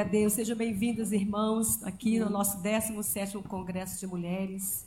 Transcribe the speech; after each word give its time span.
Glória 0.00 0.08
a 0.08 0.20
Deus. 0.20 0.32
Sejam 0.32 0.56
bem-vindos, 0.56 1.12
irmãos, 1.12 1.82
aqui 1.82 2.18
no 2.18 2.30
nosso 2.30 2.62
17º 2.62 3.42
Congresso 3.46 4.00
de 4.00 4.06
Mulheres. 4.06 4.86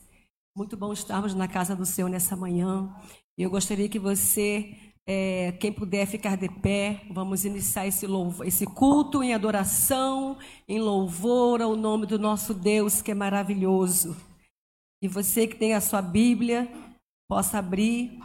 Muito 0.55 0.75
bom 0.75 0.91
estarmos 0.91 1.35
na 1.35 1.47
casa 1.47 1.75
do 1.75 1.85
Senhor 1.85 2.09
nessa 2.09 2.35
manhã. 2.35 2.91
Eu 3.37 3.51
gostaria 3.51 3.87
que 3.87 3.99
você 3.99 4.75
é, 5.05 5.51
quem 5.59 5.71
puder 5.71 6.07
ficar 6.07 6.35
de 6.35 6.49
pé, 6.49 7.05
vamos 7.11 7.45
iniciar 7.45 7.85
esse, 7.85 8.07
louvor, 8.07 8.47
esse 8.47 8.65
culto 8.65 9.21
em 9.21 9.35
adoração, 9.35 10.35
em 10.67 10.79
louvor 10.79 11.61
ao 11.61 11.75
nome 11.75 12.07
do 12.07 12.17
nosso 12.17 12.51
Deus, 12.51 12.99
que 12.99 13.11
é 13.11 13.15
maravilhoso. 13.15 14.17
E 14.99 15.07
você 15.07 15.45
que 15.45 15.55
tem 15.55 15.75
a 15.75 15.81
sua 15.81 16.01
Bíblia, 16.01 16.67
possa 17.29 17.59
abrir, 17.59 18.19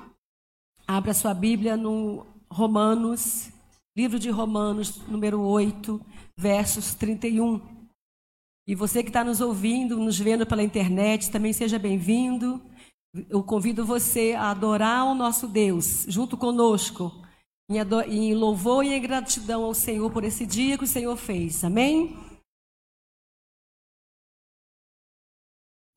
abra 0.86 1.10
a 1.10 1.14
sua 1.14 1.34
Bíblia 1.34 1.76
no 1.76 2.24
Romanos, 2.50 3.50
livro 3.94 4.18
de 4.18 4.30
Romanos, 4.30 5.06
número 5.06 5.42
8, 5.42 6.00
versos 6.38 6.94
31. 6.94 7.60
E 8.64 8.74
você 8.74 9.02
que 9.02 9.08
está 9.08 9.24
nos 9.24 9.40
ouvindo, 9.40 9.98
nos 9.98 10.18
vendo 10.18 10.46
pela 10.46 10.62
internet, 10.62 11.32
também 11.32 11.52
seja 11.52 11.78
bem-vindo. 11.80 12.62
Eu 13.28 13.42
convido 13.42 13.84
você 13.84 14.34
a 14.38 14.50
adorar 14.50 15.04
o 15.06 15.14
nosso 15.14 15.48
Deus 15.48 16.04
junto 16.08 16.36
conosco, 16.36 17.10
em, 17.68 18.34
louvor 18.34 18.84
e 18.84 18.94
em 18.94 19.02
gratidão 19.02 19.64
ao 19.64 19.74
Senhor 19.74 20.12
por 20.12 20.22
esse 20.22 20.46
dia 20.46 20.78
que 20.78 20.84
o 20.84 20.88
Senhor 20.88 21.16
fez. 21.16 21.64
Amém? 21.64 22.16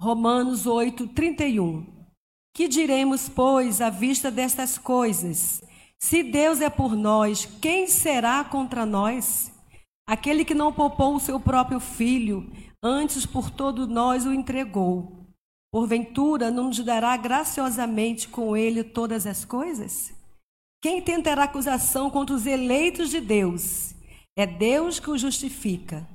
Romanos 0.01 0.65
8, 0.65 1.09
31. 1.09 1.85
Que 2.55 2.67
diremos, 2.67 3.29
pois, 3.29 3.79
à 3.79 3.91
vista 3.91 4.31
destas 4.31 4.79
coisas? 4.79 5.61
Se 5.99 6.23
Deus 6.23 6.61
é 6.61 6.69
por 6.69 6.95
nós, 6.95 7.45
quem 7.61 7.85
será 7.85 8.43
contra 8.43 8.87
nós? 8.87 9.50
Aquele 10.11 10.43
que 10.43 10.53
não 10.53 10.73
poupou 10.73 11.15
o 11.15 11.19
seu 11.19 11.39
próprio 11.39 11.79
filho, 11.79 12.51
antes 12.83 13.25
por 13.25 13.49
todo 13.49 13.87
nós 13.87 14.25
o 14.25 14.33
entregou 14.33 15.21
Porventura 15.71 16.51
não 16.51 16.65
nos 16.65 16.79
dará 16.79 17.15
graciosamente 17.15 18.27
com 18.27 18.57
ele 18.57 18.83
todas 18.83 19.25
as 19.25 19.45
coisas? 19.45 20.13
Quem 20.81 21.01
tentará 21.01 21.45
acusação 21.45 22.09
contra 22.09 22.35
os 22.35 22.45
eleitos 22.45 23.09
de 23.09 23.21
Deus? 23.21 23.95
É 24.35 24.45
Deus 24.45 24.99
que 24.99 25.09
os 25.09 25.21
justifica. 25.21 26.05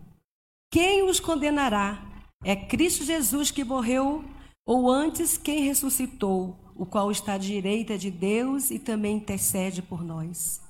Quem 0.70 1.04
os 1.04 1.18
condenará? 1.18 2.04
É 2.44 2.54
Cristo 2.54 3.02
Jesus 3.02 3.50
que 3.50 3.64
morreu, 3.64 4.22
ou 4.66 4.90
antes 4.90 5.38
quem 5.38 5.64
ressuscitou, 5.64 6.54
o 6.74 6.85
qual 6.85 7.11
está 7.11 7.35
à 7.35 7.38
direita 7.38 7.96
de 7.96 8.11
Deus 8.11 8.70
e 8.70 8.78
também 8.78 9.16
intercede 9.16 9.80
por 9.80 10.04
nós. 10.04 10.61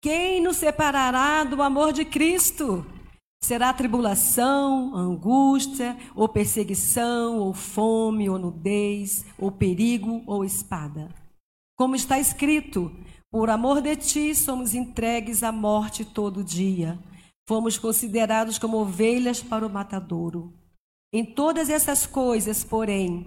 Quem 0.00 0.40
nos 0.40 0.58
separará 0.58 1.42
do 1.42 1.60
amor 1.60 1.92
de 1.92 2.04
Cristo? 2.04 2.86
Será 3.42 3.72
tribulação, 3.72 4.94
angústia, 4.94 5.96
ou 6.14 6.28
perseguição, 6.28 7.38
ou 7.38 7.52
fome, 7.52 8.30
ou 8.30 8.38
nudez, 8.38 9.24
ou 9.36 9.50
perigo, 9.50 10.22
ou 10.24 10.44
espada. 10.44 11.08
Como 11.76 11.96
está 11.96 12.16
escrito: 12.16 12.92
Por 13.28 13.50
amor 13.50 13.80
de 13.80 13.96
ti 13.96 14.34
somos 14.36 14.72
entregues 14.72 15.42
à 15.42 15.50
morte 15.50 16.04
todo 16.04 16.44
dia. 16.44 16.96
Fomos 17.48 17.76
considerados 17.76 18.56
como 18.56 18.76
ovelhas 18.76 19.42
para 19.42 19.66
o 19.66 19.70
matadouro. 19.70 20.52
Em 21.12 21.24
todas 21.24 21.68
essas 21.70 22.06
coisas, 22.06 22.62
porém, 22.62 23.26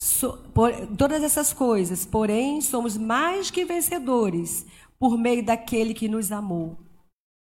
so, 0.00 0.38
por, 0.54 0.70
todas 0.96 1.22
essas 1.22 1.52
coisas, 1.52 2.04
porém, 2.04 2.60
somos 2.60 2.96
mais 2.96 3.50
que 3.50 3.64
vencedores 3.64 4.66
por 5.02 5.18
meio 5.18 5.44
daquele 5.44 5.94
que 5.94 6.06
nos 6.06 6.30
amou. 6.30 6.78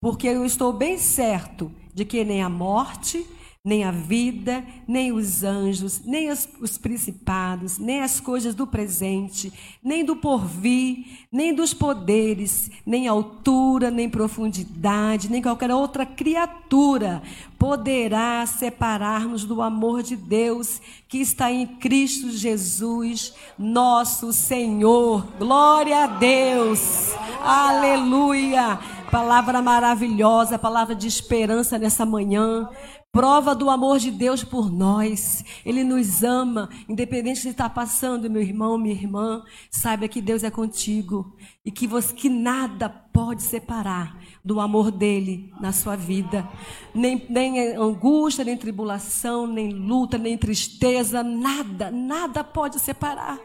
Porque 0.01 0.29
eu 0.29 0.45
estou 0.45 0.71
bem 0.71 0.97
certo 0.97 1.69
de 1.93 2.05
que 2.05 2.23
nem 2.23 2.41
a 2.41 2.47
morte, 2.47 3.27
nem 3.65 3.85
a 3.85 3.91
vida, 3.91 4.61
nem 4.85 5.13
os 5.13 5.41
anjos, 5.41 6.01
nem 6.03 6.29
os, 6.29 6.49
os, 6.59 6.77
principados, 6.77 7.77
nem 7.77 8.01
as 8.01 8.19
coisas 8.19 8.53
do 8.53 8.67
presente, 8.67 9.53
nem 9.81 10.03
do 10.03 10.17
porvir, 10.17 11.25
nem 11.31 11.55
dos 11.55 11.73
poderes, 11.73 12.69
nem 12.85 13.07
altura, 13.07 13.89
nem 13.89 14.09
profundidade, 14.09 15.31
nem 15.31 15.41
qualquer 15.41 15.71
outra 15.71 16.05
criatura 16.05 17.23
poderá 17.57 18.45
separar-nos 18.45 19.45
do 19.45 19.61
amor 19.61 20.03
de 20.03 20.17
Deus 20.17 20.81
que 21.07 21.19
está 21.19 21.49
em 21.49 21.65
Cristo 21.65 22.31
Jesus, 22.31 23.33
nosso 23.57 24.33
Senhor. 24.33 25.25
Glória 25.39 26.03
a 26.03 26.07
Deus. 26.07 27.13
Aleluia. 27.41 28.77
Palavra 29.09 29.61
maravilhosa, 29.61 30.59
palavra 30.59 30.93
de 30.93 31.07
esperança 31.07 31.77
nessa 31.77 32.05
manhã. 32.05 32.67
Prova 33.13 33.53
do 33.53 33.69
amor 33.69 33.99
de 33.99 34.09
Deus 34.09 34.43
por 34.43 34.71
nós. 34.71 35.45
Ele 35.63 35.83
nos 35.83 36.23
ama, 36.23 36.67
independente 36.89 37.43
de 37.43 37.49
estar 37.49 37.69
passando, 37.69 38.27
meu 38.27 38.41
irmão, 38.41 38.75
minha 38.75 38.95
irmã. 38.95 39.43
Saiba 39.69 40.07
que 40.07 40.19
Deus 40.19 40.43
é 40.43 40.49
contigo 40.49 41.37
e 41.63 41.69
que, 41.71 41.85
você, 41.85 42.11
que 42.11 42.27
nada 42.27 42.89
pode 42.89 43.43
separar 43.43 44.19
do 44.43 44.59
amor 44.59 44.89
dele 44.89 45.53
na 45.61 45.71
sua 45.71 45.95
vida. 45.95 46.49
Nem, 46.91 47.23
nem 47.29 47.75
angústia, 47.75 48.43
nem 48.43 48.57
tribulação, 48.57 49.45
nem 49.45 49.69
luta, 49.69 50.17
nem 50.17 50.35
tristeza, 50.35 51.21
nada, 51.21 51.91
nada 51.91 52.43
pode 52.43 52.79
separar. 52.79 53.37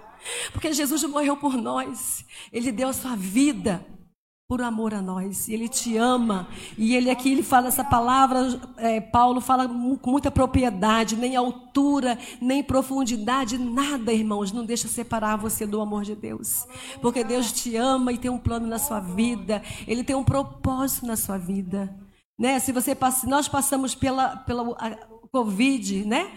Porque 0.50 0.72
Jesus 0.72 1.04
morreu 1.04 1.36
por 1.36 1.58
nós. 1.58 2.24
Ele 2.50 2.72
deu 2.72 2.88
a 2.88 2.94
sua 2.94 3.14
vida 3.14 3.84
por 4.48 4.62
amor 4.62 4.94
a 4.94 5.02
nós. 5.02 5.46
Ele 5.46 5.68
te 5.68 5.98
ama. 5.98 6.48
E 6.78 6.96
ele 6.96 7.10
aqui 7.10 7.30
ele 7.30 7.42
fala 7.42 7.68
essa 7.68 7.84
palavra, 7.84 8.58
é, 8.78 8.98
Paulo 8.98 9.42
fala 9.42 9.68
com 9.68 10.10
muita 10.10 10.30
propriedade, 10.30 11.16
nem 11.16 11.36
altura, 11.36 12.18
nem 12.40 12.62
profundidade, 12.62 13.58
nada, 13.58 14.10
irmãos, 14.10 14.50
não 14.50 14.64
deixa 14.64 14.88
separar 14.88 15.36
você 15.36 15.66
do 15.66 15.82
amor 15.82 16.02
de 16.02 16.14
Deus. 16.14 16.66
Porque 17.02 17.22
Deus 17.22 17.52
te 17.52 17.76
ama 17.76 18.10
e 18.10 18.16
tem 18.16 18.30
um 18.30 18.38
plano 18.38 18.66
na 18.66 18.78
sua 18.78 19.00
vida. 19.00 19.62
Ele 19.86 20.02
tem 20.02 20.16
um 20.16 20.24
propósito 20.24 21.04
na 21.04 21.16
sua 21.16 21.36
vida. 21.36 21.94
Né? 22.38 22.58
Se 22.58 22.72
você 22.72 22.94
passa, 22.94 23.26
nós 23.26 23.48
passamos 23.48 23.94
pela, 23.94 24.34
pela 24.38 24.74
a, 24.78 24.96
Covid, 25.30 26.06
né? 26.06 26.32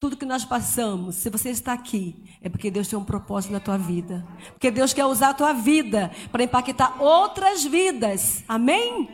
Tudo 0.00 0.16
que 0.16 0.24
nós 0.24 0.44
passamos, 0.44 1.16
se 1.16 1.28
você 1.28 1.50
está 1.50 1.72
aqui, 1.72 2.14
é 2.40 2.48
porque 2.48 2.70
Deus 2.70 2.86
tem 2.86 2.96
um 2.96 3.04
propósito 3.04 3.52
na 3.52 3.58
tua 3.58 3.76
vida. 3.76 4.24
Porque 4.52 4.70
Deus 4.70 4.92
quer 4.92 5.04
usar 5.06 5.30
a 5.30 5.34
tua 5.34 5.52
vida 5.52 6.12
para 6.30 6.44
impactar 6.44 7.02
outras 7.02 7.64
vidas. 7.64 8.44
Amém? 8.46 9.08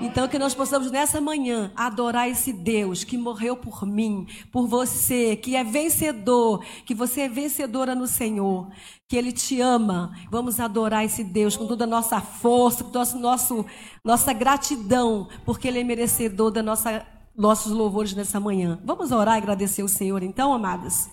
Então, 0.00 0.28
que 0.28 0.38
nós 0.38 0.54
possamos 0.54 0.88
nessa 0.88 1.20
manhã 1.20 1.72
adorar 1.74 2.28
esse 2.30 2.52
Deus 2.52 3.02
que 3.02 3.18
morreu 3.18 3.56
por 3.56 3.84
mim, 3.84 4.28
por 4.52 4.68
você, 4.68 5.34
que 5.34 5.56
é 5.56 5.64
vencedor, 5.64 6.64
que 6.86 6.94
você 6.94 7.22
é 7.22 7.28
vencedora 7.28 7.92
no 7.96 8.06
Senhor, 8.06 8.70
que 9.08 9.16
Ele 9.16 9.32
te 9.32 9.60
ama. 9.60 10.16
Vamos 10.30 10.60
adorar 10.60 11.04
esse 11.04 11.24
Deus 11.24 11.56
com 11.56 11.66
toda 11.66 11.82
a 11.82 11.88
nossa 11.88 12.20
força, 12.20 12.84
com 12.84 12.92
nosso, 12.92 13.18
nosso, 13.18 13.66
nossa 14.04 14.32
gratidão, 14.32 15.28
porque 15.44 15.66
Ele 15.66 15.80
é 15.80 15.84
merecedor 15.84 16.52
da 16.52 16.62
nossa 16.62 17.04
nossos 17.40 17.72
louvores 17.72 18.14
nessa 18.14 18.38
manhã. 18.38 18.78
Vamos 18.84 19.10
orar 19.10 19.36
e 19.36 19.38
agradecer 19.38 19.82
o 19.82 19.88
Senhor, 19.88 20.22
então, 20.22 20.52
amadas? 20.52 21.10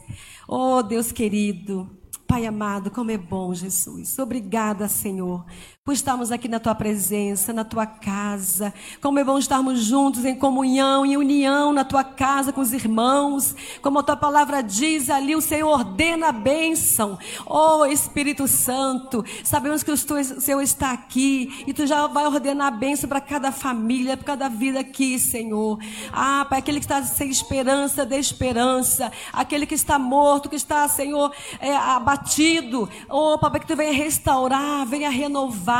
Oh, 0.47 0.83
Deus 0.83 1.11
querido, 1.11 1.89
Pai 2.27 2.45
amado, 2.45 2.91
como 2.91 3.09
é 3.09 3.17
bom, 3.17 3.53
Jesus. 3.53 4.19
Obrigada, 4.19 4.89
Senhor, 4.89 5.45
por 5.87 5.93
estarmos 5.93 6.33
aqui 6.33 6.49
na 6.49 6.59
tua 6.59 6.75
presença, 6.75 7.53
na 7.53 7.63
tua 7.63 7.85
casa. 7.85 8.73
Como 8.99 9.19
é 9.19 9.23
bom 9.23 9.37
estarmos 9.37 9.85
juntos 9.85 10.25
em 10.25 10.35
comunhão, 10.35 11.05
em 11.05 11.15
união 11.15 11.71
na 11.71 11.85
tua 11.85 12.03
casa 12.03 12.51
com 12.51 12.59
os 12.59 12.73
irmãos. 12.73 13.55
Como 13.81 13.97
a 13.97 14.03
tua 14.03 14.17
palavra 14.17 14.61
diz 14.61 15.09
ali, 15.09 15.33
o 15.33 15.39
Senhor 15.39 15.69
ordena 15.69 16.27
a 16.27 16.31
bênção. 16.33 17.17
Oh 17.45 17.85
Espírito 17.85 18.49
Santo, 18.49 19.23
sabemos 19.45 19.81
que 19.81 19.89
o 19.89 19.95
Senhor 19.95 20.59
está 20.59 20.91
aqui 20.91 21.63
e 21.65 21.73
tu 21.73 21.87
já 21.87 22.05
vai 22.05 22.27
ordenar 22.27 22.67
a 22.67 22.71
bênção 22.71 23.07
para 23.07 23.21
cada 23.21 23.49
família, 23.53 24.17
para 24.17 24.25
cada 24.25 24.49
vida 24.49 24.81
aqui, 24.81 25.17
Senhor. 25.17 25.79
Ah, 26.11 26.45
para 26.49 26.57
aquele 26.57 26.79
que 26.79 26.85
está 26.85 27.01
sem 27.01 27.29
esperança, 27.29 28.05
dê 28.05 28.17
esperança. 28.17 29.09
Aquele 29.31 29.65
que 29.65 29.75
está 29.75 29.97
morto, 29.97 30.49
que 30.49 30.57
está, 30.57 30.85
Senhor, 30.89 31.31
é, 31.61 31.73
abatido. 31.73 32.89
Oh, 33.07 33.37
Papai, 33.39 33.61
que 33.61 33.67
tu 33.67 33.75
venha 33.77 33.93
restaurar, 33.93 34.85
venha 34.85 35.09
renovar. 35.09 35.76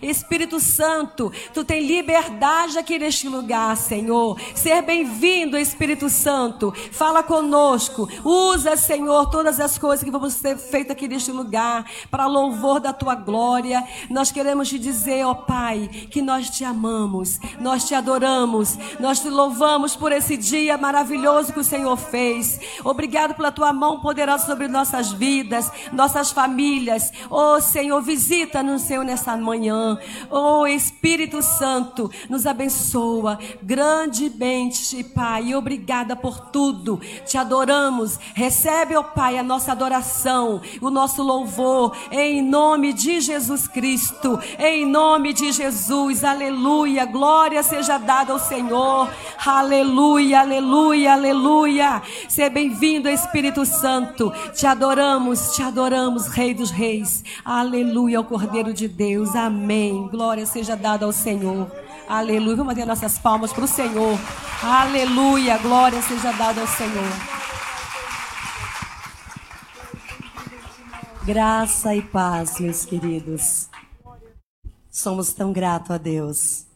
Espírito 0.00 0.60
Santo, 0.60 1.32
tu 1.52 1.64
tem 1.64 1.86
liberdade 1.86 2.78
aqui 2.78 2.98
neste 2.98 3.28
lugar, 3.28 3.76
Senhor. 3.76 4.38
Ser 4.54 4.82
bem-vindo, 4.82 5.58
Espírito 5.58 6.08
Santo. 6.08 6.72
Fala 6.92 7.22
conosco. 7.22 8.08
Usa, 8.24 8.76
Senhor, 8.76 9.30
todas 9.30 9.60
as 9.60 9.78
coisas 9.78 10.04
que 10.04 10.10
vamos 10.10 10.36
ter 10.36 10.56
feito 10.56 10.92
aqui 10.92 11.08
neste 11.08 11.32
lugar 11.32 11.84
para 12.10 12.26
louvor 12.26 12.80
da 12.80 12.92
tua 12.92 13.14
glória. 13.14 13.82
Nós 14.10 14.30
queremos 14.30 14.68
te 14.68 14.78
dizer, 14.78 15.24
ó 15.24 15.34
Pai, 15.34 15.88
que 16.10 16.22
nós 16.22 16.50
te 16.50 16.64
amamos, 16.64 17.38
nós 17.60 17.84
te 17.84 17.94
adoramos, 17.94 18.78
nós 18.98 19.20
te 19.20 19.28
louvamos 19.28 19.96
por 19.96 20.12
esse 20.12 20.36
dia 20.36 20.76
maravilhoso 20.78 21.52
que 21.52 21.60
o 21.60 21.64
Senhor 21.64 21.96
fez. 21.96 22.58
Obrigado 22.84 23.34
pela 23.34 23.52
tua 23.52 23.72
mão 23.72 24.00
poderosa 24.00 24.46
sobre 24.46 24.68
nossas 24.68 25.12
vidas, 25.12 25.70
nossas 25.92 26.30
famílias. 26.30 27.12
Oh 27.30 27.60
Senhor, 27.60 28.00
visita-nos, 28.02 28.82
Senhor, 28.82 29.04
nessa 29.04 29.31
manhã. 29.40 29.98
Oh 30.30 30.66
Espírito 30.66 31.42
Santo, 31.42 32.10
nos 32.28 32.46
abençoa 32.46 33.38
grandemente, 33.62 35.02
Pai. 35.04 35.54
Obrigada 35.54 36.14
por 36.16 36.40
tudo. 36.50 37.00
Te 37.26 37.38
adoramos. 37.38 38.18
Recebe, 38.34 38.96
oh 38.96 39.04
Pai, 39.04 39.38
a 39.38 39.42
nossa 39.42 39.72
adoração, 39.72 40.60
o 40.80 40.90
nosso 40.90 41.22
louvor, 41.22 41.96
em 42.10 42.42
nome 42.42 42.92
de 42.92 43.20
Jesus 43.20 43.68
Cristo. 43.68 44.38
Em 44.58 44.86
nome 44.86 45.32
de 45.32 45.52
Jesus. 45.52 46.24
Aleluia. 46.24 47.04
Glória 47.04 47.62
seja 47.62 47.98
dada 47.98 48.32
ao 48.32 48.38
Senhor. 48.38 49.08
Aleluia, 49.44 50.40
aleluia, 50.40 51.12
aleluia. 51.12 52.02
Seja 52.28 52.50
bem-vindo, 52.50 53.08
Espírito 53.08 53.64
Santo. 53.64 54.32
Te 54.54 54.66
adoramos, 54.66 55.52
te 55.54 55.62
adoramos, 55.62 56.26
Rei 56.28 56.54
dos 56.54 56.70
Reis. 56.70 57.24
Aleluia 57.44 58.18
ao 58.18 58.24
Cordeiro 58.24 58.72
de 58.72 58.88
Deus. 58.88 59.21
Amém. 59.30 60.08
Glória 60.08 60.44
seja 60.44 60.76
dada 60.76 61.06
ao 61.06 61.12
Senhor. 61.12 61.70
Aleluia. 62.08 62.56
Vamos 62.56 62.74
bater 62.74 62.86
nossas 62.86 63.18
palmas 63.18 63.52
para 63.52 63.64
o 63.64 63.68
Senhor. 63.68 64.18
Aleluia. 64.62 65.58
Glória 65.58 66.02
seja 66.02 66.32
dada 66.32 66.60
ao 66.60 66.66
Senhor. 66.66 67.32
Graça 71.24 71.94
e 71.94 72.02
paz, 72.02 72.58
meus 72.58 72.84
queridos. 72.84 73.68
Somos 74.90 75.32
tão 75.32 75.52
gratos 75.52 75.92
a 75.92 75.98
Deus 75.98 76.66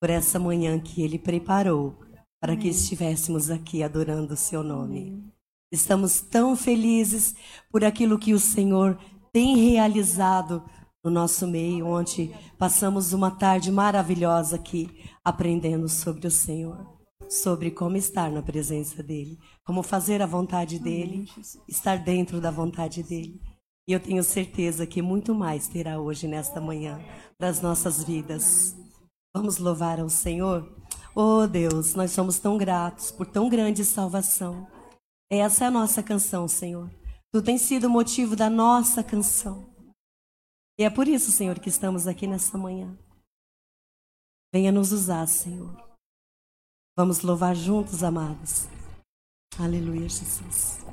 por 0.00 0.10
essa 0.10 0.38
manhã 0.38 0.78
que 0.78 1.02
Ele 1.02 1.18
preparou 1.18 1.98
para 2.38 2.52
Amém. 2.52 2.62
que 2.62 2.68
estivéssemos 2.68 3.50
aqui 3.50 3.82
adorando 3.82 4.34
o 4.34 4.36
Seu 4.36 4.62
nome. 4.62 5.00
Amém. 5.00 5.32
Estamos 5.72 6.20
tão 6.20 6.54
felizes 6.54 7.34
por 7.72 7.84
aquilo 7.84 8.18
que 8.18 8.32
o 8.34 8.38
Senhor 8.38 8.98
tem 9.32 9.56
realizado 9.56 10.62
no 11.06 11.12
nosso 11.12 11.46
meio, 11.46 11.86
onde 11.86 12.34
passamos 12.58 13.12
uma 13.12 13.30
tarde 13.30 13.70
maravilhosa 13.70 14.56
aqui 14.56 15.04
aprendendo 15.24 15.88
sobre 15.88 16.26
o 16.26 16.30
Senhor, 16.32 16.84
sobre 17.28 17.70
como 17.70 17.96
estar 17.96 18.28
na 18.28 18.42
presença 18.42 19.04
dEle, 19.04 19.38
como 19.64 19.84
fazer 19.84 20.20
a 20.20 20.26
vontade 20.26 20.80
dEle, 20.80 21.28
estar 21.68 21.98
dentro 21.98 22.40
da 22.40 22.50
vontade 22.50 23.04
dEle. 23.04 23.40
E 23.88 23.92
eu 23.92 24.00
tenho 24.00 24.24
certeza 24.24 24.84
que 24.84 25.00
muito 25.00 25.32
mais 25.32 25.68
terá 25.68 26.00
hoje, 26.00 26.26
nesta 26.26 26.60
manhã, 26.60 27.00
das 27.38 27.62
nossas 27.62 28.02
vidas. 28.02 28.74
Vamos 29.32 29.58
louvar 29.58 30.00
ao 30.00 30.08
Senhor? 30.08 30.68
Oh 31.14 31.46
Deus, 31.46 31.94
nós 31.94 32.10
somos 32.10 32.40
tão 32.40 32.58
gratos 32.58 33.12
por 33.12 33.26
tão 33.26 33.48
grande 33.48 33.84
salvação. 33.84 34.66
Essa 35.30 35.64
é 35.64 35.66
a 35.68 35.70
nossa 35.70 36.02
canção, 36.02 36.48
Senhor. 36.48 36.90
Tu 37.32 37.40
tens 37.42 37.60
sido 37.60 37.86
o 37.86 37.90
motivo 37.90 38.34
da 38.34 38.50
nossa 38.50 39.04
canção. 39.04 39.75
E 40.78 40.84
é 40.84 40.90
por 40.90 41.08
isso, 41.08 41.32
Senhor, 41.32 41.58
que 41.58 41.70
estamos 41.70 42.06
aqui 42.06 42.26
nesta 42.26 42.58
manhã. 42.58 42.96
Venha 44.52 44.70
nos 44.70 44.92
usar, 44.92 45.26
Senhor. 45.26 45.74
Vamos 46.96 47.22
louvar 47.22 47.54
juntos, 47.54 48.02
amados. 48.02 48.66
Aleluia, 49.58 50.08
Jesus. 50.08 50.84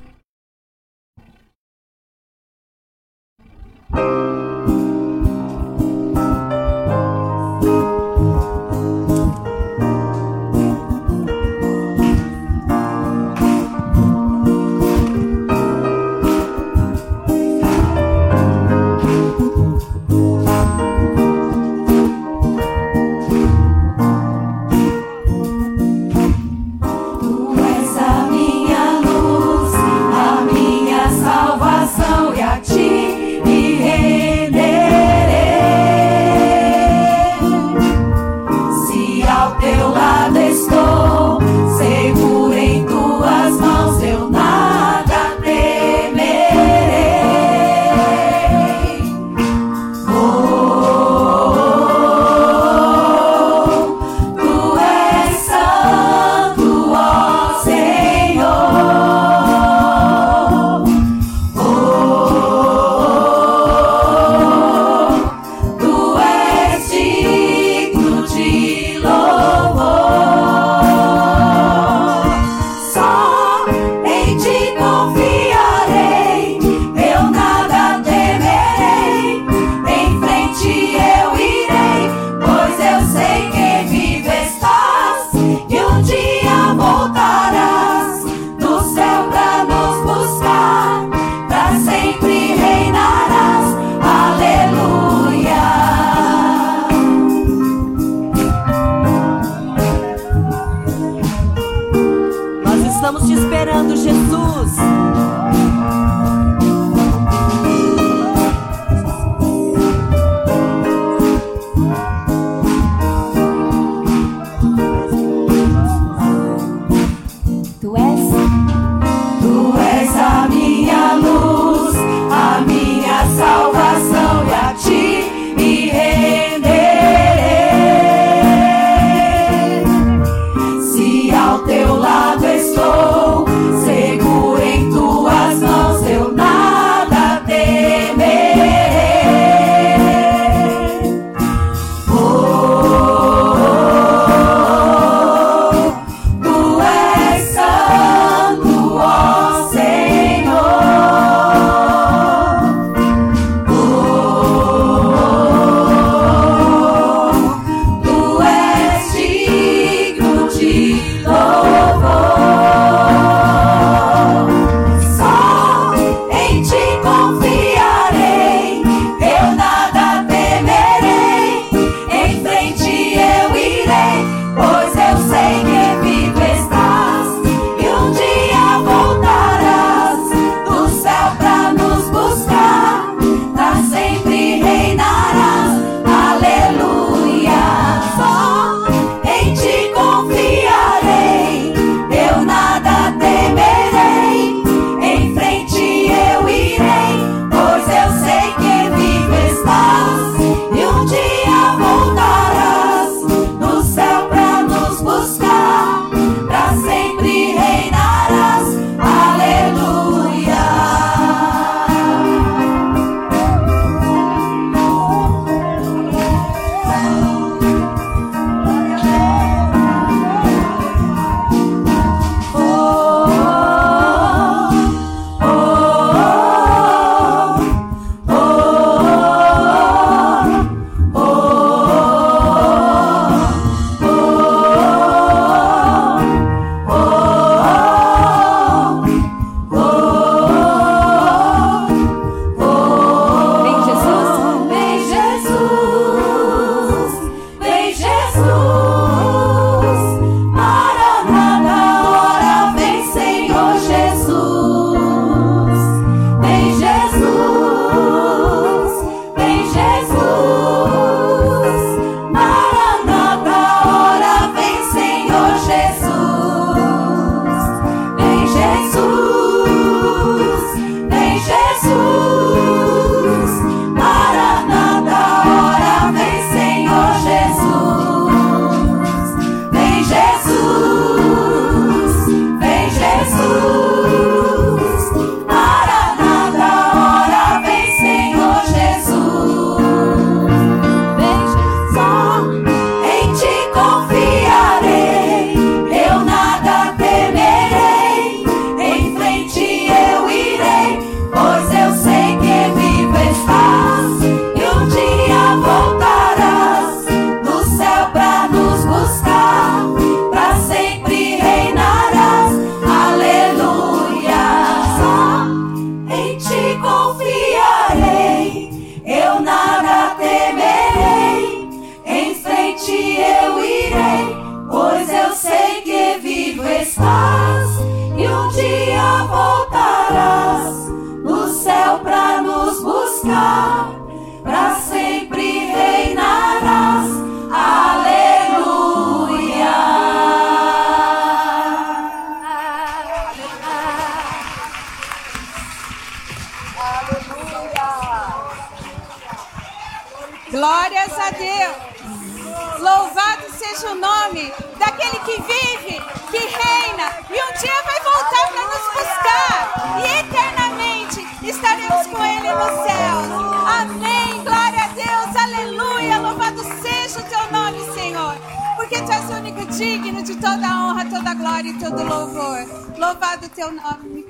Toda 371.13 371.35
glória 371.35 371.69
e 371.69 371.79
todo 371.79 372.03
louvor. 372.03 372.97
Louvado 372.97 373.47
teu 373.49 373.71
nome 373.71 374.25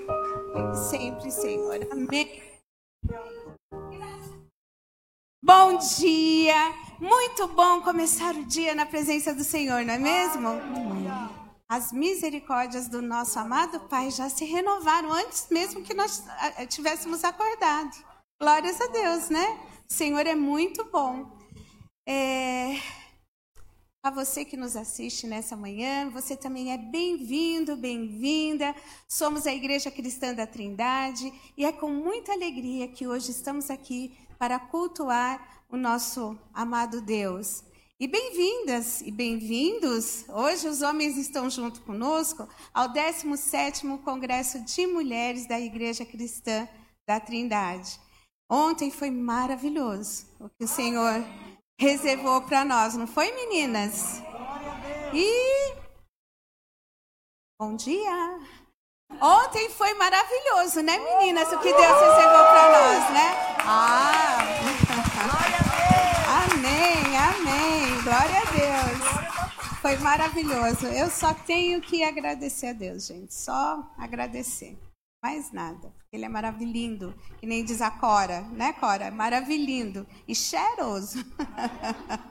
sempre, 0.89 1.31
Senhor. 1.31 1.79
Amém. 1.89 2.43
Bom 5.41 5.77
dia! 5.77 6.73
Muito 6.99 7.47
bom 7.47 7.81
começar 7.81 8.35
o 8.35 8.45
dia 8.45 8.75
na 8.75 8.85
presença 8.85 9.33
do 9.33 9.45
Senhor, 9.45 9.85
não 9.85 9.93
é 9.93 9.97
mesmo? 9.97 10.49
As 11.69 11.93
misericórdias 11.93 12.89
do 12.89 13.01
nosso 13.01 13.39
amado 13.39 13.79
Pai 13.87 14.11
já 14.11 14.29
se 14.29 14.43
renovaram 14.43 15.11
antes 15.11 15.47
mesmo 15.49 15.83
que 15.83 15.93
nós 15.93 16.23
ah, 16.27 16.65
tivéssemos 16.65 17.23
acordado. 17.23 17.95
Glórias 18.41 18.79
a 18.81 18.87
Deus, 18.87 19.29
né? 19.29 19.57
O 19.89 19.93
Senhor 19.93 20.27
é 20.27 20.35
muito 20.35 20.83
bom. 20.91 21.31
É... 22.07 22.75
A 24.05 24.11
você 24.11 24.43
que 24.43 24.57
nos 24.57 24.75
assiste 24.75 25.25
nessa 25.25 25.55
manhã, 25.55 26.09
você 26.09 26.35
também 26.35 26.73
é 26.73 26.77
bem-vindo, 26.77 27.77
bem-vinda. 27.77 28.75
Somos 29.07 29.47
a 29.47 29.53
Igreja 29.53 29.89
Cristã 29.89 30.33
da 30.33 30.45
Trindade 30.45 31.31
e 31.55 31.63
é 31.63 31.71
com 31.71 31.89
muita 31.89 32.33
alegria 32.33 32.89
que 32.89 33.07
hoje 33.07 33.31
estamos 33.31 33.69
aqui 33.69 34.13
para 34.37 34.59
cultuar 34.59 35.63
o 35.69 35.77
nosso 35.77 36.37
amado 36.53 36.99
Deus. 36.99 37.63
E 37.97 38.05
bem-vindas 38.05 38.99
e 38.99 39.09
bem-vindos. 39.09 40.25
Hoje 40.27 40.67
os 40.67 40.81
homens 40.81 41.15
estão 41.15 41.49
junto 41.49 41.79
conosco 41.79 42.45
ao 42.73 42.89
17º 42.89 43.99
Congresso 44.03 44.59
de 44.65 44.85
Mulheres 44.85 45.47
da 45.47 45.57
Igreja 45.57 46.05
Cristã 46.05 46.67
da 47.07 47.21
Trindade. 47.21 47.97
Ontem 48.49 48.91
foi 48.91 49.09
maravilhoso 49.09 50.25
o 50.41 50.49
que 50.49 50.65
o 50.65 50.67
Senhor 50.67 51.23
reservou 51.83 52.41
para 52.41 52.63
nós, 52.63 52.95
não 52.95 53.05
foi, 53.05 53.31
meninas? 53.33 54.21
E 55.13 55.75
bom 57.59 57.75
dia. 57.75 58.39
Ontem 59.21 59.69
foi 59.69 59.93
maravilhoso, 59.95 60.81
né, 60.81 60.97
meninas? 60.97 61.51
O 61.51 61.59
que 61.59 61.71
Deus 61.71 61.99
reservou 61.99 62.45
para 62.45 62.71
nós, 62.71 63.11
né? 63.11 63.55
Ah! 63.59 64.37
Amém, 66.53 67.17
amém. 67.17 68.01
Glória 68.01 68.39
a 68.39 68.45
Deus. 68.51 69.79
Foi 69.81 69.97
maravilhoso. 69.97 70.87
Eu 70.87 71.09
só 71.09 71.33
tenho 71.33 71.81
que 71.81 72.03
agradecer 72.03 72.67
a 72.67 72.73
Deus, 72.73 73.05
gente. 73.07 73.33
Só 73.33 73.91
agradecer. 73.97 74.77
Mais 75.23 75.53
nada. 75.53 75.95
Ele 76.11 76.25
é 76.25 76.29
maravilhoso. 76.29 77.15
Que 77.39 77.47
nem 77.47 77.63
diz 77.63 77.81
a 77.81 77.89
Cora, 77.89 78.41
né, 78.49 78.73
Cora? 78.73 79.09
Maravilhoso 79.09 80.05
e 80.27 80.35
cheiroso. 80.35 81.19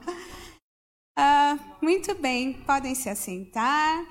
ah, 1.17 1.57
muito 1.81 2.13
bem, 2.13 2.53
podem 2.53 2.93
se 2.93 3.09
assentar. 3.09 4.05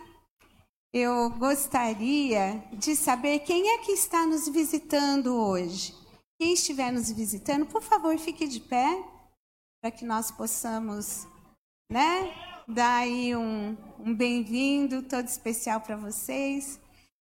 Eu 0.92 1.30
gostaria 1.30 2.58
de 2.72 2.96
saber 2.96 3.38
quem 3.38 3.70
é 3.70 3.78
que 3.78 3.92
está 3.92 4.26
nos 4.26 4.48
visitando 4.48 5.32
hoje. 5.36 5.94
Quem 6.40 6.54
estiver 6.54 6.90
nos 6.90 7.08
visitando, 7.08 7.64
por 7.66 7.82
favor, 7.82 8.18
fique 8.18 8.48
de 8.48 8.58
pé 8.58 9.00
para 9.80 9.92
que 9.92 10.04
nós 10.04 10.32
possamos, 10.32 11.24
né, 11.90 12.34
dar 12.66 12.96
aí 12.96 13.34
um, 13.36 13.76
um 14.00 14.12
bem-vindo 14.12 15.04
todo 15.04 15.28
especial 15.28 15.80
para 15.80 15.96
vocês. 15.96 16.81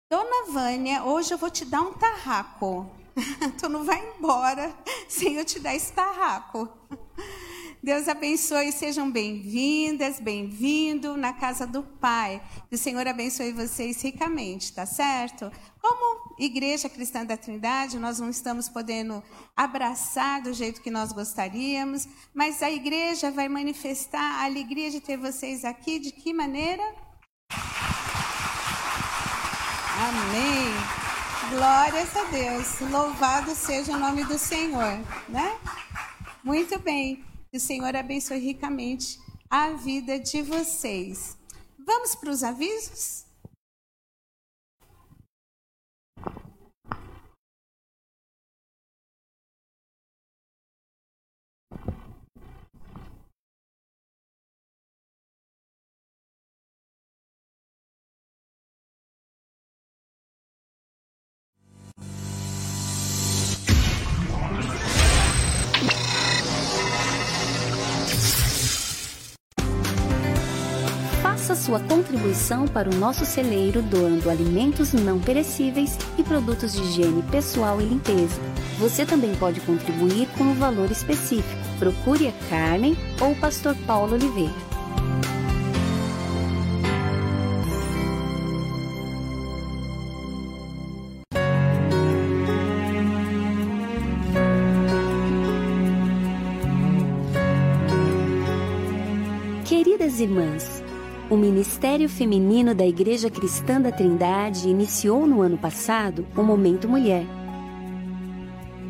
Dona 0.09 0.51
Vânia, 0.51 1.03
hoje 1.03 1.33
eu 1.33 1.37
vou 1.37 1.49
te 1.49 1.65
dar 1.65 1.81
um 1.81 1.93
tarraco. 1.93 2.89
tu 3.59 3.69
não 3.69 3.83
vai 3.83 4.01
embora 4.15 4.75
sem 5.09 5.35
eu 5.35 5.45
te 5.45 5.59
dar 5.59 5.75
esse 5.75 5.91
tarraco. 5.93 6.69
Deus 7.81 8.07
abençoe, 8.07 8.71
sejam 8.71 9.11
bem-vindas, 9.11 10.19
bem-vindo 10.19 11.17
na 11.17 11.33
casa 11.33 11.67
do 11.67 11.83
Pai. 11.83 12.41
Que 12.69 12.75
o 12.75 12.77
Senhor 12.77 13.05
abençoe 13.05 13.51
vocês 13.51 14.01
ricamente, 14.01 14.71
tá 14.71 14.85
certo? 14.85 15.51
Como 15.81 16.35
Igreja 16.39 16.87
Cristã 16.87 17.25
da 17.25 17.35
Trindade, 17.35 17.99
nós 17.99 18.19
não 18.19 18.29
estamos 18.29 18.69
podendo 18.69 19.21
abraçar 19.55 20.41
do 20.41 20.53
jeito 20.53 20.81
que 20.81 20.89
nós 20.89 21.11
gostaríamos, 21.11 22.07
mas 22.33 22.63
a 22.63 22.71
igreja 22.71 23.29
vai 23.31 23.49
manifestar 23.49 24.39
a 24.39 24.45
alegria 24.45 24.89
de 24.89 25.01
ter 25.01 25.17
vocês 25.17 25.65
aqui. 25.65 25.99
De 25.99 26.11
que 26.11 26.33
maneira? 26.33 26.83
Amém. 30.03 30.73
Glórias 31.49 32.13
a 32.17 32.25
Deus. 32.25 32.91
Louvado 32.91 33.55
seja 33.55 33.93
o 33.93 33.97
nome 33.97 34.25
do 34.25 34.37
Senhor, 34.37 34.99
né? 35.29 35.57
Muito 36.43 36.77
bem. 36.77 37.23
O 37.53 37.57
Senhor 37.57 37.95
abençoe 37.95 38.37
ricamente 38.37 39.17
a 39.49 39.69
vida 39.69 40.19
de 40.19 40.41
vocês. 40.41 41.37
Vamos 41.87 42.15
para 42.15 42.31
os 42.31 42.43
avisos? 42.43 43.25
Sua 71.43 71.79
contribuição 71.81 72.65
para 72.65 72.89
o 72.89 72.95
nosso 72.95 73.25
celeiro 73.25 73.81
doando 73.81 74.29
alimentos 74.29 74.93
não 74.93 75.19
perecíveis 75.19 75.97
e 76.17 76.23
produtos 76.23 76.71
de 76.73 76.81
higiene 76.81 77.21
pessoal 77.23 77.81
e 77.81 77.85
limpeza. 77.85 78.39
Você 78.79 79.05
também 79.05 79.35
pode 79.35 79.59
contribuir 79.61 80.27
com 80.37 80.45
um 80.45 80.53
valor 80.53 80.89
específico. 80.89 81.61
Procure 81.77 82.29
a 82.29 82.49
Carmen 82.49 82.97
ou 83.19 83.31
o 83.31 83.35
Pastor 83.35 83.75
Paulo 83.85 84.13
Oliveira. 84.13 84.53
Queridas 99.65 100.19
irmãs, 100.19 100.82
o 101.33 101.37
Ministério 101.37 102.07
Feminino 102.07 102.75
da 102.75 102.85
Igreja 102.85 103.27
Cristã 103.27 103.81
da 103.81 103.91
Trindade 103.91 104.69
iniciou 104.69 105.25
no 105.25 105.41
ano 105.41 105.57
passado 105.57 106.27
o 106.37 106.43
Momento 106.43 106.87
Mulher. 106.87 107.25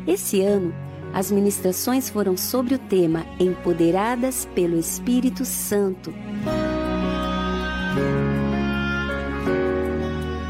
Esse 0.06 0.42
ano, 0.42 0.74
as 1.14 1.30
ministrações 1.30 2.10
foram 2.10 2.36
sobre 2.36 2.74
o 2.74 2.78
tema 2.78 3.24
Empoderadas 3.40 4.46
pelo 4.54 4.78
Espírito 4.78 5.42
Santo. 5.46 6.12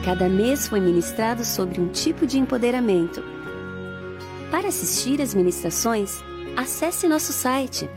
Cada 0.05 0.28
mês 0.28 0.66
foi 0.66 0.80
ministrado 0.80 1.45
sobre 1.45 1.80
um 1.80 1.86
tipo 1.86 2.26
de 2.26 2.40
empoderamento. 2.40 3.22
Para 4.51 4.66
assistir 4.66 5.22
às 5.22 5.32
ministrações, 5.32 6.20
acesse 6.57 7.07
nosso 7.07 7.32
site 7.32 7.88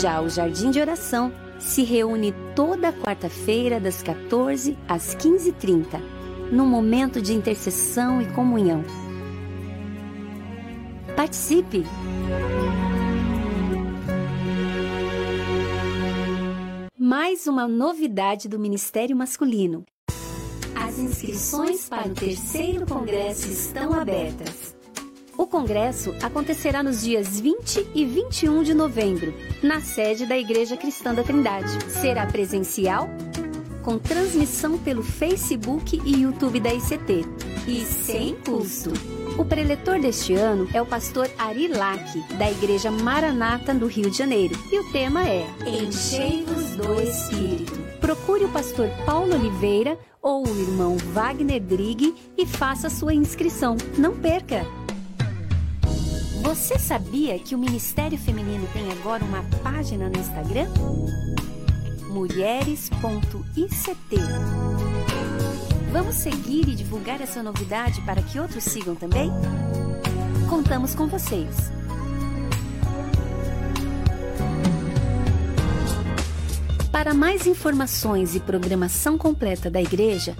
Já 0.00 0.20
o 0.20 0.28
Jardim 0.28 0.70
de 0.70 0.80
Oração 0.80 1.32
se 1.58 1.82
reúne 1.82 2.34
toda 2.54 2.92
quarta-feira 2.92 3.80
das 3.80 4.02
14 4.02 4.76
às 4.86 5.16
15h30, 5.16 5.98
num 6.52 6.66
momento 6.66 7.22
de 7.22 7.32
intercessão 7.32 8.20
e 8.20 8.26
comunhão 8.26 8.84
Participe! 11.16 11.82
Mais 17.08 17.46
uma 17.46 17.68
novidade 17.68 18.48
do 18.48 18.58
Ministério 18.58 19.16
Masculino. 19.16 19.84
As 20.74 20.98
inscrições 20.98 21.88
para 21.88 22.08
o 22.08 22.12
terceiro 22.12 22.84
congresso 22.84 23.46
estão 23.48 23.92
abertas. 23.92 24.76
O 25.38 25.46
congresso 25.46 26.12
acontecerá 26.20 26.82
nos 26.82 27.02
dias 27.02 27.38
20 27.38 27.90
e 27.94 28.04
21 28.04 28.64
de 28.64 28.74
novembro, 28.74 29.32
na 29.62 29.80
sede 29.80 30.26
da 30.26 30.36
Igreja 30.36 30.76
Cristã 30.76 31.14
da 31.14 31.22
Trindade. 31.22 31.78
Será 31.92 32.26
presencial, 32.26 33.08
com 33.86 33.98
transmissão 33.98 34.76
pelo 34.76 35.00
Facebook 35.00 36.02
e 36.04 36.22
YouTube 36.22 36.58
da 36.58 36.74
ICT, 36.74 37.24
e 37.68 37.82
sem 37.82 38.34
custo. 38.34 38.90
O 39.38 39.44
preletor 39.44 40.00
deste 40.00 40.34
ano 40.34 40.68
é 40.74 40.82
o 40.82 40.86
pastor 40.86 41.30
Ari 41.38 41.68
Lack, 41.68 42.20
da 42.34 42.50
Igreja 42.50 42.90
Maranata 42.90 43.72
do 43.72 43.86
Rio 43.86 44.10
de 44.10 44.18
Janeiro, 44.18 44.58
e 44.72 44.80
o 44.80 44.90
tema 44.90 45.24
é 45.24 45.46
Enchei-vos 45.64 46.70
do 46.70 47.00
Espírito. 47.00 47.80
Procure 48.00 48.46
o 48.46 48.48
pastor 48.48 48.90
Paulo 49.06 49.32
Oliveira 49.36 49.96
ou 50.20 50.44
o 50.44 50.60
irmão 50.60 50.96
Wagner 51.12 51.62
Drig 51.62 52.12
e 52.36 52.44
faça 52.44 52.90
sua 52.90 53.14
inscrição. 53.14 53.76
Não 53.96 54.16
perca! 54.16 54.66
Você 56.42 56.76
sabia 56.76 57.38
que 57.38 57.54
o 57.54 57.58
Ministério 57.58 58.18
Feminino 58.18 58.66
tem 58.72 58.90
agora 58.90 59.24
uma 59.24 59.44
página 59.62 60.08
no 60.08 60.18
Instagram? 60.18 60.66
mulheres.ict. 62.16 64.16
Vamos 65.92 66.14
seguir 66.14 66.66
e 66.66 66.74
divulgar 66.74 67.20
essa 67.20 67.42
novidade 67.42 68.00
para 68.06 68.22
que 68.22 68.40
outros 68.40 68.64
sigam 68.64 68.94
também? 68.94 69.30
Contamos 70.48 70.94
com 70.94 71.06
vocês. 71.06 71.54
Para 76.90 77.12
mais 77.12 77.46
informações 77.46 78.34
e 78.34 78.40
programação 78.40 79.18
completa 79.18 79.70
da 79.70 79.82
igreja, 79.82 80.34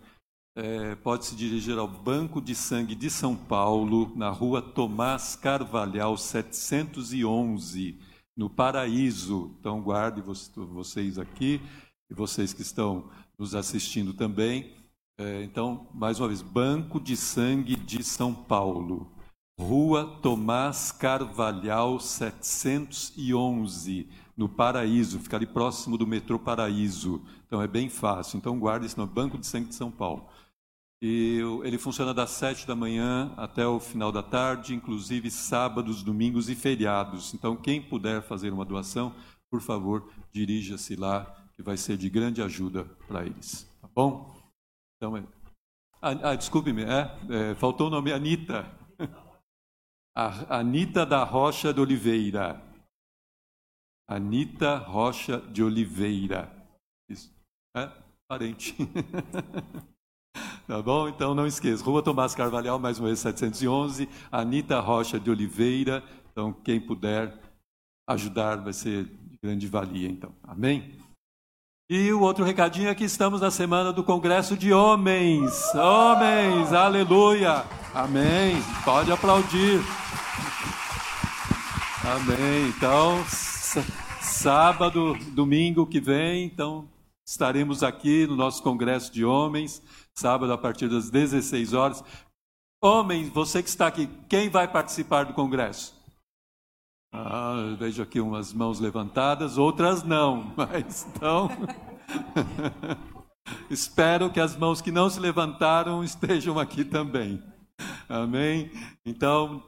é, 0.54 0.94
pode 0.96 1.24
se 1.24 1.34
dirigir 1.34 1.78
ao 1.78 1.88
Banco 1.88 2.40
de 2.40 2.54
Sangue 2.54 2.94
de 2.94 3.08
São 3.08 3.34
Paulo, 3.34 4.12
na 4.14 4.28
rua 4.28 4.60
Tomás 4.60 5.34
Carvalhal, 5.34 6.16
711, 6.16 7.98
no 8.36 8.50
Paraíso. 8.50 9.56
Então, 9.58 9.80
guarde 9.80 10.20
vocês 10.20 11.18
aqui 11.18 11.60
e 12.10 12.14
vocês 12.14 12.52
que 12.52 12.62
estão 12.62 13.10
nos 13.38 13.54
assistindo 13.54 14.12
também. 14.12 14.74
É, 15.18 15.42
então, 15.42 15.88
mais 15.94 16.20
uma 16.20 16.28
vez, 16.28 16.42
Banco 16.42 17.00
de 17.00 17.16
Sangue 17.16 17.76
de 17.76 18.02
São 18.02 18.34
Paulo. 18.34 19.11
Rua 19.62 20.18
Tomás 20.20 20.90
Carvalhal 20.90 22.00
711, 22.00 24.08
no 24.36 24.48
Paraíso, 24.48 25.20
fica 25.20 25.36
ali 25.36 25.46
próximo 25.46 25.96
do 25.96 26.06
metrô 26.06 26.38
Paraíso. 26.38 27.22
Então 27.46 27.62
é 27.62 27.68
bem 27.68 27.88
fácil. 27.88 28.38
Então 28.38 28.58
guarde 28.58 28.86
isso 28.86 28.98
no 28.98 29.06
Banco 29.06 29.38
de 29.38 29.46
Sangue 29.46 29.68
de 29.68 29.76
São 29.76 29.90
Paulo. 29.90 30.26
E 31.00 31.40
ele 31.62 31.78
funciona 31.78 32.12
das 32.12 32.30
sete 32.30 32.66
da 32.66 32.74
manhã 32.74 33.32
até 33.36 33.66
o 33.66 33.78
final 33.78 34.10
da 34.10 34.22
tarde, 34.22 34.74
inclusive 34.74 35.30
sábados, 35.30 36.02
domingos 36.02 36.48
e 36.48 36.54
feriados. 36.54 37.32
Então 37.32 37.56
quem 37.56 37.80
puder 37.80 38.22
fazer 38.22 38.52
uma 38.52 38.64
doação, 38.64 39.14
por 39.50 39.60
favor, 39.60 40.08
dirija-se 40.32 40.96
lá, 40.96 41.24
que 41.54 41.62
vai 41.62 41.76
ser 41.76 41.96
de 41.96 42.10
grande 42.10 42.42
ajuda 42.42 42.84
para 43.06 43.24
eles. 43.24 43.68
Tá 43.80 43.88
bom? 43.94 44.34
Então, 44.96 45.16
é... 45.16 45.22
ah, 46.00 46.30
ah 46.30 46.34
desculpe-me, 46.34 46.82
é, 46.82 47.16
é, 47.30 47.54
faltou 47.54 47.86
o 47.86 47.90
nome 47.90 48.12
Anitta. 48.12 48.81
A 50.14 50.58
Anita 50.58 51.06
da 51.06 51.24
Rocha 51.24 51.72
de 51.72 51.80
Oliveira. 51.80 52.62
Anita 54.06 54.76
Rocha 54.76 55.40
de 55.40 55.62
Oliveira. 55.62 56.52
Isso. 57.08 57.34
É? 57.76 57.90
Parente. 58.28 58.74
tá 60.66 60.82
bom? 60.82 61.08
Então 61.08 61.34
não 61.34 61.46
esqueça. 61.46 61.82
Rua 61.82 62.02
Tomás 62.02 62.34
Carvalhal, 62.34 62.78
mais 62.78 62.98
uma 62.98 63.06
vez 63.06 63.20
711. 63.20 64.08
Anita 64.30 64.80
Rocha 64.80 65.18
de 65.18 65.30
Oliveira. 65.30 66.04
Então, 66.30 66.52
quem 66.52 66.80
puder 66.80 67.38
ajudar 68.08 68.56
vai 68.56 68.72
ser 68.72 69.04
de 69.04 69.38
grande 69.42 69.66
valia, 69.66 70.08
então. 70.08 70.34
Amém? 70.42 70.98
E 71.90 72.12
o 72.12 72.20
outro 72.20 72.44
recadinho 72.44 72.88
é 72.88 72.94
que 72.94 73.04
estamos 73.04 73.40
na 73.40 73.50
semana 73.50 73.92
do 73.92 74.04
Congresso 74.04 74.56
de 74.56 74.72
Homens. 74.72 75.52
Homens, 75.74 76.72
aleluia. 76.72 77.64
Amém. 77.92 78.56
Pode 78.84 79.10
aplaudir. 79.10 79.80
Amém. 82.04 82.68
Então, 82.68 83.22
sábado, 84.20 85.14
domingo 85.32 85.86
que 85.86 86.00
vem, 86.00 86.44
então 86.44 86.88
estaremos 87.26 87.82
aqui 87.82 88.26
no 88.26 88.36
nosso 88.36 88.62
congresso 88.62 89.12
de 89.12 89.24
homens, 89.24 89.82
sábado 90.14 90.52
a 90.52 90.58
partir 90.58 90.88
das 90.88 91.10
16 91.10 91.74
horas. 91.74 92.02
Homens, 92.82 93.28
você 93.28 93.62
que 93.62 93.68
está 93.68 93.86
aqui, 93.86 94.08
quem 94.28 94.48
vai 94.48 94.66
participar 94.66 95.24
do 95.24 95.34
congresso? 95.34 96.01
Ah, 97.12 97.76
vejo 97.78 98.02
aqui 98.02 98.20
umas 98.20 98.52
mãos 98.54 98.80
levantadas, 98.80 99.58
outras 99.58 100.02
não, 100.02 100.52
mas 100.56 101.06
então 101.14 101.50
espero 103.68 104.30
que 104.30 104.40
as 104.40 104.56
mãos 104.56 104.80
que 104.80 104.90
não 104.90 105.10
se 105.10 105.20
levantaram 105.20 106.02
estejam 106.02 106.58
aqui 106.58 106.84
também. 106.84 107.42
Amém? 108.08 108.70
Então, 109.04 109.62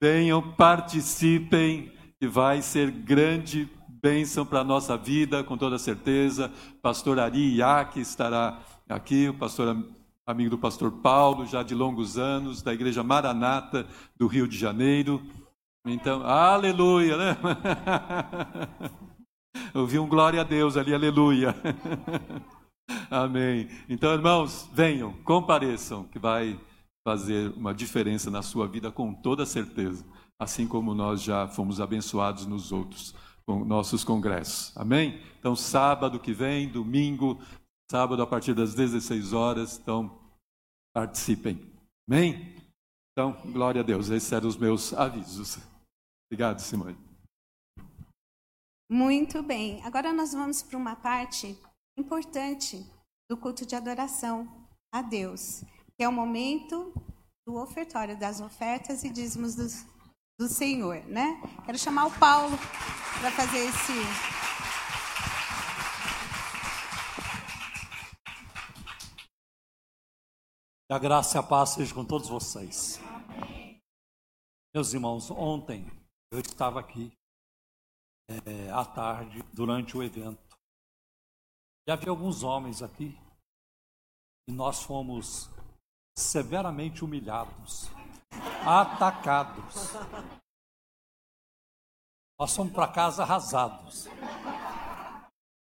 Venham, 0.00 0.42
participem, 0.52 1.90
que 2.20 2.28
vai 2.28 2.60
ser 2.60 2.90
grande 2.90 3.66
bênção 3.88 4.44
para 4.44 4.60
a 4.60 4.64
nossa 4.64 4.94
vida, 4.94 5.42
com 5.42 5.56
toda 5.56 5.78
certeza. 5.78 6.52
Pastor 6.82 7.18
Ari 7.18 7.56
Iac 7.56 7.98
estará 7.98 8.60
aqui, 8.86 9.30
o 9.30 9.34
pastor 9.34 9.74
amigo 10.26 10.50
do 10.50 10.58
pastor 10.58 10.92
Paulo, 10.92 11.46
já 11.46 11.62
de 11.62 11.74
longos 11.74 12.18
anos, 12.18 12.60
da 12.60 12.74
Igreja 12.74 13.02
Maranata 13.02 13.86
do 14.18 14.26
Rio 14.26 14.46
de 14.46 14.58
Janeiro. 14.58 15.22
Então, 15.86 16.26
aleluia, 16.26 17.16
né? 17.16 17.36
Eu 19.72 19.86
vi 19.86 20.00
um 20.00 20.08
glória 20.08 20.40
a 20.40 20.44
Deus 20.44 20.76
ali, 20.76 20.92
aleluia. 20.92 21.54
Amém. 23.08 23.68
Então, 23.88 24.12
irmãos, 24.12 24.68
venham, 24.72 25.12
compareçam, 25.22 26.02
que 26.04 26.18
vai 26.18 26.58
fazer 27.06 27.52
uma 27.56 27.72
diferença 27.72 28.32
na 28.32 28.42
sua 28.42 28.66
vida 28.66 28.90
com 28.90 29.14
toda 29.14 29.46
certeza, 29.46 30.04
assim 30.40 30.66
como 30.66 30.92
nós 30.92 31.22
já 31.22 31.46
fomos 31.46 31.80
abençoados 31.80 32.46
nos 32.46 32.72
outros 32.72 33.14
com 33.46 33.64
nossos 33.64 34.02
congressos. 34.02 34.76
Amém? 34.76 35.22
Então, 35.38 35.54
sábado 35.54 36.18
que 36.18 36.32
vem, 36.32 36.68
domingo, 36.68 37.40
sábado 37.88 38.20
a 38.22 38.26
partir 38.26 38.54
das 38.54 38.74
16 38.74 39.32
horas, 39.32 39.78
então 39.80 40.18
participem. 40.92 41.60
Amém? 42.10 42.56
Então, 43.12 43.36
glória 43.52 43.82
a 43.82 43.84
Deus, 43.84 44.10
esses 44.10 44.32
eram 44.32 44.48
os 44.48 44.56
meus 44.56 44.92
avisos. 44.92 45.75
Obrigado, 46.28 46.60
Simone. 46.60 46.96
Muito 48.90 49.42
bem. 49.42 49.82
Agora 49.84 50.12
nós 50.12 50.32
vamos 50.32 50.62
para 50.62 50.76
uma 50.76 50.96
parte 50.96 51.58
importante 51.98 52.84
do 53.28 53.36
culto 53.36 53.66
de 53.66 53.74
adoração 53.74 54.68
a 54.92 55.02
Deus, 55.02 55.62
que 55.96 56.04
é 56.04 56.08
o 56.08 56.12
momento 56.12 56.92
do 57.46 57.56
ofertório 57.56 58.18
das 58.18 58.40
ofertas 58.40 59.04
e 59.04 59.10
dízimos 59.10 59.54
do, 59.54 59.66
do 60.38 60.48
Senhor, 60.48 61.04
né? 61.06 61.40
Quero 61.64 61.78
chamar 61.78 62.06
o 62.06 62.18
Paulo 62.18 62.56
para 63.20 63.30
fazer 63.30 63.58
esse 63.58 63.92
Que 70.88 70.94
a 70.94 70.98
graça 71.00 71.36
e 71.36 71.40
a 71.40 71.42
paz 71.42 71.70
sejam 71.70 71.96
com 71.96 72.04
todos 72.04 72.28
vocês. 72.28 73.00
Meus 74.72 74.94
irmãos, 74.94 75.28
ontem 75.32 75.84
eu 76.30 76.40
estava 76.40 76.80
aqui 76.80 77.12
é, 78.28 78.70
à 78.70 78.84
tarde, 78.84 79.42
durante 79.52 79.96
o 79.96 80.02
evento. 80.02 80.56
E 81.86 81.92
havia 81.92 82.10
alguns 82.10 82.42
homens 82.42 82.82
aqui 82.82 83.16
e 84.48 84.52
nós 84.52 84.82
fomos 84.82 85.48
severamente 86.18 87.04
humilhados, 87.04 87.88
atacados. 88.66 89.92
Nós 92.38 92.54
fomos 92.54 92.72
para 92.72 92.92
casa 92.92 93.22
arrasados, 93.22 94.06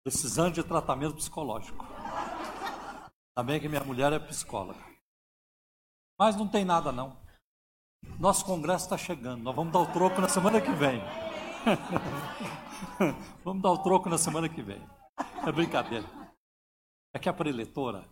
precisando 0.04 0.54
de 0.54 0.62
tratamento 0.62 1.16
psicológico. 1.16 1.84
Também 3.34 3.58
que 3.58 3.68
minha 3.68 3.82
mulher 3.82 4.12
é 4.12 4.18
psicóloga. 4.18 4.84
Mas 6.18 6.36
não 6.36 6.46
tem 6.46 6.64
nada 6.64 6.92
não. 6.92 7.21
Nosso 8.18 8.44
congresso 8.44 8.84
está 8.84 8.96
chegando. 8.96 9.42
Nós 9.42 9.54
vamos 9.54 9.72
dar 9.72 9.80
o 9.80 9.92
troco 9.92 10.20
na 10.20 10.28
semana 10.28 10.60
que 10.60 10.70
vem. 10.72 11.00
vamos 13.44 13.62
dar 13.62 13.70
o 13.72 13.78
troco 13.78 14.08
na 14.08 14.18
semana 14.18 14.48
que 14.48 14.62
vem. 14.62 14.80
É 15.46 15.52
brincadeira. 15.52 16.06
É 17.14 17.18
que 17.18 17.28
a 17.28 17.32
preletora 17.32 18.08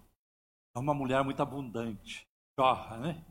é 0.74 0.78
uma 0.78 0.94
mulher 0.94 1.22
muito 1.24 1.40
abundante, 1.40 2.26
jorra, 2.58 2.98
né? 2.98 3.24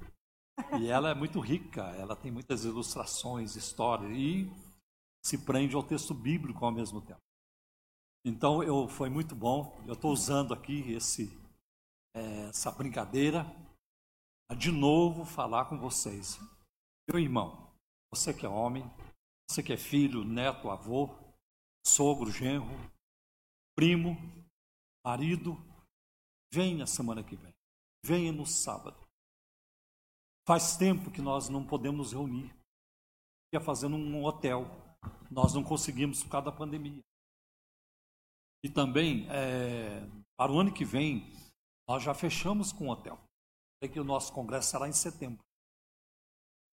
E 0.80 0.88
ela 0.88 1.10
é 1.10 1.14
muito 1.14 1.40
rica, 1.40 1.84
ela 1.98 2.16
tem 2.16 2.32
muitas 2.32 2.66
ilustrações, 2.66 3.56
histórias 3.56 4.12
e 4.12 4.52
se 5.24 5.38
prende 5.38 5.76
ao 5.76 5.84
texto 5.84 6.14
bíblico 6.14 6.66
ao 6.66 6.72
mesmo 6.72 7.02
tempo. 7.02 7.22
Então 8.26 8.62
eu 8.62 8.88
foi 8.88 9.10
muito 9.10 9.36
bom. 9.36 9.82
Eu 9.88 9.94
estou 9.94 10.12
usando 10.12 10.54
aqui 10.54 10.92
esse 10.92 11.32
é, 12.16 12.50
essa 12.50 12.72
brincadeira 12.72 13.46
a 14.50 14.56
de 14.56 14.72
novo 14.72 15.24
falar 15.24 15.66
com 15.66 15.78
vocês. 15.78 16.40
Meu 17.08 17.22
irmão, 17.22 17.72
você 18.12 18.34
que 18.34 18.46
é 18.46 18.50
homem, 18.50 18.84
você 19.48 19.62
que 19.62 19.72
é 19.72 19.78
filho, 19.78 20.24
neto, 20.24 20.72
avô, 20.72 21.10
sogro, 21.86 22.32
genro, 22.32 22.74
primo, 23.76 24.18
marido, 25.06 25.56
venha 26.52 26.88
semana 26.88 27.24
que 27.24 27.36
vem. 27.36 27.54
Venha 28.04 28.32
no 28.32 28.46
sábado. 28.46 28.98
Faz 30.48 30.76
tempo 30.76 31.12
que 31.12 31.22
nós 31.22 31.48
não 31.48 31.66
podemos 31.66 31.98
nos 31.98 32.14
reunir. 32.14 32.52
Ia 33.54 33.62
fazendo 33.62 33.96
um 33.96 34.26
hotel. 34.26 34.66
Nós 35.30 35.54
não 35.54 35.64
conseguimos 35.64 36.24
por 36.24 36.32
causa 36.32 36.46
da 36.46 36.58
pandemia. 36.58 37.02
E 38.64 38.70
também, 38.70 39.28
é, 39.30 40.02
para 40.36 40.52
o 40.52 40.60
ano 40.60 40.74
que 40.74 40.84
vem, 40.84 41.32
nós 41.88 42.02
já 42.02 42.16
fechamos 42.16 42.72
com 42.72 42.88
o 42.88 42.92
hotel 42.92 43.29
é 43.82 43.88
que 43.88 44.00
o 44.00 44.04
nosso 44.04 44.34
congresso 44.34 44.72
será 44.72 44.88
em 44.88 44.94
setembro. 44.94 45.44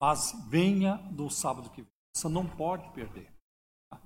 Mas 0.01 0.33
venha 0.49 0.97
no 1.11 1.29
sábado 1.29 1.69
que 1.69 1.81
vem. 1.81 1.91
Você 2.15 2.27
não 2.29 2.47
pode 2.47 2.89
perder. 2.91 3.33
Tá? 3.89 4.01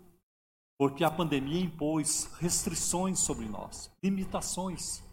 Porque 0.77 1.03
a 1.03 1.11
pandemia 1.11 1.61
impôs 1.61 2.25
restrições 2.39 3.19
sobre 3.19 3.47
nós, 3.47 3.91
limitações. 4.03 5.03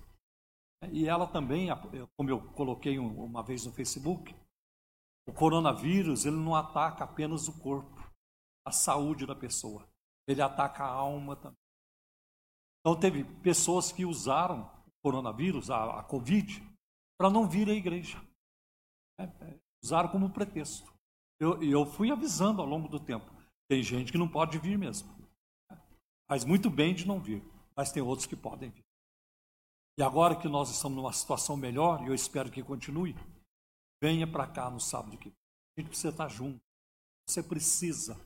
E 0.93 1.09
ela 1.09 1.27
também, 1.27 1.69
como 2.17 2.31
eu 2.31 2.41
coloquei 2.53 2.99
uma 2.99 3.43
vez 3.43 3.67
no 3.67 3.73
Facebook, 3.73 4.35
o 5.27 5.33
coronavírus 5.33 6.25
ele 6.25 6.37
não 6.37 6.55
ataca 6.55 7.05
apenas 7.05 7.49
o 7.49 7.61
corpo, 7.61 8.01
a 8.65 8.71
saúde 8.71 9.27
da 9.27 9.35
pessoa. 9.35 9.89
Ele 10.27 10.41
ataca 10.41 10.85
a 10.85 10.89
alma 10.89 11.37
também. 11.37 11.59
Então 12.81 12.99
teve 12.99 13.25
pessoas 13.43 13.91
que 13.91 14.05
usaram 14.05 14.63
o 14.87 14.91
coronavírus, 15.03 15.71
a, 15.71 16.01
a 16.01 16.03
Covid, 16.05 16.63
para 17.19 17.29
não 17.29 17.49
vir 17.49 17.69
à 17.69 17.73
igreja. 17.73 18.17
É, 19.21 19.25
é, 19.25 19.61
usaram 19.83 20.09
como 20.09 20.31
pretexto. 20.31 20.91
E 21.41 21.45
eu, 21.45 21.63
eu 21.63 21.85
fui 21.85 22.11
avisando 22.11 22.63
ao 22.63 22.69
longo 22.69 22.89
do 22.89 23.01
tempo. 23.01 23.31
Tem 23.69 23.83
gente 23.83 24.13
que 24.13 24.19
não 24.19 24.29
pode 24.29 24.59
vir 24.59 24.79
mesmo. 24.79 25.09
Faz 26.29 26.45
muito 26.45 26.71
bem 26.71 26.95
de 26.95 27.07
não 27.07 27.21
vir, 27.21 27.43
mas 27.77 27.91
tem 27.91 28.03
outros 28.03 28.27
que 28.27 28.37
podem 28.37 28.71
vir. 28.71 28.85
E 29.99 30.03
agora 30.03 30.37
que 30.37 30.49
nós 30.49 30.71
estamos 30.71 30.97
numa 30.97 31.13
situação 31.13 31.57
melhor, 31.57 32.03
e 32.03 32.07
eu 32.07 32.15
espero 32.15 32.51
que 32.51 32.63
continue, 32.63 33.17
venha 34.01 34.31
para 34.31 34.47
cá 34.47 34.71
no 34.71 34.81
sábado 34.81 35.19
que 35.19 35.29
vem. 35.29 35.39
A 35.77 35.81
gente 35.81 35.89
precisa 35.89 36.11
estar 36.11 36.29
junto. 36.29 36.61
Você 37.29 37.43
precisa. 37.43 38.17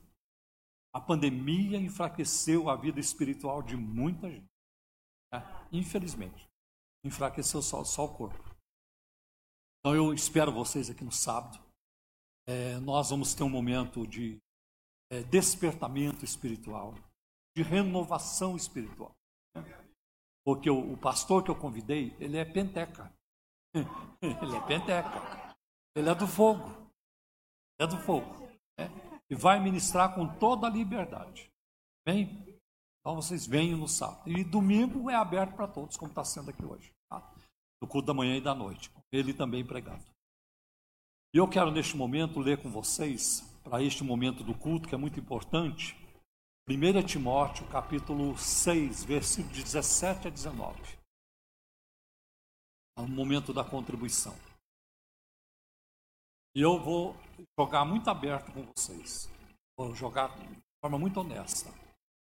A 0.95 1.01
pandemia 1.01 1.79
enfraqueceu 1.79 2.69
a 2.69 2.77
vida 2.77 3.01
espiritual 3.01 3.63
de 3.63 3.77
muita 3.77 4.31
gente. 4.31 4.51
É, 5.33 5.39
infelizmente. 5.73 6.47
Enfraqueceu 7.05 7.63
só, 7.63 7.83
só 7.85 8.05
o 8.05 8.15
corpo. 8.15 8.52
Então 9.83 9.97
eu 9.97 10.15
espero 10.15 10.53
vocês 10.53 10.89
aqui 10.89 11.03
no 11.03 11.11
sábado. 11.11 11.59
É, 12.47 12.79
nós 12.79 13.11
vamos 13.11 13.35
ter 13.35 13.43
um 13.43 13.49
momento 13.49 14.07
de 14.07 14.41
é, 15.11 15.25
despertamento 15.25 16.25
espiritual, 16.25 16.95
de 17.57 17.65
renovação 17.65 18.57
espiritual. 18.57 19.13
Né? 19.57 19.63
Porque 20.45 20.71
o, 20.71 20.93
o, 20.93 20.97
pastor 20.97 21.43
que 21.43 21.51
eu 21.51 21.59
convidei, 21.59 22.17
ele 22.21 22.37
é 22.37 22.45
penteca. 22.45 23.13
ele 23.75 24.57
é 24.57 24.67
penteca. 24.69 25.57
Ele 25.97 26.09
é 26.09 26.15
do 26.15 26.29
fogo. 26.29 26.89
É 27.81 27.87
do 27.87 27.99
fogo. 27.99 28.49
Né? 28.79 28.89
E 29.29 29.35
vai 29.35 29.59
ministrar 29.59 30.15
com 30.15 30.29
toda 30.39 30.69
a 30.69 30.71
liberdade. 30.71 31.51
Bem? 32.07 32.61
Então 33.01 33.17
vocês 33.17 33.49
venham 33.49 33.79
no 33.79 33.89
sábado. 33.89 34.31
E 34.31 34.45
domingo 34.45 35.11
é 35.11 35.17
aberto 35.17 35.57
para 35.57 35.67
todos, 35.67 35.97
como 35.97 36.13
está 36.13 36.25
sendo 36.25 36.51
aqui 36.51 36.65
hoje. 36.65 36.95
No 37.83 37.89
culto 37.89 38.07
da 38.07 38.15
manhã 38.15 38.37
e 38.37 38.41
da 38.41 38.55
noite 38.55 38.93
ele 39.11 39.35
também 39.35 39.67
pregava. 39.67 40.07
E 41.35 41.39
eu 41.39 41.49
quero 41.49 41.73
neste 41.73 41.97
momento 41.97 42.39
ler 42.39 42.63
com 42.63 42.71
vocês, 42.71 43.41
para 43.65 43.83
este 43.83 44.05
momento 44.05 44.45
do 44.45 44.55
culto, 44.55 44.89
que 44.89 44.95
é 44.95 44.99
muito 44.99 45.19
importante, 45.19 45.97
1 46.69 47.03
Timóteo 47.05 47.69
capítulo 47.71 48.39
6, 48.39 49.03
versículo 49.03 49.53
17 49.53 50.29
a 50.29 50.31
19. 50.31 50.81
É 52.97 53.01
o 53.01 53.09
momento 53.09 53.53
da 53.53 53.65
contribuição. 53.65 54.37
E 56.55 56.61
eu 56.61 56.79
vou 56.79 57.17
jogar 57.59 57.85
muito 57.85 58.09
aberto 58.09 58.53
com 58.53 58.63
vocês. 58.77 59.29
Vou 59.77 59.93
jogar 59.93 60.29
de 60.39 60.63
forma 60.81 61.01
muito 61.01 61.19
honesta. 61.19 61.69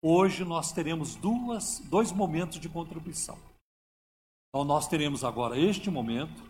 Hoje 0.02 0.44
nós 0.44 0.72
teremos 0.72 1.14
duas, 1.14 1.78
dois 1.78 2.10
momentos 2.10 2.58
de 2.58 2.68
contribuição. 2.68 3.53
Então 4.54 4.64
nós 4.64 4.86
teremos 4.86 5.24
agora 5.24 5.58
este 5.58 5.90
momento 5.90 6.40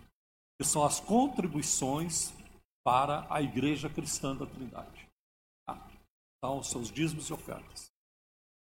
que 0.60 0.68
são 0.68 0.84
as 0.84 1.00
contribuições 1.00 2.34
para 2.84 3.26
a 3.30 3.40
Igreja 3.40 3.88
Cristã 3.88 4.36
da 4.36 4.44
Trindade. 4.44 5.08
Tá? 5.66 5.88
Então, 6.36 6.58
os 6.58 6.68
seus 6.68 6.90
dízimos 6.90 7.30
e 7.30 7.32
ofertas. 7.32 7.90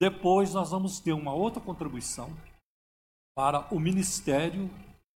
Depois, 0.01 0.55
nós 0.55 0.71
vamos 0.71 0.99
ter 0.99 1.13
uma 1.13 1.35
outra 1.35 1.61
contribuição 1.61 2.31
para 3.37 3.69
o 3.69 3.79
ministério 3.79 4.71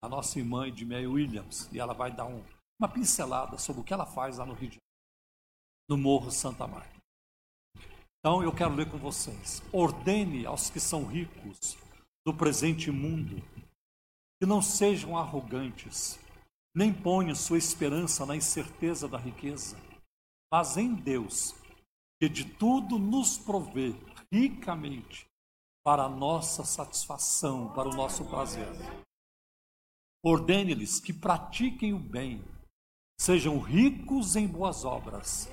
da 0.04 0.10
nossa 0.10 0.40
irmã 0.40 0.68
Edmeia 0.68 1.08
Williams. 1.08 1.70
E 1.72 1.80
ela 1.80 1.94
vai 1.94 2.12
dar 2.12 2.26
um, 2.26 2.44
uma 2.82 2.90
pincelada 2.90 3.60
sobre 3.60 3.82
o 3.82 3.84
que 3.84 3.94
ela 3.94 4.08
faz 4.08 4.40
lá 4.40 4.46
no 4.46 4.54
Rio 4.54 4.70
de 4.70 4.78
Janeiro, 4.78 5.88
no 5.88 5.98
Morro 6.00 6.32
Santa 6.32 6.66
Marta. 6.66 7.00
Então, 8.18 8.42
eu 8.42 8.52
quero 8.56 8.74
ler 8.74 8.90
com 8.90 8.98
vocês. 8.98 9.62
Ordene 9.72 10.48
aos 10.48 10.72
que 10.72 10.80
são 10.80 11.06
ricos 11.06 11.78
do 12.26 12.34
presente 12.34 12.90
mundo 12.90 13.40
que 14.40 14.46
não 14.46 14.62
sejam 14.62 15.18
arrogantes 15.18 16.20
nem 16.74 16.94
ponha 16.94 17.36
sua 17.36 17.58
esperança 17.58 18.26
na 18.26 18.36
incerteza 18.36 19.08
da 19.08 19.18
riqueza, 19.18 19.78
mas 20.52 20.78
em 20.78 20.94
Deus, 20.94 21.56
que 22.20 22.30
de 22.30 22.46
tudo 22.46 22.98
nos 22.98 23.38
provê 23.38 23.94
ricamente 24.32 25.28
para 25.84 26.04
a 26.04 26.10
nossa 26.10 26.64
satisfação, 26.64 27.74
para 27.74 27.90
o 27.90 27.96
nosso 27.96 28.24
prazer. 28.26 28.68
Ordene-lhes 30.24 31.00
que 31.00 31.14
pratiquem 31.14 31.94
o 31.94 32.00
bem, 32.00 32.44
sejam 33.20 33.60
ricos 33.60 34.36
em 34.36 34.48
boas 34.48 34.86
obras, 34.86 35.50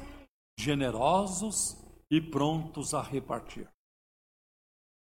generosos 0.59 1.76
e 2.11 2.20
prontos 2.20 2.95
a 2.95 3.03
repartir. 3.03 3.68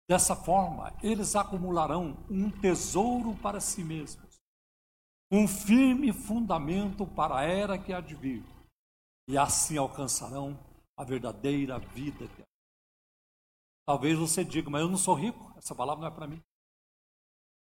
Dessa 0.09 0.37
forma, 0.37 0.93
eles 1.03 1.35
acumularão 1.35 2.17
um 2.31 2.51
tesouro 2.51 3.35
para 3.37 3.61
si 3.61 3.83
mesmos 3.83 4.35
um 5.35 5.49
firme 5.49 6.13
fundamento 6.13 7.07
para 7.07 7.39
a 7.39 7.43
era 7.43 7.77
que 7.77 7.93
há 7.93 8.01
de 8.01 8.15
vir, 8.15 8.45
e 9.29 9.37
assim 9.37 9.77
alcançarão 9.77 10.57
a 10.97 11.03
verdadeira 11.03 11.79
vida 11.79 12.25
eterna. 12.25 12.45
Talvez 13.85 14.17
você 14.17 14.45
diga, 14.45 14.71
mas 14.71 14.83
eu 14.83 14.89
não 14.89 14.97
sou 14.97 15.15
rico, 15.15 15.53
essa 15.57 15.75
palavra 15.75 16.03
não 16.03 16.09
é 16.09 16.15
para 16.15 16.29
mim. 16.29 16.41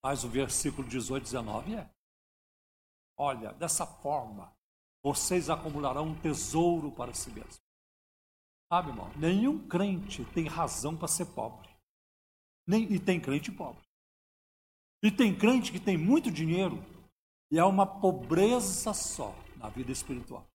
Mas 0.05 0.23
o 0.23 0.29
versículo 0.29 0.89
18, 0.89 1.25
19 1.25 1.75
é. 1.75 1.91
Olha, 3.17 3.53
dessa 3.55 3.85
forma, 3.85 4.53
vocês 5.03 5.51
acumularão 5.51 6.07
um 6.07 6.21
tesouro 6.21 6.93
para 6.93 7.13
si 7.13 7.31
mesmos. 7.31 7.61
Sabe, 8.73 8.91
irmão? 8.91 9.11
Nenhum 9.17 9.67
crente 9.67 10.25
tem 10.27 10.47
razão 10.47 10.97
para 10.97 11.09
ser 11.09 11.27
pobre. 11.27 11.68
Nem, 12.69 12.93
e 12.93 13.01
tem 13.01 13.19
crente 13.19 13.51
pobre. 13.51 13.83
E 15.03 15.11
tem 15.11 15.35
crente 15.35 15.73
que 15.73 15.81
tem 15.81 15.97
muito 15.97 16.31
dinheiro 16.31 16.77
e 17.51 17.59
é 17.59 17.65
uma 17.65 17.87
pobreza 17.87 18.93
só 18.93 19.35
na 19.57 19.71
vida 19.71 19.91
espiritual. 19.91 20.47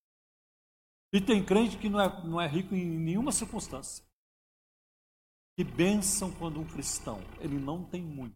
E 1.12 1.20
tem 1.20 1.44
crente 1.44 1.78
que 1.78 1.90
não 1.90 2.00
é, 2.00 2.24
não 2.24 2.40
é 2.40 2.48
rico 2.48 2.76
em 2.76 2.86
nenhuma 2.86 3.32
circunstância. 3.32 4.06
Que 5.58 5.64
bênção 5.64 6.32
quando 6.34 6.60
um 6.60 6.68
cristão, 6.68 7.20
ele 7.40 7.58
não 7.58 7.84
tem 7.84 8.02
muito, 8.02 8.36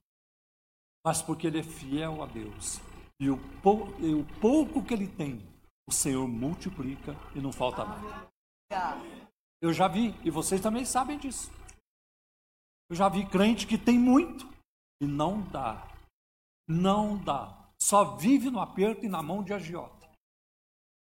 mas 1.05 1.21
porque 1.21 1.47
ele 1.47 1.59
é 1.59 1.63
fiel 1.63 2.23
a 2.23 2.25
Deus. 2.25 2.80
E 3.19 3.30
o, 3.30 3.38
pou, 3.61 3.88
e 3.99 4.13
o 4.13 4.23
pouco 4.39 4.84
que 4.84 4.93
ele 4.93 5.07
tem, 5.07 5.41
o 5.88 5.91
Senhor 5.91 6.28
multiplica 6.28 7.15
e 7.36 7.39
não 7.39 7.51
falta 7.51 7.84
nada. 7.84 8.32
Eu 9.59 9.73
já 9.73 9.88
vi, 9.88 10.13
e 10.23 10.30
vocês 10.30 10.61
também 10.61 10.86
sabem 10.86 11.17
disso. 11.17 11.51
Eu 12.89 12.95
já 12.95 13.09
vi 13.09 13.25
crente 13.25 13.67
que 13.67 13.77
tem 13.77 13.99
muito 13.99 14.47
e 15.01 15.05
não 15.05 15.41
dá. 15.41 15.88
Não 16.67 17.17
dá. 17.17 17.71
Só 17.79 18.15
vive 18.15 18.49
no 18.49 18.59
aperto 18.59 19.05
e 19.05 19.09
na 19.09 19.21
mão 19.21 19.43
de 19.43 19.53
agiota. 19.53 20.09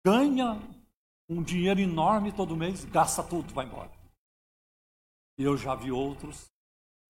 Ganha 0.05 0.59
um 1.29 1.43
dinheiro 1.43 1.79
enorme 1.79 2.31
todo 2.31 2.57
mês, 2.57 2.85
gasta 2.85 3.23
tudo, 3.23 3.53
vai 3.53 3.65
embora. 3.65 3.91
Eu 5.37 5.55
já 5.55 5.75
vi 5.75 5.91
outros 5.91 6.49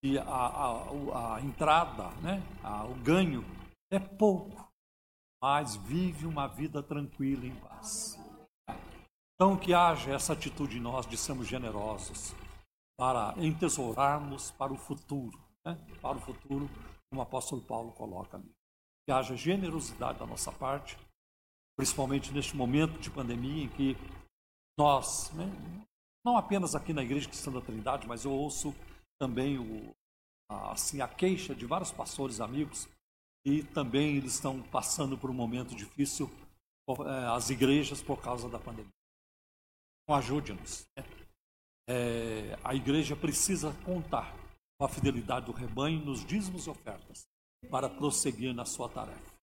que 0.01 0.17
a, 0.17 0.23
a, 0.23 1.35
a 1.35 1.41
entrada, 1.41 2.09
né, 2.21 2.41
a, 2.63 2.85
o 2.85 2.95
ganho 2.95 3.43
é 3.91 3.99
pouco, 3.99 4.69
mas 5.41 5.75
vive 5.75 6.25
uma 6.25 6.47
vida 6.47 6.83
tranquila 6.83 7.45
em 7.45 7.55
paz. 7.55 8.19
Então, 9.35 9.57
que 9.57 9.73
haja 9.73 10.11
essa 10.11 10.33
atitude 10.33 10.77
em 10.77 10.81
nós 10.81 11.05
de 11.05 11.17
sermos 11.17 11.47
generosos 11.47 12.33
para 12.99 13.33
entesourarmos 13.37 14.51
para 14.51 14.73
o 14.73 14.77
futuro, 14.77 15.39
né? 15.65 15.77
para 16.01 16.17
o 16.17 16.19
futuro, 16.19 16.69
como 17.09 17.21
o 17.21 17.23
apóstolo 17.23 17.61
Paulo 17.61 17.93
coloca 17.93 18.35
ali. 18.35 18.53
Que 19.05 19.13
haja 19.13 19.37
generosidade 19.37 20.19
da 20.19 20.25
nossa 20.25 20.51
parte, 20.51 20.97
principalmente 21.77 22.33
neste 22.33 22.57
momento 22.57 22.99
de 22.99 23.09
pandemia 23.09 23.63
em 23.63 23.69
que 23.69 23.95
nós, 24.77 25.31
né? 25.31 25.45
não 26.25 26.35
apenas 26.35 26.75
aqui 26.75 26.91
na 26.91 27.01
Igreja 27.01 27.29
Cristã 27.29 27.49
da 27.53 27.61
Trindade, 27.61 28.05
mas 28.05 28.25
eu 28.25 28.31
ouço 28.31 28.75
também 29.17 29.57
o, 29.57 29.95
assim, 30.49 30.99
a 30.99 31.07
queixa 31.07 31.55
de 31.55 31.65
vários 31.65 31.93
pastores 31.93 32.41
amigos 32.41 32.85
e 33.45 33.63
também 33.63 34.17
eles 34.17 34.33
estão 34.33 34.61
passando 34.61 35.17
por 35.17 35.29
um 35.29 35.33
momento 35.33 35.73
difícil, 35.73 36.29
eh, 36.89 37.27
as 37.33 37.49
igrejas, 37.49 38.01
por 38.01 38.21
causa 38.21 38.49
da 38.49 38.59
pandemia. 38.59 38.91
Então, 40.03 40.17
ajude-nos. 40.17 40.85
Né? 40.97 41.18
É, 41.91 42.55
a 42.63 42.75
igreja 42.75 43.15
precisa 43.15 43.73
contar 43.83 44.31
com 44.77 44.85
a 44.85 44.87
fidelidade 44.87 45.47
do 45.47 45.51
rebanho 45.51 46.05
nos 46.05 46.23
dízimos 46.23 46.67
e 46.67 46.69
ofertas 46.69 47.27
para 47.71 47.89
prosseguir 47.89 48.53
na 48.53 48.63
sua 48.63 48.87
tarefa. 48.87 49.33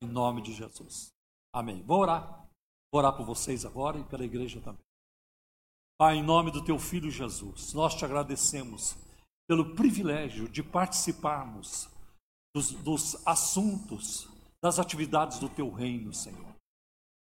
Em 0.00 0.06
nome 0.06 0.40
de 0.40 0.52
Jesus. 0.54 1.12
Amém. 1.52 1.82
Vou 1.82 1.98
orar. 1.98 2.48
Vou 2.92 3.00
orar 3.00 3.16
por 3.16 3.26
vocês 3.26 3.66
agora 3.66 3.98
e 3.98 4.04
pela 4.04 4.24
igreja 4.24 4.60
também. 4.60 4.80
Pai, 5.98 6.18
em 6.18 6.22
nome 6.22 6.52
do 6.52 6.64
teu 6.64 6.78
filho 6.78 7.10
Jesus, 7.10 7.74
nós 7.74 7.96
te 7.96 8.04
agradecemos 8.04 8.96
pelo 9.48 9.74
privilégio 9.74 10.48
de 10.48 10.62
participarmos 10.62 11.88
dos, 12.54 12.70
dos 12.70 13.26
assuntos, 13.26 14.28
das 14.62 14.78
atividades 14.78 15.40
do 15.40 15.48
teu 15.48 15.68
reino, 15.72 16.14
Senhor. 16.14 16.54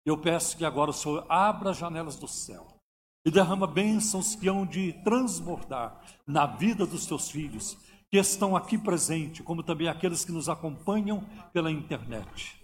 Eu 0.06 0.16
peço 0.16 0.56
que 0.56 0.64
agora 0.64 0.90
o 0.90 0.94
Senhor 0.94 1.26
abra 1.28 1.70
as 1.70 1.76
janelas 1.76 2.14
do 2.14 2.28
céu 2.28 2.79
e 3.24 3.30
derrama 3.30 3.66
bênçãos 3.66 4.34
que 4.34 4.48
hão 4.48 4.64
de 4.64 4.92
transbordar 5.04 6.00
na 6.26 6.46
vida 6.46 6.86
dos 6.86 7.06
teus 7.06 7.30
filhos, 7.30 7.76
que 8.10 8.18
estão 8.18 8.56
aqui 8.56 8.76
presentes, 8.76 9.44
como 9.44 9.62
também 9.62 9.88
aqueles 9.88 10.24
que 10.24 10.32
nos 10.32 10.48
acompanham 10.48 11.24
pela 11.52 11.70
internet. 11.70 12.60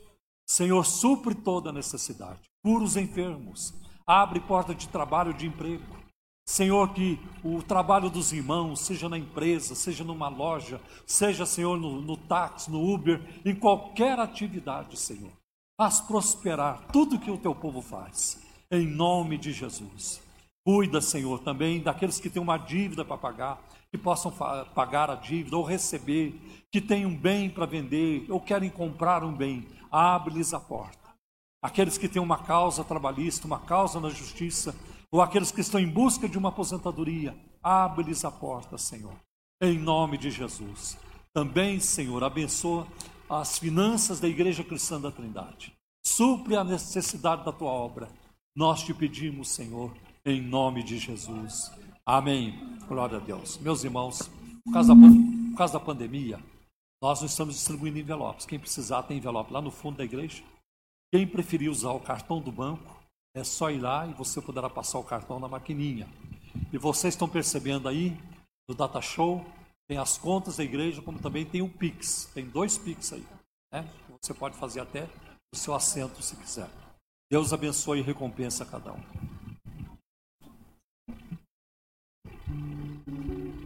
Senhor, 0.49 0.85
supre 0.85 1.35
toda 1.35 1.73
necessidade, 1.73 2.41
cura 2.65 2.85
os 2.85 2.97
enfermos, 2.97 3.75
abre 4.07 4.41
porta 4.41 4.75
de 4.75 4.89
trabalho, 4.89 5.35
de 5.35 5.47
emprego. 5.47 5.97
Senhor, 6.49 6.95
que 6.95 7.19
o 7.43 7.61
trabalho 7.61 8.09
dos 8.09 8.33
irmãos, 8.33 8.81
seja 8.81 9.09
na 9.09 9.19
empresa, 9.19 9.75
seja 9.75 10.05
numa 10.05 10.29
loja, 10.29 10.81
seja, 11.05 11.45
Senhor, 11.45 11.77
no, 11.77 12.01
no 12.01 12.17
táxi, 12.17 12.71
no 12.71 12.95
Uber, 12.95 13.21
em 13.45 13.55
qualquer 13.55 14.19
atividade, 14.21 14.97
Senhor, 14.97 15.33
faz 15.77 16.01
prosperar 16.01 16.87
tudo 16.93 17.19
que 17.19 17.31
o 17.31 17.39
teu 17.39 17.53
povo 17.55 17.83
faz, 17.83 18.41
em 18.71 18.87
nome 18.87 19.37
de 19.37 19.53
Jesus. 19.53 20.26
Cuida, 20.67 21.01
Senhor, 21.01 21.39
também 21.39 21.79
daqueles 21.79 22.19
que 22.19 22.29
têm 22.29 22.43
uma 22.43 22.59
dívida 22.59 23.05
para 23.05 23.17
pagar, 23.17 23.63
que 23.89 23.97
possam 23.97 24.33
pagar 24.75 25.09
a 25.09 25.15
dívida 25.15 25.57
ou 25.57 25.63
receber, 25.63 26.35
que 26.73 26.81
têm 26.81 27.07
um 27.07 27.17
bem 27.17 27.49
para 27.49 27.67
vender 27.67 28.27
ou 28.29 28.41
querem 28.41 28.69
comprar 28.69 29.23
um 29.23 29.33
bem. 29.33 29.65
Abre-lhes 29.93 30.53
a 30.53 30.59
porta. 30.59 31.15
Aqueles 31.63 31.97
que 31.97 32.09
têm 32.09 32.21
uma 32.21 32.39
causa 32.39 32.83
trabalhista, 32.83 33.47
uma 33.47 33.61
causa 33.61 34.01
na 34.01 34.09
justiça, 34.09 34.75
ou 35.09 35.23
aqueles 35.23 35.53
que 35.53 35.61
estão 35.61 35.79
em 35.79 35.89
busca 35.89 36.29
de 36.29 36.37
uma 36.37 36.49
aposentadoria, 36.49 37.39
abre-lhes 37.63 38.25
a 38.25 38.31
porta, 38.33 38.77
Senhor. 38.77 39.15
Em 39.63 39.79
nome 39.79 40.19
de 40.19 40.33
Jesus. 40.33 40.99
Também, 41.33 41.79
Senhor, 41.79 42.25
abençoa 42.25 42.89
as 43.31 43.57
finanças 43.57 44.19
da 44.19 44.27
Igreja 44.27 44.65
Cristã 44.65 45.01
da 45.01 45.13
Trindade. 45.13 45.73
Supre 46.05 46.57
a 46.57 46.65
necessidade 46.65 47.45
da 47.45 47.53
tua 47.53 47.71
obra. 47.71 48.09
Nós 48.57 48.83
te 48.83 48.93
pedimos, 48.93 49.51
Senhor 49.51 49.93
em 50.27 50.43
nome 50.43 50.83
de 50.83 50.99
Jesus. 50.99 51.73
Amém. 52.05 52.77
Glória 52.89 53.19
a 53.19 53.21
Deus. 53.21 53.57
Meus 53.59 53.85
irmãos, 53.85 54.29
por 54.65 54.73
causa, 54.73 54.93
da, 54.93 55.01
por 55.01 55.57
causa 55.57 55.73
da 55.75 55.81
pandemia, 55.81 56.41
nós 57.01 57.21
não 57.21 57.27
estamos 57.27 57.55
distribuindo 57.55 57.99
envelopes. 57.99 58.45
Quem 58.45 58.59
precisar 58.59 59.05
tem 59.05 59.19
envelope 59.19 59.53
lá 59.53 59.63
no 59.63 59.71
fundo 59.71 59.99
da 59.99 60.05
igreja. 60.05 60.43
Quem 61.13 61.27
preferir 61.27 61.71
usar 61.71 61.93
o 61.93 62.01
cartão 62.01 62.41
do 62.41 62.51
banco, 62.51 62.97
é 63.35 63.45
só 63.45 63.71
ir 63.71 63.79
lá 63.79 64.07
e 64.07 64.15
você 64.15 64.41
poderá 64.41 64.69
passar 64.69 64.99
o 64.99 65.05
cartão 65.05 65.39
na 65.39 65.47
maquininha. 65.47 66.09
E 66.73 66.79
vocês 66.79 67.15
estão 67.15 67.29
percebendo 67.29 67.89
aí, 67.89 68.19
no 68.69 68.75
Data 68.75 69.01
Show, 69.01 69.45
tem 69.87 69.99
as 69.99 70.19
contas 70.19 70.57
da 70.57 70.65
igreja, 70.65 71.01
como 71.03 71.21
também 71.21 71.45
tem 71.45 71.63
o 71.63 71.69
Pix. 71.69 72.29
Tem 72.35 72.47
dois 72.47 72.77
Pix 72.77 73.13
aí. 73.13 73.25
Né? 73.73 73.89
Você 74.21 74.35
pode 74.35 74.57
fazer 74.57 74.81
até 74.81 75.09
o 75.55 75.57
seu 75.57 75.75
assento 75.75 76.21
se 76.21 76.35
quiser. 76.35 76.69
Deus 77.31 77.53
abençoe 77.53 78.01
e 78.01 78.03
recompensa 78.03 78.65
cada 78.65 78.93
um. 78.93 79.36
Thank 82.49 83.07
you. 83.09 83.66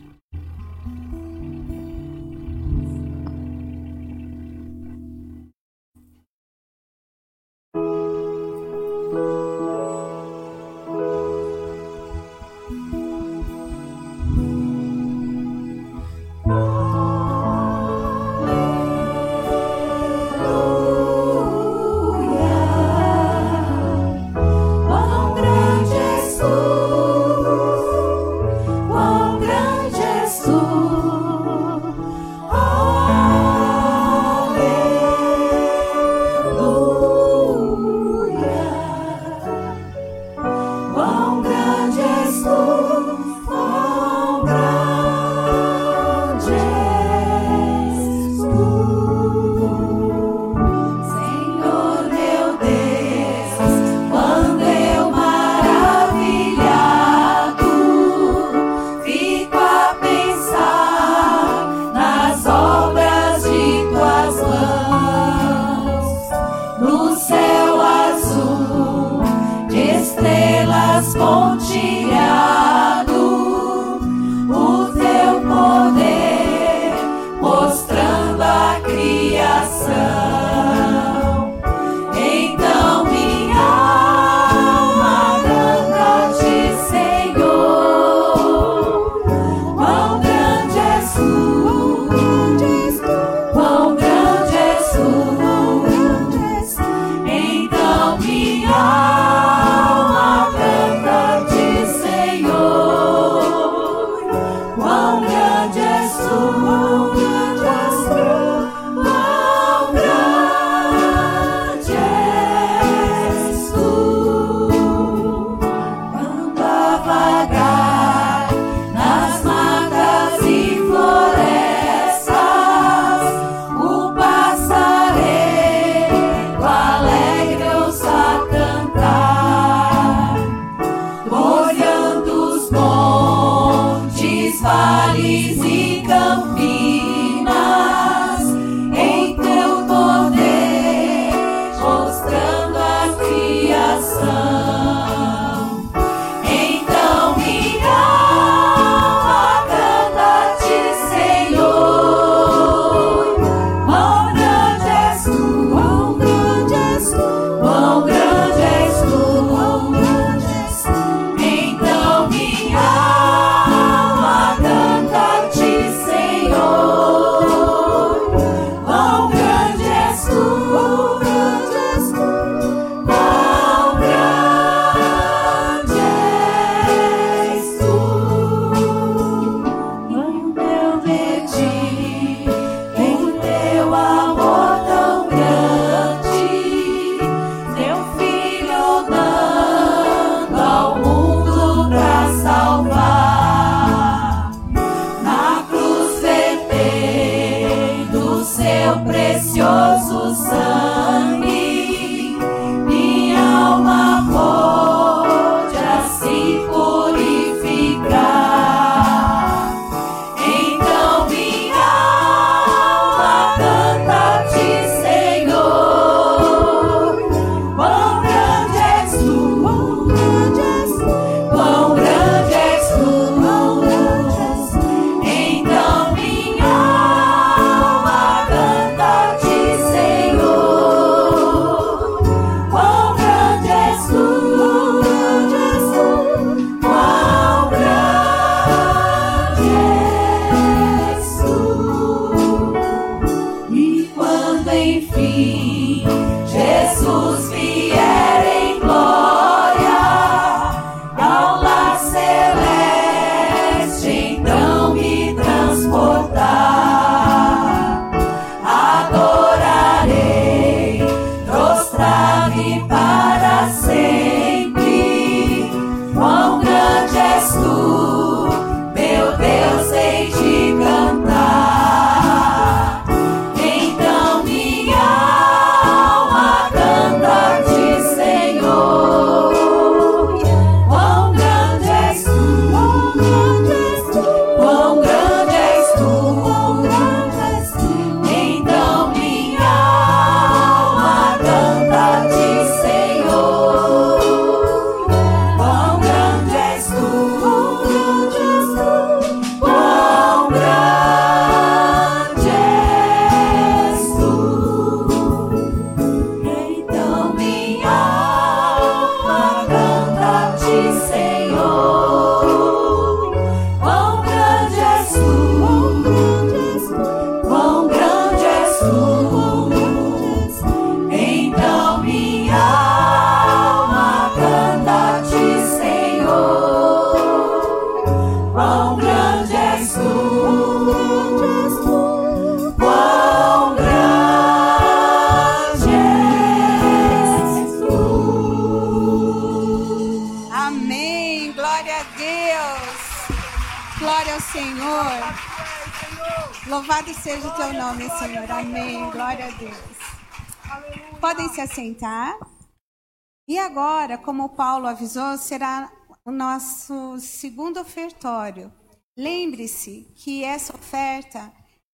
Avisou, 355.01 355.39
será 355.39 355.91
o 356.27 356.31
nosso 356.31 357.19
segundo 357.21 357.81
ofertório. 357.81 358.71
Lembre-se 359.17 360.13
que 360.15 360.45
essa 360.45 360.75
oferta 360.75 361.51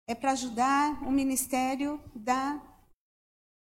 é 0.09 0.15
para 0.15 0.33
ajudar 0.33 1.01
o 1.05 1.11
ministério 1.13 2.01
da. 2.13 2.61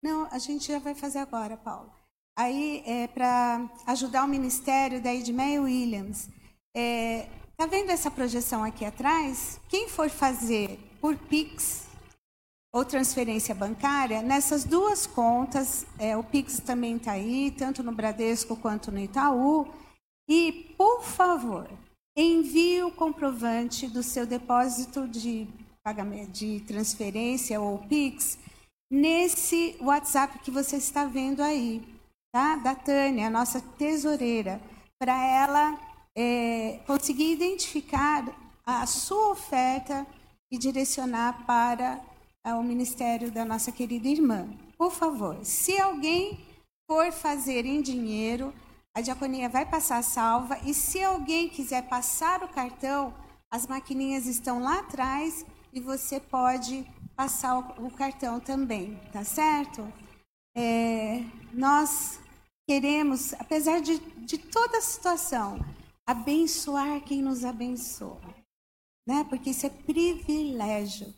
Não, 0.03 0.27
a 0.31 0.37
gente 0.37 0.67
já 0.67 0.77
vai 0.77 0.93
fazer 0.93 1.17
agora, 1.17 1.57
Paulo. 1.57 1.91
Aí 2.37 2.83
é 2.85 3.07
para 3.07 3.67
ajudar 3.87 4.25
o 4.25 4.27
ministério 4.27 5.01
da 5.01 5.13
Edmeia 5.13 5.59
Williams. 5.59 6.29
É, 6.75 7.27
tá 7.57 7.65
vendo 7.65 7.89
essa 7.89 8.11
projeção 8.11 8.63
aqui 8.63 8.85
atrás? 8.85 9.59
Quem 9.67 9.89
for 9.89 10.09
fazer 10.09 10.77
por 11.01 11.17
Pix 11.17 11.87
ou 12.73 12.85
transferência 12.85 13.53
bancária, 13.53 14.21
nessas 14.21 14.63
duas 14.63 15.05
contas, 15.05 15.85
é, 15.99 16.15
o 16.15 16.23
Pix 16.23 16.59
também 16.59 16.95
está 16.95 17.11
aí, 17.11 17.51
tanto 17.51 17.83
no 17.83 17.91
Bradesco 17.91 18.55
quanto 18.55 18.91
no 18.91 18.99
Itaú. 18.99 19.67
E, 20.29 20.73
por 20.77 21.03
favor, 21.03 21.69
envie 22.15 22.81
o 22.83 22.91
comprovante 22.91 23.87
do 23.87 24.01
seu 24.01 24.25
depósito 24.25 25.07
de 25.07 25.47
pagamento, 25.83 26.31
de 26.31 26.61
transferência 26.61 27.59
ou 27.59 27.79
Pix 27.79 28.37
nesse 28.89 29.75
WhatsApp 29.81 30.39
que 30.39 30.51
você 30.51 30.77
está 30.77 31.05
vendo 31.05 31.41
aí, 31.41 31.81
tá? 32.33 32.55
Da 32.57 32.75
Tânia, 32.75 33.27
a 33.27 33.31
nossa 33.31 33.59
tesoureira, 33.59 34.61
para 34.99 35.15
ela 35.25 35.79
é, 36.15 36.79
conseguir 36.85 37.31
identificar 37.31 38.25
a 38.65 38.85
sua 38.85 39.31
oferta 39.31 40.05
e 40.51 40.57
direcionar 40.57 41.45
para 41.45 41.99
é, 42.43 42.53
o 42.53 42.63
ministério 42.63 43.31
da 43.31 43.45
nossa 43.45 43.71
querida 43.71 44.07
irmã. 44.07 44.49
Por 44.77 44.91
favor, 44.91 45.37
se 45.43 45.79
alguém 45.79 46.39
for 46.89 47.11
fazer 47.11 47.65
em 47.65 47.81
dinheiro, 47.81 48.53
a 48.95 49.01
diaconia 49.01 49.47
vai 49.47 49.65
passar 49.65 49.97
a 49.97 50.03
salva 50.03 50.57
e 50.65 50.73
se 50.73 51.03
alguém 51.03 51.47
quiser 51.47 51.87
passar 51.87 52.43
o 52.43 52.49
cartão, 52.49 53.13
as 53.49 53.67
maquininhas 53.67 54.25
estão 54.27 54.59
lá 54.59 54.79
atrás 54.79 55.45
e 55.71 55.79
você 55.79 56.19
pode 56.19 56.85
passar 57.15 57.57
o, 57.57 57.87
o 57.87 57.91
cartão 57.91 58.39
também, 58.39 58.95
tá 59.11 59.23
certo? 59.23 59.91
É, 60.55 61.23
nós 61.53 62.19
queremos, 62.67 63.33
apesar 63.33 63.81
de, 63.81 63.99
de 63.99 64.37
toda 64.37 64.77
a 64.77 64.81
situação, 64.81 65.59
abençoar 66.07 67.01
quem 67.01 67.21
nos 67.21 67.45
abençoa. 67.45 68.21
né? 69.07 69.25
Porque 69.29 69.51
isso 69.51 69.65
é 69.65 69.69
privilégio. 69.69 71.13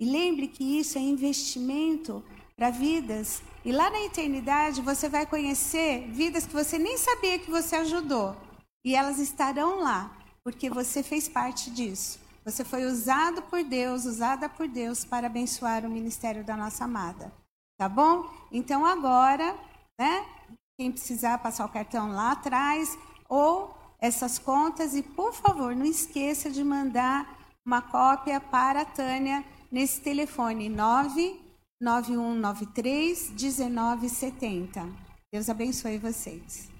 E 0.00 0.04
lembre 0.04 0.48
que 0.48 0.78
isso 0.78 0.98
é 0.98 1.00
investimento 1.00 2.24
para 2.56 2.70
vidas. 2.70 3.42
E 3.64 3.72
lá 3.72 3.90
na 3.90 4.02
eternidade 4.02 4.80
você 4.80 5.08
vai 5.08 5.26
conhecer 5.26 6.08
vidas 6.10 6.46
que 6.46 6.52
você 6.52 6.78
nem 6.78 6.96
sabia 6.98 7.38
que 7.38 7.50
você 7.50 7.76
ajudou. 7.76 8.36
E 8.84 8.94
elas 8.94 9.18
estarão 9.18 9.80
lá, 9.80 10.16
porque 10.42 10.68
você 10.68 11.02
fez 11.02 11.28
parte 11.28 11.70
disso. 11.70 12.20
Você 12.44 12.64
foi 12.64 12.84
usado 12.84 13.42
por 13.42 13.62
Deus, 13.62 14.04
usada 14.04 14.48
por 14.48 14.66
Deus 14.66 15.04
para 15.04 15.28
abençoar 15.28 15.84
o 15.84 15.90
ministério 15.90 16.44
da 16.44 16.56
nossa 16.56 16.84
amada. 16.84 17.32
Tá 17.78 17.88
bom? 17.88 18.28
Então 18.50 18.84
agora, 18.84 19.56
né? 19.98 20.26
Quem 20.78 20.90
precisar 20.90 21.38
passar 21.38 21.66
o 21.66 21.68
cartão 21.68 22.12
lá 22.12 22.32
atrás 22.32 22.98
ou 23.28 23.76
essas 24.00 24.38
contas 24.38 24.94
e 24.94 25.02
por 25.02 25.32
favor, 25.32 25.76
não 25.76 25.86
esqueça 25.86 26.50
de 26.50 26.64
mandar 26.64 27.38
uma 27.64 27.80
cópia 27.80 28.40
para 28.40 28.80
a 28.80 28.84
Tânia 28.84 29.44
nesse 29.72 30.00
telefone 30.02 30.68
99193 30.68 33.30
1970. 33.30 34.86
Deus 35.32 35.48
abençoe 35.48 35.96
vocês. 35.96 36.71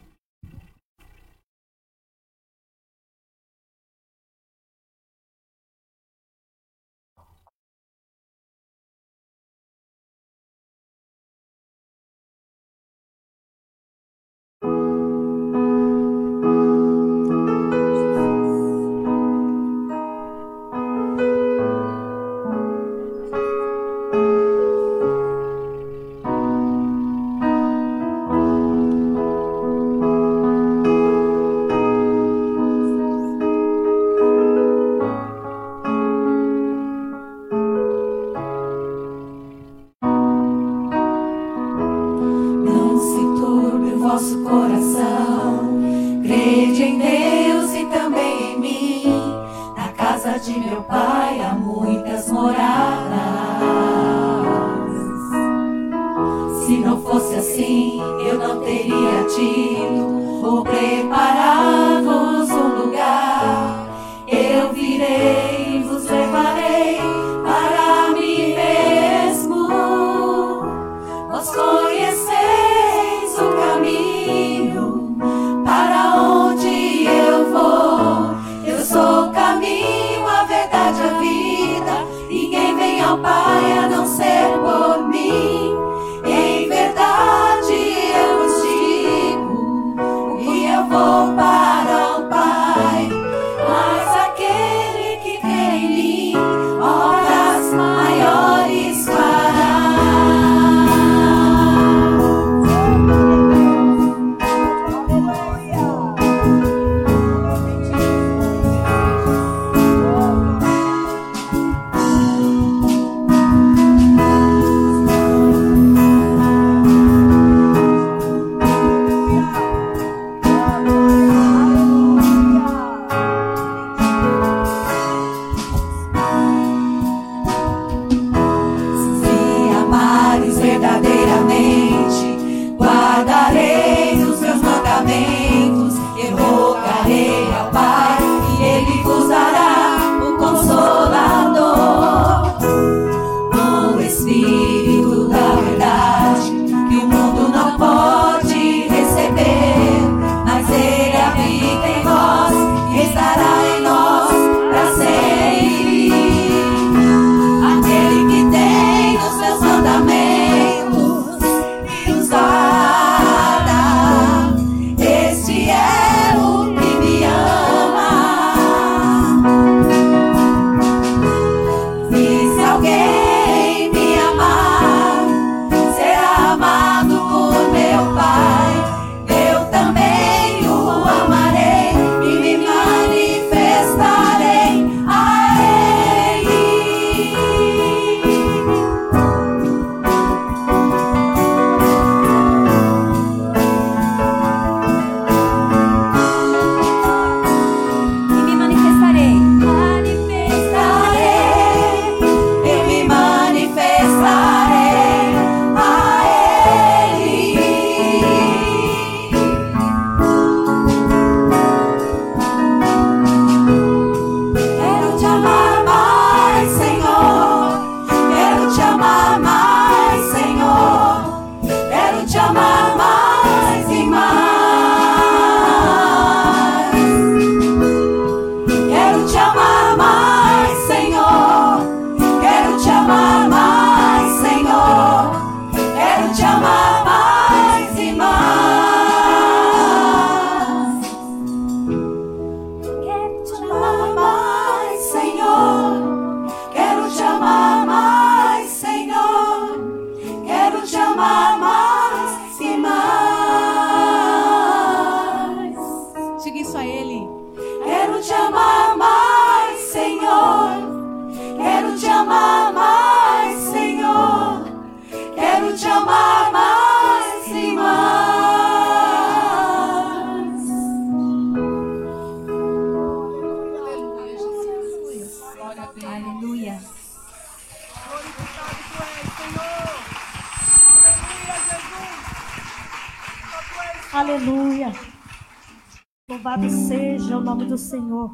Louvado 286.52 286.68
seja 286.68 287.38
o 287.38 287.40
nome 287.40 287.64
do 287.64 287.78
Senhor, 287.78 288.30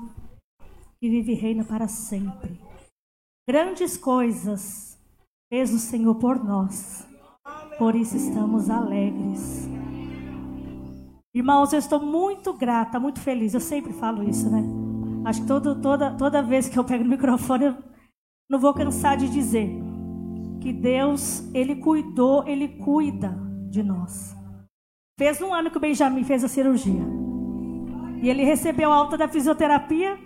que 0.98 1.08
vive 1.08 1.32
e 1.32 1.34
reina 1.36 1.62
para 1.62 1.86
sempre. 1.86 2.60
Grandes 3.48 3.96
coisas 3.96 4.98
fez 5.48 5.72
o 5.72 5.78
Senhor 5.78 6.16
por 6.16 6.42
nós, 6.42 7.06
por 7.78 7.94
isso 7.94 8.16
estamos 8.16 8.68
alegres. 8.70 9.68
Irmãos, 11.32 11.72
eu 11.72 11.78
estou 11.78 12.00
muito 12.00 12.52
grata, 12.54 12.98
muito 12.98 13.20
feliz. 13.20 13.54
Eu 13.54 13.60
sempre 13.60 13.92
falo 13.92 14.28
isso, 14.28 14.50
né? 14.50 14.64
Acho 15.24 15.42
que 15.42 15.46
todo, 15.46 15.80
toda, 15.80 16.16
toda 16.16 16.42
vez 16.42 16.68
que 16.68 16.76
eu 16.76 16.82
pego 16.82 17.04
no 17.04 17.10
microfone, 17.10 17.66
eu 17.66 17.76
não 18.50 18.58
vou 18.58 18.74
cansar 18.74 19.16
de 19.16 19.28
dizer 19.28 19.70
que 20.60 20.72
Deus, 20.72 21.44
Ele 21.54 21.76
cuidou, 21.76 22.44
Ele 22.48 22.66
cuida 22.66 23.38
de 23.70 23.80
nós. 23.80 24.34
Fez 25.16 25.40
um 25.40 25.54
ano 25.54 25.70
que 25.70 25.76
o 25.76 25.80
Benjamin 25.80 26.24
fez 26.24 26.42
a 26.42 26.48
cirurgia. 26.48 27.17
E 28.22 28.28
ele 28.28 28.44
recebeu 28.44 28.92
a 28.92 28.96
alta 28.96 29.16
da 29.16 29.28
fisioterapia. 29.28 30.18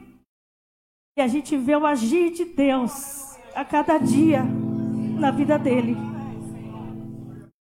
E 1.17 1.21
a 1.21 1.27
gente 1.27 1.57
vê 1.57 1.77
o 1.77 1.87
agir 1.87 2.33
de 2.33 2.45
Deus 2.45 3.37
a 3.55 3.65
cada 3.65 3.99
dia 3.99 4.43
na 4.43 5.31
vida 5.31 5.59
dele. 5.59 5.97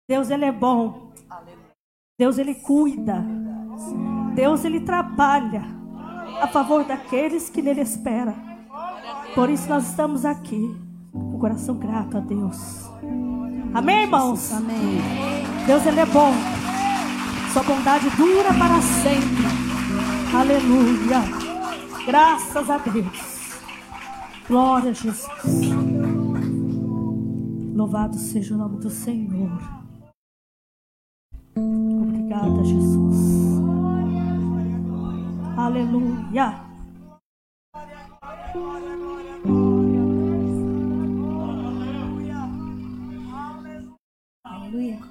Deus, 0.09 0.31
ele 0.31 0.45
é 0.45 0.53
bom. 0.53 1.13
Deus, 2.19 2.39
ele 2.39 2.55
cuida. 2.55 3.25
Deus, 4.35 4.65
ele 4.65 4.81
trabalha 4.81 5.65
a 6.41 6.47
favor 6.47 6.85
daqueles 6.85 7.51
que 7.51 7.63
nele 7.63 7.81
esperam. 7.81 8.35
Por 9.35 9.51
isso 9.51 9.69
nós 9.69 9.89
estamos 9.89 10.25
aqui, 10.25 10.77
com 11.13 11.37
o 11.37 11.39
coração 11.39 11.77
grato 11.77 12.17
a 12.17 12.21
Deus. 12.21 12.91
Amém, 13.73 14.03
irmãos? 14.03 14.53
Amém. 14.53 14.99
Deus, 15.67 15.87
ele 15.87 16.01
é 16.01 16.07
bom. 16.07 16.33
Sua 17.53 17.63
bondade 17.63 18.09
dura 18.11 18.53
para 18.55 18.81
sempre. 18.81 19.70
Aleluia. 20.33 21.23
Graças 22.07 22.71
a 22.71 22.79
Deus. 22.79 23.61
Glória 24.47 24.91
a 24.91 24.95
Jesus. 24.95 25.29
Louvado 27.75 28.17
seja 28.17 28.55
o 28.55 28.59
nome 28.59 28.79
do 28.79 28.91
Senhor. 28.91 29.51
Obrigada, 31.57 32.65
Jesus. 32.65 33.61
Aleluia. 35.57 36.71
Aleluia. 44.45 45.10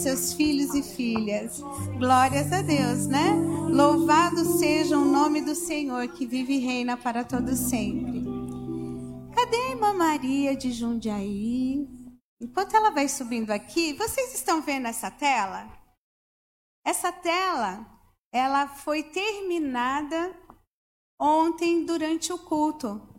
Seus 0.00 0.32
filhos 0.32 0.74
e 0.74 0.82
filhas. 0.82 1.60
Glórias 1.98 2.50
a 2.52 2.62
Deus, 2.62 3.06
né? 3.06 3.32
Louvado 3.70 4.44
seja 4.58 4.96
o 4.96 5.04
nome 5.04 5.42
do 5.42 5.54
Senhor 5.54 6.08
que 6.08 6.26
vive 6.26 6.54
e 6.54 6.58
reina 6.58 6.96
para 6.96 7.22
todo 7.22 7.54
sempre. 7.54 8.24
Cadê 9.34 9.56
a 9.56 9.70
irmã 9.70 9.92
Maria 9.92 10.56
de 10.56 10.72
Jundiaí? 10.72 11.86
Enquanto 12.40 12.74
ela 12.74 12.90
vai 12.90 13.08
subindo 13.08 13.50
aqui, 13.50 13.92
vocês 13.92 14.34
estão 14.34 14.62
vendo 14.62 14.86
essa 14.86 15.10
tela? 15.10 15.70
Essa 16.84 17.12
tela, 17.12 17.86
ela 18.32 18.66
foi 18.68 19.02
terminada 19.02 20.34
ontem 21.20 21.84
durante 21.84 22.32
o 22.32 22.38
culto. 22.38 23.09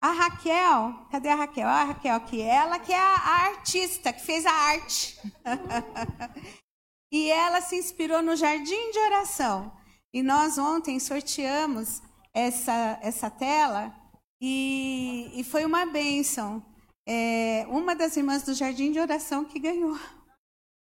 A 0.00 0.12
Raquel, 0.12 1.06
cadê 1.10 1.28
a 1.28 1.34
Raquel? 1.34 1.68
A 1.68 1.84
Raquel 1.84 2.16
aqui, 2.16 2.40
ela 2.40 2.78
que 2.78 2.92
é 2.92 2.98
a, 2.98 3.14
a 3.14 3.46
artista 3.48 4.12
que 4.12 4.22
fez 4.24 4.46
a 4.46 4.52
arte. 4.52 5.18
e 7.12 7.30
ela 7.30 7.60
se 7.60 7.76
inspirou 7.76 8.22
no 8.22 8.34
jardim 8.34 8.90
de 8.92 8.98
oração. 8.98 9.70
E 10.12 10.22
nós 10.22 10.56
ontem 10.56 10.98
sorteamos 10.98 12.00
essa, 12.32 12.98
essa 13.02 13.30
tela 13.30 13.94
e, 14.40 15.30
e 15.34 15.44
foi 15.44 15.66
uma 15.66 15.84
bênção. 15.84 16.64
É, 17.06 17.66
uma 17.68 17.94
das 17.94 18.16
irmãs 18.16 18.42
do 18.42 18.54
jardim 18.54 18.92
de 18.92 18.98
oração 18.98 19.44
que 19.44 19.58
ganhou. 19.58 19.98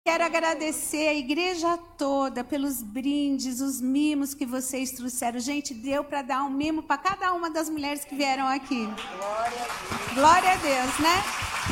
Quero 0.06 0.26
agradecer 0.26 1.08
a 1.08 1.14
igreja 1.14 1.78
toda 1.98 2.44
pelos 2.44 2.84
brindes, 2.84 3.62
os 3.62 3.80
mimos 3.80 4.34
que 4.34 4.46
vocês 4.46 4.92
trouxeram. 4.92 5.40
Gente, 5.40 5.74
deu 5.74 6.04
para 6.04 6.22
dar 6.22 6.44
um 6.44 6.50
mimo 6.50 6.84
para 6.84 6.98
cada 6.98 7.32
uma 7.32 7.50
das 7.50 7.70
mulheres 7.70 8.04
que 8.04 8.14
vieram 8.14 8.46
aqui. 8.46 8.86
Glória. 8.86 10.14
Glória 10.14 10.52
a 10.52 10.56
Deus, 10.58 11.00
né? 11.00 11.24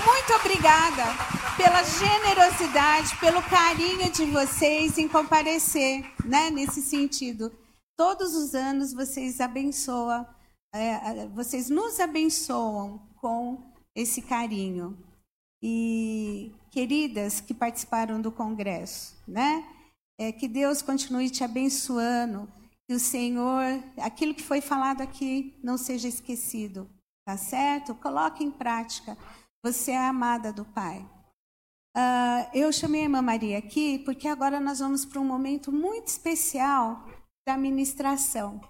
Muito 0.05 0.33
obrigada 0.39 1.03
pela 1.57 1.83
generosidade, 1.83 3.17
pelo 3.17 3.41
carinho 3.43 4.09
de 4.09 4.23
vocês 4.27 4.97
em 4.97 5.09
comparecer, 5.09 6.09
né? 6.23 6.49
Nesse 6.49 6.81
sentido. 6.81 7.51
Todos 7.97 8.33
os 8.33 8.55
anos 8.55 8.93
vocês 8.93 9.41
abençoam, 9.41 10.25
é, 10.73 11.27
vocês 11.35 11.69
nos 11.69 11.99
abençoam 11.99 12.97
com 13.17 13.61
esse 13.93 14.21
carinho. 14.21 14.97
E 15.61 16.55
queridas 16.71 17.41
que 17.41 17.53
participaram 17.53 18.21
do 18.21 18.31
congresso, 18.31 19.21
né? 19.27 19.67
É, 20.17 20.31
que 20.31 20.47
Deus 20.47 20.81
continue 20.81 21.29
te 21.29 21.43
abençoando, 21.43 22.47
que 22.87 22.93
o 22.93 22.99
Senhor, 22.99 23.63
aquilo 23.97 24.33
que 24.33 24.41
foi 24.43 24.61
falado 24.61 25.01
aqui, 25.01 25.59
não 25.63 25.77
seja 25.77 26.07
esquecido, 26.07 26.89
tá 27.25 27.37
certo? 27.37 27.93
Coloque 27.95 28.43
em 28.43 28.51
prática. 28.51 29.17
Você 29.63 29.91
é 29.91 29.97
amada 29.97 30.51
do 30.53 30.65
Pai. 30.65 30.99
Uh, 31.95 32.47
eu 32.53 32.71
chamei 32.71 33.01
a 33.01 33.03
irmã 33.03 33.21
Maria 33.21 33.57
aqui 33.57 33.99
porque 33.99 34.27
agora 34.27 34.61
nós 34.61 34.79
vamos 34.79 35.03
para 35.03 35.19
um 35.19 35.25
momento 35.25 35.71
muito 35.73 36.07
especial 36.07 37.05
da 37.45 37.57
ministração. 37.57 38.61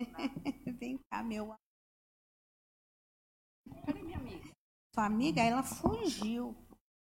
Vem 0.80 0.98
cá, 1.10 1.22
meu 1.22 1.54
Cadê 3.84 4.02
minha 4.02 4.18
Sua 4.96 5.04
amiga, 5.04 5.42
ela 5.42 5.62
fugiu. 5.62 6.56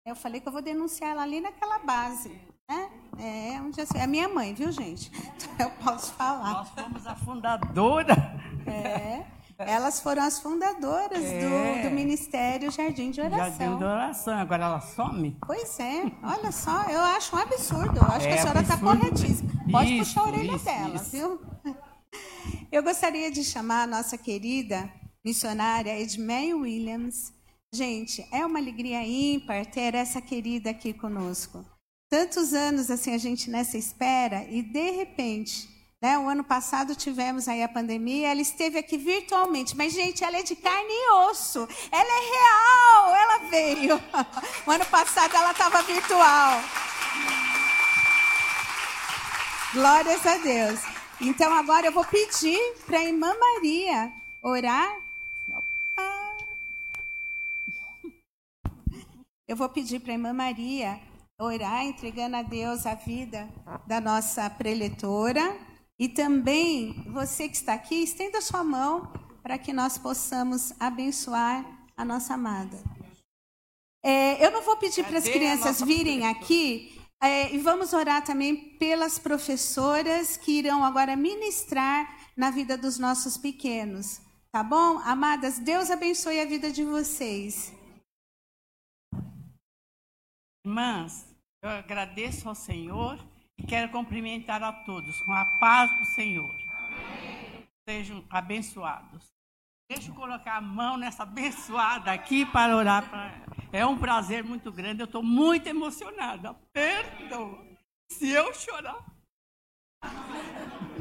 Eu 0.05 0.15
falei 0.15 0.39
que 0.39 0.47
eu 0.47 0.51
vou 0.51 0.61
denunciar 0.61 1.09
ela 1.09 1.23
ali 1.23 1.41
naquela 1.41 1.79
base. 1.79 2.29
Né? 2.69 2.87
É, 3.17 3.59
onde 3.61 3.81
é 3.81 4.03
a 4.03 4.05
minha 4.05 4.29
mãe, 4.29 4.53
viu, 4.53 4.71
gente? 4.71 5.11
Então 5.55 5.65
eu 5.65 5.71
posso 5.83 6.13
falar. 6.13 6.51
Nós 6.51 6.69
fomos 6.69 7.07
a 7.07 7.15
fundadora. 7.15 8.13
É. 8.67 9.25
Elas 9.57 10.01
foram 10.01 10.21
as 10.21 10.39
fundadoras 10.39 11.23
é. 11.23 11.39
do, 11.39 11.89
do, 11.89 11.95
Ministério 11.95 12.69
Jardim 12.69 13.09
de 13.09 13.21
Oração. 13.21 13.57
Jardim 13.57 13.77
de 13.77 13.83
Oração, 13.83 14.37
agora 14.37 14.65
ela 14.65 14.81
some. 14.81 15.35
Pois 15.43 15.79
é, 15.79 16.11
olha 16.21 16.51
só, 16.51 16.83
eu 16.83 17.01
acho 17.01 17.35
um 17.35 17.39
absurdo. 17.39 17.97
Eu 17.97 18.07
acho 18.07 18.27
é, 18.27 18.33
que 18.33 18.37
a 18.37 18.41
senhora 18.41 18.61
está 18.61 18.77
corretíssima. 18.77 19.49
Pode 19.71 19.97
isso, 19.97 20.13
puxar 20.13 20.21
a 20.21 20.31
orelha 20.31 20.55
isso, 20.55 20.65
dela, 20.65 20.95
isso. 20.95 21.09
viu? 21.09 21.41
Eu 22.71 22.83
gostaria 22.83 23.31
de 23.31 23.43
chamar 23.43 23.81
a 23.81 23.87
nossa 23.87 24.15
querida 24.15 24.87
missionária 25.25 25.99
Edmeia 25.99 26.55
Williams. 26.55 27.38
Gente, 27.71 28.27
é 28.31 28.43
uma 28.43 28.57
alegria 28.57 29.03
ímpar 29.03 29.63
ter 29.67 29.93
essa 29.93 30.19
querida 30.19 30.71
aqui 30.71 30.91
conosco. 30.91 31.63
Tantos 32.09 32.51
anos 32.51 32.89
assim 32.89 33.13
a 33.13 33.17
gente 33.19 33.47
nessa 33.47 33.77
espera 33.77 34.43
e 34.49 34.63
de 34.63 34.89
repente, 34.89 35.69
né, 36.01 36.17
o 36.17 36.27
ano 36.27 36.43
passado 36.43 36.95
tivemos 36.95 37.47
aí 37.47 37.61
a 37.61 37.69
pandemia, 37.69 38.29
ela 38.29 38.41
esteve 38.41 38.79
aqui 38.79 38.97
virtualmente, 38.97 39.77
mas 39.77 39.93
gente, 39.93 40.23
ela 40.23 40.37
é 40.37 40.41
de 40.41 40.55
carne 40.55 40.89
e 40.89 41.11
osso. 41.29 41.67
Ela 41.91 42.09
é 42.09 42.31
real, 42.31 43.15
ela 43.15 43.37
veio. 43.49 44.03
O 44.65 44.71
ano 44.71 44.85
passado 44.87 45.35
ela 45.35 45.51
estava 45.51 45.83
virtual. 45.83 46.61
Glórias 49.73 50.25
a 50.25 50.37
Deus. 50.37 50.79
Então 51.21 51.53
agora 51.53 51.85
eu 51.85 51.91
vou 51.91 52.05
pedir 52.05 52.59
para 52.87 52.97
a 52.97 53.03
irmã 53.03 53.31
Maria 53.39 54.11
orar 54.41 55.08
Eu 59.49 59.55
vou 59.55 59.67
pedir 59.67 59.99
para 59.99 60.11
a 60.11 60.13
irmã 60.13 60.31
Maria 60.31 61.01
orar, 61.41 61.83
entregando 61.83 62.35
a 62.35 62.43
Deus 62.43 62.85
a 62.85 62.93
vida 62.93 63.49
da 63.87 63.99
nossa 63.99 64.47
preletora. 64.47 65.57
E 65.97 66.07
também, 66.07 67.03
você 67.11 67.49
que 67.49 67.55
está 67.55 67.73
aqui, 67.73 67.95
estenda 67.95 68.41
sua 68.41 68.63
mão 68.63 69.11
para 69.41 69.57
que 69.57 69.73
nós 69.73 69.97
possamos 69.97 70.71
abençoar 70.79 71.65
a 71.97 72.05
nossa 72.05 72.35
amada. 72.35 72.77
É, 74.05 74.45
eu 74.45 74.51
não 74.51 74.61
vou 74.61 74.77
pedir 74.77 75.03
para 75.03 75.17
as 75.17 75.27
crianças 75.27 75.81
virem 75.81 76.27
aqui, 76.27 77.01
é, 77.19 77.51
e 77.51 77.57
vamos 77.57 77.91
orar 77.91 78.23
também 78.23 78.77
pelas 78.77 79.17
professoras 79.17 80.37
que 80.37 80.59
irão 80.59 80.83
agora 80.83 81.15
ministrar 81.15 82.07
na 82.37 82.51
vida 82.51 82.77
dos 82.77 82.99
nossos 82.99 83.35
pequenos. 83.35 84.21
Tá 84.51 84.61
bom? 84.61 84.99
Amadas, 84.99 85.57
Deus 85.57 85.89
abençoe 85.89 86.39
a 86.39 86.45
vida 86.45 86.71
de 86.71 86.83
vocês. 86.83 87.78
Irmãs, 90.65 91.33
eu 91.63 91.69
agradeço 91.69 92.49
ao 92.49 92.55
Senhor 92.55 93.17
e 93.57 93.63
quero 93.65 93.91
cumprimentar 93.91 94.61
a 94.61 94.73
todos 94.73 95.21
com 95.21 95.31
a 95.31 95.45
paz 95.59 95.89
do 95.97 96.05
Senhor. 96.05 96.53
Amém. 96.77 97.67
Sejam 97.87 98.23
abençoados. 98.29 99.27
Deixa 99.89 100.11
eu 100.11 100.15
colocar 100.15 100.57
a 100.57 100.61
mão 100.61 100.97
nessa 100.97 101.23
abençoada 101.23 102.11
aqui 102.11 102.45
para 102.45 102.75
orar. 102.75 103.03
É 103.71 103.85
um 103.85 103.97
prazer 103.97 104.43
muito 104.43 104.71
grande, 104.71 105.01
eu 105.01 105.05
estou 105.05 105.23
muito 105.23 105.67
emocionada. 105.67 106.53
Perdoa 106.73 107.65
se 108.11 108.29
eu 108.29 108.53
chorar. 108.53 109.03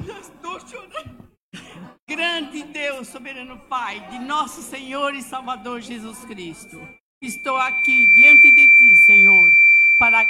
Já 0.06 0.20
estou 0.20 0.60
chorando. 0.60 1.28
Grande 2.08 2.62
Deus, 2.62 3.08
soberano 3.08 3.58
Pai, 3.68 4.08
de 4.08 4.18
nosso 4.18 4.62
Senhor 4.62 5.14
e 5.14 5.22
Salvador 5.22 5.80
Jesus 5.80 6.24
Cristo. 6.24 6.78
Estou 7.20 7.56
aqui 7.56 8.06
diante 8.14 8.52
de 8.52 8.68
ti, 8.68 8.96
Senhor, 9.04 9.50
para 9.98 10.24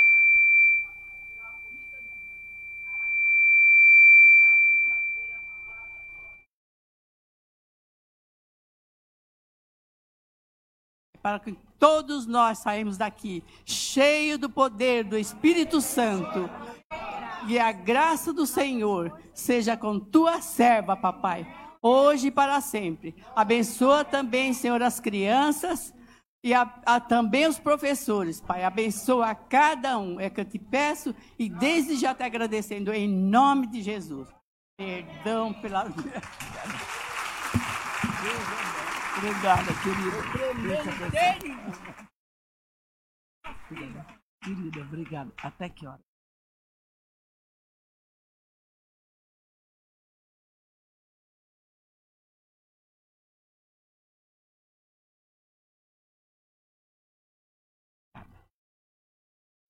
para 11.20 11.38
que 11.40 11.54
todos 11.78 12.24
nós 12.24 12.56
saímos 12.58 12.96
daqui 12.96 13.44
cheio 13.66 14.38
do 14.38 14.48
poder 14.48 15.04
do 15.04 15.18
Espírito 15.18 15.82
Santo. 15.82 16.48
E 17.46 17.58
a 17.58 17.70
graça 17.70 18.32
do 18.32 18.46
Senhor 18.46 19.12
seja 19.34 19.76
com 19.76 20.00
tua 20.00 20.40
serva, 20.40 20.96
papai, 20.96 21.46
hoje 21.82 22.28
e 22.28 22.30
para 22.30 22.62
sempre. 22.62 23.14
Abençoa 23.36 24.06
também, 24.06 24.54
Senhor, 24.54 24.82
as 24.82 24.98
crianças 24.98 25.92
e 26.42 26.54
a, 26.54 26.62
a, 26.86 27.00
também 27.00 27.46
os 27.46 27.58
professores, 27.58 28.40
Pai. 28.40 28.64
Abençoa 28.64 29.30
a 29.30 29.34
cada 29.34 29.98
um. 29.98 30.20
É 30.20 30.30
que 30.30 30.40
eu 30.40 30.44
te 30.44 30.58
peço 30.58 31.14
e 31.38 31.48
desde 31.48 31.96
já 31.96 32.14
te 32.14 32.22
agradecendo 32.22 32.92
em 32.92 33.08
nome 33.08 33.66
de 33.66 33.82
Jesus. 33.82 34.28
Perdão 34.76 35.52
pela. 35.54 35.84
Obrigada, 39.16 39.72
querida. 39.82 40.22
Querida, 44.44 44.80
obrigada. 44.82 45.32
Até 45.42 45.68
que 45.68 45.86
hora? 45.86 46.07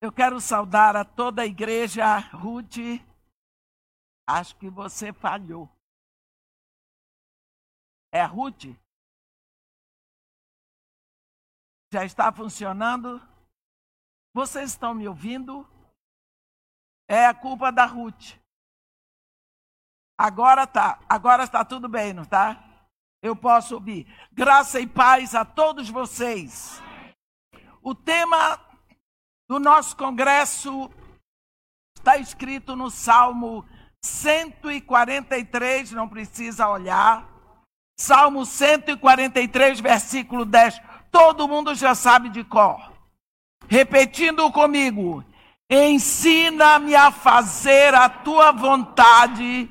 Eu 0.01 0.13
quero 0.13 0.39
saudar 0.39 0.95
a 0.95 1.03
toda 1.03 1.41
a 1.41 1.45
igreja. 1.45 2.19
Ruth, 2.31 2.77
acho 4.25 4.55
que 4.57 4.69
você 4.69 5.11
falhou. 5.11 5.69
É 8.11 8.23
Ruth? 8.23 8.65
Já 11.91 12.05
está 12.05 12.31
funcionando? 12.31 13.19
Vocês 14.33 14.69
estão 14.69 14.93
me 14.93 15.07
ouvindo? 15.07 15.67
É 17.09 17.25
a 17.25 17.33
culpa 17.33 17.71
da 17.71 17.85
Ruth. 17.85 18.37
Agora 20.17 20.65
tá, 20.65 20.99
agora 21.09 21.43
está 21.43 21.65
tudo 21.65 21.89
bem, 21.89 22.13
não 22.13 22.23
tá? 22.23 22.63
Eu 23.21 23.35
posso 23.35 23.75
ouvir. 23.75 24.05
Graça 24.31 24.79
e 24.79 24.87
paz 24.87 25.35
a 25.35 25.43
todos 25.43 25.89
vocês. 25.89 26.79
O 27.81 27.93
tema 27.93 28.68
do 29.49 29.59
nosso 29.59 29.97
congresso 29.97 30.91
está 31.97 32.17
escrito 32.17 32.75
no 32.75 32.91
Salmo 32.91 33.65
143, 34.05 35.91
não 35.91 36.07
precisa 36.07 36.69
olhar. 36.69 37.27
Salmo 37.99 38.45
143, 38.45 39.79
versículo 39.79 40.45
10. 40.45 40.79
Todo 41.11 41.47
mundo 41.47 41.73
já 41.73 41.95
sabe 41.95 42.29
de 42.29 42.43
cor. 42.43 42.93
Repetindo 43.67 44.51
comigo: 44.51 45.25
Ensina-me 45.69 46.95
a 46.95 47.11
fazer 47.11 47.95
a 47.95 48.07
tua 48.07 48.51
vontade, 48.51 49.69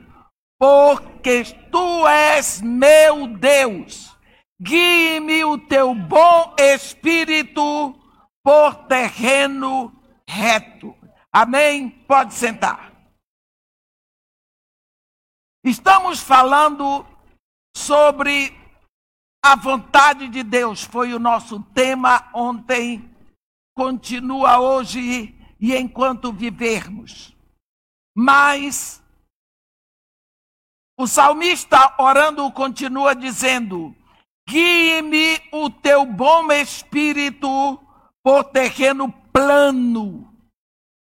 porque 0.59 1.45
tu 1.71 2.07
és 2.09 2.61
meu 2.61 3.29
Deus. 3.29 4.15
Guie-me 4.61 5.45
o 5.45 5.57
teu 5.57 5.95
bom 5.95 6.55
espírito 6.59 7.98
por 8.43 8.87
terreno 8.87 9.93
reto. 10.29 10.97
Amém? 11.33 11.91
Pode 11.91 12.35
sentar. 12.35 12.93
Estamos 15.65 16.21
falando 16.21 17.07
sobre 17.77 18.57
a 19.45 19.57
vontade 19.57 20.29
de 20.29 20.43
Deus. 20.43 20.85
Foi 20.85 21.13
o 21.13 21.19
nosso 21.19 21.63
tema 21.75 22.31
ontem, 22.35 23.15
continua 23.77 24.61
hoje 24.61 25.35
e 25.61 25.75
enquanto 25.75 26.33
vivermos. 26.33 27.37
Mas 28.17 29.03
o 30.99 31.07
salmista 31.07 31.95
orando 31.99 32.51
continua 32.53 33.15
dizendo: 33.15 33.95
Guie-me 34.49 35.41
o 35.53 35.71
teu 35.71 36.05
bom 36.07 36.51
espírito 36.51 37.79
por 38.23 38.45
terreno 38.45 39.13
plano. 39.33 40.33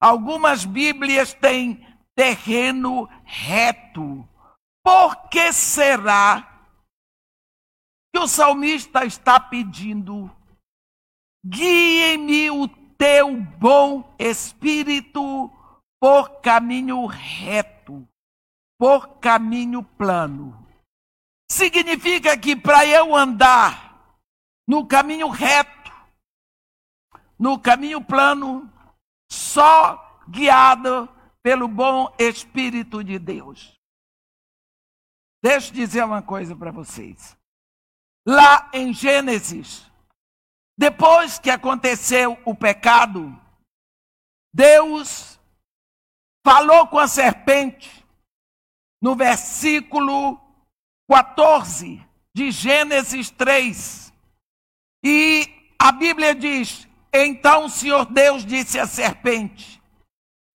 Algumas 0.01 0.65
Bíblias 0.65 1.33
têm 1.33 1.85
terreno 2.15 3.09
reto. 3.23 4.27
Por 4.83 5.29
que 5.29 5.51
será 5.51 6.69
que 8.13 8.19
o 8.19 8.27
salmista 8.27 9.05
está 9.05 9.39
pedindo? 9.39 10.29
Guie-me 11.45 12.49
o 12.51 12.67
teu 12.97 13.41
bom 13.41 14.15
espírito 14.17 15.51
por 15.99 16.41
caminho 16.41 17.05
reto, 17.05 18.07
por 18.77 19.19
caminho 19.19 19.83
plano. 19.83 20.65
Significa 21.51 22.37
que 22.37 22.55
para 22.55 22.85
eu 22.85 23.15
andar 23.15 24.19
no 24.67 24.85
caminho 24.87 25.29
reto, 25.29 25.74
no 27.37 27.59
caminho 27.59 28.03
plano, 28.03 28.71
só 29.31 30.23
guiado 30.27 31.09
pelo 31.43 31.67
bom 31.67 32.13
Espírito 32.17 33.03
de 33.03 33.19
Deus. 33.19 33.73
Deixa 35.43 35.69
eu 35.69 35.73
dizer 35.73 36.03
uma 36.03 36.21
coisa 36.21 36.55
para 36.55 36.71
vocês. 36.71 37.37
Lá 38.27 38.69
em 38.73 38.91
Gênesis, 38.91 39.85
depois 40.77 41.37
que 41.37 41.49
aconteceu 41.49 42.37
o 42.45 42.55
pecado, 42.55 43.39
Deus 44.53 45.39
falou 46.43 46.87
com 46.87 46.97
a 46.97 47.07
serpente 47.07 48.03
no 49.01 49.15
versículo 49.15 50.39
14 51.07 52.03
de 52.35 52.49
Gênesis 52.49 53.29
3. 53.29 54.11
E 55.03 55.73
a 55.79 55.91
Bíblia 55.91 56.33
diz: 56.33 56.87
Então 57.17 57.65
o 57.65 57.69
Senhor 57.69 58.05
Deus 58.05 58.45
disse 58.45 58.77
à 58.77 58.85
serpente: 58.85 59.81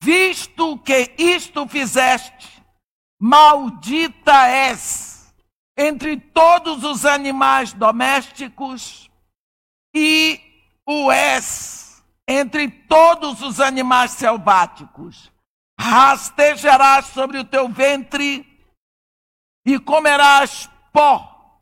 Visto 0.02 0.78
que 0.78 1.14
isto 1.16 1.66
fizeste, 1.66 2.62
maldita 3.18 4.46
és 4.46 5.34
entre 5.76 6.18
todos 6.18 6.84
os 6.84 7.06
animais 7.06 7.72
domésticos 7.72 9.10
e 9.94 10.38
o 10.86 11.10
és 11.10 12.04
entre 12.28 12.68
todos 12.68 13.40
os 13.40 13.58
animais 13.58 14.10
selváticos. 14.10 15.32
Rastejarás 15.80 17.06
sobre 17.06 17.38
o 17.38 17.44
teu 17.44 17.70
ventre 17.70 18.46
e 19.64 19.78
comerás 19.78 20.68
pó 20.92 21.58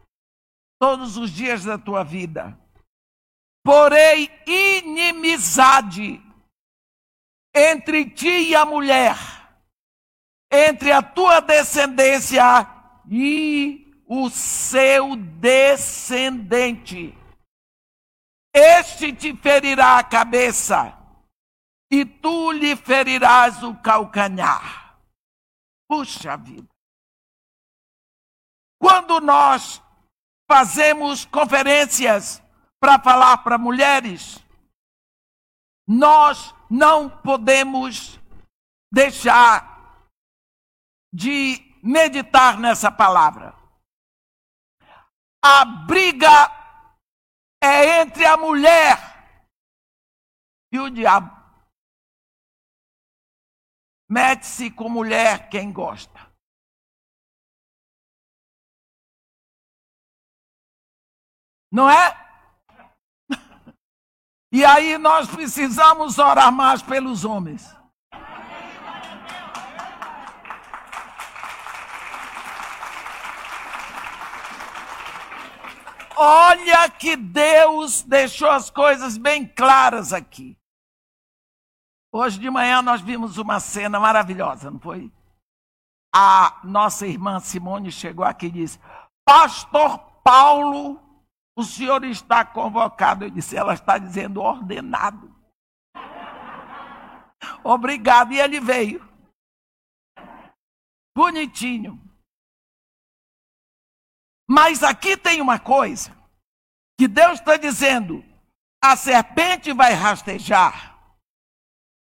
todos 0.80 1.16
os 1.16 1.30
dias 1.30 1.64
da 1.64 1.78
tua 1.78 2.02
vida. 2.02 2.58
Porém, 3.64 4.30
inimizade 4.46 6.22
entre 7.54 8.10
ti 8.10 8.50
e 8.50 8.54
a 8.54 8.64
mulher, 8.64 9.16
entre 10.50 10.92
a 10.92 11.02
tua 11.02 11.40
descendência 11.40 12.44
e 13.10 14.02
o 14.06 14.30
seu 14.30 15.16
descendente. 15.16 17.14
Este 18.54 19.12
te 19.12 19.36
ferirá 19.36 19.98
a 19.98 20.04
cabeça, 20.04 20.96
e 21.90 22.04
tu 22.04 22.52
lhe 22.52 22.76
ferirás 22.76 23.62
o 23.62 23.74
calcanhar. 23.76 24.98
Puxa 25.88 26.36
vida. 26.36 26.68
Quando 28.80 29.20
nós 29.20 29.82
fazemos 30.50 31.24
conferências 31.26 32.42
para 32.80 32.98
falar 33.00 33.38
para 33.38 33.58
mulheres, 33.58 34.38
nós 35.86 36.54
não 36.70 37.08
podemos 37.22 38.18
deixar 38.92 40.08
de 41.12 41.56
meditar 41.82 42.58
nessa 42.58 42.90
palavra. 42.90 43.54
A 45.42 45.64
briga 45.64 46.28
é 47.62 48.00
entre 48.00 48.26
a 48.26 48.36
mulher 48.36 48.96
e 50.72 50.78
o 50.78 50.90
diabo. 50.90 51.36
Mete-se 54.10 54.70
com 54.70 54.88
mulher 54.88 55.48
quem 55.50 55.72
gosta. 55.72 56.28
Não 61.70 61.88
é? 61.88 62.27
E 64.50 64.64
aí 64.64 64.96
nós 64.96 65.28
precisamos 65.28 66.18
orar 66.18 66.50
mais 66.50 66.80
pelos 66.80 67.24
homens. 67.24 67.76
Olha 76.16 76.88
que 76.90 77.14
Deus 77.14 78.02
deixou 78.02 78.50
as 78.50 78.70
coisas 78.70 79.16
bem 79.16 79.46
claras 79.46 80.12
aqui. 80.12 80.58
Hoje 82.10 82.40
de 82.40 82.50
manhã 82.50 82.82
nós 82.82 83.00
vimos 83.00 83.38
uma 83.38 83.60
cena 83.60 84.00
maravilhosa, 84.00 84.70
não 84.70 84.80
foi? 84.80 85.12
A 86.12 86.60
nossa 86.64 87.06
irmã 87.06 87.38
Simone 87.38 87.92
chegou 87.92 88.24
aqui 88.24 88.46
e 88.46 88.50
disse: 88.50 88.80
Pastor 89.24 89.98
Paulo, 90.24 91.00
o 91.58 91.64
senhor 91.64 92.04
está 92.04 92.44
convocado. 92.44 93.24
Eu 93.24 93.30
disse: 93.30 93.56
Ela 93.56 93.74
está 93.74 93.98
dizendo 93.98 94.40
ordenado. 94.40 95.34
Obrigado. 97.64 98.32
E 98.32 98.38
ele 98.38 98.60
veio. 98.60 99.06
Bonitinho. 101.16 102.00
Mas 104.48 104.84
aqui 104.84 105.16
tem 105.16 105.40
uma 105.40 105.58
coisa 105.58 106.16
que 106.96 107.08
Deus 107.08 107.40
está 107.40 107.56
dizendo: 107.56 108.24
a 108.80 108.96
serpente 108.96 109.72
vai 109.72 109.94
rastejar, 109.94 110.96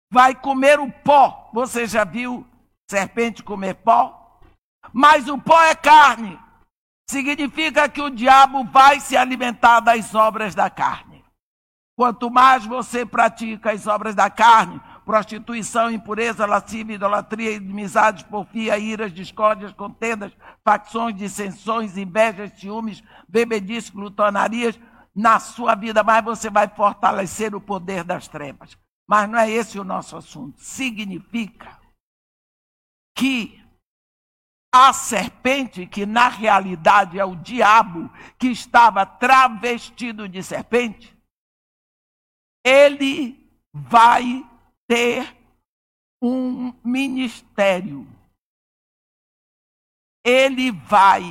vai 0.08 0.40
comer 0.40 0.78
o 0.78 0.88
pó. 1.02 1.50
Você 1.52 1.84
já 1.88 2.04
viu 2.04 2.48
serpente 2.88 3.42
comer 3.42 3.74
pó? 3.74 4.40
Mas 4.92 5.26
o 5.26 5.36
pó 5.36 5.60
é 5.64 5.74
carne. 5.74 6.38
Significa 7.12 7.90
que 7.90 8.00
o 8.00 8.08
diabo 8.08 8.64
vai 8.64 8.98
se 8.98 9.18
alimentar 9.18 9.80
das 9.80 10.14
obras 10.14 10.54
da 10.54 10.70
carne. 10.70 11.22
Quanto 11.94 12.30
mais 12.30 12.64
você 12.64 13.04
pratica 13.04 13.70
as 13.70 13.86
obras 13.86 14.14
da 14.14 14.30
carne, 14.30 14.80
prostituição, 15.04 15.90
impureza, 15.90 16.46
lascívia, 16.46 16.94
idolatria, 16.94 17.52
inimizades, 17.52 18.22
porfia, 18.22 18.78
iras, 18.78 19.12
discórdias, 19.12 19.74
contendas, 19.74 20.32
facções, 20.64 21.14
dissensões, 21.14 21.98
invejas, 21.98 22.58
ciúmes, 22.58 23.04
bebedices, 23.28 23.90
glutonarias, 23.90 24.80
na 25.14 25.38
sua 25.38 25.74
vida, 25.74 26.02
mais 26.02 26.24
você 26.24 26.48
vai 26.48 26.66
fortalecer 26.66 27.54
o 27.54 27.60
poder 27.60 28.04
das 28.04 28.26
trevas. 28.26 28.74
Mas 29.06 29.28
não 29.28 29.38
é 29.38 29.50
esse 29.50 29.78
o 29.78 29.84
nosso 29.84 30.16
assunto. 30.16 30.58
Significa 30.62 31.78
que 33.14 33.61
a 34.74 34.92
serpente, 34.94 35.86
que 35.86 36.06
na 36.06 36.28
realidade 36.28 37.18
é 37.18 37.24
o 37.24 37.36
diabo 37.36 38.10
que 38.38 38.48
estava 38.48 39.04
travestido 39.04 40.26
de 40.26 40.42
serpente, 40.42 41.14
ele 42.64 43.38
vai 43.70 44.48
ter 44.88 45.36
um 46.22 46.72
ministério. 46.82 48.06
Ele 50.24 50.70
vai 50.70 51.22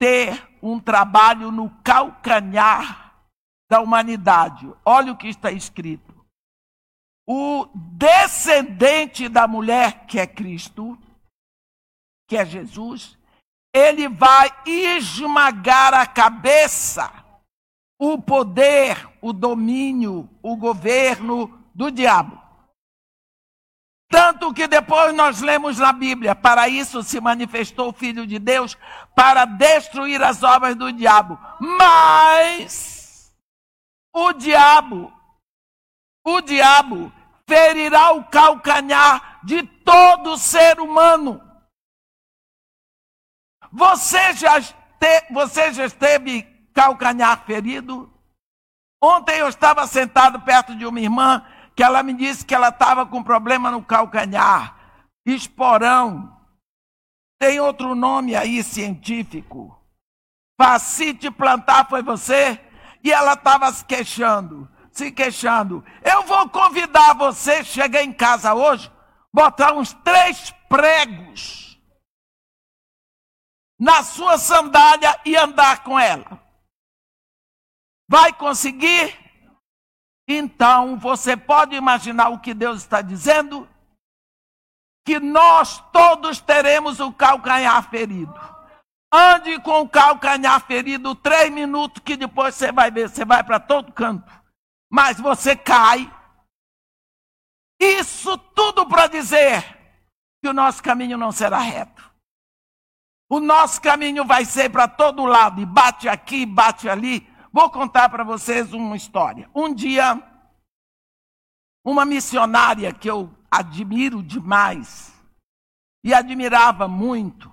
ter 0.00 0.48
um 0.62 0.80
trabalho 0.80 1.50
no 1.50 1.68
calcanhar 1.82 3.14
da 3.68 3.80
humanidade. 3.80 4.72
Olha 4.84 5.12
o 5.12 5.16
que 5.16 5.28
está 5.28 5.50
escrito. 5.50 6.12
O 7.26 7.66
descendente 7.74 9.28
da 9.28 9.48
mulher, 9.48 10.06
que 10.06 10.18
é 10.18 10.26
Cristo, 10.26 10.98
que 12.32 12.36
é 12.38 12.46
Jesus, 12.46 13.18
ele 13.74 14.08
vai 14.08 14.50
esmagar 14.64 15.92
a 15.92 16.06
cabeça, 16.06 17.12
o 18.00 18.18
poder, 18.18 19.06
o 19.20 19.34
domínio, 19.34 20.30
o 20.42 20.56
governo 20.56 21.62
do 21.74 21.90
diabo. 21.90 22.40
Tanto 24.10 24.50
que 24.54 24.66
depois 24.66 25.14
nós 25.14 25.42
lemos 25.42 25.78
na 25.78 25.92
Bíblia, 25.92 26.34
para 26.34 26.70
isso 26.70 27.02
se 27.02 27.20
manifestou 27.20 27.90
o 27.90 27.92
Filho 27.92 28.26
de 28.26 28.38
Deus, 28.38 28.78
para 29.14 29.44
destruir 29.44 30.22
as 30.22 30.42
obras 30.42 30.74
do 30.74 30.90
diabo. 30.90 31.38
Mas 31.60 33.30
o 34.10 34.32
diabo, 34.32 35.12
o 36.26 36.40
diabo 36.40 37.12
ferirá 37.46 38.12
o 38.12 38.24
calcanhar 38.24 39.38
de 39.44 39.62
todo 39.84 40.38
ser 40.38 40.80
humano. 40.80 41.51
Você 43.72 44.34
já, 44.34 44.60
te, 44.60 45.32
você 45.32 45.72
já 45.72 45.86
esteve 45.86 46.42
calcanhar 46.74 47.42
ferido? 47.46 48.12
Ontem 49.02 49.38
eu 49.38 49.48
estava 49.48 49.86
sentado 49.86 50.40
perto 50.42 50.76
de 50.76 50.84
uma 50.84 51.00
irmã 51.00 51.44
que 51.74 51.82
ela 51.82 52.02
me 52.02 52.12
disse 52.12 52.44
que 52.44 52.54
ela 52.54 52.68
estava 52.68 53.06
com 53.06 53.22
problema 53.22 53.70
no 53.70 53.82
calcanhar, 53.82 54.76
esporão. 55.24 56.38
Tem 57.40 57.58
outro 57.60 57.94
nome 57.94 58.36
aí 58.36 58.62
científico. 58.62 59.80
Facite 60.60 61.30
plantar 61.30 61.88
foi 61.88 62.02
você? 62.02 62.60
E 63.02 63.10
ela 63.10 63.32
estava 63.32 63.72
se 63.72 63.84
queixando, 63.86 64.68
se 64.92 65.10
queixando. 65.10 65.82
Eu 66.04 66.22
vou 66.24 66.48
convidar 66.50 67.14
você, 67.14 67.64
chegar 67.64 68.04
em 68.04 68.12
casa 68.12 68.54
hoje, 68.54 68.92
botar 69.32 69.72
uns 69.72 69.94
três 69.94 70.54
pregos 70.68 71.71
na 73.82 74.04
sua 74.04 74.38
sandália 74.38 75.20
e 75.24 75.36
andar 75.36 75.82
com 75.82 75.98
ela. 75.98 76.40
Vai 78.08 78.32
conseguir? 78.32 79.18
Então, 80.28 80.96
você 80.96 81.36
pode 81.36 81.74
imaginar 81.74 82.28
o 82.28 82.38
que 82.38 82.54
Deus 82.54 82.78
está 82.78 83.02
dizendo? 83.02 83.68
Que 85.04 85.18
nós 85.18 85.80
todos 85.90 86.40
teremos 86.40 87.00
o 87.00 87.12
calcanhar 87.12 87.90
ferido. 87.90 88.32
Ande 89.12 89.60
com 89.62 89.80
o 89.80 89.88
calcanhar 89.88 90.64
ferido 90.64 91.16
três 91.16 91.52
minutos, 91.52 92.04
que 92.04 92.16
depois 92.16 92.54
você 92.54 92.70
vai 92.70 92.88
ver, 92.88 93.08
você 93.08 93.24
vai 93.24 93.42
para 93.42 93.58
todo 93.58 93.92
canto. 93.92 94.30
Mas 94.88 95.18
você 95.18 95.56
cai. 95.56 96.08
Isso 97.80 98.38
tudo 98.38 98.88
para 98.88 99.08
dizer 99.08 99.60
que 100.40 100.48
o 100.48 100.52
nosso 100.52 100.80
caminho 100.80 101.18
não 101.18 101.32
será 101.32 101.58
reto. 101.58 102.11
O 103.32 103.40
nosso 103.40 103.80
caminho 103.80 104.26
vai 104.26 104.44
ser 104.44 104.68
para 104.68 104.86
todo 104.86 105.24
lado, 105.24 105.58
e 105.58 105.64
bate 105.64 106.06
aqui, 106.06 106.44
bate 106.44 106.86
ali. 106.86 107.26
Vou 107.50 107.70
contar 107.70 108.10
para 108.10 108.22
vocês 108.22 108.74
uma 108.74 108.94
história. 108.94 109.48
Um 109.54 109.74
dia, 109.74 110.22
uma 111.82 112.04
missionária 112.04 112.92
que 112.92 113.08
eu 113.08 113.34
admiro 113.50 114.22
demais 114.22 115.14
e 116.04 116.12
admirava 116.12 116.86
muito, 116.86 117.50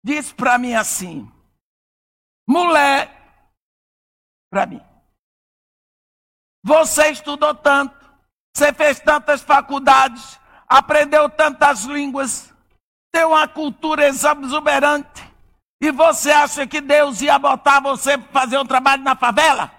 disse 0.00 0.32
para 0.32 0.56
mim 0.58 0.74
assim: 0.74 1.28
mulher, 2.48 3.10
para 4.48 4.64
mim, 4.64 4.80
você 6.64 7.10
estudou 7.10 7.52
tanto, 7.52 7.98
você 8.56 8.72
fez 8.72 9.00
tantas 9.00 9.42
faculdades, 9.42 10.38
aprendeu 10.68 11.28
tantas 11.28 11.82
línguas, 11.82 12.51
tem 13.12 13.24
uma 13.24 13.46
cultura 13.46 14.08
exuberante, 14.08 15.22
e 15.80 15.90
você 15.92 16.30
acha 16.32 16.66
que 16.66 16.80
Deus 16.80 17.20
ia 17.20 17.38
botar 17.38 17.80
você 17.80 18.16
para 18.16 18.40
fazer 18.40 18.56
um 18.58 18.66
trabalho 18.66 19.02
na 19.02 19.14
favela? 19.14 19.70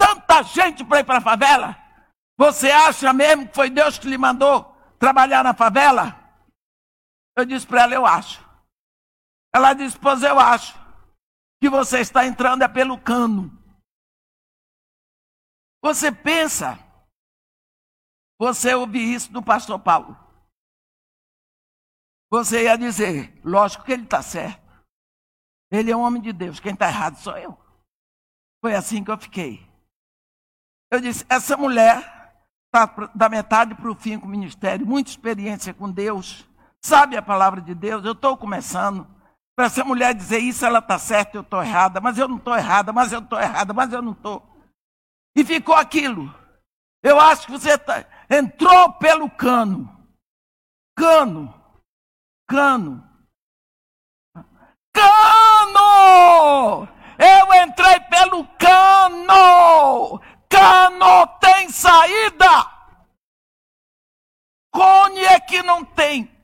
Tanta 0.00 0.42
gente 0.42 0.84
para 0.84 1.00
ir 1.00 1.04
para 1.04 1.18
a 1.18 1.20
favela. 1.20 1.76
Você 2.38 2.70
acha 2.70 3.12
mesmo 3.12 3.48
que 3.48 3.54
foi 3.54 3.68
Deus 3.68 3.98
que 3.98 4.08
lhe 4.08 4.16
mandou 4.16 4.64
trabalhar 4.98 5.42
na 5.42 5.52
favela? 5.52 6.16
Eu 7.36 7.44
disse 7.44 7.66
para 7.66 7.82
ela, 7.82 7.94
eu 7.94 8.06
acho. 8.06 8.40
Ela 9.52 9.74
disse, 9.74 9.98
pois 9.98 10.22
eu 10.22 10.38
acho 10.38 10.78
que 11.60 11.68
você 11.68 12.00
está 12.00 12.24
entrando 12.24 12.62
é 12.62 12.68
pelo 12.68 12.96
cano. 12.98 13.50
Você 15.82 16.12
pensa, 16.12 16.78
você 18.38 18.74
ouvi 18.74 19.14
isso 19.14 19.32
do 19.32 19.42
pastor 19.42 19.80
Paulo. 19.80 20.16
Você 22.30 22.64
ia 22.64 22.76
dizer, 22.76 23.40
lógico 23.44 23.84
que 23.84 23.92
ele 23.92 24.04
está 24.04 24.22
certo. 24.22 24.68
Ele 25.70 25.90
é 25.90 25.96
um 25.96 26.02
homem 26.02 26.20
de 26.20 26.32
Deus, 26.32 26.60
quem 26.60 26.72
está 26.72 26.88
errado 26.88 27.16
sou 27.16 27.36
eu. 27.36 27.58
Foi 28.60 28.74
assim 28.74 29.04
que 29.04 29.10
eu 29.10 29.18
fiquei. 29.18 29.66
Eu 30.90 31.00
disse: 31.00 31.24
essa 31.28 31.56
mulher 31.56 32.18
está 32.66 33.10
da 33.14 33.28
metade 33.28 33.74
para 33.74 33.90
o 33.90 33.94
fim 33.94 34.18
com 34.18 34.26
o 34.26 34.30
ministério, 34.30 34.86
muita 34.86 35.10
experiência 35.10 35.72
com 35.72 35.90
Deus, 35.90 36.48
sabe 36.84 37.16
a 37.16 37.22
palavra 37.22 37.60
de 37.60 37.74
Deus. 37.74 38.04
Eu 38.04 38.12
estou 38.12 38.36
começando. 38.36 39.06
Para 39.56 39.66
essa 39.66 39.84
mulher 39.84 40.14
dizer 40.14 40.38
isso, 40.38 40.64
ela 40.64 40.78
está 40.78 40.98
certa, 40.98 41.36
eu 41.36 41.40
estou 41.40 41.60
errada, 41.60 42.00
mas 42.00 42.16
eu 42.16 42.28
não 42.28 42.36
estou 42.36 42.56
errada, 42.56 42.92
mas 42.92 43.12
eu 43.12 43.18
estou 43.18 43.40
errada, 43.40 43.72
mas 43.72 43.92
eu 43.92 44.00
não 44.00 44.12
estou. 44.12 44.46
E 45.36 45.44
ficou 45.44 45.74
aquilo. 45.74 46.32
Eu 47.02 47.18
acho 47.18 47.46
que 47.46 47.52
você 47.52 47.76
tá, 47.76 48.04
entrou 48.30 48.92
pelo 48.94 49.28
cano. 49.28 49.92
Cano. 50.96 51.57
Cano. 52.48 53.06
Cano! 54.94 56.88
Eu 57.18 57.62
entrei 57.62 58.00
pelo 58.08 58.48
cano! 58.56 60.18
Cano 60.48 61.26
tem 61.40 61.68
saída! 61.68 62.46
Cone 64.72 65.20
é 65.24 65.38
que 65.38 65.62
não 65.62 65.84
tem. 65.84 66.34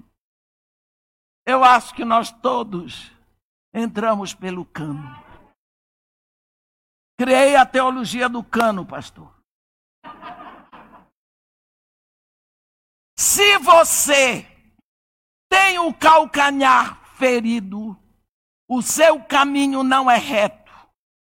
Eu 1.46 1.64
acho 1.64 1.94
que 1.94 2.04
nós 2.04 2.30
todos 2.30 3.10
entramos 3.72 4.34
pelo 4.34 4.66
cano. 4.66 5.24
Criei 7.18 7.56
a 7.56 7.64
teologia 7.64 8.28
do 8.28 8.44
cano, 8.44 8.84
pastor. 8.84 9.32
Se 13.16 13.56
você 13.58 14.53
tem 15.54 15.78
o 15.78 15.94
calcanhar 15.94 17.00
ferido, 17.14 17.96
o 18.68 18.82
seu 18.82 19.22
caminho 19.24 19.84
não 19.84 20.10
é 20.10 20.16
reto. 20.16 20.72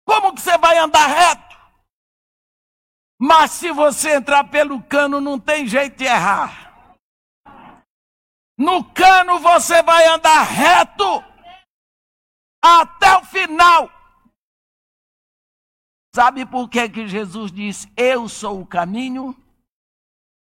Como 0.06 0.32
que 0.32 0.40
você 0.40 0.56
vai 0.56 0.78
andar 0.78 1.08
reto? 1.08 1.56
Mas 3.20 3.50
se 3.50 3.72
você 3.72 4.14
entrar 4.14 4.44
pelo 4.44 4.80
cano, 4.84 5.20
não 5.20 5.40
tem 5.40 5.66
jeito 5.66 5.96
de 5.96 6.04
errar. 6.04 6.96
No 8.56 8.84
cano 8.92 9.40
você 9.40 9.82
vai 9.82 10.06
andar 10.06 10.42
reto 10.44 11.04
até 12.64 13.16
o 13.16 13.24
final. 13.24 13.90
Sabe 16.14 16.46
por 16.46 16.68
que, 16.68 16.88
que 16.88 17.08
Jesus 17.08 17.50
disse: 17.50 17.92
Eu 17.96 18.28
sou 18.28 18.60
o 18.60 18.66
caminho? 18.66 19.36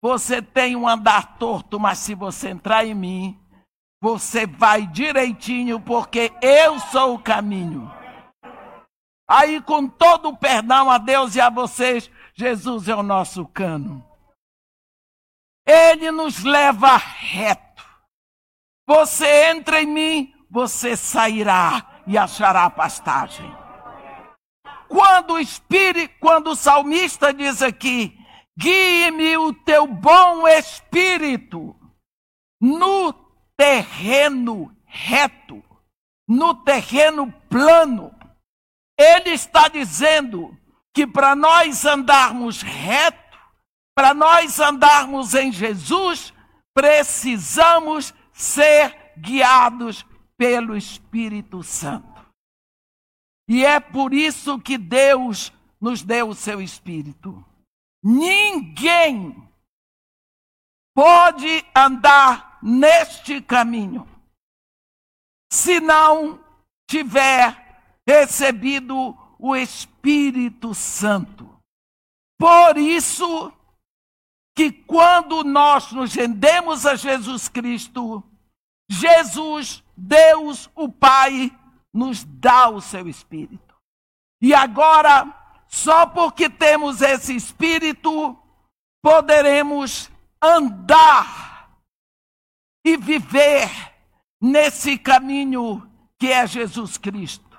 Você 0.02 0.42
tem 0.42 0.76
um 0.76 0.88
andar 0.88 1.38
torto, 1.38 1.80
mas 1.80 2.00
se 2.00 2.16
você 2.16 2.50
entrar 2.50 2.86
em 2.86 2.96
mim, 2.96 3.39
você 4.02 4.46
vai 4.46 4.88
direitinho, 4.88 5.80
porque 5.80 6.32
eu 6.42 6.80
sou 6.80 7.16
o 7.16 7.20
caminho. 7.20 7.92
Aí, 9.30 9.62
com 9.62 9.88
todo 9.88 10.30
o 10.30 10.38
perdão 10.38 10.90
a 10.90 10.98
Deus 10.98 11.36
e 11.36 11.42
a 11.42 11.50
vocês, 11.50 12.10
Jesus 12.34 12.88
é 12.88 12.96
o 12.96 13.04
nosso 13.04 13.46
cano. 13.46 14.04
Ele 15.68 16.10
nos 16.10 16.44
leva 16.44 16.98
reto. 16.98 17.84
Você 18.88 19.52
entra 19.52 19.82
em 19.82 19.86
mim, 19.86 20.34
você 20.50 20.98
sairá 20.98 22.02
e 22.08 22.18
achará 22.18 22.68
pastagem. 22.72 23.56
Quando 24.88 25.34
o 25.34 25.40
espírito, 25.40 26.16
quando 26.20 26.48
o 26.48 26.56
salmista 26.56 27.32
diz 27.32 27.62
aqui, 27.62 28.18
guie-me 28.58 29.38
o 29.38 29.54
teu 29.54 29.86
bom 29.86 30.48
espírito 30.48 31.76
no 32.60 33.14
terreno 33.60 34.74
reto, 34.86 35.62
no 36.26 36.56
terreno 36.64 37.30
plano. 37.50 38.16
Ele 38.98 39.32
está 39.32 39.68
dizendo 39.68 40.58
que 40.96 41.06
para 41.06 41.36
nós 41.36 41.84
andarmos 41.84 42.62
reto, 42.62 43.38
para 43.94 44.14
nós 44.14 44.62
andarmos 44.62 45.34
em 45.34 45.52
Jesus, 45.52 46.34
precisamos 46.74 48.14
ser 48.32 49.14
guiados 49.18 50.06
pelo 50.38 50.78
Espírito 50.78 51.62
Santo. 51.62 52.08
E 53.46 53.66
é 53.66 53.82
por 53.82 54.14
isso 54.14 54.58
que 54.58 54.78
Deus 54.78 55.52
nos 55.82 56.02
deu 56.02 56.30
o 56.30 56.36
seu 56.36 56.62
Espírito. 56.62 57.44
Ninguém 58.02 59.36
pode 60.96 61.66
andar 61.76 62.49
neste 62.62 63.42
caminho 63.42 64.08
se 65.52 65.80
não 65.80 66.40
tiver 66.88 67.84
recebido 68.08 69.18
o 69.38 69.56
Espírito 69.56 70.74
Santo. 70.74 71.50
Por 72.38 72.78
isso 72.78 73.52
que 74.56 74.72
quando 74.72 75.44
nós 75.44 75.92
nos 75.92 76.14
rendemos 76.14 76.86
a 76.86 76.96
Jesus 76.96 77.48
Cristo, 77.48 78.24
Jesus, 78.90 79.84
Deus, 79.96 80.70
o 80.76 80.90
Pai, 80.90 81.56
nos 81.94 82.24
dá 82.24 82.70
o 82.70 82.82
seu 82.82 83.08
Espírito. 83.08 83.76
E 84.42 84.54
agora, 84.54 85.34
só 85.68 86.06
porque 86.06 86.50
temos 86.50 87.02
esse 87.02 87.36
Espírito, 87.36 88.38
poderemos 89.02 90.10
andar 90.42 91.49
e 92.90 92.98
viver 92.98 93.70
nesse 94.42 94.98
caminho 94.98 95.88
que 96.18 96.32
é 96.32 96.46
Jesus 96.48 96.98
Cristo 96.98 97.50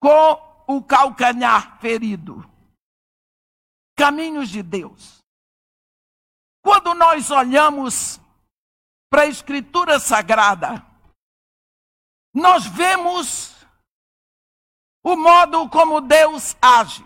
com 0.00 0.66
o 0.66 0.82
calcanhar 0.82 1.80
ferido. 1.80 2.48
Caminhos 3.96 4.48
de 4.48 4.62
Deus. 4.62 5.18
Quando 6.60 6.94
nós 6.94 7.30
olhamos 7.30 8.20
para 9.10 9.22
a 9.22 9.26
Escritura 9.26 10.00
Sagrada, 10.00 10.84
nós 12.34 12.66
vemos 12.66 13.54
o 15.04 15.16
modo 15.16 15.68
como 15.68 16.00
Deus 16.00 16.56
age. 16.60 17.04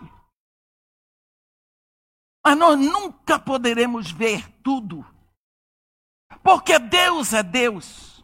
Mas 2.45 2.57
nós 2.57 2.79
nunca 2.79 3.37
poderemos 3.37 4.09
ver 4.09 4.49
tudo. 4.61 5.05
Porque 6.47 6.79
Deus 6.79 7.33
é 7.33 7.43
Deus. 7.43 8.23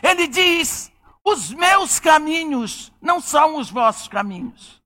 Ele 0.00 0.28
diz: 0.28 0.92
os 1.24 1.50
meus 1.50 1.98
caminhos 1.98 2.92
não 3.02 3.20
são 3.20 3.56
os 3.56 3.68
vossos 3.68 4.06
caminhos. 4.06 4.80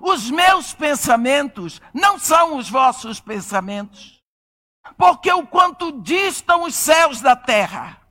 Os 0.00 0.28
meus 0.28 0.74
pensamentos 0.74 1.80
não 1.94 2.18
são 2.18 2.56
os 2.56 2.68
vossos 2.68 3.20
pensamentos. 3.20 4.20
Porque 4.98 5.32
o 5.32 5.46
quanto 5.46 6.02
distam 6.02 6.64
os 6.64 6.74
céus 6.74 7.20
da 7.20 7.36
terra, 7.36 8.02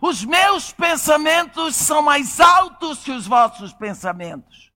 os 0.00 0.24
meus 0.24 0.72
pensamentos 0.72 1.76
são 1.76 2.00
mais 2.00 2.40
altos 2.40 3.04
que 3.04 3.10
os 3.10 3.26
vossos 3.26 3.74
pensamentos. 3.74 4.72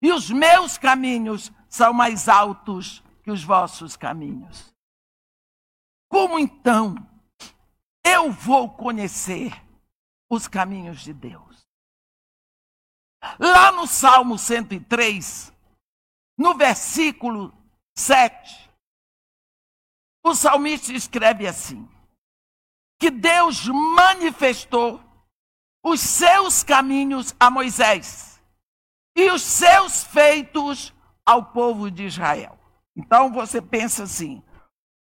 E 0.00 0.12
os 0.12 0.30
meus 0.30 0.78
caminhos 0.78 1.50
são 1.68 1.92
mais 1.92 2.28
altos 2.28 3.02
que 3.24 3.30
os 3.32 3.42
vossos 3.42 3.96
caminhos. 3.96 4.71
Como 6.12 6.38
então 6.38 6.94
eu 8.04 8.30
vou 8.30 8.68
conhecer 8.68 9.50
os 10.30 10.46
caminhos 10.46 11.00
de 11.00 11.14
Deus. 11.14 11.66
Lá 13.38 13.72
no 13.72 13.86
Salmo 13.86 14.36
103, 14.36 15.50
no 16.36 16.54
versículo 16.54 17.50
7, 17.96 18.70
o 20.22 20.34
salmista 20.34 20.92
escreve 20.92 21.46
assim: 21.46 21.88
que 23.00 23.10
Deus 23.10 23.66
manifestou 23.66 25.02
os 25.82 25.98
seus 25.98 26.62
caminhos 26.62 27.34
a 27.40 27.50
Moisés 27.50 28.38
e 29.16 29.30
os 29.30 29.40
seus 29.40 30.04
feitos 30.04 30.92
ao 31.24 31.46
povo 31.54 31.90
de 31.90 32.04
Israel. 32.04 32.58
Então 32.94 33.32
você 33.32 33.62
pensa 33.62 34.02
assim: 34.02 34.42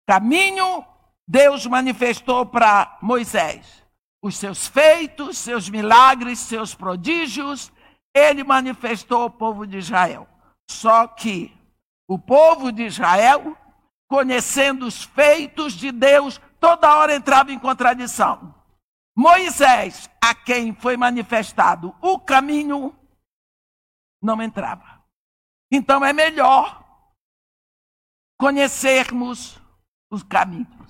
caminho 0.08 0.90
Deus 1.32 1.66
manifestou 1.66 2.46
para 2.46 2.98
Moisés 3.02 3.82
os 4.22 4.36
seus 4.36 4.68
feitos, 4.68 5.38
seus 5.38 5.70
milagres, 5.70 6.40
seus 6.40 6.76
prodígios, 6.76 7.72
ele 8.14 8.44
manifestou 8.44 9.22
ao 9.22 9.30
povo 9.30 9.66
de 9.66 9.78
Israel. 9.78 10.28
Só 10.70 11.08
que 11.08 11.58
o 12.06 12.20
povo 12.20 12.70
de 12.70 12.84
Israel, 12.84 13.58
conhecendo 14.10 14.86
os 14.86 15.04
feitos 15.06 15.72
de 15.72 15.90
Deus, 15.90 16.38
toda 16.60 16.98
hora 16.98 17.16
entrava 17.16 17.50
em 17.54 17.58
contradição. 17.58 18.54
Moisés, 19.16 20.10
a 20.22 20.36
quem 20.36 20.76
foi 20.76 20.98
manifestado 20.98 21.96
o 22.02 22.20
caminho, 22.20 22.94
não 24.22 24.42
entrava. 24.42 25.02
Então 25.72 26.04
é 26.04 26.12
melhor 26.12 26.84
conhecermos 28.38 29.58
os 30.12 30.24
caminhos. 30.24 30.81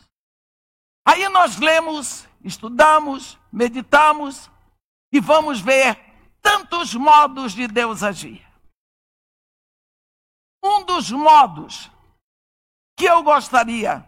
Aí 1.06 1.28
nós 1.30 1.58
lemos 1.58 2.28
estudamos, 2.44 3.38
meditamos 3.52 4.50
e 5.12 5.20
vamos 5.20 5.62
ver 5.62 5.96
tantos 6.42 6.94
modos 6.94 7.54
de 7.54 7.68
Deus 7.68 8.04
agir. 8.04 8.46
Um 10.64 10.84
dos 10.86 11.12
modos 11.12 11.90
que 12.98 13.06
eu 13.06 13.24
gostaria 13.24 14.06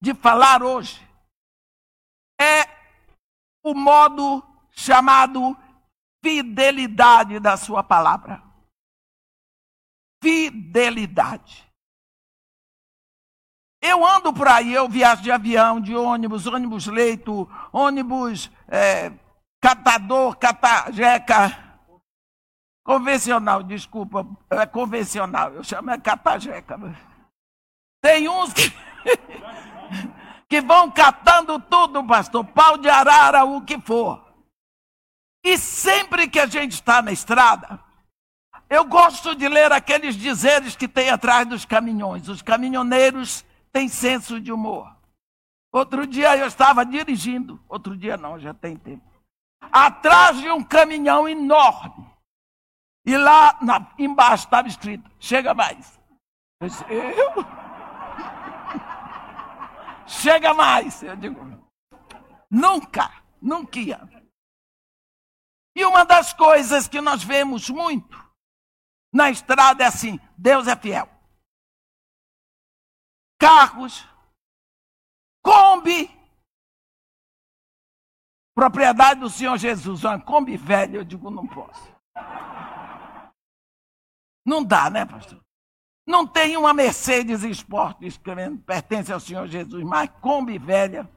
de 0.00 0.14
falar 0.14 0.62
hoje 0.62 1.00
é 2.40 2.64
o 3.64 3.74
modo 3.74 4.42
chamado 4.70 5.56
fidelidade 6.22 7.40
da 7.40 7.56
sua 7.56 7.82
palavra. 7.82 8.42
Fidelidade. 10.22 11.65
Eu 13.86 14.04
ando 14.04 14.32
por 14.32 14.48
aí, 14.48 14.74
eu 14.74 14.88
viajo 14.88 15.22
de 15.22 15.30
avião, 15.30 15.80
de 15.80 15.94
ônibus, 15.94 16.44
ônibus 16.44 16.88
leito, 16.88 17.48
ônibus 17.72 18.50
é, 18.66 19.12
catador, 19.60 20.36
catajeca. 20.36 21.64
Convencional, 22.84 23.62
desculpa, 23.62 24.26
é 24.50 24.66
convencional, 24.66 25.52
eu 25.52 25.62
chamo 25.62 25.90
é 25.92 25.98
catajeca. 25.98 26.78
Tem 28.02 28.28
uns 28.28 28.52
que, 28.52 28.72
que 30.48 30.60
vão 30.60 30.90
catando 30.90 31.60
tudo, 31.60 32.04
pastor, 32.04 32.44
pau 32.44 32.76
de 32.76 32.88
arara, 32.88 33.44
o 33.44 33.62
que 33.62 33.80
for. 33.80 34.24
E 35.44 35.56
sempre 35.56 36.28
que 36.28 36.40
a 36.40 36.46
gente 36.46 36.72
está 36.72 37.00
na 37.00 37.12
estrada, 37.12 37.80
eu 38.68 38.84
gosto 38.84 39.36
de 39.36 39.48
ler 39.48 39.70
aqueles 39.70 40.16
dizeres 40.16 40.74
que 40.74 40.88
tem 40.88 41.08
atrás 41.08 41.46
dos 41.46 41.64
caminhões. 41.64 42.28
Os 42.28 42.42
caminhoneiros 42.42 43.44
tem 43.76 43.90
senso 43.90 44.40
de 44.40 44.50
humor. 44.50 44.90
Outro 45.70 46.06
dia 46.06 46.34
eu 46.34 46.46
estava 46.46 46.82
dirigindo, 46.82 47.62
outro 47.68 47.94
dia 47.94 48.16
não, 48.16 48.38
já 48.40 48.54
tem 48.54 48.74
tempo. 48.74 49.04
Atrás 49.70 50.40
de 50.40 50.50
um 50.50 50.64
caminhão 50.64 51.28
enorme. 51.28 52.10
E 53.04 53.14
lá 53.18 53.58
na, 53.60 53.92
embaixo 53.98 54.44
estava 54.44 54.66
escrito: 54.66 55.10
chega 55.20 55.52
mais. 55.52 56.00
Eu, 56.58 56.68
disse, 56.68 56.84
eu? 56.88 57.32
chega 60.08 60.54
mais. 60.54 61.02
Eu 61.02 61.14
digo: 61.14 61.38
nunca, 62.50 63.12
nunca 63.42 63.78
ia. 63.78 64.00
E 65.76 65.84
uma 65.84 66.02
das 66.02 66.32
coisas 66.32 66.88
que 66.88 67.02
nós 67.02 67.22
vemos 67.22 67.68
muito 67.68 68.18
na 69.12 69.28
estrada 69.28 69.84
é 69.84 69.86
assim: 69.86 70.18
Deus 70.38 70.66
é 70.66 70.74
fiel 70.74 71.15
carros, 73.38 74.04
Kombi, 75.44 76.10
propriedade 78.54 79.20
do 79.20 79.30
Senhor 79.30 79.56
Jesus, 79.56 80.04
uma 80.04 80.20
Kombi 80.20 80.56
velha, 80.56 80.98
eu 80.98 81.04
digo, 81.04 81.30
não 81.30 81.46
posso. 81.46 81.94
Não 84.44 84.64
dá, 84.64 84.88
né, 84.88 85.04
pastor? 85.04 85.44
Não 86.06 86.26
tem 86.26 86.56
uma 86.56 86.72
Mercedes 86.72 87.42
Sport 87.42 88.02
escrevendo 88.02 88.62
pertence 88.62 89.12
ao 89.12 89.18
Senhor 89.18 89.46
Jesus, 89.48 89.82
mas 89.84 90.08
Kombi 90.20 90.56
velha. 90.58 91.10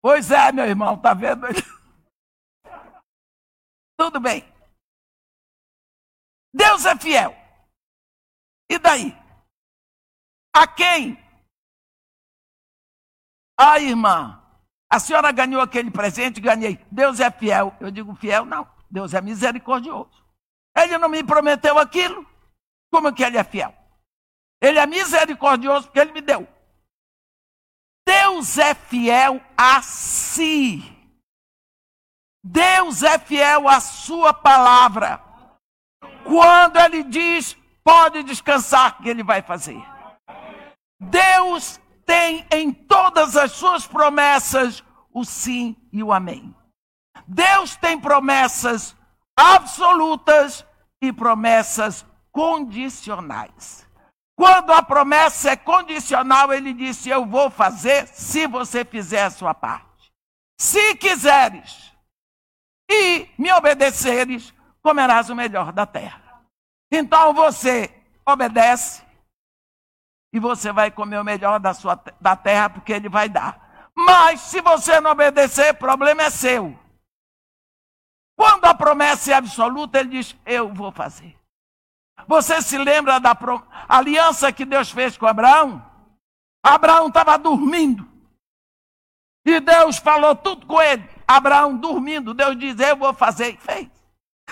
Pois 0.00 0.30
é, 0.30 0.52
meu 0.52 0.66
irmão, 0.66 1.00
tá 1.00 1.14
vendo? 1.14 1.46
Tudo 3.98 4.20
bem. 4.20 4.44
Deus 6.54 6.84
é 6.84 6.96
fiel. 6.96 7.43
E 8.70 8.78
daí? 8.78 9.16
A 10.54 10.66
quem? 10.66 11.18
A 13.58 13.78
irmã. 13.80 14.40
A 14.90 15.00
senhora 15.00 15.32
ganhou 15.32 15.60
aquele 15.60 15.90
presente, 15.90 16.40
ganhei. 16.40 16.84
Deus 16.90 17.20
é 17.20 17.30
fiel. 17.30 17.76
Eu 17.80 17.90
digo 17.90 18.14
fiel, 18.14 18.44
não. 18.44 18.68
Deus 18.90 19.12
é 19.12 19.20
misericordioso. 19.20 20.24
Ele 20.76 20.98
não 20.98 21.08
me 21.08 21.22
prometeu 21.24 21.78
aquilo. 21.78 22.24
Como 22.92 23.12
que 23.12 23.24
ele 23.24 23.36
é 23.36 23.44
fiel? 23.44 23.74
Ele 24.62 24.78
é 24.78 24.86
misericordioso 24.86 25.86
porque 25.86 25.98
ele 25.98 26.12
me 26.12 26.20
deu. 26.20 26.48
Deus 28.06 28.58
é 28.58 28.74
fiel 28.74 29.40
a 29.56 29.82
si. 29.82 30.82
Deus 32.42 33.02
é 33.02 33.18
fiel 33.18 33.68
à 33.68 33.80
sua 33.80 34.32
palavra. 34.32 35.22
Quando 36.24 36.76
ele 36.78 37.02
diz, 37.02 37.56
pode 37.84 38.22
descansar, 38.22 38.98
que 38.98 39.08
ele 39.08 39.22
vai 39.22 39.42
fazer. 39.42 39.80
Deus 40.98 41.78
tem 42.06 42.46
em 42.50 42.72
todas 42.72 43.36
as 43.36 43.52
suas 43.52 43.86
promessas 43.86 44.82
o 45.12 45.24
sim 45.24 45.76
e 45.92 46.02
o 46.02 46.12
amém. 46.12 46.54
Deus 47.26 47.76
tem 47.76 48.00
promessas 48.00 48.96
absolutas 49.36 50.66
e 51.00 51.12
promessas 51.12 52.04
condicionais. 52.32 53.86
Quando 54.36 54.72
a 54.72 54.82
promessa 54.82 55.50
é 55.50 55.56
condicional, 55.56 56.52
ele 56.52 56.72
disse: 56.72 57.08
Eu 57.08 57.24
vou 57.24 57.50
fazer 57.50 58.08
se 58.08 58.46
você 58.46 58.84
fizer 58.84 59.24
a 59.24 59.30
sua 59.30 59.54
parte. 59.54 60.12
Se 60.60 60.96
quiseres 60.96 61.92
e 62.90 63.28
me 63.38 63.52
obedeceres, 63.52 64.52
comerás 64.82 65.30
o 65.30 65.36
melhor 65.36 65.72
da 65.72 65.86
terra. 65.86 66.23
Então 66.90 67.34
você 67.34 67.94
obedece 68.26 69.02
e 70.32 70.40
você 70.40 70.72
vai 70.72 70.90
comer 70.90 71.18
o 71.18 71.24
melhor 71.24 71.60
da, 71.60 71.72
sua, 71.72 71.94
da 72.20 72.34
terra, 72.34 72.68
porque 72.68 72.92
ele 72.92 73.08
vai 73.08 73.28
dar. 73.28 73.88
Mas 73.94 74.40
se 74.40 74.60
você 74.60 75.00
não 75.00 75.12
obedecer, 75.12 75.74
problema 75.74 76.24
é 76.24 76.30
seu. 76.30 76.76
Quando 78.36 78.64
a 78.64 78.74
promessa 78.74 79.30
é 79.30 79.34
absoluta, 79.34 80.00
ele 80.00 80.10
diz: 80.10 80.36
Eu 80.44 80.74
vou 80.74 80.90
fazer. 80.90 81.38
Você 82.26 82.60
se 82.62 82.76
lembra 82.76 83.20
da 83.20 83.36
aliança 83.88 84.52
que 84.52 84.64
Deus 84.64 84.90
fez 84.90 85.16
com 85.16 85.26
Abraão? 85.26 85.84
Abraão 86.64 87.08
estava 87.08 87.38
dormindo. 87.38 88.08
E 89.46 89.60
Deus 89.60 89.98
falou 89.98 90.34
tudo 90.34 90.66
com 90.66 90.80
ele. 90.80 91.08
Abraão 91.28 91.76
dormindo, 91.76 92.34
Deus 92.34 92.58
diz: 92.58 92.78
Eu 92.80 92.96
vou 92.96 93.14
fazer. 93.14 93.54
E 93.54 93.56
fez. 93.56 93.88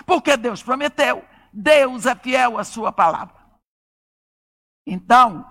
Porque 0.06 0.36
Deus 0.36 0.62
prometeu. 0.62 1.24
Deus 1.52 2.06
é 2.06 2.14
fiel 2.14 2.58
à 2.58 2.64
sua 2.64 2.92
palavra. 2.92 3.42
Então, 4.86 5.44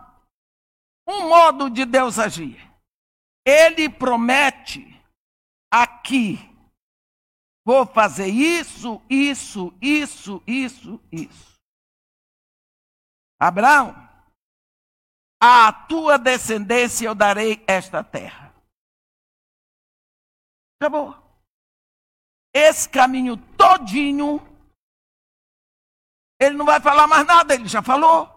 um 1.07 1.29
modo 1.29 1.69
de 1.69 1.85
Deus 1.85 2.17
agir. 2.17 2.59
Ele 3.45 3.89
promete 3.89 4.85
aqui: 5.71 6.37
vou 7.65 7.85
fazer 7.85 8.27
isso, 8.27 9.01
isso, 9.09 9.73
isso, 9.81 10.43
isso, 10.45 10.99
isso. 11.11 11.51
Abraão, 13.39 13.95
à 15.41 15.73
tua 15.87 16.17
descendência 16.17 17.07
eu 17.07 17.15
darei 17.15 17.63
esta 17.67 18.03
terra. 18.03 18.53
Acabou. 20.79 21.15
Esse 22.53 22.89
caminho 22.89 23.37
todinho, 23.55 24.39
ele 26.41 26.57
não 26.57 26.65
vai 26.65 26.81
falar 26.81 27.05
mais 27.05 27.26
nada, 27.26 27.53
ele 27.53 27.68
já 27.68 27.84
falou. 27.84 28.27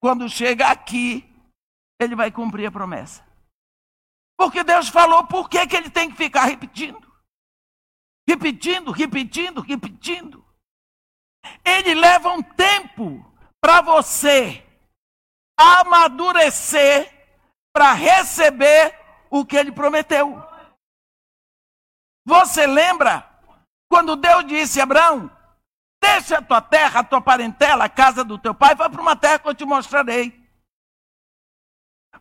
Quando 0.00 0.26
chega 0.26 0.68
aqui, 0.68 1.22
ele 2.00 2.16
vai 2.16 2.30
cumprir 2.30 2.66
a 2.66 2.72
promessa. 2.72 3.22
Porque 4.38 4.64
Deus 4.64 4.88
falou, 4.88 5.26
por 5.26 5.50
que, 5.50 5.66
que 5.66 5.76
ele 5.76 5.90
tem 5.90 6.10
que 6.10 6.16
ficar 6.16 6.44
repetindo? 6.44 7.06
Repetindo, 8.26 8.90
repetindo, 8.90 9.60
repetindo. 9.60 10.44
Ele 11.62 11.94
leva 11.94 12.30
um 12.30 12.42
tempo 12.42 13.22
para 13.60 13.82
você 13.82 14.64
amadurecer 15.58 17.12
para 17.70 17.92
receber 17.92 18.98
o 19.30 19.44
que 19.44 19.56
ele 19.56 19.72
prometeu. 19.72 20.42
Você 22.26 22.66
lembra 22.66 23.28
quando 23.90 24.16
Deus 24.16 24.46
disse 24.46 24.80
a 24.80 24.84
Abraão: 24.84 25.37
Deixa 26.00 26.38
a 26.38 26.42
tua 26.42 26.60
terra, 26.60 27.00
a 27.00 27.04
tua 27.04 27.20
parentela, 27.20 27.84
a 27.84 27.88
casa 27.88 28.24
do 28.24 28.38
teu 28.38 28.54
pai, 28.54 28.74
vai 28.74 28.88
para 28.88 29.00
uma 29.00 29.16
terra 29.16 29.38
que 29.38 29.48
eu 29.48 29.54
te 29.54 29.64
mostrarei. 29.64 30.38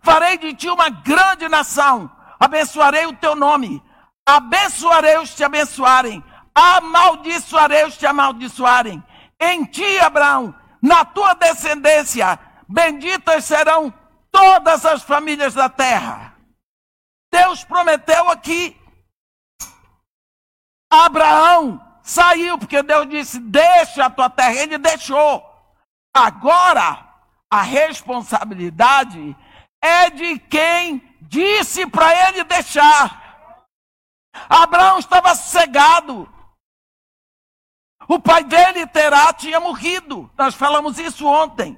Farei 0.02 0.38
de 0.38 0.54
ti 0.54 0.70
uma 0.70 0.90
grande 0.90 1.48
nação, 1.48 2.10
abençoarei 2.40 3.06
o 3.06 3.16
teu 3.16 3.36
nome, 3.36 3.84
abençoarei 4.26 5.18
os 5.18 5.32
que 5.32 5.38
te 5.38 5.44
abençoarem, 5.44 6.24
amaldiçoarei 6.54 7.86
os 7.86 7.94
que 7.94 8.00
te 8.00 8.06
amaldiçoarem. 8.06 9.04
Em 9.40 9.66
ti, 9.66 10.00
Abraão, 10.00 10.54
na 10.82 11.06
tua 11.06 11.34
descendência, 11.36 12.40
benditas 12.68 13.46
serão 13.46 13.94
todas 14.32 14.86
as 14.86 15.04
famílias 15.04 15.54
da 15.54 15.70
terra. 15.70 16.36
Deus 17.32 17.64
prometeu 17.64 18.30
aqui. 18.30 18.80
Abraão 20.90 21.87
Saiu, 22.08 22.58
porque 22.58 22.82
Deus 22.82 23.10
disse: 23.10 23.38
Deixa 23.38 24.06
a 24.06 24.10
tua 24.10 24.30
terra. 24.30 24.54
Ele 24.54 24.78
deixou. 24.78 25.44
Agora, 26.16 27.06
a 27.52 27.62
responsabilidade 27.62 29.36
é 29.84 30.10
de 30.10 30.40
quem 30.40 31.04
disse 31.24 31.86
para 31.86 32.30
ele 32.30 32.46
deixar. 32.46 33.68
Abraão 34.48 35.00
estava 35.00 35.36
cegado. 35.36 36.34
O 38.08 38.22
pai 38.22 38.46
dele, 38.46 38.88
Terá, 38.88 39.34
tinha 39.34 39.60
morrido. 39.60 40.32
Nós 40.38 40.56
falamos 40.56 40.98
isso 40.98 41.28
ontem. 41.28 41.78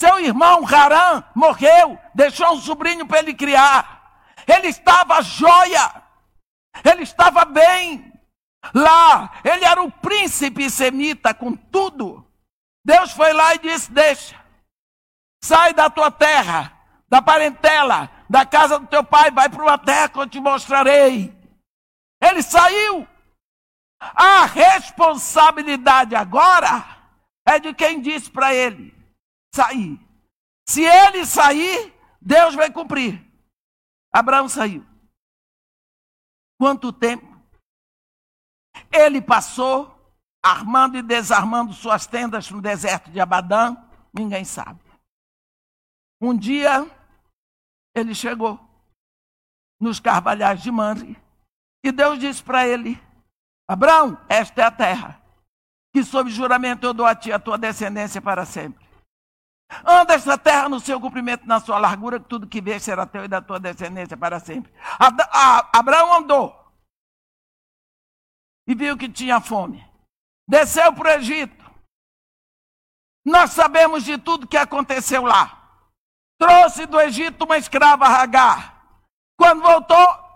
Seu 0.00 0.18
irmão 0.20 0.66
Harã 0.66 1.22
morreu, 1.34 1.98
deixou 2.14 2.54
um 2.54 2.60
sobrinho 2.62 3.06
para 3.06 3.18
ele 3.18 3.34
criar. 3.34 4.24
Ele 4.46 4.68
estava 4.68 5.20
joia. 5.20 6.02
Ele 6.82 7.02
estava 7.02 7.44
bem. 7.44 8.15
Lá, 8.74 9.40
ele 9.44 9.64
era 9.64 9.82
o 9.82 9.90
príncipe 9.90 10.70
semita 10.70 11.32
com 11.34 11.54
tudo. 11.54 12.26
Deus 12.84 13.12
foi 13.12 13.32
lá 13.32 13.54
e 13.54 13.58
disse: 13.58 13.90
Deixa, 13.90 14.40
sai 15.42 15.74
da 15.74 15.90
tua 15.90 16.10
terra, 16.10 16.72
da 17.08 17.20
parentela, 17.20 18.10
da 18.28 18.44
casa 18.44 18.78
do 18.78 18.86
teu 18.86 19.04
pai, 19.04 19.30
vai 19.30 19.48
para 19.48 19.62
uma 19.62 19.78
terra 19.78 20.08
que 20.08 20.18
eu 20.18 20.28
te 20.28 20.40
mostrarei. 20.40 21.34
Ele 22.20 22.42
saiu. 22.42 23.06
A 23.98 24.44
responsabilidade 24.44 26.14
agora 26.14 26.84
é 27.46 27.58
de 27.58 27.72
quem 27.72 28.00
disse 28.00 28.30
para 28.30 28.54
ele 28.54 28.94
sair. 29.54 29.98
Se 30.68 30.82
ele 30.84 31.24
sair, 31.24 31.94
Deus 32.20 32.54
vai 32.54 32.70
cumprir. 32.70 33.24
Abraão 34.12 34.48
saiu. 34.48 34.84
Quanto 36.58 36.92
tempo? 36.92 37.35
Ele 38.92 39.20
passou 39.20 39.96
armando 40.42 40.96
e 40.96 41.02
desarmando 41.02 41.72
suas 41.72 42.06
tendas 42.06 42.50
no 42.50 42.60
deserto 42.60 43.10
de 43.10 43.20
Abadã, 43.20 43.76
ninguém 44.12 44.44
sabe. 44.44 44.80
Um 46.20 46.36
dia, 46.36 46.88
ele 47.94 48.14
chegou 48.14 48.58
nos 49.80 50.00
carvalhais 50.00 50.62
de 50.62 50.70
Manre 50.70 51.20
e 51.84 51.92
Deus 51.92 52.18
disse 52.18 52.42
para 52.42 52.66
ele: 52.66 53.00
Abraão, 53.68 54.18
esta 54.28 54.62
é 54.62 54.64
a 54.64 54.70
terra, 54.70 55.20
que 55.92 56.04
sob 56.04 56.30
juramento 56.30 56.86
eu 56.86 56.94
dou 56.94 57.06
a 57.06 57.14
ti 57.14 57.32
a 57.32 57.38
tua 57.38 57.58
descendência 57.58 58.22
para 58.22 58.44
sempre. 58.44 58.86
Anda 59.84 60.14
esta 60.14 60.38
terra 60.38 60.68
no 60.68 60.78
seu 60.78 61.00
comprimento, 61.00 61.44
na 61.44 61.58
sua 61.58 61.76
largura, 61.78 62.20
que 62.20 62.28
tudo 62.28 62.46
que 62.46 62.60
vês 62.60 62.84
será 62.84 63.04
teu 63.04 63.24
e 63.24 63.28
da 63.28 63.42
tua 63.42 63.58
descendência 63.58 64.16
para 64.16 64.38
sempre. 64.38 64.72
Abraão 65.72 66.14
andou 66.14 66.65
e 68.66 68.74
viu 68.74 68.96
que 68.96 69.08
tinha 69.08 69.40
fome. 69.40 69.84
Desceu 70.48 70.92
para 70.92 71.10
o 71.10 71.20
Egito. 71.20 71.64
Nós 73.24 73.50
sabemos 73.50 74.04
de 74.04 74.18
tudo 74.18 74.46
que 74.46 74.56
aconteceu 74.56 75.22
lá. 75.22 75.80
Trouxe 76.38 76.86
do 76.86 77.00
Egito 77.00 77.44
uma 77.44 77.58
escrava 77.58 78.06
Hagar. 78.06 78.76
Quando 79.38 79.62
voltou, 79.62 80.26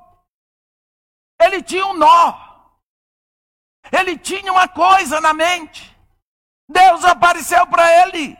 ele 1.40 1.62
tinha 1.62 1.86
um 1.86 1.94
nó. 1.94 2.50
Ele 3.92 4.18
tinha 4.18 4.52
uma 4.52 4.68
coisa 4.68 5.20
na 5.20 5.32
mente. 5.32 5.96
Deus 6.68 7.04
apareceu 7.04 7.66
para 7.66 8.04
ele 8.04 8.36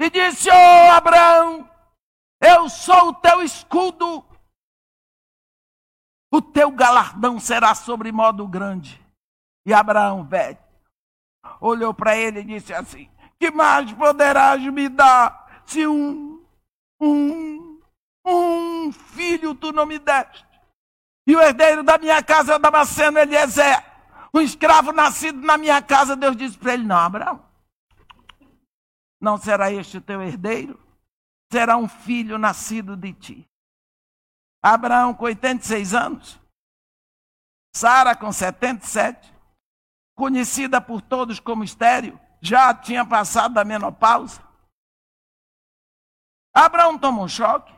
e 0.00 0.10
disse: 0.10 0.50
Ô 0.50 0.54
oh, 0.54 0.90
Abraão, 0.92 1.70
eu 2.40 2.68
sou 2.68 3.08
o 3.08 3.14
teu 3.14 3.42
escudo, 3.42 4.25
o 6.30 6.42
teu 6.42 6.70
galardão 6.70 7.38
será 7.38 7.74
sobre 7.74 8.12
modo 8.12 8.46
grande. 8.46 9.00
E 9.64 9.72
Abraão, 9.72 10.24
velho, 10.24 10.58
olhou 11.60 11.92
para 11.94 12.16
ele 12.16 12.40
e 12.40 12.44
disse 12.44 12.72
assim: 12.72 13.08
Que 13.38 13.50
mais 13.50 13.92
poderás 13.92 14.62
me 14.62 14.88
dar 14.88 15.62
se 15.64 15.86
um, 15.86 16.44
um, 17.00 17.80
um 18.24 18.92
filho 18.92 19.54
tu 19.54 19.72
não 19.72 19.86
me 19.86 19.98
deste? 19.98 20.46
E 21.26 21.34
o 21.34 21.40
herdeiro 21.40 21.82
da 21.82 21.98
minha 21.98 22.22
casa 22.22 22.52
é 22.52 22.56
o 22.56 22.60
Damasceno 22.60 23.18
Eliezer, 23.18 23.84
um 24.32 24.40
escravo 24.40 24.92
nascido 24.92 25.40
na 25.40 25.58
minha 25.58 25.82
casa. 25.82 26.14
Deus 26.14 26.36
disse 26.36 26.56
para 26.56 26.74
ele: 26.74 26.84
Não, 26.84 26.96
Abraão, 26.96 27.44
não 29.20 29.36
será 29.36 29.72
este 29.72 29.98
o 29.98 30.00
teu 30.00 30.22
herdeiro, 30.22 30.78
será 31.50 31.76
um 31.76 31.88
filho 31.88 32.38
nascido 32.38 32.96
de 32.96 33.12
ti. 33.12 33.48
Abraão 34.66 35.14
com 35.14 35.26
86 35.26 35.94
anos, 35.94 36.40
Sara 37.72 38.16
com 38.16 38.32
77, 38.32 39.32
conhecida 40.16 40.80
por 40.80 41.00
todos 41.00 41.38
como 41.38 41.62
estéreo, 41.62 42.18
já 42.40 42.74
tinha 42.74 43.04
passado 43.04 43.54
da 43.54 43.64
menopausa. 43.64 44.42
Abraão 46.52 46.98
toma 46.98 47.22
um 47.22 47.28
choque. 47.28 47.72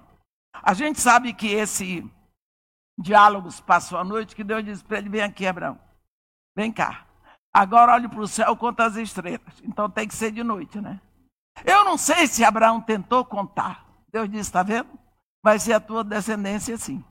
A 0.54 0.72
gente 0.72 0.98
sabe 0.98 1.34
que 1.34 1.48
esse 1.48 2.10
diálogos 2.98 3.60
passou 3.60 3.98
a 3.98 4.04
noite, 4.04 4.34
que 4.34 4.42
Deus 4.42 4.64
disse 4.64 4.82
para 4.82 4.96
ele: 4.96 5.10
Vem 5.10 5.22
aqui, 5.22 5.46
Abraão, 5.46 5.78
vem 6.56 6.72
cá. 6.72 7.06
Agora 7.52 7.92
olhe 7.92 8.08
para 8.08 8.20
o 8.20 8.26
céu, 8.26 8.56
conta 8.56 8.86
as 8.86 8.96
estrelas. 8.96 9.60
Então 9.62 9.90
tem 9.90 10.08
que 10.08 10.14
ser 10.14 10.30
de 10.30 10.42
noite, 10.42 10.80
né? 10.80 10.98
Eu 11.66 11.84
não 11.84 11.98
sei 11.98 12.26
se 12.26 12.44
Abraão 12.44 12.80
tentou 12.80 13.26
contar. 13.26 13.84
Deus 14.10 14.26
disse: 14.30 14.48
Está 14.48 14.62
vendo? 14.62 15.07
Vai 15.42 15.58
ser 15.58 15.72
a 15.72 15.80
tua 15.80 16.02
descendência 16.02 16.74
assim, 16.74 17.04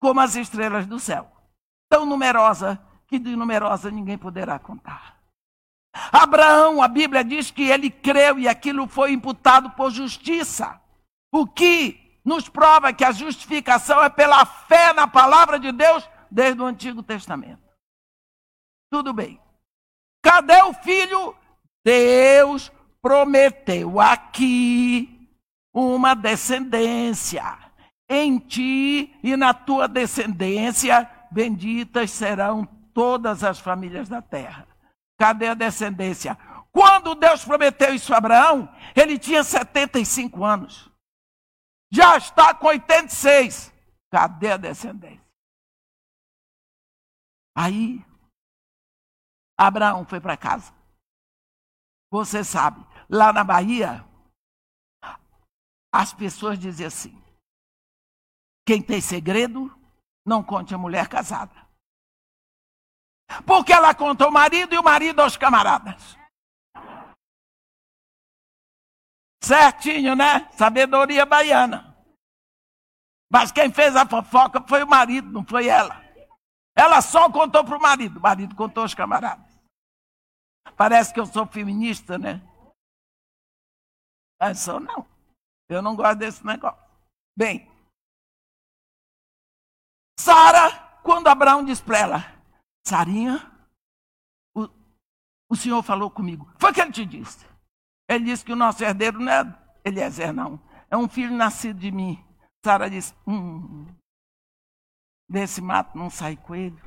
como 0.00 0.20
as 0.20 0.36
estrelas 0.36 0.86
do 0.86 0.98
céu, 0.98 1.30
tão 1.88 2.04
numerosa 2.04 2.80
que 3.06 3.18
de 3.18 3.34
numerosa 3.34 3.90
ninguém 3.90 4.18
poderá 4.18 4.58
contar. 4.58 5.20
Abraão, 6.10 6.82
a 6.82 6.88
Bíblia 6.88 7.22
diz 7.22 7.50
que 7.50 7.62
ele 7.62 7.90
creu 7.90 8.38
e 8.38 8.48
aquilo 8.48 8.86
foi 8.88 9.12
imputado 9.12 9.70
por 9.70 9.90
justiça. 9.90 10.80
O 11.30 11.46
que 11.46 12.20
nos 12.24 12.48
prova 12.48 12.92
que 12.92 13.04
a 13.04 13.12
justificação 13.12 14.02
é 14.02 14.08
pela 14.08 14.44
fé 14.46 14.92
na 14.92 15.06
palavra 15.06 15.58
de 15.58 15.72
Deus 15.72 16.08
desde 16.30 16.62
o 16.62 16.66
Antigo 16.66 17.02
Testamento. 17.02 17.62
Tudo 18.90 19.12
bem. 19.12 19.40
Cadê 20.22 20.62
o 20.62 20.72
filho? 20.72 21.36
Deus 21.84 22.70
prometeu 23.00 24.00
aqui 24.00 25.28
uma 25.74 26.14
descendência. 26.14 27.58
Em 28.14 28.38
ti 28.38 29.18
e 29.22 29.34
na 29.38 29.54
tua 29.54 29.88
descendência, 29.88 31.10
benditas 31.30 32.10
serão 32.10 32.66
todas 32.92 33.42
as 33.42 33.58
famílias 33.58 34.06
da 34.06 34.20
terra. 34.20 34.68
Cadê 35.18 35.48
a 35.48 35.54
descendência? 35.54 36.36
Quando 36.70 37.14
Deus 37.14 37.42
prometeu 37.42 37.94
isso 37.94 38.12
a 38.12 38.18
Abraão, 38.18 38.68
ele 38.94 39.18
tinha 39.18 39.42
75 39.42 40.44
anos. 40.44 40.90
Já 41.90 42.18
está 42.18 42.54
com 42.54 42.66
86. 42.66 43.72
Cadê 44.10 44.52
a 44.52 44.56
descendência? 44.58 45.26
Aí, 47.56 48.04
Abraão 49.58 50.04
foi 50.04 50.20
para 50.20 50.36
casa. 50.36 50.70
Você 52.10 52.44
sabe, 52.44 52.84
lá 53.08 53.32
na 53.32 53.42
Bahia, 53.42 54.04
as 55.90 56.12
pessoas 56.12 56.58
dizem 56.58 56.86
assim: 56.86 57.21
quem 58.66 58.82
tem 58.82 59.00
segredo, 59.00 59.70
não 60.24 60.42
conte 60.42 60.74
a 60.74 60.78
mulher 60.78 61.08
casada. 61.08 61.68
Porque 63.46 63.72
ela 63.72 63.94
conta 63.94 64.24
ao 64.24 64.30
marido 64.30 64.74
e 64.74 64.78
o 64.78 64.84
marido 64.84 65.20
aos 65.20 65.36
camaradas. 65.36 66.16
Certinho, 69.42 70.14
né? 70.14 70.50
Sabedoria 70.52 71.26
baiana. 71.26 71.96
Mas 73.30 73.50
quem 73.50 73.72
fez 73.72 73.96
a 73.96 74.06
fofoca 74.06 74.62
foi 74.68 74.82
o 74.82 74.88
marido, 74.88 75.32
não 75.32 75.44
foi 75.44 75.66
ela. 75.66 76.02
Ela 76.76 77.00
só 77.00 77.30
contou 77.32 77.64
para 77.64 77.76
o 77.76 77.80
marido, 77.80 78.18
o 78.18 78.22
marido 78.22 78.54
contou 78.54 78.82
aos 78.82 78.94
camaradas. 78.94 79.50
Parece 80.76 81.12
que 81.12 81.18
eu 81.18 81.26
sou 81.26 81.46
feminista, 81.46 82.18
né? 82.18 82.40
Mas 84.40 84.60
sou 84.60 84.78
não. 84.78 85.06
Eu 85.68 85.80
não 85.80 85.96
gosto 85.96 86.18
desse 86.18 86.44
negócio. 86.46 86.78
Bem, 87.36 87.71
Sara, 90.18 91.00
quando 91.02 91.28
Abraão 91.28 91.64
disse 91.64 91.82
para 91.82 91.98
ela, 91.98 92.18
Sarinha, 92.86 93.38
o, 94.54 94.68
o 95.50 95.56
senhor 95.56 95.82
falou 95.82 96.10
comigo. 96.10 96.50
Foi 96.58 96.70
o 96.70 96.74
que 96.74 96.80
ele 96.80 96.92
te 96.92 97.04
disse. 97.04 97.46
Ele 98.08 98.24
disse 98.24 98.44
que 98.44 98.52
o 98.52 98.56
nosso 98.56 98.82
herdeiro 98.84 99.18
não 99.18 99.32
é 99.32 99.62
Eliezer, 99.84 100.32
não. 100.32 100.60
É 100.90 100.96
um 100.96 101.08
filho 101.08 101.34
nascido 101.34 101.78
de 101.78 101.90
mim. 101.90 102.22
Sara 102.64 102.88
disse, 102.88 103.14
hum, 103.26 103.86
desse 105.28 105.60
mato 105.60 105.96
não 105.96 106.10
sai 106.10 106.36
coelho. 106.36 106.80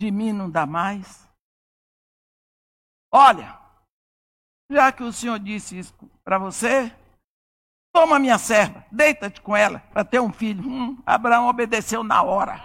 De 0.00 0.10
mim 0.10 0.32
não 0.32 0.50
dá 0.50 0.66
mais. 0.66 1.26
Olha, 3.12 3.58
já 4.70 4.92
que 4.92 5.02
o 5.02 5.12
Senhor 5.12 5.38
disse 5.38 5.78
isso 5.78 5.94
para 6.22 6.38
você, 6.38 6.94
toma 7.96 8.18
minha 8.18 8.36
serva, 8.36 8.84
deita-te 8.92 9.40
com 9.40 9.56
ela 9.56 9.78
para 9.90 10.04
ter 10.04 10.20
um 10.20 10.30
filho. 10.30 10.68
Hum, 10.68 11.02
Abraão 11.06 11.48
obedeceu 11.48 12.04
na 12.04 12.22
hora. 12.22 12.62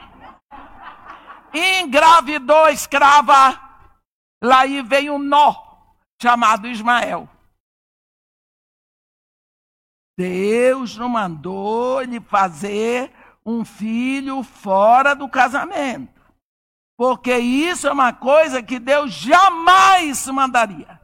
Engravidou 1.54 2.66
a 2.66 2.72
escrava. 2.74 3.58
Lá 4.44 4.64
veio 4.84 5.14
um 5.14 5.18
nó 5.18 5.56
chamado 6.22 6.68
Ismael. 6.68 7.30
Deus 10.18 10.98
não 10.98 11.08
mandou 11.08 12.02
ele 12.02 12.20
fazer 12.20 13.10
um 13.46 13.64
filho 13.64 14.44
fora 14.44 15.16
do 15.16 15.30
casamento. 15.30 16.22
Porque 16.98 17.38
isso 17.38 17.88
é 17.88 17.92
uma 17.94 18.12
coisa 18.12 18.62
que 18.62 18.78
Deus 18.78 19.14
jamais 19.14 20.28
mandaria. 20.28 21.00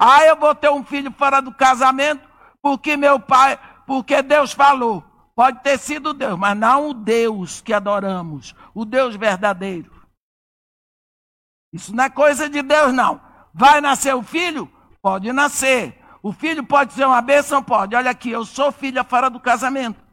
Ah, 0.00 0.24
eu 0.24 0.36
vou 0.36 0.54
ter 0.54 0.70
um 0.70 0.82
filho 0.82 1.12
fora 1.12 1.42
do 1.42 1.52
casamento 1.52 2.25
porque 2.66 2.96
meu 2.96 3.20
pai, 3.20 3.56
porque 3.86 4.20
Deus 4.22 4.50
falou. 4.50 5.04
Pode 5.36 5.62
ter 5.62 5.78
sido 5.78 6.12
Deus, 6.12 6.36
mas 6.36 6.56
não 6.56 6.88
o 6.88 6.94
Deus 6.94 7.60
que 7.60 7.72
adoramos, 7.72 8.56
o 8.74 8.84
Deus 8.84 9.14
verdadeiro. 9.14 10.04
Isso 11.72 11.94
não 11.94 12.02
é 12.02 12.10
coisa 12.10 12.50
de 12.50 12.62
Deus, 12.62 12.92
não. 12.92 13.20
Vai 13.54 13.80
nascer 13.80 14.16
o 14.16 14.22
filho? 14.22 14.66
Pode 15.00 15.32
nascer. 15.32 15.96
O 16.20 16.32
filho 16.32 16.66
pode 16.66 16.92
ser 16.92 17.06
uma 17.06 17.22
bênção? 17.22 17.62
Pode. 17.62 17.94
Olha 17.94 18.10
aqui, 18.10 18.30
eu 18.30 18.44
sou 18.44 18.72
filha 18.72 19.04
fora 19.04 19.30
do 19.30 19.38
casamento. 19.38 20.04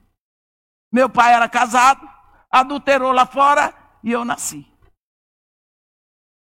Meu 0.91 1.09
pai 1.09 1.33
era 1.33 1.49
casado, 1.49 2.07
adulterou 2.51 3.11
lá 3.11 3.25
fora 3.25 3.73
e 4.03 4.11
eu 4.11 4.23
nasci. 4.23 4.63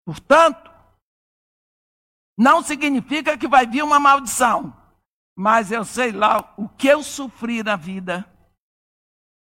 Portanto, 0.04 0.68
não 2.36 2.64
significa 2.64 3.38
que 3.38 3.46
vai 3.46 3.64
vir 3.64 3.84
uma 3.84 4.00
maldição, 4.00 4.79
mas 5.36 5.70
eu 5.70 5.84
sei 5.84 6.12
lá 6.12 6.52
o 6.56 6.68
que 6.68 6.88
eu 6.88 7.02
sofri 7.02 7.62
na 7.62 7.76
vida, 7.76 8.24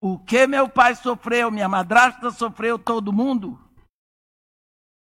o 0.02 0.18
que 0.18 0.48
meu 0.48 0.68
pai 0.68 0.96
sofreu, 0.96 1.52
minha 1.52 1.70
madrasta 1.70 2.32
sofreu, 2.32 2.80
todo 2.80 3.14
mundo. 3.14 3.60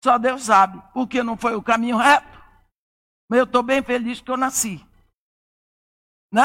Só 0.03 0.17
Deus 0.17 0.43
sabe, 0.43 0.81
porque 0.93 1.23
não 1.23 1.37
foi 1.37 1.55
o 1.55 1.63
caminho 1.63 1.97
reto. 1.97 2.39
Mas 3.29 3.39
eu 3.39 3.45
estou 3.45 3.63
bem 3.63 3.81
feliz 3.81 4.21
que 4.21 4.29
eu 4.29 4.37
nasci. 4.37 4.85
Né? 6.31 6.43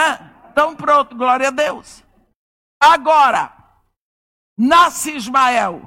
Então 0.51 0.77
pronto, 0.77 1.17
glória 1.17 1.49
a 1.49 1.51
Deus. 1.51 2.03
Agora, 2.81 3.53
nasce 4.57 5.17
Ismael. 5.17 5.83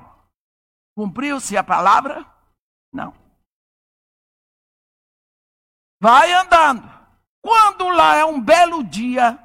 Cumpriu-se 0.96 1.56
a 1.56 1.64
palavra? 1.64 2.26
Não. 2.94 3.14
Vai 6.02 6.34
andando. 6.34 6.99
Quando 7.42 7.90
lá 7.90 8.16
é 8.16 8.26
um 8.26 8.42
belo 8.42 8.84
dia, 8.84 9.40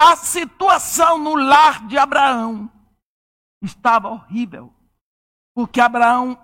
a 0.00 0.16
situação 0.16 1.18
no 1.18 1.34
lar 1.34 1.86
de 1.86 1.96
Abraão 1.96 2.70
estava 3.62 4.08
horrível. 4.08 4.72
Porque 5.54 5.80
Abraão 5.80 6.38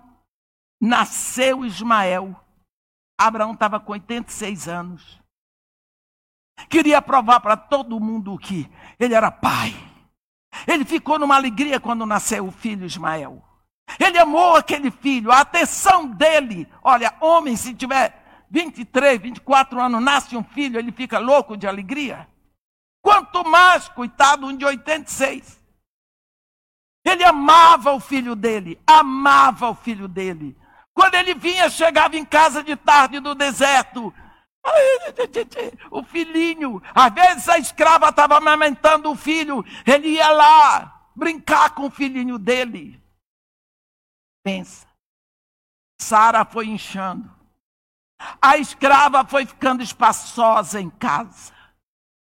nasceu 0.81 1.63
Ismael. 1.65 2.35
Abraão 3.19 3.53
estava 3.53 3.79
com 3.79 3.91
86 3.93 4.67
anos. 4.67 5.21
Queria 6.69 7.01
provar 7.01 7.39
para 7.39 7.57
todo 7.57 7.99
mundo 7.99 8.37
que 8.37 8.69
ele 8.99 9.13
era 9.13 9.31
pai. 9.31 9.73
Ele 10.67 10.85
ficou 10.85 11.17
numa 11.17 11.35
alegria 11.35 11.79
quando 11.79 12.05
nasceu 12.05 12.47
o 12.47 12.51
filho 12.51 12.85
Ismael. 12.85 13.41
Ele 13.99 14.17
amou 14.17 14.55
aquele 14.55 14.89
filho, 14.89 15.31
a 15.31 15.41
atenção 15.41 16.07
dele. 16.07 16.67
Olha, 16.81 17.15
homem, 17.19 17.55
se 17.55 17.73
tiver 17.73 18.22
23, 18.53 19.19
24 19.19 19.81
anos, 19.81 19.99
nasce 19.99 20.37
um 20.37 20.43
filho, 20.43 20.77
ele 20.77 20.91
fica 20.91 21.17
louco 21.17 21.57
de 21.57 21.65
alegria. 21.65 22.29
Quanto 23.01 23.43
mais, 23.43 23.89
coitado, 23.89 24.45
um 24.45 24.55
de 24.55 24.63
86. 24.63 25.59
Ele 27.03 27.23
amava 27.23 27.91
o 27.93 27.99
filho 27.99 28.35
dele, 28.35 28.79
amava 28.85 29.69
o 29.69 29.75
filho 29.75 30.07
dele. 30.07 30.55
Quando 30.93 31.15
ele 31.15 31.33
vinha, 31.33 31.67
chegava 31.67 32.15
em 32.15 32.23
casa 32.23 32.63
de 32.63 32.75
tarde 32.75 33.19
do 33.19 33.33
deserto. 33.33 34.13
O 35.89 36.03
filhinho, 36.03 36.79
às 36.93 37.11
vezes 37.11 37.49
a 37.49 37.57
escrava 37.57 38.09
estava 38.09 38.37
amamentando 38.37 39.09
o 39.09 39.15
filho, 39.15 39.65
ele 39.83 40.09
ia 40.09 40.29
lá 40.29 41.09
brincar 41.15 41.73
com 41.73 41.87
o 41.87 41.91
filhinho 41.91 42.37
dele. 42.37 43.01
Pensa. 44.43 44.87
Sara 45.99 46.45
foi 46.45 46.67
inchando. 46.67 47.42
A 48.41 48.57
escrava 48.57 49.25
foi 49.25 49.45
ficando 49.45 49.81
espaçosa 49.83 50.79
em 50.79 50.89
casa 50.89 51.53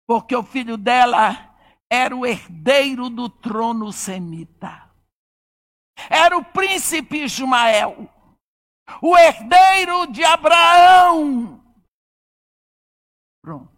porque 0.08 0.34
o 0.34 0.42
filho 0.42 0.78
dela 0.78 1.54
era 1.90 2.16
o 2.16 2.26
herdeiro 2.26 3.10
do 3.10 3.30
trono 3.30 3.92
semita. 3.92 4.90
Era 6.10 6.38
o 6.38 6.46
príncipe 6.46 7.24
Ismael, 7.24 8.10
o 9.02 9.18
herdeiro 9.18 10.08
de 10.08 10.24
Abraão. 10.24 11.62
Pronto. 13.44 13.76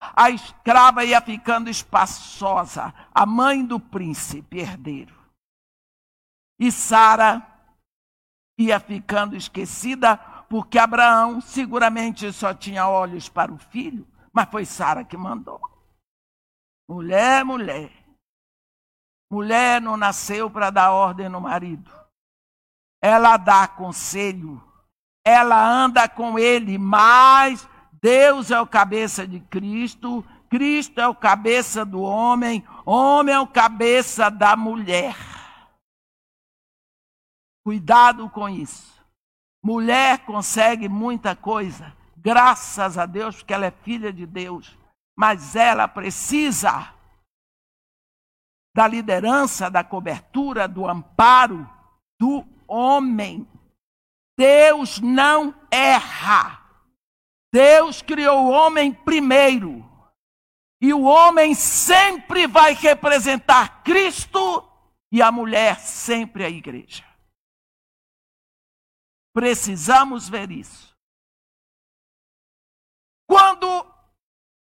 A 0.00 0.30
escrava 0.30 1.04
ia 1.04 1.20
ficando 1.20 1.68
espaçosa, 1.68 2.94
a 3.14 3.26
mãe 3.26 3.64
do 3.64 3.78
príncipe 3.78 4.60
herdeiro. 4.60 5.18
E 6.58 6.72
Sara 6.72 7.46
ia 8.58 8.80
ficando 8.80 9.36
esquecida, 9.36 10.18
porque 10.50 10.78
Abraão 10.78 11.40
seguramente 11.40 12.30
só 12.30 12.52
tinha 12.52 12.86
olhos 12.86 13.26
para 13.26 13.50
o 13.50 13.56
filho 13.56 14.06
mas 14.32 14.48
foi 14.48 14.64
Sara 14.64 15.04
que 15.04 15.16
mandou. 15.16 15.60
Mulher, 16.88 17.44
mulher. 17.44 17.90
Mulher 19.30 19.80
não 19.80 19.96
nasceu 19.96 20.50
para 20.50 20.70
dar 20.70 20.92
ordem 20.92 21.28
no 21.28 21.40
marido. 21.40 21.90
Ela 23.02 23.36
dá 23.36 23.66
conselho. 23.66 24.62
Ela 25.24 25.68
anda 25.68 26.08
com 26.08 26.38
ele, 26.38 26.78
mas 26.78 27.68
Deus 27.92 28.50
é 28.50 28.60
o 28.60 28.66
cabeça 28.66 29.26
de 29.26 29.38
Cristo, 29.40 30.24
Cristo 30.48 31.00
é 31.00 31.06
o 31.06 31.14
cabeça 31.14 31.84
do 31.84 32.00
homem, 32.00 32.66
homem 32.86 33.34
é 33.34 33.38
o 33.38 33.46
cabeça 33.46 34.30
da 34.30 34.56
mulher. 34.56 35.14
Cuidado 37.62 38.28
com 38.30 38.48
isso. 38.48 38.99
Mulher 39.62 40.24
consegue 40.24 40.88
muita 40.88 41.36
coisa, 41.36 41.94
graças 42.16 42.96
a 42.96 43.04
Deus, 43.04 43.36
porque 43.36 43.52
ela 43.52 43.66
é 43.66 43.70
filha 43.70 44.12
de 44.12 44.24
Deus, 44.24 44.76
mas 45.16 45.54
ela 45.54 45.86
precisa 45.86 46.94
da 48.74 48.86
liderança, 48.86 49.70
da 49.70 49.84
cobertura, 49.84 50.66
do 50.66 50.88
amparo 50.88 51.68
do 52.18 52.46
homem. 52.68 53.48
Deus 54.38 55.00
não 55.00 55.54
erra. 55.70 56.60
Deus 57.52 58.00
criou 58.00 58.46
o 58.46 58.50
homem 58.50 58.92
primeiro. 58.92 59.84
E 60.80 60.94
o 60.94 61.02
homem 61.02 61.54
sempre 61.54 62.46
vai 62.46 62.74
representar 62.74 63.82
Cristo 63.82 64.66
e 65.12 65.20
a 65.20 65.32
mulher 65.32 65.78
sempre 65.80 66.44
a 66.44 66.48
igreja. 66.48 67.04
Precisamos 69.40 70.28
ver 70.28 70.50
isso. 70.50 70.94
Quando 73.26 73.66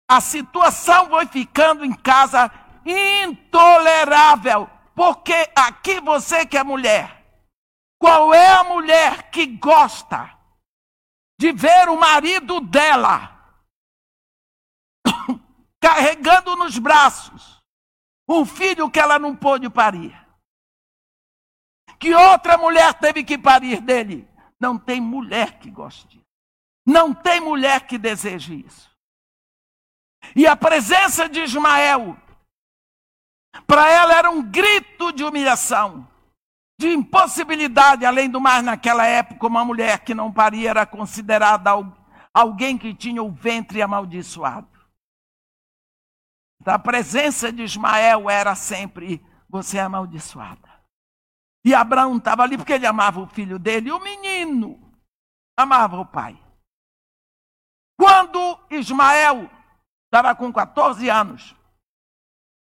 a 0.09 0.19
situação 0.19 1.09
foi 1.09 1.27
ficando 1.27 1.85
em 1.85 1.93
casa 1.93 2.51
intolerável, 2.83 4.67
porque 4.95 5.47
aqui 5.55 6.01
você 6.01 6.43
que 6.43 6.57
é 6.57 6.63
mulher, 6.63 7.23
qual 8.01 8.33
é 8.33 8.47
a 8.47 8.63
mulher 8.63 9.29
que 9.29 9.45
gosta 9.45 10.35
de 11.39 11.51
ver 11.51 11.87
o 11.87 11.99
marido 11.99 12.59
dela 12.59 13.29
carregando 15.79 16.55
nos 16.55 16.79
braços 16.79 17.61
um 18.27 18.43
filho 18.43 18.89
que 18.89 18.99
ela 18.99 19.19
não 19.19 19.35
pôde 19.35 19.69
parir? 19.69 20.19
Que 21.99 22.11
outra 22.15 22.57
mulher 22.57 22.95
teve 22.95 23.23
que 23.23 23.37
parir 23.37 23.79
dele? 23.79 24.32
Não 24.63 24.77
tem 24.77 24.99
mulher 25.01 25.59
que 25.59 25.69
goste 25.69 26.23
não 26.85 27.13
tem 27.13 27.39
mulher 27.39 27.87
que 27.87 27.97
deseje 27.97 28.65
isso. 28.65 28.91
E 30.35 30.45
a 30.45 30.55
presença 30.55 31.27
de 31.29 31.41
Ismael, 31.41 32.17
para 33.65 33.89
ela 33.89 34.13
era 34.13 34.29
um 34.29 34.41
grito 34.41 35.11
de 35.11 35.23
humilhação, 35.23 36.07
de 36.79 36.89
impossibilidade. 36.89 38.05
Além 38.05 38.29
do 38.29 38.39
mais, 38.39 38.63
naquela 38.63 39.05
época, 39.05 39.47
uma 39.47 39.63
mulher 39.63 39.99
que 39.99 40.13
não 40.13 40.31
paria 40.31 40.69
era 40.69 40.85
considerada 40.85 41.71
alguém 42.33 42.77
que 42.77 42.93
tinha 42.93 43.21
o 43.21 43.31
ventre 43.31 43.81
amaldiçoado. 43.81 44.67
Então, 46.61 46.73
a 46.73 46.79
presença 46.79 47.51
de 47.51 47.63
Ismael 47.63 48.29
era 48.29 48.55
sempre: 48.55 49.25
você 49.49 49.77
é 49.77 49.81
amaldiçoada. 49.81 50.72
E 51.65 51.73
Abraão 51.73 52.17
estava 52.17 52.43
ali 52.43 52.57
porque 52.57 52.73
ele 52.73 52.85
amava 52.85 53.21
o 53.21 53.27
filho 53.27 53.57
dele, 53.57 53.89
e 53.89 53.91
o 53.91 53.99
menino 53.99 54.79
amava 55.57 55.99
o 55.99 56.05
pai. 56.05 56.37
Quando 57.97 58.59
Ismael 58.69 59.49
estava 60.05 60.35
com 60.35 60.51
14 60.51 61.09
anos, 61.09 61.55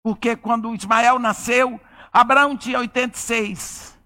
porque 0.03 0.35
quando 0.35 0.73
Ismael 0.75 1.17
nasceu, 1.17 1.79
Abraão 2.11 2.57
tinha 2.57 2.79
86. 2.79 3.97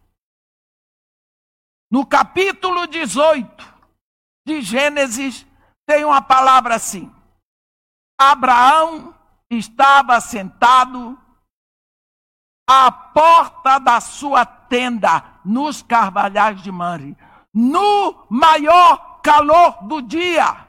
No 1.92 2.06
capítulo 2.06 2.88
18 2.88 3.74
de 4.46 4.62
Gênesis, 4.62 5.46
tem 5.88 6.04
uma 6.04 6.22
palavra 6.22 6.76
assim: 6.76 7.14
Abraão 8.20 9.18
estava 9.50 10.20
sentado 10.20 11.20
à 12.68 12.92
porta 12.92 13.80
da 13.80 14.00
sua 14.00 14.46
tenda, 14.46 15.24
nos 15.44 15.82
carvalhais 15.82 16.62
de 16.62 16.72
Manre, 16.72 17.18
no 17.54 18.26
maior 18.30 19.22
calor 19.22 19.84
do 19.84 20.02
dia. 20.02 20.68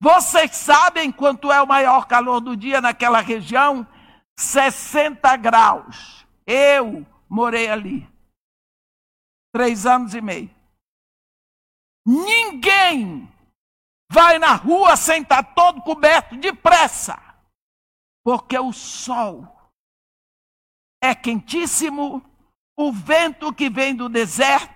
Vocês 0.00 0.54
sabem 0.56 1.10
quanto 1.10 1.50
é 1.50 1.62
o 1.62 1.66
maior 1.66 2.06
calor 2.06 2.40
do 2.40 2.56
dia 2.56 2.80
naquela 2.80 3.20
região? 3.20 3.86
60 4.38 5.36
graus. 5.36 6.26
Eu 6.46 7.06
morei 7.28 7.68
ali. 7.68 8.06
Três 9.52 9.86
anos 9.86 10.14
e 10.14 10.20
meio. 10.20 10.54
Ninguém 12.06 13.32
vai 14.10 14.38
na 14.38 14.54
rua 14.54 14.96
sem 14.96 15.22
estar 15.22 15.42
todo 15.54 15.80
coberto 15.82 16.36
depressa. 16.36 17.18
Porque 18.22 18.58
o 18.58 18.72
sol 18.72 19.53
é 21.04 21.14
quentíssimo, 21.14 22.22
o 22.76 22.92
vento 22.92 23.52
que 23.52 23.68
vem 23.68 23.94
do 23.94 24.08
deserto 24.08 24.74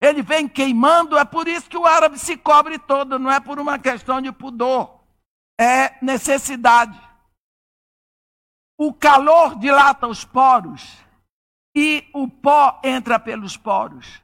ele 0.00 0.22
vem 0.22 0.48
queimando, 0.48 1.16
é 1.16 1.24
por 1.24 1.48
isso 1.48 1.68
que 1.68 1.76
o 1.76 1.86
árabe 1.86 2.18
se 2.18 2.36
cobre 2.36 2.78
todo, 2.78 3.18
não 3.18 3.30
é 3.30 3.40
por 3.40 3.58
uma 3.58 3.78
questão 3.78 4.20
de 4.20 4.30
pudor, 4.30 5.00
é 5.58 5.96
necessidade. 6.04 7.00
O 8.78 8.92
calor 8.92 9.58
dilata 9.58 10.06
os 10.06 10.24
poros 10.24 10.96
e 11.74 12.08
o 12.12 12.28
pó 12.28 12.78
entra 12.84 13.18
pelos 13.18 13.56
poros. 13.56 14.20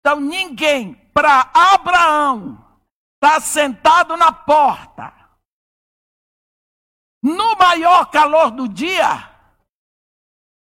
Então 0.00 0.18
ninguém, 0.18 0.94
para 1.12 1.50
Abraão, 1.52 2.58
está 3.22 3.38
sentado 3.40 4.16
na 4.16 4.32
porta, 4.32 5.12
no 7.22 7.56
maior 7.56 8.06
calor 8.06 8.50
do 8.50 8.66
dia, 8.66 9.30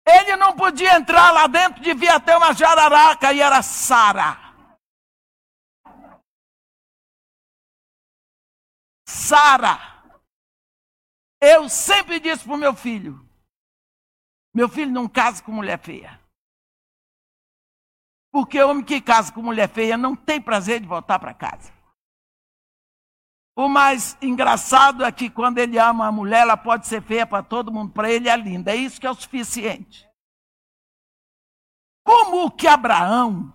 ele 0.06 0.36
não 0.36 0.56
podia 0.56 0.96
entrar 0.96 1.32
lá 1.32 1.48
dentro, 1.48 1.82
devia 1.82 2.20
ter 2.20 2.38
uma 2.38 2.54
jararaca 2.54 3.34
e 3.34 3.42
era 3.42 3.62
Sara. 3.62 4.38
Sara. 9.08 9.94
Eu 11.42 11.68
sempre 11.68 12.20
disse 12.20 12.44
para 12.44 12.54
o 12.54 12.58
meu 12.58 12.74
filho: 12.74 13.28
meu 14.56 14.70
filho 14.70 14.90
não 14.90 15.06
casa 15.06 15.44
com 15.44 15.52
mulher 15.52 15.78
feia. 15.78 16.18
Porque 18.32 18.62
homem 18.62 18.86
que 18.86 19.02
casa 19.02 19.34
com 19.34 19.42
mulher 19.42 19.70
feia 19.70 19.98
não 19.98 20.16
tem 20.16 20.42
prazer 20.42 20.80
de 20.80 20.88
voltar 20.88 21.20
para 21.20 21.34
casa. 21.34 21.75
O 23.56 23.70
mais 23.70 24.18
engraçado 24.22 25.06
é 25.06 25.12
que 25.12 25.30
quando 25.30 25.60
ele 25.60 25.80
ama 25.80 26.08
a 26.08 26.12
mulher, 26.12 26.42
ela 26.42 26.58
pode 26.58 26.88
ser 26.88 27.02
feia 27.02 27.26
para 27.26 27.42
todo 27.42 27.72
mundo, 27.72 27.94
para 27.94 28.12
ele 28.12 28.28
é 28.28 28.36
linda. 28.36 28.72
É 28.72 28.76
isso 28.76 29.00
que 29.00 29.08
é 29.08 29.10
o 29.12 29.16
suficiente. 29.16 30.06
Como 32.06 32.52
que 32.52 32.68
Abraão 32.68 33.52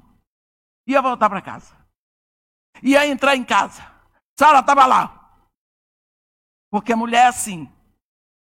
ia 0.86 1.02
voltar 1.02 1.28
para 1.28 1.42
casa? 1.42 1.76
Ia 2.82 3.06
entrar 3.06 3.36
em 3.36 3.44
casa. 3.44 3.82
Sara 4.38 4.60
estava 4.60 4.86
lá. 4.86 5.20
Porque 6.70 6.94
mulher 6.94 7.24
é 7.24 7.26
assim. 7.26 7.70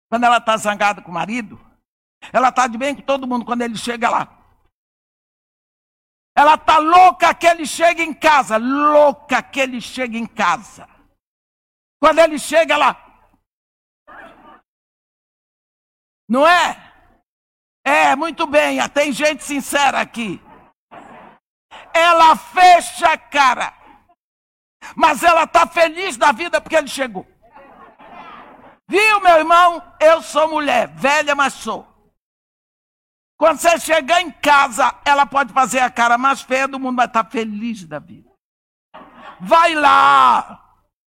Quando 0.08 0.26
ela 0.26 0.38
está 0.38 0.56
zangada 0.56 1.02
com 1.02 1.10
o 1.10 1.14
marido, 1.14 1.60
ela 2.32 2.50
está 2.50 2.68
de 2.68 2.78
bem 2.78 2.96
com 2.96 3.02
todo 3.02 3.28
mundo 3.28 3.44
quando 3.44 3.64
ele 3.64 3.76
chega 3.76 4.10
lá. 4.10 4.38
Ela 6.38 6.54
está 6.54 6.78
louca 6.78 7.34
que 7.34 7.48
ele 7.48 7.66
chegue 7.66 8.04
em 8.04 8.14
casa. 8.14 8.58
Louca 8.58 9.42
que 9.42 9.60
ele 9.60 9.82
chegue 9.82 10.18
em 10.18 10.28
casa. 10.28 10.88
Quando 12.00 12.20
ele 12.20 12.40
chega 12.40 12.78
lá. 12.78 12.98
Não 16.28 16.48
é? 16.48 16.90
É, 17.84 18.16
muito 18.16 18.46
bem, 18.46 18.88
tem 18.90 19.12
gente 19.12 19.44
sincera 19.44 20.00
aqui. 20.00 20.40
Ela 21.94 22.36
fecha 22.36 23.14
a 23.14 23.18
cara. 23.18 23.74
Mas 24.96 25.24
ela 25.24 25.44
está 25.44 25.68
feliz 25.68 26.16
da 26.18 26.32
vida 26.32 26.62
porque 26.62 26.76
ele 26.76 26.88
chegou. 26.88 27.28
Viu, 28.88 29.20
meu 29.22 29.38
irmão? 29.38 29.96
Eu 30.00 30.22
sou 30.22 30.50
mulher, 30.50 30.88
velha, 30.88 31.36
mas 31.36 31.54
sou. 31.54 31.88
Quando 33.38 33.60
você 33.60 33.80
chegar 33.80 34.22
em 34.22 34.32
casa, 34.32 34.94
ela 35.06 35.26
pode 35.26 35.54
fazer 35.54 35.80
a 35.80 35.90
cara 35.90 36.18
mais 36.18 36.42
feia 36.42 36.68
do 36.68 36.80
mundo, 36.80 36.96
mas 36.96 37.08
está 37.08 37.24
feliz 37.24 37.86
da 37.86 38.00
vida. 38.00 38.30
Vai 39.40 39.74
lá, 39.76 40.69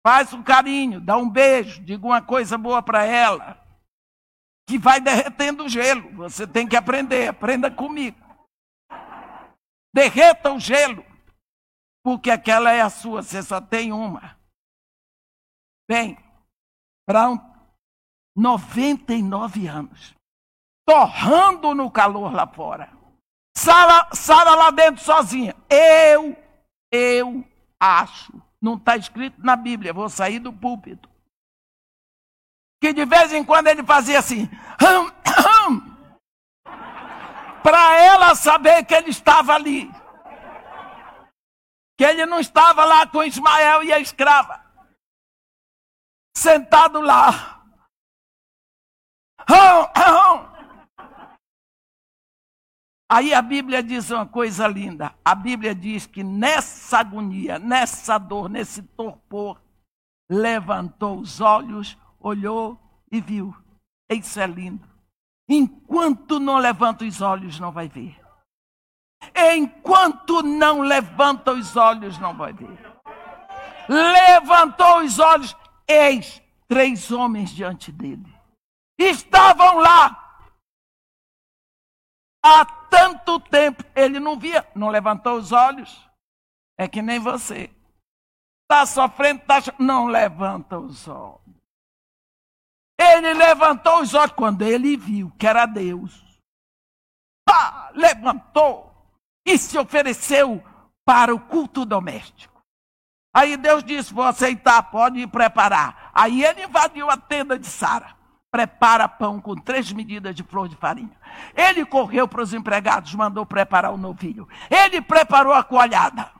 faz 0.06 0.32
um 0.32 0.42
carinho, 0.42 1.00
dá 1.00 1.16
um 1.16 1.28
beijo, 1.28 1.82
diga 1.82 2.04
uma 2.06 2.20
coisa 2.20 2.58
boa 2.58 2.82
para 2.82 3.04
ela 3.04 3.62
que 4.68 4.78
vai 4.78 5.00
derretendo 5.00 5.64
o 5.64 5.68
gelo. 5.68 6.10
Você 6.16 6.46
tem 6.46 6.66
que 6.66 6.76
aprender, 6.76 7.28
aprenda 7.28 7.70
comigo. 7.70 8.18
Derreta 9.94 10.52
o 10.52 10.58
gelo, 10.58 11.04
porque 12.02 12.30
aquela 12.30 12.72
é 12.72 12.80
a 12.80 12.88
sua, 12.88 13.22
você 13.22 13.42
só 13.42 13.60
tem 13.60 13.92
uma. 13.92 14.38
Bem, 15.88 16.16
para 17.06 17.30
um 17.30 17.38
99 18.34 19.66
anos, 19.66 20.14
torrando 20.86 21.74
no 21.74 21.90
calor 21.90 22.32
lá 22.32 22.46
fora. 22.46 22.90
Sara, 23.54 24.08
Sara 24.14 24.54
lá 24.54 24.70
dentro 24.70 25.04
sozinha. 25.04 25.54
Eu, 25.68 26.34
eu 26.90 27.44
acho. 27.78 28.32
Não 28.62 28.76
está 28.76 28.96
escrito 28.96 29.44
na 29.44 29.56
Bíblia, 29.56 29.92
vou 29.92 30.08
sair 30.08 30.38
do 30.38 30.52
púlpito 30.52 31.12
que 32.82 32.92
de 32.92 33.04
vez 33.04 33.32
em 33.32 33.44
quando 33.44 33.68
ele 33.68 33.84
fazia 33.84 34.18
assim, 34.18 34.50
hum, 34.82 35.06
hum, 35.68 35.96
para 37.62 37.96
ela 37.96 38.34
saber 38.34 38.84
que 38.84 38.92
ele 38.92 39.10
estava 39.10 39.54
ali. 39.54 39.88
Que 41.96 42.04
ele 42.04 42.26
não 42.26 42.40
estava 42.40 42.84
lá 42.84 43.06
com 43.06 43.22
Ismael 43.22 43.84
e 43.84 43.92
a 43.92 44.00
escrava, 44.00 44.60
sentado 46.36 47.00
lá. 47.00 47.62
Hum, 49.48 50.51
Aí 53.12 53.34
a 53.34 53.42
Bíblia 53.42 53.82
diz 53.82 54.10
uma 54.10 54.24
coisa 54.24 54.66
linda. 54.66 55.14
A 55.22 55.34
Bíblia 55.34 55.74
diz 55.74 56.06
que 56.06 56.24
nessa 56.24 57.00
agonia, 57.00 57.58
nessa 57.58 58.16
dor, 58.16 58.48
nesse 58.48 58.82
torpor, 58.82 59.60
levantou 60.30 61.18
os 61.18 61.38
olhos 61.38 61.98
olhou 62.22 62.78
e 63.10 63.20
viu. 63.20 63.54
Isso 64.10 64.40
é 64.40 64.46
lindo. 64.46 64.88
Enquanto 65.48 66.38
não 66.38 66.56
levanta 66.56 67.04
os 67.04 67.20
olhos, 67.20 67.58
não 67.58 67.72
vai 67.72 67.88
ver. 67.88 68.18
Enquanto 69.54 70.42
não 70.42 70.80
levanta 70.80 71.52
os 71.52 71.76
olhos, 71.76 72.18
não 72.18 72.34
vai 72.34 72.52
ver. 72.52 72.78
Levantou 73.88 75.00
os 75.00 75.18
olhos, 75.18 75.56
eis 75.86 76.40
três 76.68 77.10
homens 77.10 77.50
diante 77.50 77.92
dele. 77.92 78.32
Estavam 78.98 79.78
lá. 79.78 80.31
Há 82.44 82.64
tanto 82.64 83.38
tempo 83.38 83.84
ele 83.94 84.18
não 84.18 84.38
via, 84.38 84.66
não 84.74 84.88
levantou 84.88 85.36
os 85.36 85.52
olhos. 85.52 86.08
É 86.76 86.88
que 86.88 87.00
nem 87.00 87.20
você. 87.20 87.70
Está 88.62 88.84
sofrendo, 88.86 89.42
tá... 89.44 89.58
não 89.78 90.06
levanta 90.06 90.78
os 90.78 91.06
olhos. 91.06 91.40
Ele 92.98 93.34
levantou 93.34 94.00
os 94.00 94.14
olhos 94.14 94.32
quando 94.32 94.62
ele 94.62 94.96
viu 94.96 95.30
que 95.38 95.46
era 95.46 95.66
Deus. 95.66 96.22
Pá, 97.44 97.90
levantou 97.94 98.92
e 99.46 99.58
se 99.58 99.78
ofereceu 99.78 100.62
para 101.04 101.34
o 101.34 101.40
culto 101.40 101.84
doméstico. 101.84 102.62
Aí 103.34 103.56
Deus 103.56 103.82
disse: 103.82 104.12
Vou 104.12 104.24
aceitar, 104.24 104.82
pode 104.90 105.20
ir 105.20 105.28
preparar. 105.28 106.10
Aí 106.14 106.44
ele 106.44 106.64
invadiu 106.64 107.10
a 107.10 107.16
tenda 107.16 107.58
de 107.58 107.66
Sara. 107.66 108.16
Prepara 108.52 109.08
pão 109.08 109.40
com 109.40 109.54
três 109.54 109.90
medidas 109.90 110.34
de 110.34 110.42
flor 110.42 110.68
de 110.68 110.76
farinha. 110.76 111.18
Ele 111.54 111.86
correu 111.86 112.28
para 112.28 112.42
os 112.42 112.52
empregados, 112.52 113.14
mandou 113.14 113.46
preparar 113.46 113.92
o 113.92 113.96
novilho. 113.96 114.46
Ele 114.70 115.00
preparou 115.00 115.54
a 115.54 115.64
coalhada. 115.64 116.30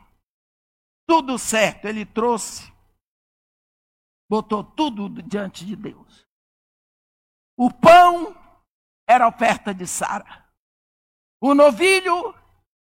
Tudo 1.08 1.38
certo, 1.38 1.86
ele 1.86 2.04
trouxe. 2.04 2.70
Botou 4.30 4.62
tudo 4.62 5.22
diante 5.22 5.64
de 5.64 5.74
Deus. 5.74 6.26
O 7.56 7.70
pão 7.70 8.36
era 9.08 9.24
a 9.24 9.28
oferta 9.28 9.74
de 9.74 9.86
Sara. 9.86 10.46
O 11.40 11.54
novilho 11.54 12.34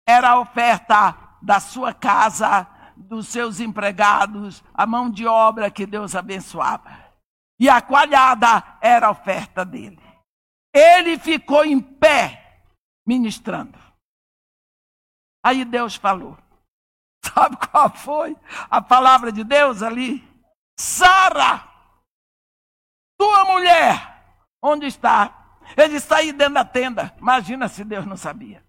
era 0.06 0.30
a 0.30 0.40
oferta 0.40 1.18
da 1.40 1.60
sua 1.60 1.92
casa, 1.92 2.66
dos 2.96 3.28
seus 3.28 3.58
empregados, 3.58 4.62
a 4.72 4.86
mão 4.86 5.10
de 5.10 5.26
obra 5.26 5.70
que 5.70 5.86
Deus 5.86 6.14
abençoava. 6.14 7.03
E 7.58 7.68
a 7.68 7.80
coalhada 7.80 8.78
era 8.80 9.06
a 9.06 9.10
oferta 9.10 9.64
dele. 9.64 10.02
Ele 10.74 11.18
ficou 11.18 11.64
em 11.64 11.80
pé 11.80 12.62
ministrando. 13.06 13.78
Aí 15.44 15.64
Deus 15.64 15.94
falou. 15.94 16.36
Sabe 17.24 17.56
qual 17.68 17.90
foi 17.90 18.36
a 18.68 18.82
palavra 18.82 19.30
de 19.30 19.44
Deus 19.44 19.82
ali? 19.82 20.22
Sara, 20.78 21.68
tua 23.16 23.44
mulher 23.44 24.14
Onde 24.66 24.86
está? 24.86 25.58
Ele 25.76 25.96
está 25.96 26.16
aí 26.16 26.32
dentro 26.32 26.54
da 26.54 26.64
tenda. 26.64 27.14
Imagina 27.18 27.68
se 27.68 27.84
Deus 27.84 28.06
não 28.06 28.16
sabia. 28.16 28.64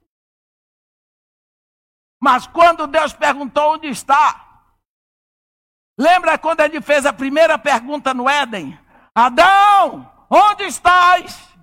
Mas 2.22 2.46
quando 2.48 2.86
Deus 2.86 3.14
perguntou 3.14 3.76
onde 3.76 3.88
está, 3.88 4.45
lembra 5.98 6.38
quando 6.38 6.62
ele 6.62 6.82
fez 6.82 7.06
a 7.06 7.14
primeira 7.14 7.58
pergunta 7.58 8.14
no 8.14 8.30
Éden? 8.30 8.78
Adão, 9.14 10.12
onde 10.30 10.64
estás? 10.64 11.56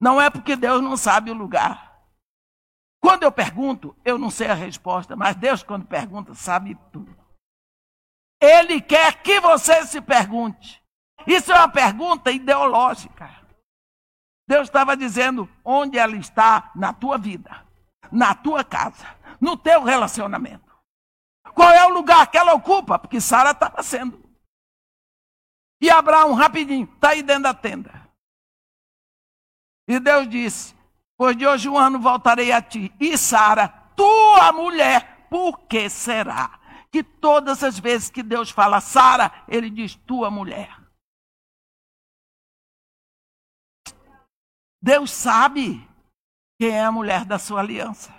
Não 0.00 0.20
é 0.20 0.30
porque 0.30 0.56
Deus 0.56 0.82
não 0.82 0.96
sabe 0.96 1.30
o 1.30 1.34
lugar. 1.34 1.94
Quando 3.02 3.22
eu 3.22 3.32
pergunto, 3.32 3.94
eu 4.04 4.16
não 4.16 4.30
sei 4.30 4.48
a 4.48 4.54
resposta, 4.54 5.14
mas 5.14 5.36
Deus, 5.36 5.62
quando 5.62 5.86
pergunta, 5.86 6.34
sabe 6.34 6.74
tudo. 6.90 7.14
Ele 8.40 8.80
quer 8.80 9.22
que 9.22 9.40
você 9.40 9.84
se 9.86 10.00
pergunte. 10.00 10.82
Isso 11.26 11.52
é 11.52 11.54
uma 11.54 11.68
pergunta 11.68 12.30
ideológica. 12.30 13.30
Deus 14.48 14.68
estava 14.68 14.96
dizendo 14.96 15.48
onde 15.64 15.98
ela 15.98 16.16
está 16.16 16.70
na 16.74 16.92
tua 16.92 17.16
vida, 17.16 17.66
na 18.12 18.34
tua 18.34 18.62
casa, 18.62 19.06
no 19.40 19.56
teu 19.56 19.82
relacionamento. 19.82 20.63
Qual 21.52 21.70
é 21.70 21.84
o 21.86 21.92
lugar 21.92 22.30
que 22.30 22.38
ela 22.38 22.54
ocupa? 22.54 22.98
Porque 22.98 23.20
Sara 23.20 23.50
estava 23.50 23.82
sendo. 23.82 24.22
E 25.80 25.90
Abraão, 25.90 26.32
rapidinho, 26.32 26.90
está 26.94 27.10
aí 27.10 27.22
dentro 27.22 27.42
da 27.42 27.54
tenda. 27.54 28.08
E 29.86 30.00
Deus 30.00 30.28
disse: 30.28 30.74
Pois 31.16 31.36
de 31.36 31.46
hoje 31.46 31.68
um 31.68 31.76
ano 31.76 32.00
voltarei 32.00 32.52
a 32.52 32.62
ti. 32.62 32.92
E 32.98 33.18
Sara, 33.18 33.68
tua 33.94 34.52
mulher, 34.52 35.26
por 35.28 35.60
que 35.66 35.88
será? 35.88 36.60
Que 36.90 37.02
todas 37.02 37.62
as 37.62 37.78
vezes 37.78 38.08
que 38.08 38.22
Deus 38.22 38.50
fala 38.50 38.80
Sara, 38.80 39.44
ele 39.48 39.68
diz 39.68 39.94
tua 39.94 40.30
mulher. 40.30 40.80
Deus 44.80 45.10
sabe 45.10 45.86
quem 46.58 46.70
é 46.70 46.84
a 46.84 46.92
mulher 46.92 47.24
da 47.24 47.38
sua 47.38 47.60
aliança. 47.60 48.14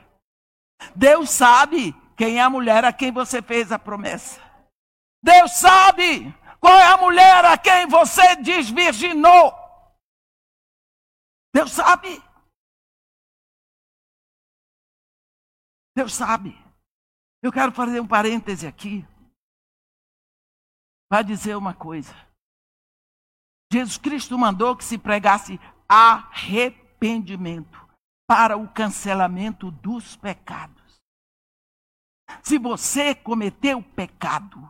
Deus 0.95 1.29
sabe 1.29 1.95
quem 2.17 2.37
é 2.37 2.41
a 2.41 2.49
mulher 2.49 2.83
a 2.85 2.93
quem 2.93 3.11
você 3.11 3.41
fez 3.41 3.71
a 3.71 3.79
promessa. 3.79 4.41
Deus 5.23 5.53
sabe 5.53 6.31
qual 6.59 6.77
é 6.77 6.87
a 6.87 6.97
mulher 6.97 7.45
a 7.45 7.57
quem 7.57 7.87
você 7.87 8.35
desvirginou. 8.37 9.53
Deus 11.53 11.71
sabe. 11.71 12.21
Deus 15.95 16.13
sabe. 16.13 16.57
Eu 17.41 17.51
quero 17.51 17.71
fazer 17.71 17.99
um 17.99 18.07
parêntese 18.07 18.67
aqui 18.67 19.05
para 21.09 21.21
dizer 21.21 21.55
uma 21.55 21.73
coisa. 21.73 22.13
Jesus 23.71 23.97
Cristo 23.97 24.37
mandou 24.37 24.75
que 24.75 24.83
se 24.83 24.97
pregasse 24.97 25.59
arrependimento. 25.87 27.85
para 28.27 28.57
o 28.57 28.67
cancelamento 28.67 29.69
dos 29.69 30.15
pecados. 30.15 30.84
Se 32.43 32.57
você 32.57 33.13
cometeu 33.13 33.81
pecado, 33.81 34.69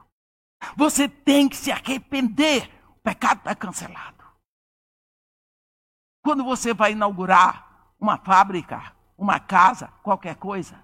você 0.76 1.08
tem 1.08 1.48
que 1.48 1.56
se 1.56 1.72
arrepender. 1.72 2.72
O 2.90 3.00
pecado 3.02 3.40
está 3.40 3.56
cancelado. 3.56 4.24
Quando 6.24 6.44
você 6.44 6.74
vai 6.74 6.94
inaugurar 6.94 7.94
uma 8.00 8.18
fábrica, 8.18 8.96
uma 9.18 9.40
casa, 9.40 9.88
qualquer 10.02 10.36
coisa, 10.36 10.84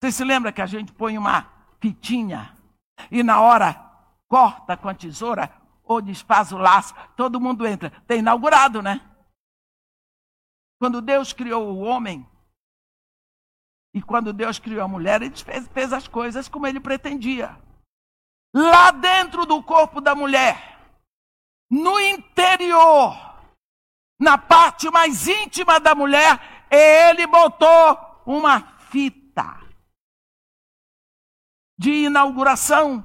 você 0.00 0.10
se 0.10 0.24
lembra 0.24 0.52
que 0.52 0.60
a 0.60 0.66
gente 0.66 0.92
põe 0.92 1.16
uma 1.16 1.48
fitinha 1.80 2.56
e 3.10 3.22
na 3.22 3.40
hora 3.40 3.74
corta 4.28 4.76
com 4.76 4.88
a 4.88 4.94
tesoura 4.94 5.52
ou 5.84 6.00
desfaz 6.00 6.52
o 6.52 6.58
laço, 6.58 6.94
todo 7.16 7.40
mundo 7.40 7.66
entra. 7.66 7.90
Tem 8.06 8.18
inaugurado, 8.18 8.82
né? 8.82 9.00
Quando 10.80 11.00
Deus 11.00 11.32
criou 11.32 11.68
o 11.68 11.80
homem, 11.80 12.26
e 13.94 14.00
quando 14.00 14.32
Deus 14.32 14.58
criou 14.58 14.82
a 14.82 14.88
mulher, 14.88 15.22
ele 15.22 15.36
fez, 15.36 15.68
fez 15.68 15.92
as 15.92 16.08
coisas 16.08 16.48
como 16.48 16.66
ele 16.66 16.80
pretendia. 16.80 17.56
Lá 18.54 18.90
dentro 18.90 19.44
do 19.44 19.62
corpo 19.62 20.00
da 20.00 20.14
mulher, 20.14 20.78
no 21.70 21.98
interior, 22.00 23.14
na 24.18 24.38
parte 24.38 24.90
mais 24.90 25.26
íntima 25.26 25.78
da 25.78 25.94
mulher, 25.94 26.66
ele 26.70 27.26
botou 27.26 28.22
uma 28.26 28.78
fita 28.78 29.60
de 31.78 32.04
inauguração. 32.04 33.04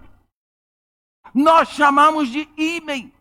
Nós 1.34 1.70
chamamos 1.70 2.30
de 2.30 2.50
ímen. 2.58 3.14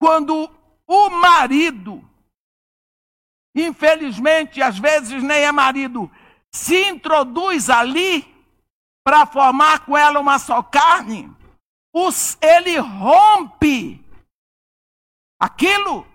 Quando 0.00 0.50
o 0.86 1.10
marido, 1.10 2.02
infelizmente, 3.54 4.62
às 4.62 4.78
vezes 4.78 5.22
nem 5.22 5.42
é 5.42 5.52
marido, 5.52 6.10
se 6.52 6.88
introduz 6.88 7.70
ali 7.70 8.30
para 9.04 9.26
formar 9.26 9.84
com 9.84 9.96
ela 9.96 10.20
uma 10.20 10.38
só 10.38 10.62
carne, 10.62 11.30
os, 11.94 12.38
ele 12.40 12.78
rompe 12.78 14.02
aquilo 15.40 16.06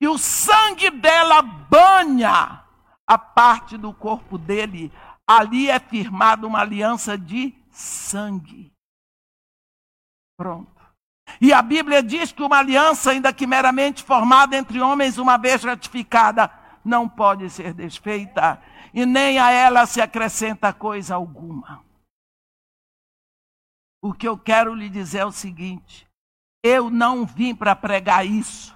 e 0.00 0.08
o 0.08 0.18
sangue 0.18 0.90
dela 0.90 1.40
banha 1.40 2.64
a 3.06 3.16
parte 3.16 3.78
do 3.78 3.94
corpo 3.94 4.36
dele. 4.36 4.92
Ali 5.26 5.70
é 5.70 5.78
firmada 5.78 6.46
uma 6.46 6.60
aliança 6.60 7.16
de 7.16 7.54
sangue. 7.70 8.72
Pronto. 10.36 10.76
E 11.40 11.52
a 11.52 11.60
Bíblia 11.62 12.02
diz 12.02 12.30
que 12.30 12.42
uma 12.42 12.58
aliança, 12.58 13.10
ainda 13.10 13.32
que 13.32 13.46
meramente 13.46 14.02
formada 14.02 14.56
entre 14.56 14.80
homens, 14.80 15.18
uma 15.18 15.36
vez 15.36 15.64
ratificada, 15.64 16.50
não 16.86 17.08
pode 17.08 17.50
ser 17.50 17.74
desfeita, 17.74 18.62
e 18.94 19.04
nem 19.04 19.38
a 19.40 19.50
ela 19.50 19.84
se 19.86 20.00
acrescenta 20.00 20.72
coisa 20.72 21.16
alguma. 21.16 21.84
O 24.00 24.14
que 24.14 24.28
eu 24.28 24.38
quero 24.38 24.72
lhe 24.72 24.88
dizer 24.88 25.18
é 25.18 25.26
o 25.26 25.32
seguinte: 25.32 26.06
eu 26.62 26.88
não 26.88 27.26
vim 27.26 27.54
para 27.54 27.74
pregar 27.74 28.24
isso, 28.24 28.74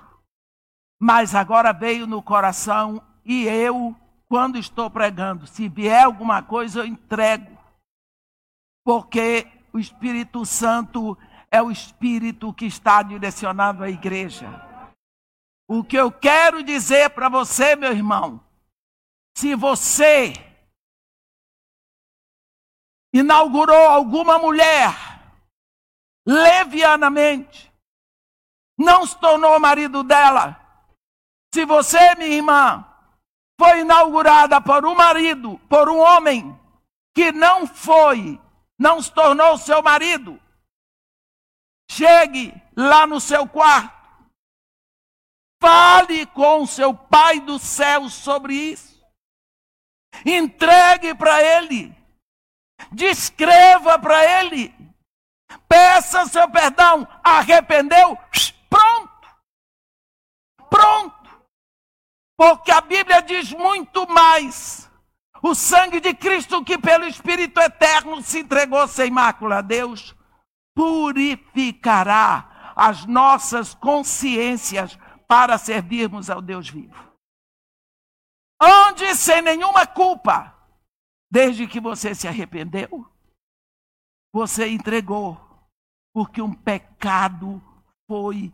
mas 1.00 1.34
agora 1.34 1.72
veio 1.72 2.06
no 2.06 2.20
coração 2.20 3.00
e 3.24 3.46
eu, 3.46 3.94
quando 4.28 4.58
estou 4.58 4.90
pregando, 4.90 5.46
se 5.46 5.68
vier 5.68 6.04
alguma 6.04 6.42
coisa, 6.42 6.80
eu 6.80 6.86
entrego, 6.86 7.56
porque 8.84 9.46
o 9.72 9.78
Espírito 9.78 10.44
Santo 10.44 11.16
é 11.48 11.62
o 11.62 11.70
Espírito 11.70 12.52
que 12.52 12.66
está 12.66 13.02
direcionado 13.02 13.84
à 13.84 13.88
igreja. 13.88 14.69
O 15.70 15.84
que 15.84 15.97
eu 15.97 16.10
quero 16.10 16.64
dizer 16.64 17.10
para 17.10 17.28
você, 17.28 17.76
meu 17.76 17.92
irmão, 17.92 18.44
se 19.36 19.55
você 19.55 20.32
inaugurou 23.14 23.86
alguma 23.88 24.36
mulher 24.38 24.92
levianamente, 26.26 27.72
não 28.76 29.06
se 29.06 29.16
tornou 29.20 29.60
marido 29.60 30.02
dela, 30.02 30.59
se 31.55 31.64
você, 31.64 32.16
minha 32.16 32.34
irmã, 32.34 32.84
foi 33.60 33.82
inaugurada 33.82 34.60
por 34.60 34.84
um 34.84 34.94
marido, 34.97 35.56
por 35.68 35.88
um 35.88 35.98
homem 35.98 36.59
que 37.14 37.30
não 37.30 37.64
foi, 37.66 38.40
não 38.76 39.01
se 39.01 39.12
tornou 39.12 39.56
seu 39.56 39.80
marido, 39.82 40.40
Chegue 41.90 42.55
lá 42.76 43.05
no 43.05 43.20
seu 43.20 43.48
quarto. 43.48 43.99
Fale 45.60 46.26
com 46.26 46.66
seu 46.66 46.94
Pai 46.94 47.40
do 47.40 47.58
céu 47.58 48.08
sobre 48.08 48.54
isso. 48.54 49.04
Entregue 50.24 51.14
para 51.14 51.42
Ele. 51.42 51.94
Descreva 52.90 53.98
para 53.98 54.24
Ele. 54.40 54.74
Peça 55.68 56.26
seu 56.26 56.48
perdão. 56.50 57.06
Arrependeu? 57.22 58.18
Pronto. 58.68 59.28
Pronto. 60.68 61.44
Porque 62.36 62.70
a 62.70 62.80
Bíblia 62.80 63.20
diz 63.20 63.52
muito 63.52 64.08
mais. 64.08 64.90
O 65.42 65.54
sangue 65.54 66.00
de 66.00 66.14
Cristo 66.14 66.64
que 66.64 66.78
pelo 66.78 67.06
Espírito 67.06 67.60
eterno 67.60 68.22
se 68.22 68.40
entregou 68.40 68.86
sem 68.88 69.10
mácula 69.10 69.58
a 69.58 69.62
Deus 69.62 70.14
purificará 70.74 72.72
as 72.76 73.04
nossas 73.04 73.74
consciências 73.74 74.98
para 75.31 75.57
servirmos 75.59 76.28
ao 76.28 76.43
Deus 76.43 76.69
vivo. 76.69 77.09
Onde 78.61 79.15
sem 79.15 79.40
nenhuma 79.40 79.86
culpa, 79.86 80.52
desde 81.31 81.69
que 81.69 81.78
você 81.78 82.16
se 82.16 82.27
arrependeu, 82.27 83.09
você 84.35 84.69
entregou, 84.69 85.40
porque 86.12 86.43
um 86.43 86.52
pecado 86.52 87.62
foi 88.09 88.52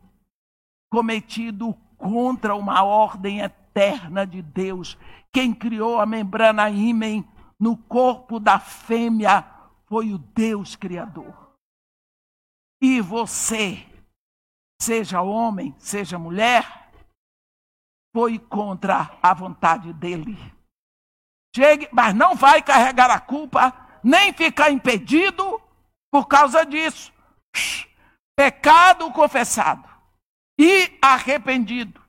cometido 0.92 1.72
contra 1.96 2.54
uma 2.54 2.84
ordem 2.84 3.40
eterna 3.40 4.26
de 4.26 4.42
Deus. 4.42 4.98
Quem 5.32 5.54
criou 5.54 5.98
a 5.98 6.04
membrana 6.04 6.68
ímen 6.68 7.26
no 7.58 7.74
corpo 7.74 8.38
da 8.38 8.58
fêmea 8.58 9.50
foi 9.86 10.12
o 10.12 10.18
Deus 10.18 10.76
Criador. 10.76 11.56
E 12.82 13.00
você, 13.00 13.95
seja 14.80 15.22
homem, 15.22 15.74
seja 15.78 16.18
mulher, 16.18 16.90
foi 18.14 18.38
contra 18.38 19.18
a 19.22 19.34
vontade 19.34 19.92
dele. 19.92 20.36
Chegue, 21.54 21.88
mas 21.92 22.14
não 22.14 22.34
vai 22.34 22.62
carregar 22.62 23.10
a 23.10 23.20
culpa, 23.20 23.98
nem 24.02 24.32
ficar 24.32 24.70
impedido 24.70 25.60
por 26.10 26.26
causa 26.26 26.64
disso. 26.64 27.12
Pecado 28.36 29.10
confessado 29.12 29.88
e 30.58 30.98
arrependido 31.00 32.06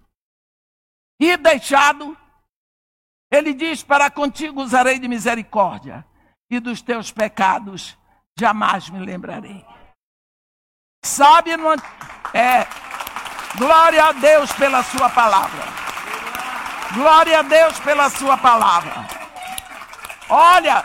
e 1.19 1.35
deixado, 1.37 2.17
ele 3.31 3.53
diz: 3.53 3.83
Para 3.83 4.09
contigo 4.09 4.61
usarei 4.61 4.99
de 4.99 5.07
misericórdia, 5.07 6.05
e 6.49 6.59
dos 6.59 6.81
teus 6.81 7.11
pecados 7.11 7.97
jamais 8.37 8.89
me 8.89 8.99
lembrarei. 8.99 9.65
Sabe, 11.07 11.55
no, 11.55 11.71
é, 12.33 12.67
glória 13.57 14.03
a 14.03 14.11
Deus 14.11 14.51
pela 14.51 14.83
sua 14.83 15.09
palavra. 15.09 15.63
Glória 16.93 17.39
a 17.39 17.41
Deus 17.41 17.79
pela 17.79 18.09
sua 18.09 18.37
palavra. 18.37 19.07
Olha, 20.29 20.83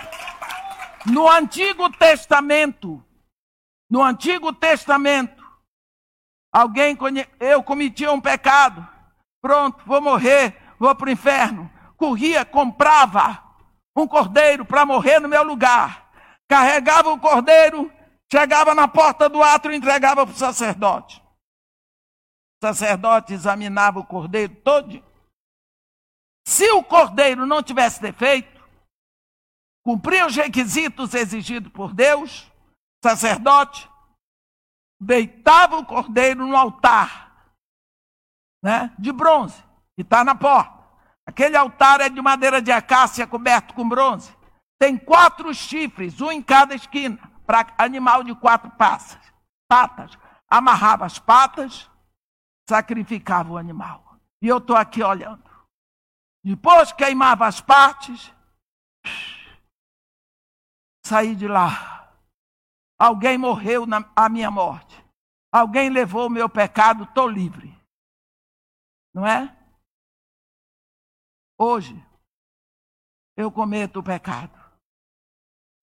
no 1.06 1.28
Antigo 1.28 1.90
Testamento, 1.90 3.04
no 3.90 4.00
Antigo 4.00 4.52
Testamento, 4.52 5.44
alguém 6.54 6.96
eu 7.40 7.60
cometia 7.62 8.12
um 8.12 8.20
pecado, 8.20 8.86
pronto, 9.42 9.82
vou 9.84 10.00
morrer, 10.00 10.56
vou 10.78 10.94
para 10.94 11.08
o 11.08 11.12
inferno. 11.12 11.68
Corria, 11.96 12.44
comprava 12.44 13.42
um 13.96 14.06
cordeiro 14.06 14.64
para 14.64 14.86
morrer 14.86 15.18
no 15.18 15.28
meu 15.28 15.42
lugar, 15.42 16.08
carregava 16.48 17.12
o 17.12 17.18
cordeiro 17.18 17.92
Chegava 18.32 18.74
na 18.74 18.88
porta 18.88 19.28
do 19.28 19.42
átrio 19.42 19.74
e 19.74 19.76
entregava 19.76 20.24
para 20.24 20.34
o 20.34 20.38
sacerdote. 20.38 21.20
O 21.20 22.66
sacerdote 22.66 23.34
examinava 23.34 24.00
o 24.00 24.06
cordeiro 24.06 24.56
todo. 24.62 25.04
Se 26.48 26.70
o 26.70 26.82
cordeiro 26.82 27.44
não 27.44 27.62
tivesse 27.62 28.00
defeito, 28.00 28.66
cumpria 29.84 30.24
os 30.24 30.34
requisitos 30.34 31.12
exigidos 31.12 31.70
por 31.74 31.92
Deus, 31.92 32.50
o 33.04 33.10
sacerdote 33.10 33.86
deitava 34.98 35.76
o 35.76 35.84
cordeiro 35.84 36.46
no 36.46 36.56
altar 36.56 37.52
né, 38.64 38.94
de 38.98 39.12
bronze, 39.12 39.62
que 39.94 40.00
está 40.00 40.24
na 40.24 40.34
porta. 40.34 40.72
Aquele 41.26 41.58
altar 41.58 42.00
é 42.00 42.08
de 42.08 42.22
madeira 42.22 42.62
de 42.62 42.72
acácia 42.72 43.26
coberto 43.26 43.74
com 43.74 43.86
bronze. 43.86 44.34
Tem 44.80 44.96
quatro 44.96 45.52
chifres, 45.52 46.18
um 46.22 46.32
em 46.32 46.42
cada 46.42 46.74
esquina 46.74 47.31
para 47.46 47.74
animal 47.78 48.22
de 48.22 48.34
quatro 48.34 48.70
patas. 49.68 50.18
Amarrava 50.48 51.06
as 51.06 51.18
patas, 51.18 51.90
sacrificava 52.68 53.52
o 53.52 53.56
animal. 53.56 54.18
E 54.42 54.48
eu 54.48 54.58
estou 54.58 54.76
aqui 54.76 55.02
olhando. 55.02 55.42
Depois 56.44 56.92
queimava 56.92 57.46
as 57.46 57.60
partes, 57.60 58.32
saí 61.04 61.36
de 61.36 61.46
lá. 61.46 62.12
Alguém 62.98 63.38
morreu 63.38 63.86
na 63.86 64.10
a 64.14 64.28
minha 64.28 64.50
morte. 64.50 65.02
Alguém 65.52 65.90
levou 65.90 66.26
o 66.26 66.30
meu 66.30 66.48
pecado, 66.48 67.04
estou 67.04 67.28
livre. 67.28 67.76
Não 69.14 69.26
é? 69.26 69.56
Hoje, 71.58 71.94
eu 73.36 73.52
cometo 73.52 74.00
o 74.00 74.02
pecado. 74.02 74.61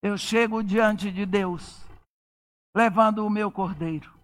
Eu 0.02 0.18
chego 0.18 0.64
diante 0.64 1.12
de 1.12 1.26
Deus, 1.26 1.86
levando 2.76 3.26
o 3.26 3.30
meu 3.30 3.52
cordeiro. 3.52 4.18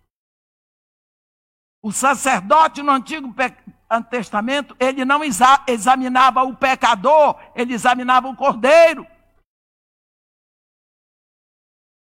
O 1.83 1.91
sacerdote 1.91 2.81
no 2.81 2.91
Antigo 2.91 3.33
Testamento, 4.09 4.75
ele 4.79 5.05
não 5.05 5.21
examinava 5.67 6.43
o 6.43 6.55
pecador, 6.55 7.39
ele 7.53 7.73
examinava 7.73 8.27
o 8.27 8.35
cordeiro. 8.35 9.05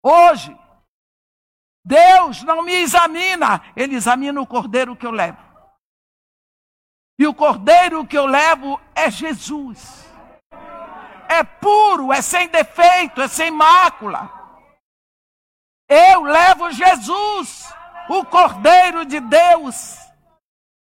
Hoje, 0.04 0.58
Deus 1.86 2.44
não 2.44 2.64
me 2.64 2.74
examina, 2.74 3.62
ele 3.76 3.96
examina 3.96 4.42
o 4.42 4.48
cordeiro 4.48 4.96
que 4.96 5.06
eu 5.06 5.12
levo. 5.12 5.40
E 7.18 7.28
o 7.28 7.34
cordeiro 7.34 8.06
que 8.06 8.18
eu 8.18 8.26
levo 8.26 8.82
é 8.96 9.10
Jesus. 9.10 10.11
É 11.32 11.46
puro, 11.46 12.12
é 12.12 12.22
sem 12.22 12.50
defeito, 12.50 13.22
é 13.22 13.28
sem 13.30 13.50
mácula. 13.50 14.30
Eu 15.88 16.24
levo 16.24 16.70
Jesus 16.72 17.72
o 18.10 18.26
Cordeiro 18.26 19.06
de 19.06 19.22
Deus, 19.22 19.96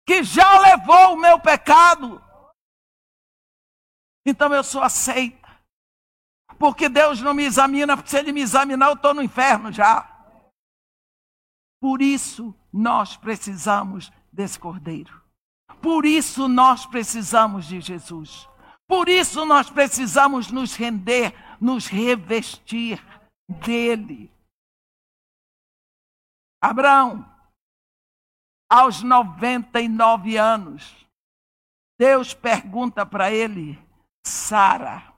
que 0.06 0.22
já 0.22 0.58
levou 0.58 1.14
o 1.14 1.16
meu 1.16 1.40
pecado. 1.40 2.22
Então 4.26 4.52
eu 4.52 4.62
sou 4.62 4.82
aceita. 4.82 5.46
Porque 6.58 6.86
Deus 6.90 7.22
não 7.22 7.32
me 7.32 7.44
examina, 7.44 7.96
porque 7.96 8.10
se 8.10 8.18
Ele 8.18 8.32
me 8.32 8.42
examinar, 8.42 8.88
eu 8.88 8.94
estou 8.94 9.14
no 9.14 9.22
inferno 9.22 9.72
já. 9.72 10.06
Por 11.80 12.02
isso 12.02 12.54
nós 12.70 13.16
precisamos 13.16 14.12
desse 14.30 14.58
Cordeiro. 14.58 15.22
Por 15.80 16.04
isso 16.04 16.46
nós 16.46 16.84
precisamos 16.84 17.66
de 17.66 17.80
Jesus. 17.80 18.46
Por 18.88 19.08
isso 19.08 19.44
nós 19.44 19.68
precisamos 19.68 20.50
nos 20.50 20.76
render, 20.76 21.32
nos 21.60 21.86
revestir 21.86 23.02
dele. 23.48 24.30
Abraão, 26.62 27.24
aos 28.70 29.02
99 29.02 30.36
anos, 30.36 31.06
Deus 31.98 32.34
pergunta 32.34 33.04
para 33.04 33.30
ele: 33.30 33.78
Sara, 34.24 35.12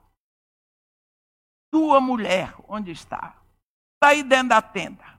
tua 1.71 2.01
mulher, 2.01 2.55
onde 2.67 2.91
está? 2.91 3.37
Está 3.95 4.09
aí 4.09 4.23
dentro 4.23 4.51
da 4.51 4.63
tenda. 4.63 5.19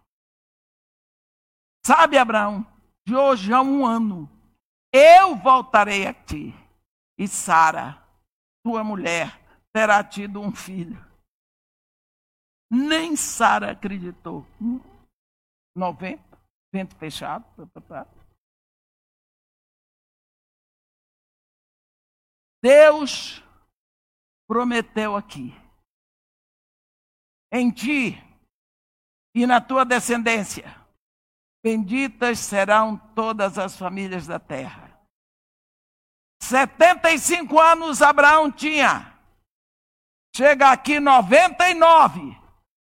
Sabe, 1.85 2.17
Abraão, 2.17 2.65
de 3.05 3.15
hoje 3.15 3.53
a 3.53 3.61
um 3.61 3.85
ano, 3.85 4.29
eu 4.93 5.35
voltarei 5.35 6.07
a 6.07 6.13
ti, 6.13 6.53
e 7.17 7.27
Sara, 7.27 7.98
tua 8.69 8.83
mulher, 8.83 9.41
terá 9.73 10.03
tido 10.03 10.39
um 10.39 10.51
filho. 10.51 11.03
Nem 12.71 13.15
Sara 13.15 13.71
acreditou. 13.71 14.45
90, 15.75 16.21
vento 16.71 16.95
fechado. 16.97 17.45
Deus 22.61 23.43
prometeu 24.47 25.15
aqui: 25.15 25.51
em 27.51 27.71
ti 27.71 28.21
e 29.33 29.47
na 29.47 29.59
tua 29.59 29.83
descendência, 29.83 30.65
benditas 31.63 32.37
serão 32.37 32.95
todas 33.15 33.57
as 33.57 33.75
famílias 33.75 34.27
da 34.27 34.37
terra. 34.37 34.88
75 36.49 37.59
anos 37.59 38.01
Abraão 38.01 38.51
tinha. 38.51 39.15
Chega 40.35 40.71
aqui 40.71 40.99
99. 40.99 42.35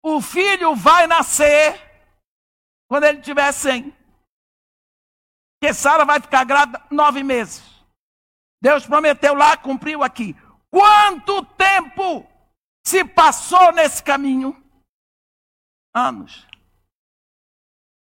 O 0.02 0.20
filho 0.20 0.76
vai 0.76 1.09
nascer 1.09 1.74
quando 2.89 3.05
ele 3.05 3.20
tiver 3.20 3.51
100. 3.51 3.90
Porque 5.60 5.74
Sara 5.74 6.05
vai 6.05 6.20
ficar 6.20 6.44
grávida 6.44 6.86
nove 6.89 7.24
meses. 7.24 7.64
Deus 8.62 8.86
prometeu 8.86 9.35
lá, 9.35 9.56
cumpriu 9.56 10.05
aqui. 10.05 10.36
Quanto 10.70 11.44
tempo 11.44 12.24
se 12.86 13.05
passou 13.05 13.72
nesse 13.72 14.02
caminho? 14.02 14.56
Anos. 15.93 16.47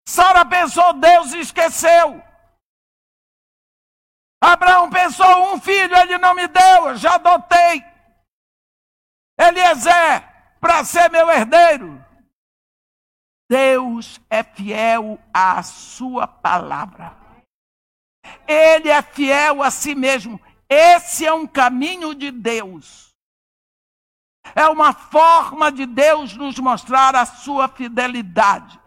Sara 0.06 0.44
pensou, 0.44 0.92
Deus 0.94 1.32
esqueceu. 1.32 2.22
Abraão 4.40 4.88
pensou, 4.88 5.52
um 5.52 5.60
filho 5.60 5.94
ele 5.96 6.16
não 6.16 6.34
me 6.34 6.48
deu, 6.48 6.88
eu 6.88 6.96
já 6.96 7.16
adotei. 7.16 7.84
Eliezer, 9.38 10.24
para 10.58 10.82
ser 10.84 11.10
meu 11.10 11.30
herdeiro. 11.30 12.02
Deus 13.48 14.20
é 14.30 14.42
fiel 14.42 15.18
à 15.34 15.62
sua 15.62 16.26
palavra. 16.26 17.16
Ele 18.46 18.88
é 18.88 19.02
fiel 19.02 19.62
a 19.62 19.70
si 19.70 19.94
mesmo. 19.94 20.40
Esse 20.68 21.26
é 21.26 21.32
um 21.32 21.46
caminho 21.46 22.14
de 22.14 22.30
Deus. 22.30 23.10
É 24.54 24.68
uma 24.68 24.92
forma 24.92 25.70
de 25.70 25.84
Deus 25.84 26.36
nos 26.36 26.58
mostrar 26.58 27.14
a 27.16 27.26
sua 27.26 27.68
fidelidade. 27.68 28.80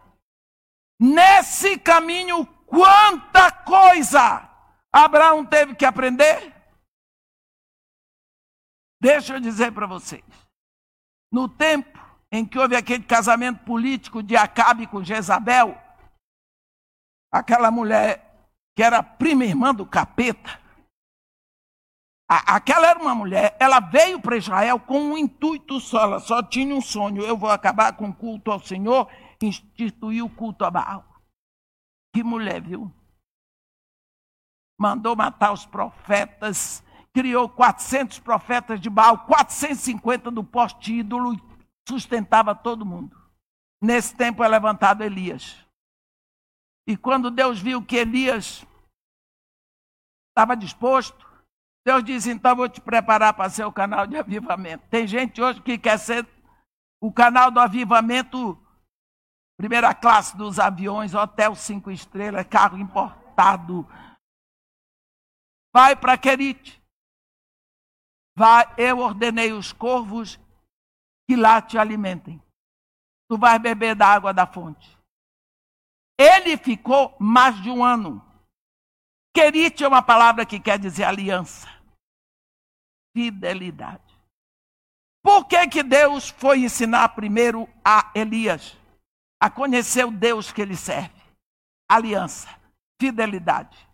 Nesse 1.00 1.78
caminho, 1.78 2.46
quanta 2.66 3.52
coisa 3.52 4.50
Abraão 4.94 5.44
teve 5.44 5.76
que 5.76 5.86
aprender? 5.86 6.54
Deixa 9.02 9.34
eu 9.34 9.40
dizer 9.40 9.74
para 9.74 9.88
vocês. 9.88 10.24
No 11.32 11.50
tempo 11.50 12.00
em 12.32 12.46
que 12.46 12.60
houve 12.60 12.76
aquele 12.76 13.04
casamento 13.04 13.66
político 13.66 14.22
de 14.22 14.36
Acabe 14.36 14.86
com 14.86 15.04
Jezabel, 15.04 15.76
aquela 17.32 17.72
mulher 17.72 18.48
que 18.76 18.84
era 18.84 19.02
prima 19.02 19.46
irmã 19.46 19.74
do 19.74 19.86
capeta, 19.86 20.62
aquela 22.30 22.88
era 22.88 23.00
uma 23.00 23.16
mulher, 23.16 23.58
ela 23.60 23.80
veio 23.80 24.22
para 24.22 24.38
Israel 24.38 24.80
com 24.80 25.00
um 25.00 25.18
intuito 25.18 25.80
só, 25.80 26.04
ela 26.04 26.20
só 26.20 26.42
tinha 26.42 26.74
um 26.74 26.82
sonho: 26.82 27.24
eu 27.24 27.36
vou 27.36 27.50
acabar 27.50 27.96
com 27.98 28.10
o 28.10 28.16
culto 28.16 28.52
ao 28.52 28.60
Senhor, 28.60 29.10
instituir 29.42 30.24
o 30.24 30.30
culto 30.30 30.64
a 30.64 30.72
Baal. 30.72 31.04
Que 32.16 32.24
mulher, 32.24 32.62
viu? 32.62 32.92
Mandou 34.84 35.16
matar 35.16 35.54
os 35.54 35.66
profetas, 35.66 36.84
criou 37.14 37.48
400 37.48 38.20
profetas 38.20 38.82
de 38.82 38.90
Baal, 38.90 39.20
450 39.20 40.30
do 40.30 40.44
poste 40.44 40.96
ídolo, 40.96 41.40
sustentava 41.88 42.54
todo 42.54 42.86
mundo. 42.86 43.18
Nesse 43.82 44.14
tempo 44.14 44.44
é 44.44 44.48
levantado 44.50 45.02
Elias. 45.02 45.66
E 46.86 46.98
quando 46.98 47.32
Deus 47.32 47.62
viu 47.62 47.82
que 47.82 47.96
Elias 47.96 48.66
estava 50.32 50.54
disposto, 50.54 51.26
Deus 51.88 52.04
disse: 52.04 52.30
então 52.30 52.54
vou 52.54 52.68
te 52.68 52.82
preparar 52.82 53.34
para 53.36 53.50
ser 53.50 53.64
o 53.64 53.72
canal 53.72 54.06
de 54.06 54.18
avivamento. 54.18 54.86
Tem 54.90 55.08
gente 55.08 55.42
hoje 55.42 55.62
que 55.62 55.78
quer 55.78 55.98
ser 55.98 56.28
o 57.02 57.10
canal 57.10 57.50
do 57.50 57.62
avivamento, 57.62 58.62
primeira 59.58 59.94
classe 59.94 60.36
dos 60.36 60.60
aviões, 60.60 61.14
hotel 61.14 61.56
cinco 61.56 61.90
estrelas, 61.90 62.46
carro 62.48 62.78
importado. 62.78 63.88
Vai 65.74 65.96
para 65.96 66.18
Querite. 66.18 66.82
Vai, 68.38 68.66
eu 68.78 69.00
ordenei 69.00 69.52
os 69.52 69.74
corvos 69.74 70.40
que 71.28 71.36
lá 71.36 71.62
te 71.62 71.78
alimentem. 71.78 72.42
Tu 73.30 73.38
vais 73.38 73.62
beber 73.62 73.96
da 73.96 74.08
água 74.08 74.34
da 74.34 74.46
fonte. 74.46 74.98
Ele 76.20 76.58
ficou 76.58 77.16
mais 77.20 77.62
de 77.62 77.70
um 77.70 77.84
ano. 77.84 78.24
Querite 79.36 79.84
é 79.84 79.88
uma 79.88 80.02
palavra 80.02 80.46
que 80.46 80.60
quer 80.60 80.78
dizer 80.78 81.06
aliança, 81.06 81.68
fidelidade. 83.16 84.04
Por 85.24 85.48
que, 85.48 85.68
que 85.68 85.82
Deus 85.82 86.30
foi 86.30 86.60
ensinar 86.60 87.10
primeiro 87.10 87.68
a 87.84 88.12
Elias 88.14 88.78
a 89.42 89.50
conhecer 89.50 90.06
o 90.06 90.12
Deus 90.12 90.52
que 90.52 90.62
ele 90.62 90.76
serve? 90.76 91.20
Aliança, 91.90 92.48
fidelidade. 93.02 93.93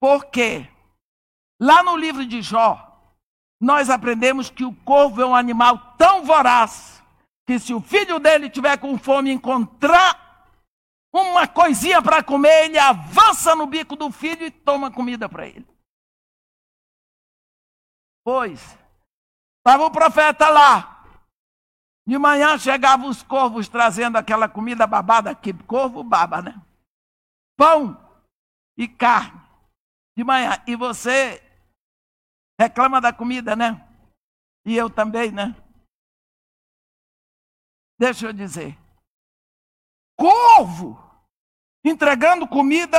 Porque 0.00 0.68
lá 1.60 1.82
no 1.82 1.96
livro 1.96 2.24
de 2.24 2.40
Jó, 2.42 2.84
nós 3.60 3.90
aprendemos 3.90 4.50
que 4.50 4.64
o 4.64 4.74
corvo 4.84 5.20
é 5.20 5.26
um 5.26 5.34
animal 5.34 5.96
tão 5.96 6.24
voraz 6.24 7.02
que 7.46 7.58
se 7.58 7.72
o 7.72 7.80
filho 7.80 8.18
dele 8.18 8.50
tiver 8.50 8.76
com 8.78 8.98
fome 8.98 9.30
e 9.30 9.32
encontrar 9.32 10.46
uma 11.12 11.48
coisinha 11.48 12.02
para 12.02 12.22
comer, 12.22 12.66
ele 12.66 12.78
avança 12.78 13.56
no 13.56 13.66
bico 13.66 13.96
do 13.96 14.12
filho 14.12 14.44
e 14.44 14.50
toma 14.50 14.90
comida 14.90 15.28
para 15.28 15.46
ele. 15.46 15.66
Pois, 18.22 18.78
estava 19.58 19.86
o 19.86 19.90
profeta 19.90 20.48
lá. 20.50 21.02
De 22.06 22.18
manhã 22.18 22.58
chegavam 22.58 23.08
os 23.08 23.22
corvos 23.22 23.68
trazendo 23.68 24.16
aquela 24.16 24.48
comida 24.48 24.86
babada, 24.86 25.34
que 25.34 25.52
corvo 25.52 26.04
baba, 26.04 26.42
né? 26.42 26.62
Pão 27.56 27.98
e 28.76 28.86
carne. 28.86 29.47
De 30.18 30.24
manhã. 30.24 30.60
E 30.66 30.74
você 30.74 31.40
reclama 32.60 33.00
da 33.00 33.12
comida, 33.12 33.54
né? 33.54 33.88
E 34.66 34.76
eu 34.76 34.90
também, 34.90 35.30
né? 35.30 35.54
Deixa 37.96 38.26
eu 38.26 38.32
dizer. 38.32 38.76
Corvo 40.18 40.98
entregando 41.84 42.48
comida. 42.48 42.98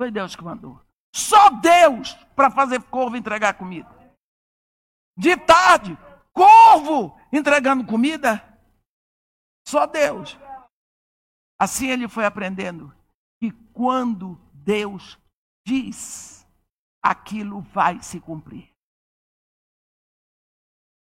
Foi 0.00 0.12
Deus 0.12 0.36
que 0.36 0.44
mandou. 0.44 0.80
Só 1.12 1.50
Deus 1.50 2.14
para 2.36 2.48
fazer 2.48 2.80
corvo 2.84 3.16
entregar 3.16 3.58
comida. 3.58 3.90
De 5.18 5.36
tarde, 5.36 5.98
corvo 6.32 7.18
entregando 7.32 7.84
comida? 7.84 8.40
Só 9.66 9.88
Deus. 9.88 10.38
Assim 11.60 11.88
ele 11.88 12.08
foi 12.08 12.24
aprendendo 12.24 12.94
que 13.40 13.50
quando 13.72 14.36
Deus 14.54 15.18
diz, 15.64 16.46
aquilo 17.02 17.60
vai 17.60 18.02
se 18.02 18.20
cumprir. 18.20 18.70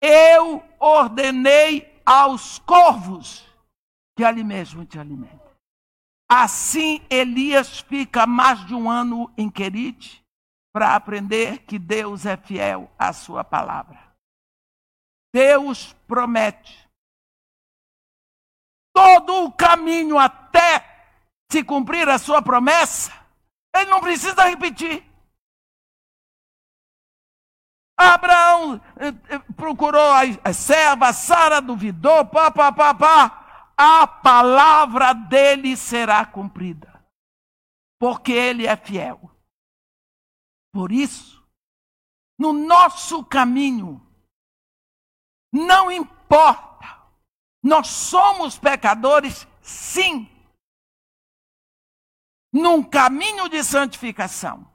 Eu 0.02 0.62
ordenei 0.78 2.00
aos 2.06 2.58
corvos 2.60 3.46
que 4.16 4.24
ali 4.24 4.42
mesmo 4.42 4.84
te 4.84 4.98
alimentem. 4.98 5.38
Assim 6.28 7.04
Elias 7.10 7.80
fica 7.80 8.26
mais 8.26 8.64
de 8.66 8.74
um 8.74 8.90
ano 8.90 9.32
em 9.36 9.50
Querite 9.50 10.24
para 10.72 10.94
aprender 10.94 11.58
que 11.64 11.78
Deus 11.78 12.24
é 12.24 12.36
fiel 12.36 12.90
à 12.98 13.12
sua 13.12 13.42
palavra. 13.42 13.98
Deus 15.34 15.92
promete. 16.06 16.88
Todo 18.94 19.44
o 19.44 19.52
caminho 19.52 20.18
até 20.18 20.86
se 21.50 21.64
cumprir 21.64 22.08
a 22.08 22.18
sua 22.18 22.40
promessa, 22.40 23.12
ele 23.74 23.90
não 23.90 24.00
precisa 24.00 24.44
repetir. 24.44 25.04
Abraão 27.98 28.80
eh, 28.96 29.08
eh, 29.28 29.38
procurou 29.54 30.10
a 30.42 30.52
serva, 30.54 31.12
Sara 31.12 31.60
duvidou, 31.60 32.24
pá, 32.26 32.50
pá, 32.50 32.72
pá, 32.72 32.94
pá. 32.94 33.72
A 33.76 34.06
palavra 34.06 35.12
dele 35.12 35.76
será 35.76 36.24
cumprida, 36.24 37.04
porque 37.98 38.32
ele 38.32 38.66
é 38.66 38.76
fiel. 38.76 39.30
Por 40.72 40.92
isso, 40.92 41.42
no 42.38 42.52
nosso 42.52 43.24
caminho, 43.24 44.00
não 45.52 45.90
importa. 45.90 46.70
Nós 47.62 47.88
somos 47.88 48.58
pecadores, 48.58 49.46
sim. 49.60 50.29
Num 52.52 52.82
caminho 52.82 53.48
de 53.48 53.62
santificação. 53.62 54.70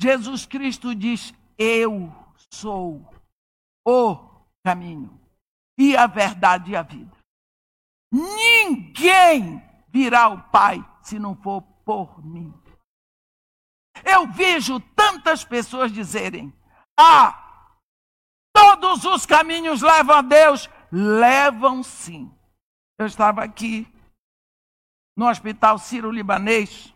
Jesus 0.00 0.46
Cristo 0.46 0.94
diz: 0.94 1.32
Eu 1.56 2.12
sou 2.52 3.08
o 3.86 4.16
caminho 4.64 5.20
e 5.78 5.96
a 5.96 6.06
verdade 6.06 6.72
e 6.72 6.76
a 6.76 6.82
vida. 6.82 7.16
Ninguém 8.12 9.62
virá 9.88 10.24
ao 10.24 10.42
Pai 10.50 10.78
se 11.02 11.18
não 11.18 11.36
for 11.36 11.62
por 11.84 12.24
mim. 12.24 12.52
Eu 14.04 14.26
vejo 14.26 14.80
tantas 14.94 15.44
pessoas 15.44 15.92
dizerem: 15.92 16.52
Ah, 16.98 17.46
Todos 18.56 19.04
os 19.04 19.26
caminhos 19.26 19.82
levam 19.82 20.16
a 20.16 20.22
Deus? 20.22 20.70
Levam 20.90 21.82
sim. 21.82 22.34
Eu 22.98 23.04
estava 23.04 23.44
aqui 23.44 23.86
no 25.16 25.28
hospital 25.28 25.78
Ciro-Libanês, 25.78 26.92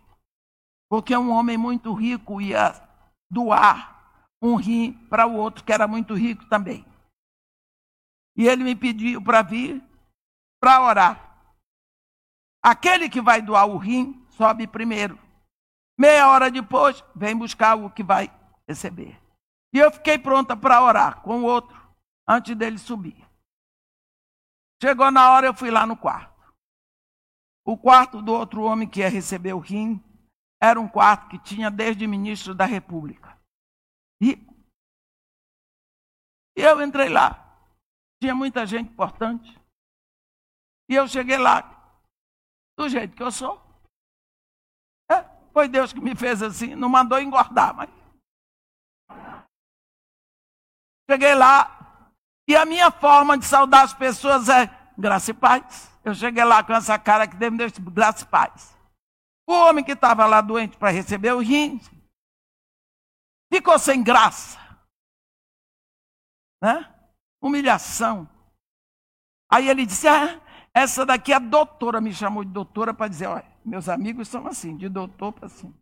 porque 0.90 1.16
um 1.16 1.30
homem 1.30 1.56
muito 1.56 1.92
rico 1.94 2.40
ia 2.40 2.72
doar 3.30 3.90
um 4.42 4.56
rim 4.56 4.92
para 5.08 5.26
o 5.26 5.34
outro 5.34 5.64
que 5.64 5.72
era 5.72 5.86
muito 5.86 6.14
rico 6.14 6.44
também. 6.46 6.84
E 8.36 8.46
ele 8.46 8.64
me 8.64 8.74
pediu 8.74 9.22
para 9.22 9.42
vir 9.42 9.82
para 10.60 10.82
orar. 10.82 11.30
Aquele 12.62 13.08
que 13.08 13.20
vai 13.20 13.40
doar 13.40 13.66
o 13.66 13.78
rim 13.78 14.26
sobe 14.30 14.66
primeiro. 14.66 15.18
Meia 15.98 16.28
hora 16.28 16.50
depois, 16.50 17.04
vem 17.14 17.36
buscar 17.36 17.74
o 17.76 17.90
que 17.90 18.02
vai 18.02 18.30
receber. 18.68 19.20
E 19.72 19.78
eu 19.78 19.90
fiquei 19.90 20.18
pronta 20.18 20.56
para 20.56 20.82
orar 20.82 21.20
com 21.22 21.40
o 21.40 21.44
outro, 21.44 21.78
antes 22.28 22.56
dele 22.56 22.78
subir. 22.78 23.26
Chegou 24.82 25.10
na 25.10 25.30
hora, 25.30 25.46
eu 25.46 25.54
fui 25.54 25.70
lá 25.70 25.86
no 25.86 25.96
quarto. 25.96 26.29
O 27.64 27.76
quarto 27.76 28.22
do 28.22 28.32
outro 28.32 28.62
homem 28.62 28.88
que 28.88 29.00
ia 29.00 29.08
receber 29.08 29.52
o 29.52 29.58
rim 29.58 30.02
era 30.62 30.80
um 30.80 30.88
quarto 30.88 31.28
que 31.28 31.38
tinha 31.38 31.70
desde 31.70 32.06
ministro 32.06 32.54
da 32.54 32.64
República. 32.64 33.38
E, 34.20 34.38
eu 36.56 36.82
entrei 36.82 37.08
lá. 37.08 37.46
Tinha 38.22 38.34
muita 38.34 38.66
gente 38.66 38.90
importante. 38.90 39.58
E 40.90 40.94
eu 40.94 41.08
cheguei 41.08 41.38
lá, 41.38 41.62
do 42.78 42.88
jeito 42.88 43.16
que 43.16 43.22
eu 43.22 43.30
sou. 43.30 43.60
É, 45.10 45.22
foi 45.52 45.68
Deus 45.68 45.92
que 45.92 46.00
me 46.00 46.14
fez 46.14 46.42
assim, 46.42 46.74
não 46.74 46.88
mandou 46.88 47.20
engordar, 47.20 47.74
mas 47.74 47.88
Cheguei 51.10 51.34
lá 51.34 52.12
e 52.48 52.54
a 52.54 52.64
minha 52.64 52.88
forma 52.92 53.36
de 53.36 53.44
saudar 53.44 53.82
as 53.82 53.92
pessoas 53.92 54.48
é 54.48 54.68
graça 55.00 55.30
e 55.30 55.34
paz. 55.34 55.90
Eu 56.04 56.14
cheguei 56.14 56.44
lá 56.44 56.62
com 56.62 56.72
essa 56.72 56.98
cara 56.98 57.26
que 57.26 57.36
Deus 57.36 57.52
me 57.52 57.58
deu 57.58 57.70
graça 57.90 58.24
e 58.24 58.26
paz. 58.26 58.76
O 59.48 59.52
homem 59.52 59.84
que 59.84 59.92
estava 59.92 60.26
lá 60.26 60.40
doente 60.40 60.76
para 60.76 60.90
receber 60.90 61.32
o 61.32 61.40
rim 61.40 61.80
ficou 63.52 63.78
sem 63.78 64.02
graça. 64.02 64.58
Né? 66.62 66.92
Humilhação. 67.42 68.28
Aí 69.50 69.68
ele 69.68 69.86
disse: 69.86 70.06
Ah, 70.06 70.40
essa 70.72 71.04
daqui 71.04 71.32
é 71.32 71.36
a 71.36 71.40
doutora, 71.40 72.00
me 72.00 72.12
chamou 72.12 72.44
de 72.44 72.50
doutora 72.50 72.94
para 72.94 73.08
dizer: 73.08 73.26
olha, 73.26 73.50
meus 73.64 73.88
amigos 73.88 74.28
são 74.28 74.46
assim, 74.46 74.76
de 74.76 74.88
doutor 74.88 75.32
para 75.32 75.46
assim. 75.46 75.74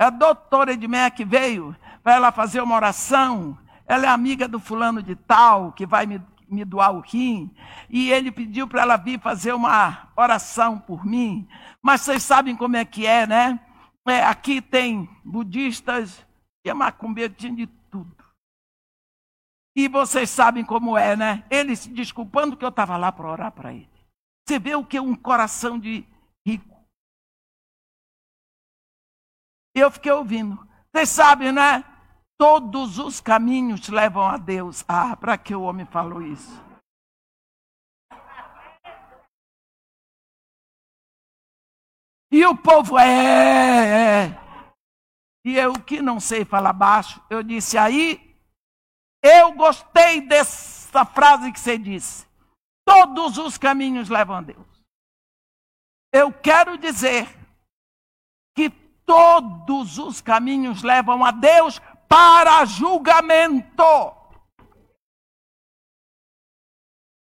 É 0.00 0.04
a 0.04 0.10
doutora 0.10 0.72
Edmeia 0.72 1.10
que 1.10 1.24
veio 1.24 1.76
para 2.02 2.14
ela 2.14 2.32
fazer 2.32 2.60
uma 2.60 2.76
oração 2.76 3.58
ela 3.86 4.06
é 4.06 4.08
amiga 4.08 4.48
do 4.48 4.58
fulano 4.58 5.02
de 5.02 5.14
tal, 5.14 5.72
que 5.72 5.86
vai 5.86 6.06
me, 6.06 6.20
me 6.54 6.64
doar 6.64 6.94
o 6.94 7.00
rim. 7.00 7.54
E 7.90 8.10
ele 8.10 8.30
pediu 8.30 8.66
para 8.66 8.82
ela 8.82 8.96
vir 8.96 9.20
fazer 9.20 9.52
uma 9.52 10.12
oração 10.16 10.78
por 10.78 11.04
mim. 11.04 11.46
Mas 11.82 12.02
vocês 12.02 12.22
sabem 12.22 12.56
como 12.56 12.76
é 12.76 12.84
que 12.84 13.06
é, 13.06 13.26
né? 13.26 13.60
É, 14.06 14.22
aqui 14.22 14.62
tem 14.62 15.08
budistas 15.24 16.24
e 16.64 16.70
a 16.70 16.74
macumbeira 16.74 17.32
tinha 17.32 17.54
de 17.54 17.66
tudo. 17.66 18.24
E 19.76 19.88
vocês 19.88 20.30
sabem 20.30 20.64
como 20.64 20.96
é, 20.96 21.16
né? 21.16 21.44
Ele 21.50 21.74
se 21.74 21.88
desculpando 21.90 22.56
que 22.56 22.64
eu 22.64 22.68
estava 22.68 22.96
lá 22.96 23.10
para 23.10 23.30
orar 23.30 23.52
para 23.52 23.74
ele. 23.74 23.90
Você 24.46 24.58
vê 24.58 24.74
o 24.74 24.84
que 24.84 24.96
é 24.96 25.02
um 25.02 25.16
coração 25.16 25.78
de 25.78 26.06
rico. 26.46 26.74
Eu 29.74 29.90
fiquei 29.90 30.12
ouvindo. 30.12 30.56
Vocês 30.92 31.08
sabem, 31.08 31.50
né? 31.50 31.82
Todos 32.38 32.98
os 32.98 33.20
caminhos 33.20 33.88
levam 33.88 34.24
a 34.24 34.36
Deus. 34.36 34.84
Ah, 34.88 35.16
para 35.16 35.38
que 35.38 35.54
o 35.54 35.62
homem 35.62 35.86
falou 35.86 36.20
isso? 36.22 36.62
E 42.32 42.44
o 42.44 42.56
povo 42.56 42.98
é, 42.98 44.26
é. 44.26 44.44
E 45.46 45.56
eu 45.56 45.74
que 45.74 46.02
não 46.02 46.18
sei 46.18 46.44
falar 46.44 46.72
baixo, 46.72 47.22
eu 47.30 47.42
disse 47.42 47.78
aí, 47.78 48.36
eu 49.22 49.52
gostei 49.52 50.20
dessa 50.20 51.04
frase 51.04 51.52
que 51.52 51.60
você 51.60 51.78
disse. 51.78 52.26
Todos 52.84 53.38
os 53.38 53.56
caminhos 53.56 54.08
levam 54.08 54.36
a 54.36 54.40
Deus. 54.40 54.66
Eu 56.12 56.32
quero 56.32 56.76
dizer 56.76 57.28
que 58.56 58.68
todos 59.06 59.98
os 59.98 60.20
caminhos 60.20 60.82
levam 60.82 61.24
a 61.24 61.30
Deus 61.30 61.80
para 62.08 62.64
julgamento. 62.64 63.82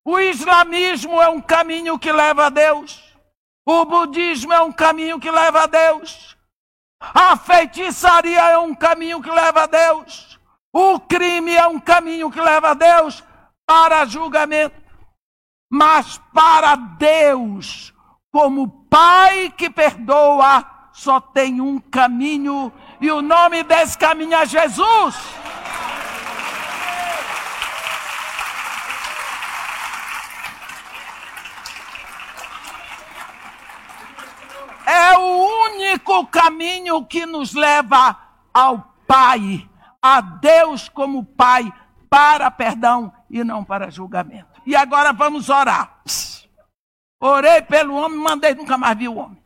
O 0.05 0.18
islamismo 0.18 1.20
é 1.20 1.28
um 1.28 1.40
caminho 1.40 1.98
que 1.98 2.10
leva 2.10 2.47
a 2.47 2.48
Deus. 2.51 3.14
O 3.66 3.84
budismo 3.84 4.52
é 4.52 4.60
um 4.60 4.72
caminho 4.72 5.20
que 5.20 5.30
leva 5.30 5.62
a 5.62 5.66
Deus. 5.66 6.36
A 7.01 7.36
feitiçaria 7.36 8.40
é 8.51 8.59
um 8.59 8.74
caminho 8.74 9.22
que 9.22 9.30
leva 9.30 9.62
a 9.62 9.66
Deus. 9.66 10.38
O 10.72 11.01
crime 11.01 11.55
é 11.55 11.66
um 11.66 11.78
caminho 11.80 12.30
que 12.30 12.40
leva 12.40 12.70
a 12.70 12.74
Deus 12.74 13.22
para 13.66 14.05
julgamento. 14.05 14.80
Mas 15.70 16.18
para 16.32 16.74
Deus, 16.74 17.94
como 18.32 18.80
Pai 18.90 19.51
que 19.51 19.70
perdoa, 19.70 20.66
só 20.92 21.20
tem 21.20 21.60
um 21.60 21.78
caminho 21.78 22.72
E 23.01 23.10
o 23.10 23.22
nome 23.22 23.62
desse 23.62 23.97
caminho 23.97 24.35
é 24.35 24.44
Jesus. 24.44 25.16
É 34.85 35.16
o 35.16 35.66
único 35.66 36.27
caminho 36.27 37.06
que 37.06 37.24
nos 37.24 37.55
leva 37.55 38.16
ao 38.52 38.90
Pai, 39.06 39.68
a 40.02 40.20
Deus 40.20 40.89
como 40.89 41.24
Pai, 41.24 41.72
para 42.10 42.51
perdão 42.51 43.12
e 43.31 43.43
não 43.43 43.64
para 43.64 43.90
julgamento. 43.90 44.60
E 44.66 44.77
agora 44.77 45.12
vamos 45.12 45.48
orar. 45.48 46.02
Orei 47.18 47.62
pelo 47.62 47.94
homem, 47.94 48.18
mandei, 48.18 48.55
nunca 48.55 48.77
mais 48.77 48.98
vi 48.98 49.09
o 49.09 49.16
homem. 49.16 49.39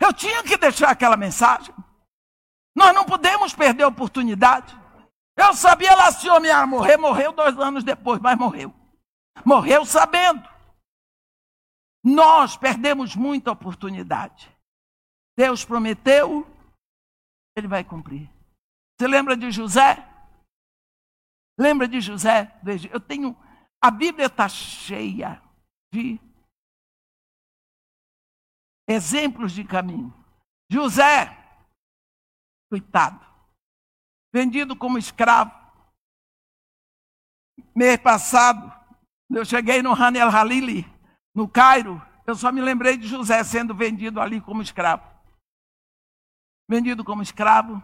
Eu 0.00 0.12
tinha 0.12 0.42
que 0.42 0.56
deixar 0.56 0.90
aquela 0.90 1.16
mensagem. 1.16 1.74
Nós 2.74 2.94
não 2.94 3.04
podemos 3.04 3.54
perder 3.54 3.84
a 3.84 3.88
oportunidade. 3.88 4.76
Eu 5.36 5.54
sabia 5.54 5.94
lá 5.94 6.10
se 6.12 6.28
o 6.28 6.34
homem 6.34 6.50
ia 6.50 6.66
morrer, 6.66 6.96
morreu 6.96 7.32
dois 7.32 7.58
anos 7.58 7.84
depois, 7.84 8.20
mas 8.20 8.38
morreu. 8.38 8.74
Morreu 9.44 9.84
sabendo. 9.84 10.48
Nós 12.04 12.56
perdemos 12.56 13.16
muita 13.16 13.50
oportunidade. 13.50 14.50
Deus 15.36 15.64
prometeu, 15.64 16.46
ele 17.56 17.68
vai 17.68 17.84
cumprir. 17.84 18.30
Você 18.98 19.06
lembra 19.06 19.36
de 19.36 19.50
José? 19.50 20.06
Lembra 21.58 21.88
de 21.88 22.00
José? 22.00 22.58
Eu 22.90 23.00
tenho. 23.00 23.36
A 23.82 23.90
Bíblia 23.90 24.26
está 24.26 24.48
cheia 24.48 25.42
de 25.92 26.18
exemplos 28.88 29.52
de 29.52 29.64
caminho. 29.64 30.12
José, 30.70 31.36
coitado, 32.70 33.24
vendido 34.32 34.76
como 34.76 34.98
escravo. 34.98 35.52
Mês 37.74 37.98
passado, 37.98 38.72
eu 39.30 39.44
cheguei 39.44 39.82
no 39.82 39.92
Hanel 39.92 40.28
Halili, 40.28 40.84
no 41.34 41.48
Cairo, 41.48 42.00
eu 42.26 42.34
só 42.34 42.50
me 42.50 42.60
lembrei 42.60 42.96
de 42.96 43.06
José 43.06 43.42
sendo 43.44 43.74
vendido 43.74 44.20
ali 44.20 44.40
como 44.40 44.60
escravo. 44.60 45.04
Vendido 46.68 47.04
como 47.04 47.22
escravo, 47.22 47.82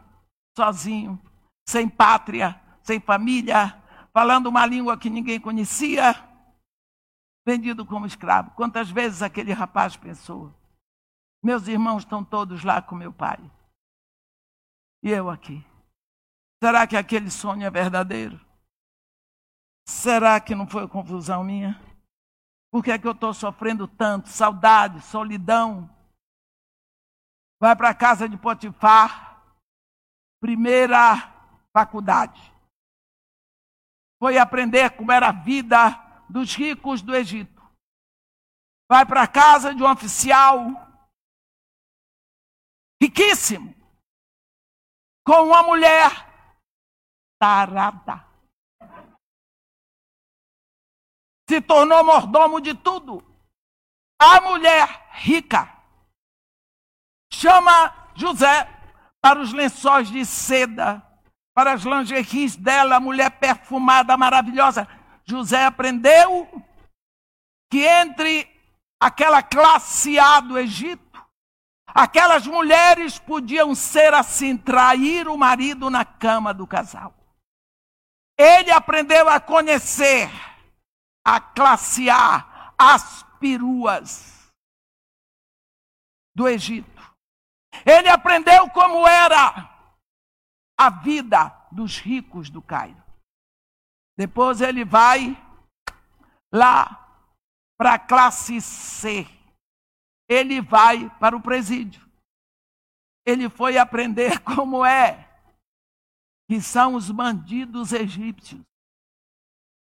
sozinho, 0.56 1.20
sem 1.68 1.88
pátria, 1.88 2.60
sem 2.82 3.00
família, 3.00 3.80
falando 4.12 4.48
uma 4.48 4.66
língua 4.66 4.98
que 4.98 5.08
ninguém 5.08 5.40
conhecia, 5.40 6.14
vendido 7.46 7.86
como 7.86 8.06
escravo. 8.06 8.50
Quantas 8.52 8.90
vezes 8.90 9.22
aquele 9.22 9.52
rapaz 9.52 9.96
pensou: 9.96 10.52
meus 11.42 11.66
irmãos 11.66 12.04
estão 12.04 12.24
todos 12.24 12.62
lá 12.62 12.80
com 12.80 12.94
meu 12.94 13.12
pai, 13.12 13.38
e 15.02 15.10
eu 15.10 15.28
aqui. 15.28 15.64
Será 16.62 16.86
que 16.86 16.96
aquele 16.96 17.30
sonho 17.30 17.64
é 17.64 17.70
verdadeiro? 17.70 18.40
Será 19.88 20.40
que 20.40 20.54
não 20.54 20.68
foi 20.68 20.86
confusão 20.86 21.42
minha? 21.42 21.80
Por 22.70 22.84
que 22.84 22.92
é 22.92 22.98
que 22.98 23.06
eu 23.06 23.12
estou 23.12 23.34
sofrendo 23.34 23.88
tanto? 23.88 24.28
Saudade, 24.28 25.00
solidão. 25.02 25.90
Vai 27.60 27.74
para 27.76 27.90
a 27.90 27.94
casa 27.94 28.28
de 28.28 28.36
Potifar, 28.36 29.44
primeira 30.40 31.16
faculdade. 31.72 32.40
Foi 34.20 34.38
aprender 34.38 34.90
como 34.96 35.10
era 35.10 35.28
a 35.28 35.32
vida 35.32 35.90
dos 36.30 36.54
ricos 36.54 37.02
do 37.02 37.14
Egito. 37.14 37.60
Vai 38.88 39.04
para 39.04 39.24
a 39.24 39.28
casa 39.28 39.74
de 39.74 39.82
um 39.82 39.90
oficial 39.90 40.81
riquíssimo, 43.02 43.74
com 45.26 45.48
uma 45.48 45.62
mulher 45.62 46.10
tarada. 47.40 48.32
se 51.52 51.60
tornou 51.60 52.02
mordomo 52.02 52.62
de 52.62 52.72
tudo. 52.72 53.22
A 54.18 54.40
mulher 54.40 55.06
rica 55.10 55.70
chama 57.30 58.10
José 58.14 58.66
para 59.20 59.38
os 59.38 59.52
lençóis 59.52 60.10
de 60.10 60.24
seda, 60.24 61.02
para 61.54 61.74
as 61.74 61.82
lingeries 61.82 62.56
dela, 62.56 62.96
a 62.96 63.00
mulher 63.00 63.30
perfumada, 63.32 64.16
maravilhosa. 64.16 64.88
José 65.26 65.66
aprendeu 65.66 66.48
que 67.70 67.84
entre 67.84 68.48
aquela 68.98 69.42
classe 69.42 70.18
A 70.18 70.40
do 70.40 70.58
Egito, 70.58 71.11
aquelas 71.94 72.46
mulheres 72.46 73.18
podiam 73.18 73.74
ser 73.74 74.14
assim, 74.14 74.56
trair 74.56 75.28
o 75.28 75.36
marido 75.36 75.90
na 75.90 76.04
cama 76.04 76.52
do 76.52 76.66
casal. 76.66 77.14
Ele 78.38 78.70
aprendeu 78.70 79.28
a 79.28 79.40
conhecer 79.40 80.28
a 81.24 81.40
classe 81.40 82.10
A, 82.10 82.74
as 82.78 83.22
peruas 83.38 84.50
do 86.34 86.48
Egito. 86.48 87.02
Ele 87.86 88.08
aprendeu 88.08 88.68
como 88.70 89.06
era 89.06 89.70
a 90.78 90.90
vida 90.90 91.48
dos 91.70 91.98
ricos 91.98 92.50
do 92.50 92.60
Cairo. 92.60 93.02
Depois 94.16 94.60
ele 94.60 94.84
vai 94.84 95.36
lá 96.52 96.98
para 97.78 97.94
a 97.94 97.98
classe 97.98 98.60
C. 98.60 99.26
Ele 100.32 100.62
vai 100.62 101.10
para 101.18 101.36
o 101.36 101.42
presídio. 101.42 102.08
Ele 103.26 103.50
foi 103.50 103.76
aprender 103.76 104.40
como 104.42 104.84
é 104.84 105.28
que 106.48 106.60
são 106.60 106.94
os 106.94 107.10
bandidos 107.10 107.92
egípcios. 107.92 108.62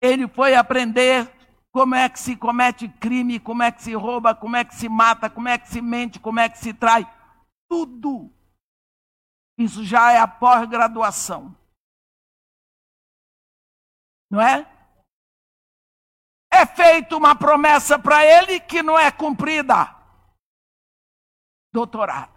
Ele 0.01 0.29
foi 0.29 0.55
aprender 0.55 1.33
como 1.73 1.95
é 1.95 2.09
que 2.09 2.19
se 2.19 2.37
comete 2.37 2.89
crime, 2.89 3.41
como 3.41 3.63
é 3.63 3.73
que 3.73 3.83
se 3.83 3.95
rouba, 3.95 4.35
como 4.35 4.57
é 4.57 4.65
que 4.65 4.75
se 4.75 4.89
mata, 4.89 5.31
como 5.31 5.49
é 5.49 5.59
que 5.59 5.69
se 5.69 5.81
mente, 5.81 6.21
como 6.21 6.39
é 6.39 6.49
que 6.49 6.59
se 6.59 6.75
trai. 6.75 7.11
Tudo. 7.69 8.31
Isso 9.59 9.85
já 9.85 10.13
é 10.13 10.19
a 10.19 10.29
pós-graduação. 10.29 11.57
Não 14.31 14.41
é? 14.41 14.71
É 16.53 16.67
feita 16.67 17.17
uma 17.17 17.35
promessa 17.35 17.99
para 17.99 18.25
ele 18.25 18.61
que 18.61 18.83
não 18.83 18.99
é 18.99 19.11
cumprida. 19.11 19.96
Doutorado. 21.77 22.33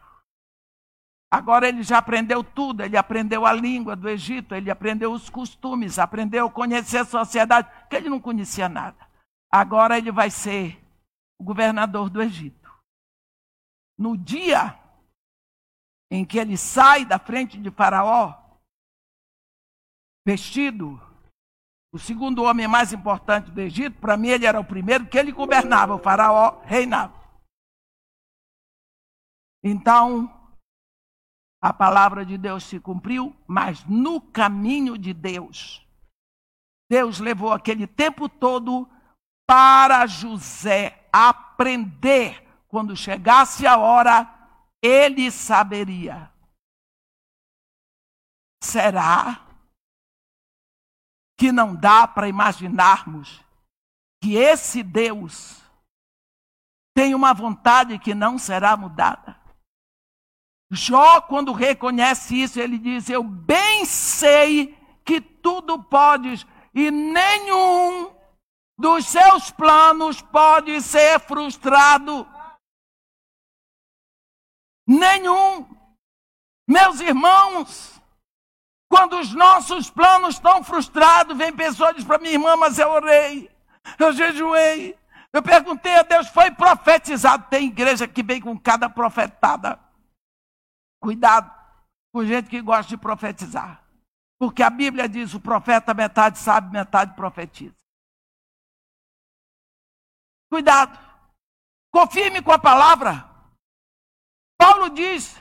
Agora 1.32 1.70
ele 1.70 1.82
já 1.82 2.00
aprendeu 2.00 2.44
tudo, 2.44 2.84
ele 2.84 2.98
aprendeu 2.98 3.46
a 3.46 3.54
língua 3.54 3.96
do 3.96 4.10
Egito, 4.10 4.54
ele 4.54 4.70
aprendeu 4.70 5.14
os 5.14 5.30
costumes, 5.30 5.98
aprendeu 5.98 6.48
a 6.48 6.52
conhecer 6.52 6.98
a 6.98 7.06
sociedade, 7.06 7.70
que 7.90 7.96
ele 7.96 8.10
não 8.10 8.20
conhecia 8.20 8.68
nada. 8.68 8.98
Agora 9.50 9.98
ele 9.98 10.12
vai 10.12 10.30
ser 10.30 10.78
o 11.40 11.44
governador 11.46 12.10
do 12.10 12.22
Egito. 12.22 12.70
No 13.98 14.18
dia 14.18 14.78
em 16.12 16.26
que 16.26 16.38
ele 16.38 16.58
sai 16.58 17.06
da 17.06 17.18
frente 17.18 17.58
de 17.58 17.72
Faraó, 17.72 18.36
vestido, 20.28 21.00
o 21.94 21.98
segundo 21.98 22.44
homem 22.44 22.68
mais 22.68 22.92
importante 22.92 23.52
do 23.52 23.62
Egito, 23.62 24.02
para 24.02 24.18
mim 24.18 24.28
ele 24.28 24.46
era 24.46 24.60
o 24.60 24.66
primeiro, 24.66 25.08
que 25.08 25.18
ele 25.18 25.32
governava, 25.32 25.96
o 25.96 26.00
Faraó 26.00 26.62
reinava. 26.66 27.19
Então, 29.64 30.32
a 31.62 31.74
palavra 31.74 32.26
de 32.26 32.38
Deus 32.38 32.64
se 32.64 32.80
cumpriu, 32.80 33.36
mas 33.46 33.84
no 33.86 34.22
caminho 34.22 34.98
de 34.98 35.14
Deus. 35.14 35.86
Deus 36.90 37.20
levou 37.20 37.52
aquele 37.52 37.86
tempo 37.86 38.30
todo 38.30 38.90
para 39.48 40.08
José 40.08 41.08
aprender. 41.12 42.48
Quando 42.68 42.96
chegasse 42.96 43.68
a 43.68 43.78
hora, 43.78 44.28
ele 44.82 45.30
saberia. 45.32 46.32
Será 48.64 49.46
que 51.38 51.52
não 51.52 51.76
dá 51.76 52.08
para 52.08 52.28
imaginarmos 52.28 53.44
que 54.22 54.36
esse 54.36 54.84
Deus 54.84 55.62
tem 56.96 57.16
uma 57.16 57.34
vontade 57.34 57.98
que 57.98 58.14
não 58.14 58.38
será 58.38 58.76
mudada? 58.76 59.40
Jó, 60.72 61.22
quando 61.22 61.52
reconhece 61.52 62.36
isso, 62.36 62.60
ele 62.60 62.78
diz: 62.78 63.10
Eu 63.10 63.24
bem 63.24 63.86
sei 63.86 64.78
que 65.04 65.20
tudo 65.20 65.82
podes, 65.82 66.46
e 66.74 66.92
nenhum 66.92 68.14
dos 68.78 69.08
seus 69.08 69.50
planos 69.52 70.22
pode 70.22 70.80
ser 70.82 71.20
frustrado. 71.20 72.28
Nenhum. 74.88 75.68
Meus 76.68 77.00
irmãos, 77.00 78.00
quando 78.88 79.20
os 79.20 79.34
nossos 79.34 79.90
planos 79.90 80.36
estão 80.36 80.64
frustrados, 80.64 81.36
vem 81.36 81.52
pessoa 81.56 81.92
e 81.92 81.96
diz 81.96 82.04
para 82.04 82.20
minha 82.20 82.34
irmã, 82.34 82.56
mas 82.56 82.78
eu 82.78 82.90
orei, 82.90 83.50
eu 83.98 84.14
jejuei, 84.14 84.98
eu 85.34 85.42
perguntei 85.42 85.96
a 85.96 86.04
Deus, 86.04 86.28
foi 86.30 86.52
profetizado. 86.52 87.48
Tem 87.50 87.68
igreja 87.68 88.08
que 88.08 88.22
vem 88.22 88.40
com 88.40 88.58
cada 88.58 88.88
profetada. 88.88 89.80
Cuidado 91.02 91.50
com 92.12 92.26
gente 92.26 92.50
que 92.50 92.62
gosta 92.62 92.90
de 92.90 92.98
profetizar. 92.98 93.84
Porque 94.40 94.64
a 94.64 94.70
Bíblia 94.70 95.08
diz: 95.08 95.34
o 95.34 95.40
profeta 95.40 95.94
metade 95.94 96.40
sabe, 96.40 96.72
metade 96.72 97.16
profetiza. 97.16 97.76
Cuidado. 100.50 100.98
Confirme 101.92 102.42
com 102.42 102.52
a 102.52 102.60
palavra. 102.60 103.30
Paulo 104.58 104.90
diz 104.90 105.36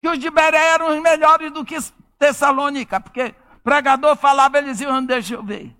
que 0.00 0.08
os 0.08 0.18
de 0.18 0.30
Beré 0.30 0.72
eram 0.72 0.96
os 0.96 1.02
melhores 1.02 1.52
do 1.52 1.64
que 1.64 1.76
Tessalônica, 2.18 3.00
porque 3.00 3.32
pregador 3.62 4.16
falava, 4.16 4.58
eles 4.58 4.80
iam, 4.80 5.04
deixa 5.04 5.34
eu 5.34 5.42
ver. 5.42 5.76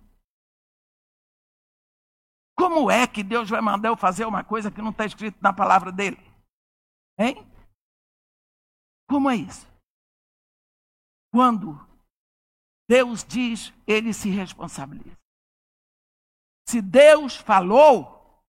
Como 2.57 2.91
é 2.91 3.07
que 3.07 3.23
Deus 3.23 3.49
vai 3.51 3.61
mandar 3.61 3.89
eu 3.89 3.97
fazer 3.97 4.25
uma 4.25 4.45
coisa 4.45 4.71
que 4.71 4.83
não 4.83 4.91
está 4.91 5.05
escrito 5.05 5.39
na 5.41 5.53
palavra 5.53 5.91
dele? 5.91 6.19
Hein? 7.19 7.47
Como 9.09 9.31
é 9.31 9.37
isso? 9.37 9.67
Quando 11.33 11.79
Deus 12.89 13.25
diz, 13.25 13.73
ele 13.87 14.13
se 14.13 14.31
responsabiliza. 14.31 15.19
Se 16.69 16.81
Deus 16.81 17.37
falou, 17.37 18.43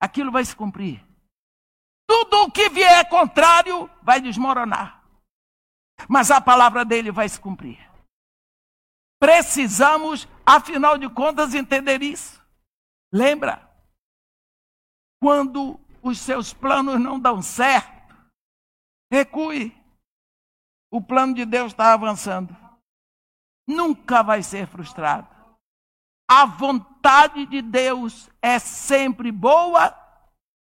aquilo 0.00 0.30
vai 0.30 0.44
se 0.44 0.54
cumprir. 0.54 1.04
Tudo 2.08 2.44
o 2.44 2.50
que 2.50 2.68
vier 2.68 3.08
contrário 3.08 3.90
vai 4.02 4.20
desmoronar. 4.20 5.04
Mas 6.08 6.30
a 6.30 6.40
palavra 6.40 6.84
dele 6.84 7.10
vai 7.10 7.28
se 7.28 7.40
cumprir. 7.40 7.78
Precisamos, 9.18 10.28
afinal 10.44 10.98
de 10.98 11.08
contas, 11.08 11.54
entender 11.54 12.02
isso. 12.02 12.44
Lembra? 13.12 13.66
Quando 15.20 15.80
os 16.02 16.18
seus 16.18 16.52
planos 16.52 17.00
não 17.00 17.18
dão 17.18 17.40
certo, 17.40 17.95
recue. 19.10 19.76
O 20.90 21.00
plano 21.00 21.34
de 21.34 21.44
Deus 21.44 21.72
está 21.72 21.92
avançando. 21.92 22.56
Nunca 23.68 24.22
vai 24.22 24.42
ser 24.42 24.66
frustrado. 24.66 25.28
A 26.28 26.44
vontade 26.44 27.46
de 27.46 27.62
Deus 27.62 28.28
é 28.42 28.58
sempre 28.58 29.30
boa, 29.30 29.94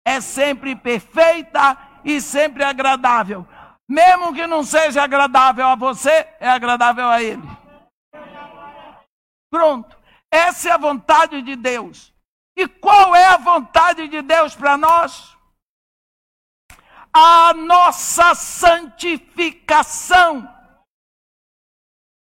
é 0.05 0.19
sempre 0.19 0.75
perfeita 0.75 1.77
e 2.03 2.19
sempre 2.19 2.63
agradável. 2.63 3.47
Mesmo 3.89 4.33
que 4.33 4.45
não 4.45 4.63
seja 4.63 5.03
agradável 5.03 5.65
a 5.67 5.75
você, 5.75 6.27
é 6.39 6.49
agradável 6.49 7.07
a 7.07 7.21
Ele. 7.21 7.43
Pronto. 9.49 9.97
Essa 10.29 10.69
é 10.69 10.71
a 10.73 10.77
vontade 10.77 11.41
de 11.41 11.55
Deus. 11.55 12.13
E 12.57 12.67
qual 12.67 13.15
é 13.15 13.25
a 13.25 13.37
vontade 13.37 14.07
de 14.07 14.21
Deus 14.21 14.55
para 14.55 14.75
nós? 14.75 15.36
A 17.19 17.51
nossa 17.51 18.35
santificação. 18.35 20.47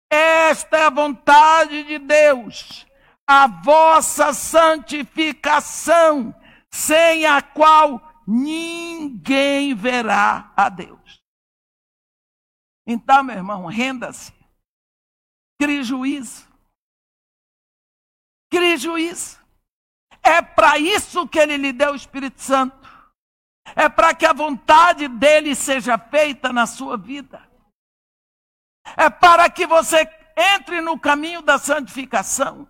Esta 0.10 0.77
é 0.77 0.85
a 0.85 0.89
vontade 0.89 1.84
de 1.84 1.99
Deus, 1.99 2.88
a 3.27 3.45
vossa 3.45 4.31
santificação, 4.31 6.34
sem 6.72 7.26
a 7.26 7.41
qual 7.41 8.23
ninguém 8.26 9.76
verá 9.76 10.53
a 10.56 10.69
Deus. 10.69 11.22
Então, 12.88 13.22
meu 13.22 13.35
irmão, 13.35 13.65
renda-se, 13.65 14.34
crie 15.61 15.84
juízo, 15.84 16.47
crie 18.49 18.77
juízo. 18.77 19.38
É 20.23 20.41
para 20.41 20.77
isso 20.77 21.27
que 21.27 21.38
ele 21.38 21.57
lhe 21.57 21.73
deu 21.73 21.91
o 21.91 21.97
Espírito 21.97 22.41
Santo. 22.41 22.88
É 23.75 23.87
para 23.87 24.13
que 24.13 24.25
a 24.25 24.33
vontade 24.33 25.07
dele 25.07 25.55
seja 25.55 25.97
feita 25.97 26.51
na 26.51 26.65
sua 26.65 26.97
vida. 26.97 27.47
É 28.97 29.09
para 29.09 29.49
que 29.49 29.67
você 29.67 30.05
entre 30.35 30.81
no 30.81 30.99
caminho 30.99 31.41
da 31.41 31.57
santificação. 31.57 32.67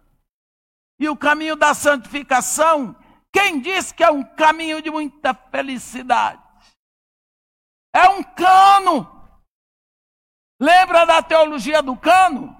E 1.00 1.08
o 1.08 1.16
caminho 1.16 1.56
da 1.56 1.74
santificação, 1.74 2.96
quem 3.32 3.62
diz 3.62 3.92
que 3.92 4.04
é 4.04 4.12
um 4.12 4.24
caminho 4.24 4.82
de 4.82 4.90
muita 4.90 5.34
felicidade? 5.34 6.42
É 7.94 8.10
um 8.10 8.24
cano. 8.24 9.08
Lembra 10.60 11.06
da 11.06 11.22
teologia 11.22 11.82
do 11.82 11.96
cano? 11.96 12.58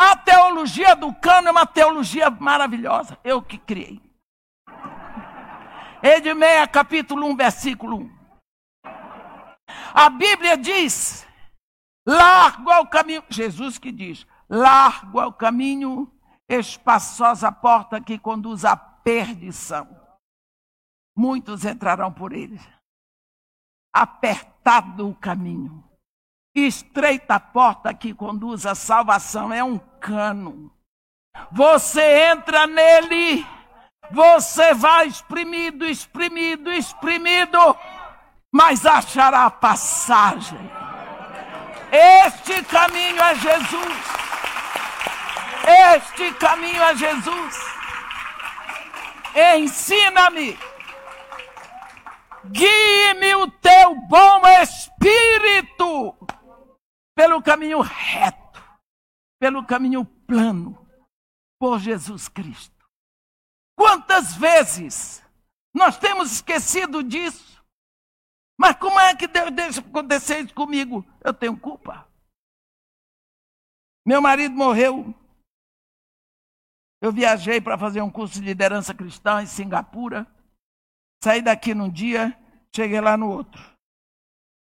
A 0.00 0.16
teologia 0.16 0.94
do 0.94 1.12
cano 1.14 1.48
é 1.48 1.50
uma 1.50 1.66
teologia 1.66 2.30
maravilhosa. 2.30 3.18
Eu 3.24 3.42
que 3.42 3.58
criei. 3.58 4.07
Edmeia, 6.16 6.66
capítulo 6.66 7.26
1, 7.26 7.36
versículo 7.36 7.96
1. 7.98 8.18
A 9.94 10.08
Bíblia 10.08 10.56
diz: 10.56 11.26
largo 12.06 12.70
o 12.70 12.86
caminho. 12.86 13.22
Jesus 13.28 13.78
que 13.78 13.92
diz: 13.92 14.26
largo 14.48 15.20
o 15.20 15.32
caminho, 15.32 16.10
espaçosa 16.48 17.52
porta 17.52 18.00
que 18.00 18.18
conduz 18.18 18.64
à 18.64 18.76
perdição. 18.76 19.88
Muitos 21.16 21.64
entrarão 21.64 22.12
por 22.12 22.32
ele. 22.32 22.58
Apertado 23.92 25.08
o 25.08 25.14
caminho 25.14 25.88
estreita 26.66 27.36
a 27.36 27.40
porta 27.40 27.94
que 27.94 28.12
conduz 28.12 28.66
à 28.66 28.74
salvação, 28.74 29.52
é 29.52 29.62
um 29.62 29.78
cano. 29.78 30.72
Você 31.52 32.30
entra 32.30 32.66
nele, 32.66 33.46
você 34.10 34.74
vai 34.74 35.06
exprimido, 35.06 35.84
exprimido, 35.84 36.72
exprimido, 36.72 37.76
mas 38.52 38.86
achará 38.86 39.50
passagem. 39.50 40.58
Este 41.92 42.62
caminho 42.64 43.20
é 43.22 43.34
Jesus. 43.34 44.18
Este 45.94 46.32
caminho 46.34 46.82
é 46.82 46.96
Jesus. 46.96 47.78
Ensina-me. 49.56 50.58
Guie-me 52.44 53.34
o 53.34 53.50
teu 53.50 53.94
bom 54.08 54.42
espírito 54.62 56.16
pelo 57.14 57.42
caminho 57.42 57.80
reto, 57.80 58.62
pelo 59.40 59.64
caminho 59.66 60.04
plano, 60.04 60.88
por 61.58 61.78
Jesus 61.78 62.28
Cristo. 62.28 62.77
Quantas 63.78 64.34
vezes 64.34 65.24
nós 65.72 65.96
temos 65.96 66.32
esquecido 66.32 67.00
disso? 67.00 67.64
Mas 68.58 68.76
como 68.76 68.98
é 68.98 69.14
que 69.14 69.28
Deus 69.28 69.52
deixa 69.52 69.80
acontecer 69.80 70.40
isso 70.40 70.52
comigo? 70.52 71.06
Eu 71.22 71.32
tenho 71.32 71.56
culpa. 71.56 72.10
Meu 74.04 74.20
marido 74.20 74.52
morreu. 74.52 75.14
Eu 77.00 77.12
viajei 77.12 77.60
para 77.60 77.78
fazer 77.78 78.02
um 78.02 78.10
curso 78.10 78.40
de 78.40 78.46
liderança 78.46 78.92
cristã 78.92 79.44
em 79.44 79.46
Singapura. 79.46 80.26
Saí 81.22 81.40
daqui 81.40 81.72
num 81.72 81.88
dia, 81.88 82.36
cheguei 82.74 83.00
lá 83.00 83.16
no 83.16 83.30
outro. 83.30 83.62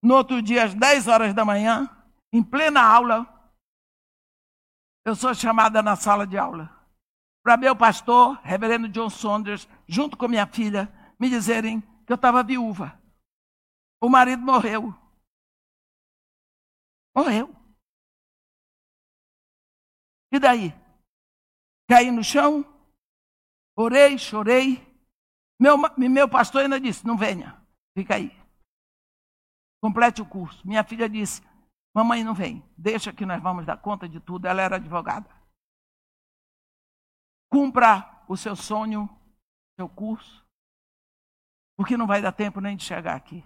No 0.02 0.16
outro 0.16 0.42
dia, 0.42 0.64
às 0.64 0.74
10 0.74 1.10
horas 1.10 1.34
da 1.34 1.44
manhã, 1.44 1.90
em 2.32 2.42
plena 2.42 2.82
aula, 2.82 3.28
eu 5.06 5.14
sou 5.14 5.34
chamada 5.36 5.82
na 5.82 5.98
sala 5.98 6.26
de 6.26 6.38
aula 6.38 6.83
para 7.44 7.58
meu 7.58 7.76
pastor, 7.76 8.40
reverendo 8.42 8.88
John 8.88 9.10
Saunders, 9.10 9.68
junto 9.86 10.16
com 10.16 10.30
minha 10.30 10.48
filha, 10.48 10.88
me 11.20 11.30
dizerem 11.30 11.82
que 12.06 12.12
eu 12.12 12.16
estava 12.16 12.42
viúva. 12.42 12.98
O 14.02 14.10
marido 14.10 14.42
morreu. 14.42 14.94
Morreu. 17.16 17.54
E 20.32 20.40
daí? 20.40 20.74
Caí 21.88 22.10
no 22.10 22.24
chão, 22.24 22.66
orei, 23.78 24.18
chorei. 24.18 24.82
Meu, 25.60 25.78
meu 25.98 26.30
pastor 26.30 26.64
ainda 26.64 26.80
disse: 26.80 27.06
não 27.06 27.18
venha, 27.18 27.62
fica 27.96 28.16
aí. 28.16 28.32
Complete 29.82 30.22
o 30.22 30.26
curso. 30.26 30.66
Minha 30.66 30.84
filha 30.84 31.10
disse: 31.10 31.42
Mamãe 31.94 32.24
não 32.24 32.34
vem, 32.34 32.64
deixa 32.78 33.14
que 33.14 33.26
nós 33.26 33.44
vamos 33.44 33.66
dar 33.66 33.78
conta 33.78 34.08
de 34.08 34.20
tudo. 34.20 34.48
Ela 34.48 34.62
era 34.62 34.78
advogada. 34.78 35.30
Cumpra 37.54 38.26
o 38.28 38.36
seu 38.36 38.56
sonho, 38.56 39.08
seu 39.80 39.88
curso, 39.88 40.44
porque 41.78 41.96
não 41.96 42.08
vai 42.08 42.20
dar 42.20 42.32
tempo 42.32 42.60
nem 42.60 42.76
de 42.76 42.84
chegar 42.84 43.16
aqui. 43.16 43.46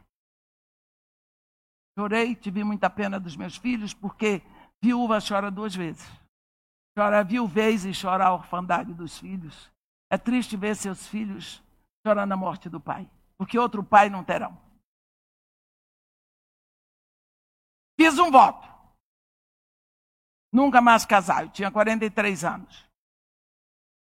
Chorei, 1.99 2.33
tive 2.33 2.63
muita 2.63 2.89
pena 2.89 3.19
dos 3.19 3.35
meus 3.35 3.57
filhos, 3.57 3.93
porque 3.93 4.41
viúva 4.81 5.19
chora 5.19 5.51
duas 5.51 5.75
vezes. 5.75 6.07
Chora 6.97 7.19
a 7.19 7.23
viuvez 7.23 7.83
e 7.83 7.91
chora 7.91 8.27
a 8.27 8.33
orfandade 8.33 8.93
dos 8.93 9.19
filhos. 9.19 9.69
É 10.09 10.17
triste 10.17 10.55
ver 10.55 10.77
seus 10.77 11.05
filhos 11.05 11.61
chorando 12.05 12.31
a 12.31 12.37
morte 12.37 12.69
do 12.69 12.79
pai, 12.79 13.11
porque 13.37 13.59
outro 13.59 13.83
pai 13.83 14.09
não 14.09 14.23
terão. 14.23 14.57
Fiz 17.99 18.17
um 18.17 18.31
voto. 18.31 18.65
Nunca 20.53 20.79
mais 20.79 21.05
casar. 21.05 21.43
Eu 21.43 21.49
tinha 21.49 21.69
43 21.69 22.45
anos. 22.45 22.86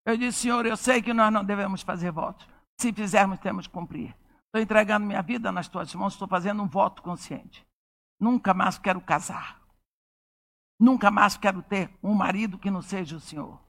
Eu 0.08 0.16
disse, 0.16 0.40
Senhor, 0.40 0.66
eu 0.66 0.78
sei 0.78 1.02
que 1.02 1.14
nós 1.14 1.34
não 1.34 1.44
devemos 1.44 1.82
fazer 1.82 2.12
votos. 2.12 2.48
Se 2.80 2.94
fizermos, 2.94 3.40
temos 3.40 3.68
que 3.68 3.74
cumprir. 3.74 4.16
Estou 4.46 4.62
entregando 4.62 5.06
minha 5.06 5.22
vida 5.22 5.52
nas 5.52 5.68
tuas 5.68 5.94
mãos, 5.94 6.14
estou 6.14 6.30
fazendo 6.30 6.64
um 6.64 6.68
voto 6.68 7.02
consciente. 7.02 7.68
Nunca 8.18 8.54
mais 8.54 8.78
quero 8.78 9.02
casar. 9.02 9.62
Nunca 10.80 11.12
mais 11.12 11.36
quero 11.36 11.62
ter 11.62 11.94
um 12.02 12.14
marido 12.14 12.58
que 12.58 12.72
não 12.72 12.82
seja 12.82 13.18
o 13.18 13.20
Senhor. 13.20 13.60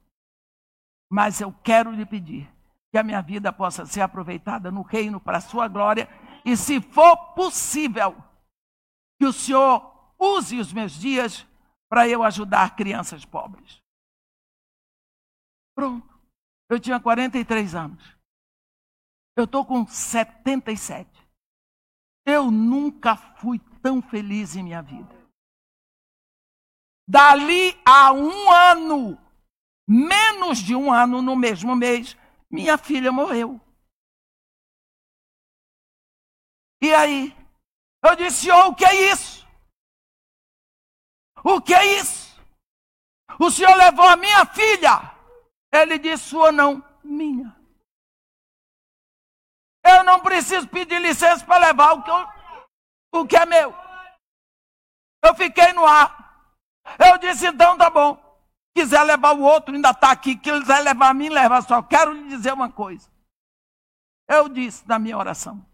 Mas 1.10 1.40
eu 1.40 1.52
quero 1.65 1.90
lhe 1.90 2.06
pedir 2.06 2.48
que 2.93 2.98
a 2.98 3.02
minha 3.02 3.20
vida 3.20 3.52
possa 3.52 3.85
ser 3.85 4.02
aproveitada 4.02 4.70
no 4.70 4.82
reino 4.82 5.19
para 5.19 5.39
a 5.39 5.40
sua 5.43 5.66
glória 5.66 6.09
e, 6.44 6.56
se 6.56 6.81
for 6.81 7.16
possível, 7.35 8.16
que 9.19 9.27
o 9.27 9.32
Senhor 9.32 10.15
use 10.16 10.60
os 10.60 10.73
meus 10.73 10.93
dias 10.93 11.44
para 11.89 12.09
eu 12.09 12.23
ajudar 12.23 12.77
crianças 12.77 13.24
pobres. 13.24 13.82
Pronto. 15.74 16.07
Eu 16.69 16.78
tinha 16.78 17.01
43 17.01 17.74
anos. 17.74 18.19
Eu 19.36 19.45
estou 19.45 19.65
com 19.65 19.86
77. 19.86 21.09
Eu 22.27 22.51
nunca 22.51 23.16
fui 23.16 23.59
tão 23.82 24.03
feliz 24.03 24.55
em 24.55 24.65
minha 24.65 24.82
vida. 24.82 25.16
Dali 27.09 27.81
a 27.86 28.12
um 28.12 28.51
ano, 28.51 29.19
menos 29.89 30.59
de 30.59 30.74
um 30.74 30.93
ano 30.93 31.23
no 31.23 31.35
mesmo 31.35 31.74
mês, 31.74 32.15
minha 32.51 32.77
filha 32.77 33.11
morreu. 33.11 33.59
E 36.82 36.93
aí? 36.95 37.35
Eu 38.05 38.15
disse, 38.15 38.51
oh, 38.51 38.69
o 38.69 38.74
que 38.74 38.85
é 38.85 39.12
isso? 39.12 39.47
O 41.43 41.61
que 41.62 41.73
é 41.73 41.99
isso? 41.99 42.39
O 43.40 43.51
senhor 43.51 43.74
levou 43.77 44.07
a 44.07 44.16
minha 44.16 44.45
filha. 44.47 45.18
Ele 45.73 45.99
disse, 45.99 46.24
sua 46.24 46.51
não, 46.51 46.82
minha. 47.05 47.55
Eu 49.85 50.05
não 50.05 50.20
preciso 50.20 50.69
pedir 50.69 51.01
licença 51.01 51.45
para 51.45 51.66
levar 51.66 51.93
o 51.93 52.03
que, 52.03 52.11
eu, 52.11 53.20
o 53.20 53.27
que 53.27 53.36
é 53.36 53.47
meu. 53.47 53.74
Eu 55.24 55.35
fiquei 55.35 55.73
no 55.73 55.86
ar. 55.86 56.19
Eu 56.99 57.19
disse, 57.19 57.47
então 57.47 57.77
tá 57.77 57.90
bom. 57.90 58.16
Quiser 58.77 59.03
levar 59.03 59.35
o 59.35 59.43
outro, 59.43 59.74
ainda 59.74 59.90
está 59.90 60.11
aqui. 60.11 60.36
Quiser 60.36 60.81
levar 60.81 61.09
a 61.09 61.15
mim, 61.15 61.28
leva. 61.28 61.61
Só 61.62 61.82
quero 61.82 62.12
lhe 62.12 62.28
dizer 62.28 62.53
uma 62.53 62.70
coisa. 62.70 63.11
Eu 64.28 64.49
disse 64.49 64.86
na 64.86 64.99
minha 64.99 65.16
oração. 65.16 65.65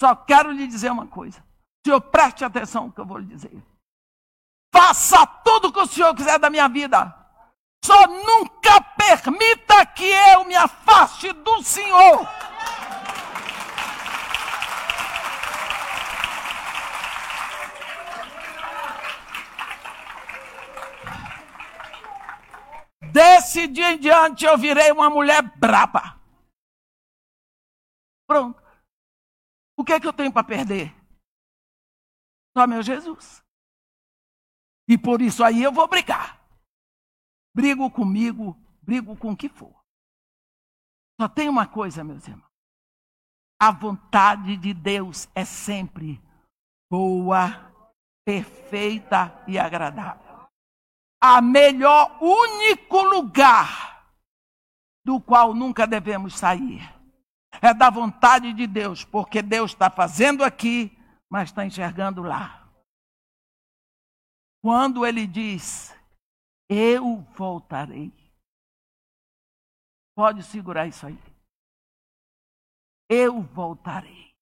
Só 0.00 0.14
quero 0.14 0.50
lhe 0.50 0.66
dizer 0.66 0.90
uma 0.90 1.06
coisa. 1.06 1.42
Senhor, 1.84 2.00
preste 2.00 2.44
atenção 2.44 2.86
no 2.86 2.92
que 2.92 3.00
eu 3.00 3.06
vou 3.06 3.18
lhe 3.18 3.26
dizer. 3.26 3.62
Faça 4.74 5.26
tudo 5.26 5.68
o 5.68 5.72
que 5.72 5.80
o 5.80 5.86
Senhor 5.86 6.14
quiser 6.14 6.38
da 6.38 6.50
minha 6.50 6.68
vida. 6.68 7.21
Só 7.84 8.06
nunca 8.06 8.80
permita 8.96 9.84
que 9.86 10.04
eu 10.04 10.44
me 10.44 10.54
afaste 10.54 11.32
do 11.32 11.62
Senhor. 11.62 12.26
Desse 23.12 23.66
dia 23.66 23.92
em 23.92 23.98
diante 23.98 24.44
eu 24.46 24.56
virei 24.56 24.90
uma 24.90 25.10
mulher 25.10 25.42
braba. 25.58 26.18
Pronto. 28.26 28.62
O 29.76 29.84
que 29.84 29.92
é 29.92 30.00
que 30.00 30.06
eu 30.06 30.12
tenho 30.12 30.32
para 30.32 30.44
perder? 30.44 30.94
Só 32.56 32.66
meu 32.66 32.82
Jesus. 32.82 33.42
E 34.88 34.96
por 34.96 35.20
isso 35.20 35.44
aí 35.44 35.62
eu 35.62 35.72
vou 35.72 35.88
brigar. 35.88 36.41
Brigo 37.54 37.90
comigo, 37.90 38.56
brigo 38.82 39.16
com 39.16 39.32
o 39.32 39.36
que 39.36 39.48
for. 39.48 39.74
Só 41.20 41.28
tem 41.28 41.48
uma 41.48 41.66
coisa, 41.66 42.02
meus 42.02 42.26
irmãos. 42.26 42.50
A 43.60 43.70
vontade 43.70 44.56
de 44.56 44.74
Deus 44.74 45.28
é 45.34 45.44
sempre 45.44 46.20
boa, 46.90 47.70
perfeita 48.24 49.44
e 49.46 49.58
agradável 49.58 50.32
a 51.22 51.40
melhor, 51.40 52.18
único 52.20 53.00
lugar 53.00 54.12
do 55.06 55.20
qual 55.20 55.54
nunca 55.54 55.86
devemos 55.86 56.36
sair. 56.36 56.82
É 57.60 57.72
da 57.72 57.88
vontade 57.90 58.52
de 58.52 58.66
Deus, 58.66 59.04
porque 59.04 59.40
Deus 59.40 59.70
está 59.70 59.88
fazendo 59.88 60.42
aqui, 60.42 60.90
mas 61.30 61.50
está 61.50 61.64
enxergando 61.64 62.22
lá. 62.22 62.68
Quando 64.60 65.06
Ele 65.06 65.24
diz, 65.24 65.94
eu 66.72 67.20
voltarei. 67.36 68.12
Pode 70.14 70.42
segurar 70.42 70.86
isso 70.86 71.06
aí. 71.06 71.18
Eu 73.08 73.42
voltarei. 73.42 74.32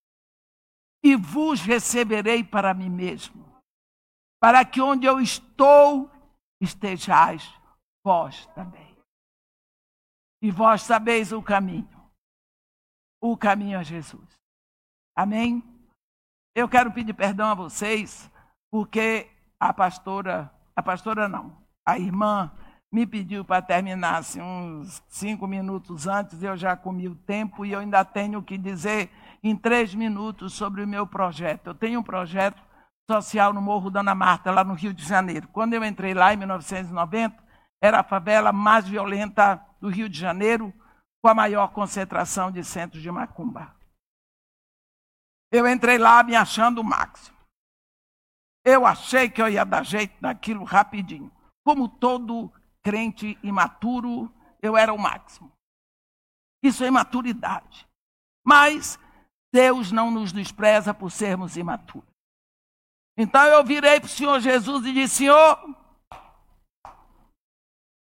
E 1.02 1.16
vos 1.16 1.60
receberei 1.60 2.44
para 2.44 2.74
mim 2.74 2.90
mesmo, 2.90 3.42
para 4.38 4.64
que 4.64 4.80
onde 4.80 5.06
eu 5.06 5.18
estou, 5.18 6.10
estejais 6.60 7.42
vós 8.04 8.46
também. 8.54 8.96
E 10.42 10.50
vós 10.50 10.82
sabeis 10.82 11.32
o 11.32 11.42
caminho. 11.42 11.88
O 13.20 13.36
caminho 13.36 13.78
a 13.78 13.82
Jesus. 13.82 14.28
Amém? 15.16 15.62
Eu 16.54 16.68
quero 16.68 16.92
pedir 16.92 17.14
perdão 17.14 17.48
a 17.48 17.54
vocês, 17.54 18.30
porque 18.70 19.30
a 19.58 19.72
pastora, 19.72 20.52
a 20.74 20.82
pastora 20.82 21.28
não, 21.28 21.60
a 21.86 21.98
irmã 21.98 22.50
me 22.92 23.06
pediu 23.06 23.44
para 23.44 23.62
terminar 23.62 24.16
assim, 24.16 24.40
uns 24.40 25.02
cinco 25.08 25.46
minutos 25.46 26.06
antes, 26.06 26.42
eu 26.42 26.56
já 26.56 26.76
comi 26.76 27.08
o 27.08 27.14
tempo 27.14 27.64
e 27.64 27.72
eu 27.72 27.78
ainda 27.78 28.04
tenho 28.04 28.42
que 28.42 28.58
dizer 28.58 29.10
em 29.42 29.56
três 29.56 29.94
minutos 29.94 30.52
sobre 30.54 30.82
o 30.82 30.88
meu 30.88 31.06
projeto. 31.06 31.68
Eu 31.68 31.74
tenho 31.74 32.00
um 32.00 32.02
projeto 32.02 32.60
social 33.10 33.52
no 33.52 33.60
Morro 33.60 33.90
Dona 33.90 34.14
Marta, 34.14 34.50
lá 34.50 34.64
no 34.64 34.74
Rio 34.74 34.92
de 34.92 35.04
Janeiro. 35.04 35.48
Quando 35.48 35.74
eu 35.74 35.84
entrei 35.84 36.14
lá 36.14 36.34
em 36.34 36.36
1990, 36.36 37.42
era 37.82 38.00
a 38.00 38.04
favela 38.04 38.52
mais 38.52 38.86
violenta 38.86 39.64
do 39.80 39.88
Rio 39.88 40.08
de 40.08 40.18
Janeiro, 40.18 40.72
com 41.22 41.28
a 41.28 41.34
maior 41.34 41.68
concentração 41.68 42.50
de 42.50 42.62
centros 42.64 43.02
de 43.02 43.10
macumba. 43.10 43.74
Eu 45.52 45.66
entrei 45.66 45.98
lá 45.98 46.22
me 46.22 46.36
achando 46.36 46.80
o 46.80 46.84
máximo. 46.84 47.36
Eu 48.64 48.86
achei 48.86 49.28
que 49.28 49.40
eu 49.40 49.48
ia 49.48 49.64
dar 49.64 49.84
jeito 49.84 50.14
naquilo 50.20 50.64
rapidinho. 50.64 51.32
Como 51.64 51.88
todo 51.88 52.52
crente 52.82 53.38
imaturo, 53.42 54.32
eu 54.62 54.76
era 54.76 54.92
o 54.92 54.98
máximo. 54.98 55.52
Isso 56.62 56.84
é 56.84 56.88
imaturidade. 56.88 57.88
Mas 58.44 58.98
Deus 59.52 59.92
não 59.92 60.10
nos 60.10 60.32
despreza 60.32 60.94
por 60.94 61.10
sermos 61.10 61.56
imaturos. 61.56 62.08
Então 63.16 63.42
eu 63.44 63.64
virei 63.64 64.00
para 64.00 64.06
o 64.06 64.10
Senhor 64.10 64.40
Jesus 64.40 64.86
e 64.86 64.92
disse: 64.92 65.16
Senhor, 65.16 65.58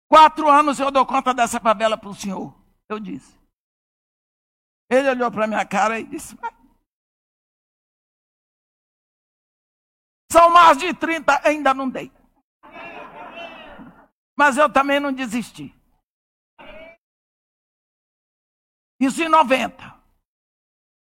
quatro 0.07 0.49
anos 0.49 0.79
eu 0.79 0.91
dou 0.91 1.05
conta 1.05 1.33
dessa 1.33 1.59
favela 1.59 1.97
para 1.97 2.09
o 2.09 2.15
Senhor. 2.15 2.53
Eu 2.89 2.99
disse. 2.99 3.37
Ele 4.89 5.09
olhou 5.09 5.31
para 5.31 5.47
minha 5.47 5.65
cara 5.65 5.99
e 5.99 6.05
disse: 6.05 6.37
São 10.31 10.49
mais 10.49 10.77
de 10.77 10.93
30, 10.93 11.47
ainda 11.47 11.73
não 11.73 11.89
dei. 11.89 12.11
Mas 14.37 14.55
eu 14.55 14.71
também 14.71 14.99
não 14.99 15.11
desisti. 15.11 15.73
Isso 18.99 19.21
em 19.23 19.29
90. 19.29 19.83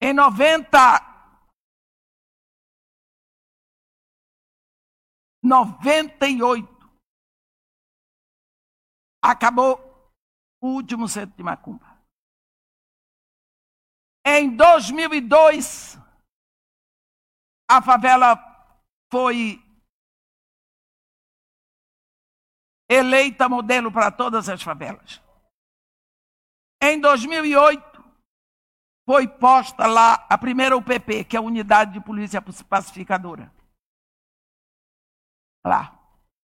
Em 0.01 0.13
90, 0.13 0.79
98. 5.43 6.77
Acabou 9.23 9.79
o 10.61 10.69
último 10.75 11.09
centro 11.09 11.37
de 11.37 11.43
Macumba. 11.43 11.97
Em 14.25 14.57
2002, 14.57 15.97
a 17.69 17.83
favela 17.83 18.37
foi 19.11 19.66
eleita 22.89 23.49
modelo 23.49 23.91
para 23.91 24.11
todas 24.11 24.49
as 24.49 24.63
favelas. 24.63 25.23
Em 26.83 27.01
2008, 27.01 28.05
foi 29.07 29.27
posta 29.27 29.87
lá 29.87 30.27
a 30.29 30.37
primeira 30.37 30.77
UPP, 30.77 31.25
que 31.25 31.37
é 31.37 31.39
a 31.39 31.43
Unidade 31.43 31.95
de 31.95 32.01
Polícia 32.01 32.43
Pacificadora 32.69 33.53
lá. 35.67 35.93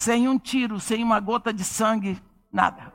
Sem 0.03 0.29
um 0.29 0.39
tiro, 0.39 0.81
sem 0.81 1.03
uma 1.03 1.21
gota 1.21 1.53
de 1.53 1.65
sangue, 1.65 2.21
nada. 2.53 2.93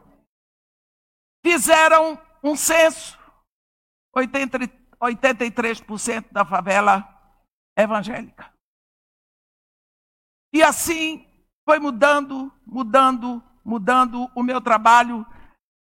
Fizeram 1.43 2.21
um 2.43 2.55
censo. 2.55 3.17
80, 4.13 4.57
83% 5.01 6.31
da 6.31 6.43
favela 6.43 7.07
evangélica. 7.77 8.53
E 10.53 10.61
assim 10.61 11.25
foi 11.69 11.77
mudando, 11.77 12.51
mudando, 12.65 13.43
mudando 13.63 14.27
o 14.33 14.41
meu 14.41 14.59
trabalho. 14.59 15.23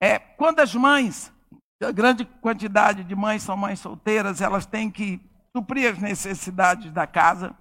É, 0.02 0.18
quando 0.18 0.58
as 0.58 0.74
mães, 0.74 1.32
a 1.80 1.92
grande 1.92 2.24
quantidade 2.24 3.04
de 3.04 3.14
mães 3.14 3.44
são 3.44 3.56
mães 3.56 3.78
solteiras, 3.78 4.40
elas 4.40 4.66
têm 4.66 4.90
que 4.90 5.20
suprir 5.56 5.92
as 5.92 5.98
necessidades 6.00 6.90
da 6.90 7.06
casa. 7.06 7.56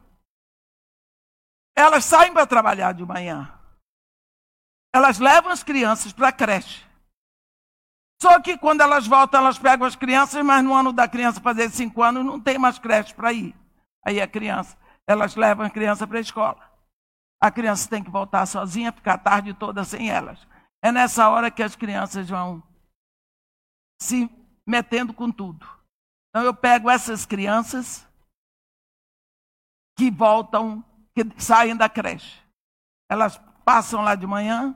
Elas 1.77 2.03
saem 2.03 2.33
para 2.33 2.47
trabalhar 2.47 2.93
de 2.93 3.05
manhã. 3.05 3.53
Elas 4.91 5.19
levam 5.19 5.51
as 5.51 5.61
crianças 5.61 6.11
para 6.11 6.29
a 6.29 6.31
creche. 6.31 6.83
Só 8.19 8.41
que 8.41 8.57
quando 8.57 8.81
elas 8.81 9.05
voltam, 9.05 9.39
elas 9.39 9.59
pegam 9.59 9.85
as 9.85 9.95
crianças, 9.95 10.43
mas 10.43 10.63
no 10.63 10.73
ano 10.73 10.91
da 10.91 11.07
criança 11.07 11.39
fazer 11.39 11.69
cinco 11.69 12.01
anos 12.01 12.25
não 12.25 12.41
tem 12.41 12.57
mais 12.57 12.79
creche 12.79 13.13
para 13.13 13.31
ir. 13.31 13.55
Aí 14.03 14.19
a 14.19 14.27
criança, 14.27 14.75
elas 15.05 15.35
levam 15.35 15.63
a 15.63 15.69
criança 15.69 16.07
para 16.07 16.17
a 16.17 16.21
escola. 16.21 16.74
A 17.45 17.51
criança 17.51 17.87
tem 17.87 18.03
que 18.03 18.09
voltar 18.09 18.43
sozinha, 18.47 18.91
ficar 18.91 19.13
a 19.13 19.17
tarde 19.19 19.53
toda 19.53 19.83
sem 19.83 20.09
elas. 20.09 20.39
É 20.83 20.91
nessa 20.91 21.29
hora 21.29 21.51
que 21.51 21.61
as 21.61 21.75
crianças 21.75 22.27
vão 22.27 22.63
se 24.01 24.27
metendo 24.67 25.13
com 25.13 25.31
tudo. 25.31 25.63
Então 26.29 26.43
eu 26.43 26.55
pego 26.55 26.89
essas 26.89 27.23
crianças 27.23 28.03
que 29.95 30.09
voltam, 30.09 30.83
que 31.13 31.39
saem 31.39 31.77
da 31.77 31.87
creche. 31.87 32.41
Elas 33.11 33.39
passam 33.63 34.01
lá 34.01 34.15
de 34.15 34.25
manhã, 34.25 34.75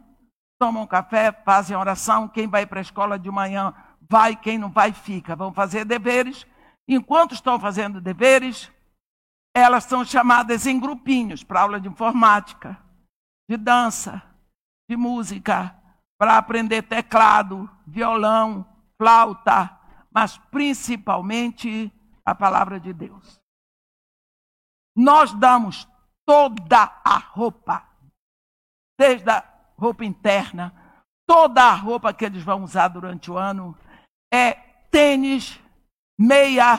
tomam 0.62 0.86
café, 0.86 1.32
fazem 1.32 1.76
oração. 1.76 2.28
Quem 2.28 2.48
vai 2.48 2.68
para 2.68 2.82
a 2.82 2.84
escola 2.84 3.18
de 3.18 3.32
manhã 3.32 3.74
vai, 4.08 4.36
quem 4.36 4.60
não 4.60 4.70
vai 4.70 4.94
fica. 4.94 5.36
Vão 5.36 5.52
fazer 5.52 5.86
deveres. 5.86 6.46
Enquanto 6.88 7.34
estão 7.34 7.60
fazendo 7.60 8.00
deveres, 8.00 8.72
elas 9.56 9.84
são 9.86 10.06
chamadas 10.06 10.66
em 10.66 10.80
grupinhos 10.80 11.44
para 11.44 11.62
aula 11.62 11.80
de 11.80 11.88
informática, 11.88 12.78
de 13.50 13.58
dança, 13.58 14.22
de 14.90 14.96
música, 14.96 15.76
para 16.20 16.38
aprender 16.38 16.84
teclado, 16.84 17.70
violão, 17.88 18.66
flauta, 18.98 19.78
mas 20.12 20.38
principalmente 20.38 21.92
a 22.26 22.36
palavra 22.36 22.80
de 22.80 22.94
Deus. 22.94 23.40
Nós 24.96 25.34
damos 25.34 25.88
toda 26.26 27.02
a 27.04 27.18
roupa, 27.18 27.88
desde 29.00 29.30
a 29.30 29.44
roupa 29.78 30.04
interna, 30.04 30.74
toda 31.28 31.64
a 31.64 31.74
roupa 31.74 32.14
que 32.14 32.26
eles 32.26 32.44
vão 32.44 32.64
usar 32.64 32.90
durante 32.90 33.32
o 33.32 33.38
ano, 33.38 33.78
é 34.32 34.54
tênis, 34.92 35.60
meia, 36.20 36.76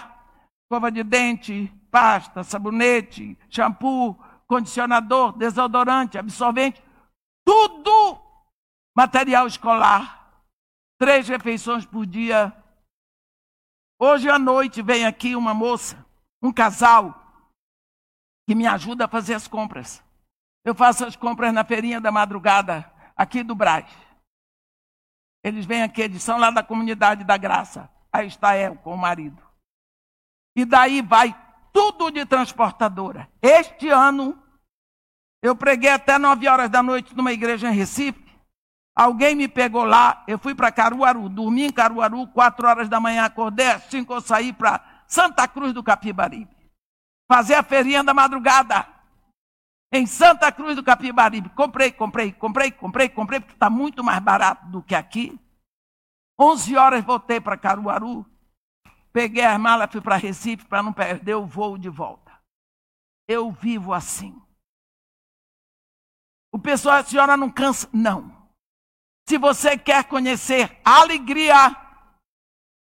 escova 0.63 0.93
de 0.93 1.03
dente, 1.03 1.73
pasta, 1.91 2.45
sabonete, 2.45 3.39
shampoo, 3.49 4.15
condicionador, 4.47 5.33
desodorante, 5.33 6.19
absorvente, 6.19 6.83
tudo 7.45 8.21
material 8.97 9.47
escolar. 9.47 10.19
Três 10.99 11.29
refeições 11.29 11.87
por 11.87 12.05
dia. 12.05 12.55
Hoje 13.99 14.29
à 14.29 14.39
noite 14.39 14.83
vem 14.83 15.07
aqui 15.07 15.35
uma 15.35 15.55
moça, 15.55 16.05
um 16.43 16.53
casal, 16.53 17.15
que 18.47 18.55
me 18.55 18.67
ajuda 18.67 19.05
a 19.05 19.09
fazer 19.09 19.35
as 19.35 19.49
compras. 19.49 20.03
Eu 20.65 20.75
faço 20.75 21.05
as 21.05 21.17
compras 21.17 21.53
na 21.55 21.65
feirinha 21.65 22.01
da 22.01 22.13
madrugada, 22.13 22.91
aqui 23.17 23.43
do 23.43 23.55
Braz. 23.55 23.91
Eles 25.43 25.65
vêm 25.65 25.83
aqui, 25.83 26.03
eles 26.03 26.23
são 26.23 26.39
lá 26.39 26.51
da 26.51 26.63
comunidade 26.63 27.25
da 27.25 27.37
graça. 27.37 27.91
Aí 28.13 28.27
está 28.27 28.55
ela 28.55 28.77
com 28.77 28.93
o 28.93 28.99
marido. 28.99 29.41
E 30.55 30.65
daí 30.65 31.01
vai 31.01 31.35
tudo 31.73 32.11
de 32.11 32.25
transportadora. 32.27 33.29
Este 33.41 33.89
ano, 33.89 34.39
eu 35.43 35.57
preguei 35.57 35.91
até 35.91 36.19
nove 36.19 36.49
horas 36.49 36.69
da 36.69 36.83
noite 36.83 37.17
numa 37.17 37.33
igreja 37.33 37.71
em 37.71 37.75
Recife. 37.75 38.31
Alguém 38.95 39.35
me 39.35 39.49
pegou 39.49 39.85
lá, 39.85 40.23
eu 40.27 40.39
fui 40.39 40.55
para 40.55 40.71
Caruaru, 40.71 41.29
dormi 41.29 41.65
em 41.65 41.73
Caruaru, 41.73 42.27
quatro 42.29 42.67
horas 42.67 42.89
da 42.89 43.01
manhã, 43.01 43.25
acordei 43.25 43.67
cinco, 43.89 44.13
eu 44.13 44.21
saí 44.21 44.53
para 44.53 45.05
Santa 45.07 45.49
Cruz 45.49 45.73
do 45.73 45.83
Capibaribe. 45.83 46.55
Fazer 47.31 47.55
a 47.55 47.63
feirinha 47.63 48.05
da 48.05 48.13
madrugada. 48.13 48.87
Em 49.93 50.07
Santa 50.07 50.53
Cruz 50.53 50.77
do 50.77 50.85
Capibaribe. 50.85 51.49
Comprei, 51.51 51.91
comprei, 51.91 52.33
comprei, 52.33 52.71
comprei, 52.71 53.09
comprei, 53.09 53.41
porque 53.41 53.55
está 53.55 53.71
muito 53.71 54.05
mais 54.05 54.21
barato 54.21 54.67
do 54.67 54.83
que 54.83 54.95
aqui. 54.95 55.39
Onze 56.39 56.77
horas 56.77 57.05
voltei 57.05 57.41
para 57.41 57.57
Caruaru. 57.57 58.27
Peguei 59.13 59.45
as 59.45 59.59
malas, 59.59 59.91
fui 59.91 60.01
para 60.01 60.17
Recife 60.17 60.65
para 60.67 60.83
não 60.83 60.93
perder 60.93 61.35
o 61.35 61.47
voo 61.47 61.77
de 61.77 61.89
volta. 61.89 62.39
Eu 63.29 63.51
vivo 63.51 63.93
assim. 63.93 64.41
O 66.53 66.59
pessoal, 66.59 66.97
a 66.97 67.05
senhora 67.05 67.37
não 67.37 67.51
cansa? 67.51 67.89
Não. 67.93 68.41
Se 69.29 69.39
você 69.39 69.79
quer 69.79 70.05
conhecer 70.09 70.81
alegria, 70.85 71.55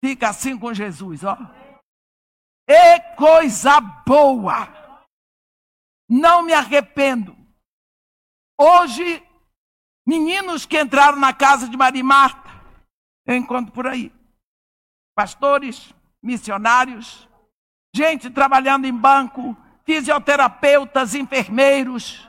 fica 0.05 0.31
assim 0.31 0.59
com 0.59 0.75
Jesus, 0.75 1.23
ó. 1.23 1.37
E 2.69 3.01
coisa 3.17 3.81
boa. 3.81 4.69
Não 6.09 6.43
me 6.43 6.53
arrependo. 6.53 7.37
Hoje, 8.59 9.23
meninos 10.07 10.67
que 10.67 10.81
entraram 10.81 11.19
na 11.19 11.33
casa 11.33 11.69
de 11.69 11.77
Maria 11.77 12.05
Marta, 12.05 12.51
eu 13.27 13.37
encontro 13.37 13.73
por 13.73 13.87
aí. 13.87 14.13
Pastores, 15.17 15.95
missionários, 16.25 17.29
gente 17.95 18.31
trabalhando 18.31 18.87
em 18.87 18.93
banco, 18.93 19.57
fisioterapeutas, 19.85 21.15
enfermeiros, 21.15 22.29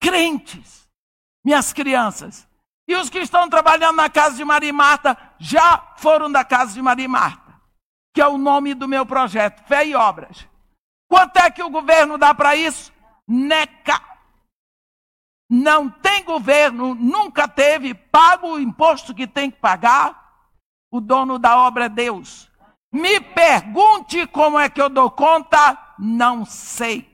crentes, 0.00 0.88
minhas 1.44 1.72
crianças. 1.72 2.48
E 2.88 2.96
os 2.96 3.08
que 3.08 3.20
estão 3.20 3.48
trabalhando 3.48 3.96
na 3.96 4.10
casa 4.10 4.36
de 4.36 4.44
Maria 4.44 4.70
e 4.70 4.72
Marta 4.72 5.16
já 5.38 5.94
foram 5.96 6.30
da 6.30 6.44
casa 6.44 6.74
de 6.74 6.82
Maria 6.82 7.04
e 7.04 7.08
Marta, 7.08 7.54
que 8.12 8.20
é 8.20 8.26
o 8.26 8.36
nome 8.36 8.74
do 8.74 8.88
meu 8.88 9.06
projeto, 9.06 9.64
Fé 9.66 9.86
e 9.86 9.94
Obras. 9.94 10.46
Quanto 11.08 11.36
é 11.36 11.50
que 11.50 11.62
o 11.62 11.70
governo 11.70 12.18
dá 12.18 12.34
para 12.34 12.56
isso? 12.56 12.92
NECA. 13.28 14.00
Não 15.48 15.88
tem 15.88 16.24
governo, 16.24 16.94
nunca 16.94 17.46
teve, 17.46 17.94
paga 17.94 18.46
o 18.46 18.58
imposto 18.58 19.14
que 19.14 19.26
tem 19.26 19.50
que 19.50 19.58
pagar, 19.58 20.21
o 20.92 21.00
dono 21.00 21.38
da 21.38 21.56
obra 21.56 21.86
é 21.86 21.88
Deus. 21.88 22.50
Me 22.92 23.18
pergunte 23.18 24.26
como 24.26 24.58
é 24.58 24.68
que 24.68 24.80
eu 24.80 24.90
dou 24.90 25.10
conta, 25.10 25.94
não 25.98 26.44
sei. 26.44 27.10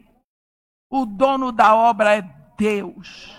O 0.90 1.06
dono 1.06 1.52
da 1.52 1.76
obra 1.76 2.16
é 2.16 2.22
Deus. 2.56 3.36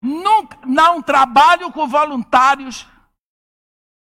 Nunca, 0.00 0.64
não 0.64 1.02
trabalho 1.02 1.72
com 1.72 1.88
voluntários, 1.88 2.86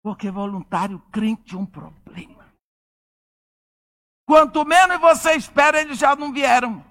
porque 0.03 0.29
voluntário 0.29 0.99
crente 1.09 1.55
um 1.55 1.65
problema. 1.65 2.51
Quanto 4.27 4.65
menos 4.65 4.99
você 4.99 5.35
espera, 5.35 5.79
eles 5.79 5.97
já 5.97 6.15
não 6.17 6.33
vieram. 6.33 6.83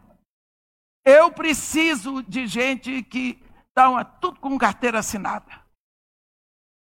Eu 1.05 1.31
preciso 1.31 2.23
de 2.23 2.47
gente 2.47 3.03
que 3.03 3.43
está 3.69 4.05
tudo 4.05 4.41
com 4.41 4.57
carteira 4.57 5.01
assinada 5.01 5.60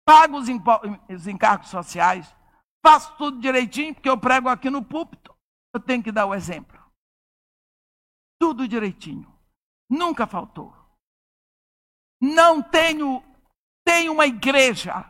pago 0.07 0.37
os, 0.37 0.47
os 1.13 1.27
encargos 1.27 1.69
sociais, 1.69 2.33
faço 2.81 3.13
tudo 3.17 3.41
direitinho, 3.41 3.93
porque 3.93 4.07
eu 4.07 4.17
prego 4.17 4.47
aqui 4.47 4.69
no 4.69 4.81
púlpito, 4.81 5.35
eu 5.75 5.81
tenho 5.81 6.01
que 6.01 6.13
dar 6.13 6.25
o 6.25 6.33
exemplo. 6.33 6.81
Tudo 8.39 8.67
direitinho. 8.69 9.29
Nunca 9.89 10.25
faltou. 10.25 10.73
Não 12.21 12.63
tenho, 12.63 13.21
tenho 13.85 14.13
uma 14.13 14.25
igreja, 14.25 15.05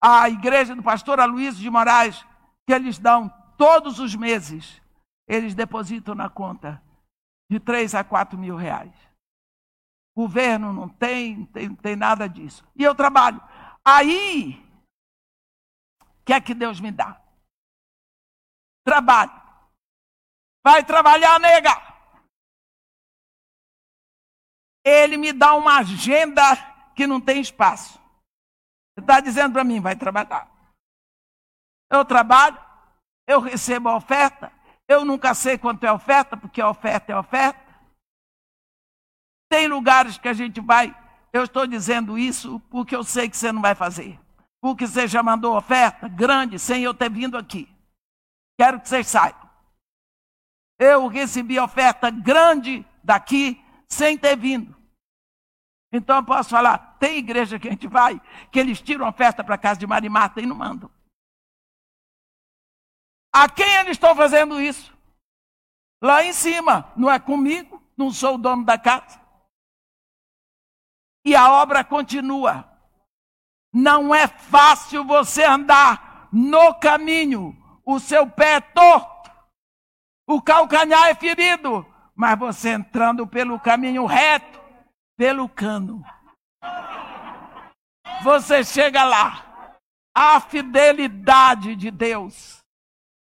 a 0.00 0.28
igreja 0.30 0.76
do 0.76 0.82
pastor 0.82 1.18
Aloysio 1.18 1.60
de 1.60 1.68
Moraes, 1.68 2.24
que 2.66 2.72
eles 2.72 2.98
dão 2.98 3.28
todos 3.58 3.98
os 3.98 4.14
meses, 4.14 4.80
eles 5.26 5.54
depositam 5.54 6.14
na 6.14 6.30
conta 6.30 6.80
de 7.50 7.58
3 7.58 7.96
a 7.96 8.04
4 8.04 8.38
mil 8.38 8.56
reais. 8.56 8.94
Governo 10.16 10.72
não 10.72 10.88
tem, 10.88 11.46
tem, 11.46 11.74
tem 11.74 11.96
nada 11.96 12.28
disso. 12.28 12.64
E 12.76 12.84
eu 12.84 12.94
trabalho. 12.94 13.42
Aí, 13.86 14.54
o 16.00 16.24
que 16.24 16.32
é 16.32 16.40
que 16.40 16.54
Deus 16.54 16.80
me 16.80 16.90
dá? 16.90 17.20
Trabalho. 18.84 19.32
Vai 20.64 20.82
trabalhar, 20.84 21.38
nega. 21.38 21.72
Ele 24.82 25.16
me 25.16 25.32
dá 25.32 25.54
uma 25.54 25.78
agenda 25.78 26.42
que 26.94 27.06
não 27.06 27.20
tem 27.20 27.40
espaço. 27.40 27.98
Você 28.94 29.00
está 29.00 29.20
dizendo 29.20 29.52
para 29.52 29.64
mim, 29.64 29.80
vai 29.80 29.96
trabalhar. 29.96 30.48
Eu 31.90 32.04
trabalho, 32.04 32.58
eu 33.26 33.40
recebo 33.40 33.88
a 33.88 33.96
oferta, 33.96 34.52
eu 34.88 35.04
nunca 35.04 35.34
sei 35.34 35.58
quanto 35.58 35.84
é 35.84 35.92
oferta, 35.92 36.36
porque 36.36 36.60
a 36.60 36.68
oferta 36.68 37.12
é 37.12 37.16
oferta. 37.16 37.60
Tem 39.50 39.68
lugares 39.68 40.16
que 40.16 40.28
a 40.28 40.32
gente 40.32 40.60
vai 40.60 40.94
eu 41.34 41.42
estou 41.42 41.66
dizendo 41.66 42.16
isso 42.16 42.60
porque 42.70 42.94
eu 42.94 43.02
sei 43.02 43.28
que 43.28 43.36
você 43.36 43.50
não 43.50 43.60
vai 43.60 43.74
fazer. 43.74 44.20
Porque 44.60 44.86
você 44.86 45.08
já 45.08 45.20
mandou 45.20 45.56
oferta 45.56 46.06
grande 46.06 46.60
sem 46.60 46.84
eu 46.84 46.94
ter 46.94 47.10
vindo 47.10 47.36
aqui. 47.36 47.68
Quero 48.56 48.80
que 48.80 48.88
vocês 48.88 49.08
saibam. 49.08 49.50
Eu 50.78 51.08
recebi 51.08 51.58
oferta 51.58 52.08
grande 52.08 52.86
daqui 53.02 53.60
sem 53.88 54.16
ter 54.16 54.36
vindo. 54.36 54.76
Então 55.92 56.16
eu 56.16 56.24
posso 56.24 56.50
falar, 56.50 56.96
tem 57.00 57.18
igreja 57.18 57.58
que 57.58 57.66
a 57.66 57.70
gente 57.72 57.88
vai, 57.88 58.20
que 58.52 58.60
eles 58.60 58.80
tiram 58.80 59.08
oferta 59.08 59.42
para 59.42 59.58
casa 59.58 59.80
de 59.80 59.88
Maria 59.88 60.10
Marta 60.10 60.40
e 60.40 60.46
não 60.46 60.54
mandam. 60.54 60.88
A 63.32 63.48
quem 63.48 63.74
eles 63.74 63.92
estão 63.92 64.14
fazendo 64.14 64.60
isso? 64.60 64.96
Lá 66.00 66.24
em 66.24 66.32
cima, 66.32 66.92
não 66.96 67.10
é 67.10 67.18
comigo, 67.18 67.82
não 67.96 68.12
sou 68.12 68.36
o 68.36 68.38
dono 68.38 68.64
da 68.64 68.78
casa. 68.78 69.23
E 71.24 71.34
a 71.34 71.52
obra 71.52 71.82
continua. 71.82 72.68
Não 73.72 74.14
é 74.14 74.28
fácil 74.28 75.04
você 75.04 75.44
andar 75.44 76.28
no 76.32 76.74
caminho, 76.74 77.56
o 77.84 77.98
seu 77.98 78.28
pé 78.28 78.54
é 78.54 78.60
torto, 78.60 79.30
o 80.26 80.40
calcanhar 80.40 81.08
é 81.08 81.14
ferido, 81.14 81.86
mas 82.14 82.38
você 82.38 82.70
entrando 82.70 83.26
pelo 83.26 83.58
caminho 83.58 84.06
reto, 84.06 84.60
pelo 85.16 85.48
cano, 85.48 86.04
você 88.22 88.64
chega 88.64 89.04
lá. 89.04 89.42
A 90.16 90.38
fidelidade 90.40 91.74
de 91.74 91.90
Deus. 91.90 92.58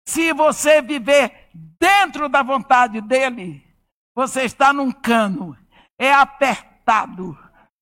Se 0.06 0.32
você 0.32 0.80
viver 0.80 1.50
dentro 1.52 2.28
da 2.28 2.40
vontade 2.40 3.00
dele, 3.00 3.66
você 4.14 4.44
está 4.44 4.72
num 4.72 4.92
cano, 4.92 5.58
é 5.98 6.12
apertado, 6.12 7.36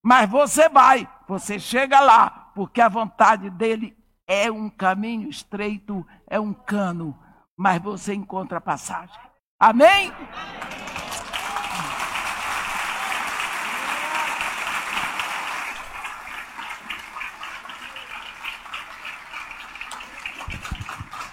mas 0.07 0.29
você 0.29 0.69
vai, 0.69 1.05
você 1.27 1.59
chega 1.59 1.99
lá, 1.99 2.29
porque 2.55 2.79
a 2.79 2.87
vontade 2.87 3.49
dele 3.49 3.93
é 4.25 4.49
um 4.49 4.69
caminho 4.69 5.27
estreito, 5.27 6.07
é 6.25 6.39
um 6.39 6.53
cano, 6.53 7.13
mas 7.57 7.81
você 7.81 8.13
encontra 8.13 8.61
passagem. 8.61 9.19
Amém? 9.59 10.13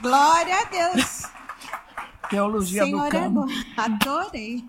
Glória 0.00 0.58
a 0.58 0.64
Deus. 0.64 1.22
Teologia 2.28 2.82
Senhor 2.82 3.02
do 3.02 3.06
é 3.06 3.10
cano. 3.10 3.46
bom. 3.46 3.52
Adorei. 3.76 4.68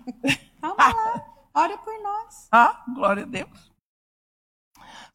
Vamos 0.60 0.78
lá. 0.78 1.24
Ora 1.52 1.76
por 1.78 2.02
nós. 2.04 2.48
Ah, 2.52 2.84
glória 2.94 3.24
a 3.24 3.26
Deus. 3.26 3.65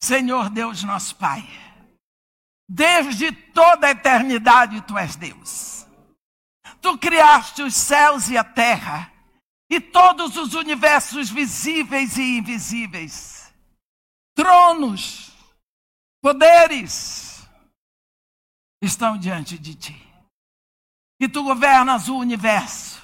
Senhor 0.04 0.50
Deus, 0.50 0.84
nosso 0.84 1.16
Pai, 1.16 1.44
desde 2.68 3.32
toda 3.32 3.88
a 3.88 3.92
eternidade 3.92 4.82
tu 4.82 4.98
és 4.98 5.16
Deus. 5.16 5.86
Tu 6.82 6.98
criaste 6.98 7.62
os 7.62 7.76
céus 7.76 8.30
e 8.30 8.38
a 8.38 8.44
terra 8.44 9.12
e 9.70 9.80
todos 9.80 10.36
os 10.36 10.54
universos 10.54 11.30
visíveis 11.30 12.18
e 12.18 12.38
invisíveis, 12.38 13.54
tronos, 14.36 15.32
poderes 16.22 17.48
estão 18.82 19.18
diante 19.18 19.58
de 19.58 19.76
ti. 19.76 20.08
E 21.20 21.30
tu 21.30 21.44
governas 21.44 22.10
o 22.10 22.18
universo. 22.18 23.00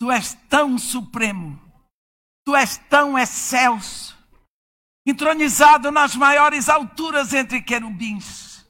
Tu 0.00 0.10
és 0.10 0.34
tão 0.48 0.78
supremo, 0.78 1.60
tu 2.46 2.54
és 2.54 2.78
tão 2.88 3.18
excelso, 3.18 4.07
entronizado 5.10 5.90
nas 5.90 6.14
maiores 6.14 6.68
alturas 6.68 7.32
entre 7.32 7.62
querubins. 7.62 8.66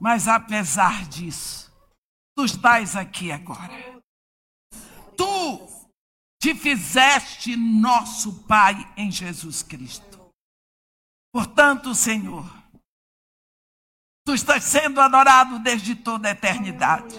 Mas 0.00 0.26
apesar 0.26 1.06
disso, 1.06 1.72
tu 2.36 2.44
estás 2.44 2.96
aqui 2.96 3.30
agora. 3.30 4.02
Tu 5.16 5.68
te 6.40 6.54
fizeste 6.54 7.56
nosso 7.56 8.44
Pai 8.44 8.92
em 8.96 9.10
Jesus 9.10 9.62
Cristo. 9.62 10.30
Portanto, 11.32 11.94
Senhor, 11.94 12.44
tu 14.24 14.34
estás 14.34 14.64
sendo 14.64 15.00
adorado 15.00 15.58
desde 15.60 15.94
toda 15.94 16.28
a 16.28 16.32
eternidade. 16.32 17.14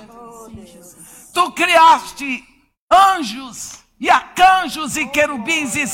Tu 1.34 1.52
criaste 1.54 2.44
anjos 2.92 3.84
e 4.00 4.10
arcanjos 4.10 4.98
e 4.98 5.08
querubins 5.08 5.76
e, 5.76 5.88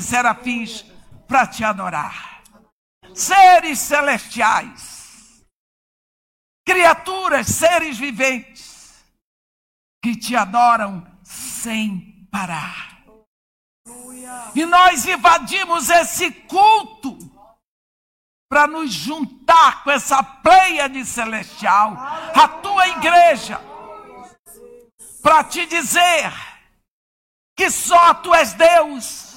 serafins 0.00 0.87
para 1.28 1.46
te 1.46 1.62
adorar. 1.62 2.42
Seres 3.14 3.78
celestiais, 3.78 5.44
criaturas, 6.66 7.46
seres 7.46 7.98
viventes 7.98 9.04
que 10.02 10.16
te 10.16 10.34
adoram 10.34 11.06
sem 11.22 12.26
parar. 12.30 12.88
E 14.54 14.64
nós 14.64 15.06
invadimos 15.06 15.90
esse 15.90 16.30
culto 16.30 17.18
para 18.48 18.66
nos 18.66 18.90
juntar 18.90 19.84
com 19.84 19.90
essa 19.90 20.22
pleiade 20.22 21.04
celestial, 21.04 21.92
a 22.34 22.48
tua 22.48 22.88
igreja, 22.88 23.60
para 25.22 25.44
te 25.44 25.66
dizer 25.66 26.32
que 27.54 27.70
só 27.70 28.14
tu 28.14 28.34
és 28.34 28.54
Deus, 28.54 29.27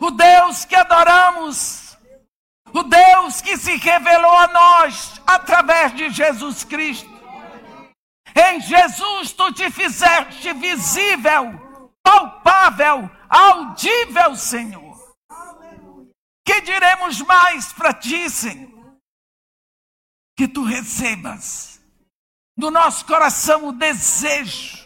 o 0.00 0.10
Deus 0.10 0.64
que 0.64 0.74
adoramos, 0.74 1.96
o 2.72 2.82
Deus 2.82 3.40
que 3.40 3.56
se 3.56 3.76
revelou 3.76 4.36
a 4.36 4.48
nós 4.48 5.20
através 5.26 5.94
de 5.94 6.10
Jesus 6.10 6.64
Cristo. 6.64 7.12
Em 8.34 8.60
Jesus 8.60 9.32
tu 9.32 9.52
te 9.52 9.70
fizeste 9.70 10.52
visível, 10.54 11.52
palpável, 12.02 13.08
audível, 13.28 14.34
Senhor. 14.34 14.84
Que 16.44 16.60
diremos 16.60 17.20
mais 17.22 17.72
para 17.72 17.94
ti, 17.94 18.28
Senhor? 18.28 18.70
Que 20.36 20.48
tu 20.48 20.64
recebas 20.64 21.80
do 22.56 22.70
nosso 22.70 23.06
coração 23.06 23.68
o 23.68 23.72
desejo 23.72 24.84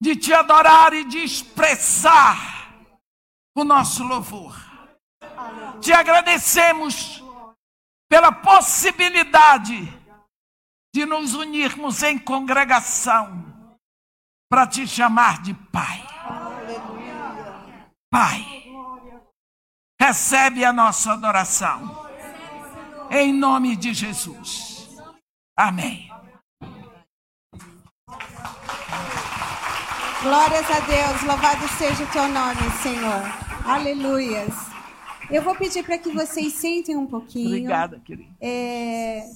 de 0.00 0.16
te 0.16 0.34
adorar 0.34 0.92
e 0.92 1.04
de 1.04 1.18
expressar 1.18 2.53
o 3.54 3.64
nosso 3.64 4.02
louvor. 4.02 4.54
Te 5.80 5.92
agradecemos 5.92 7.22
pela 8.08 8.32
possibilidade 8.32 9.92
de 10.94 11.06
nos 11.06 11.34
unirmos 11.34 12.02
em 12.02 12.18
congregação 12.18 13.44
para 14.48 14.66
te 14.66 14.86
chamar 14.86 15.42
de 15.42 15.54
Pai. 15.54 16.06
Pai, 18.10 18.44
recebe 20.00 20.64
a 20.64 20.72
nossa 20.72 21.12
adoração. 21.12 22.04
Em 23.10 23.32
nome 23.32 23.76
de 23.76 23.92
Jesus. 23.92 24.88
Amém. 25.56 26.10
Glórias 30.22 30.70
a 30.70 30.80
Deus, 30.80 31.22
louvado 31.22 31.68
seja 31.76 32.02
o 32.02 32.06
teu 32.06 32.28
nome, 32.28 32.70
Senhor. 32.82 33.43
Aleluias. 33.64 34.54
Eu 35.30 35.42
vou 35.42 35.54
pedir 35.54 35.82
para 35.82 35.96
que 35.96 36.10
vocês 36.12 36.52
sentem 36.52 36.96
um 36.96 37.06
pouquinho. 37.06 37.48
Obrigada, 37.48 37.98
querido. 38.00 38.28
É, 38.40 39.26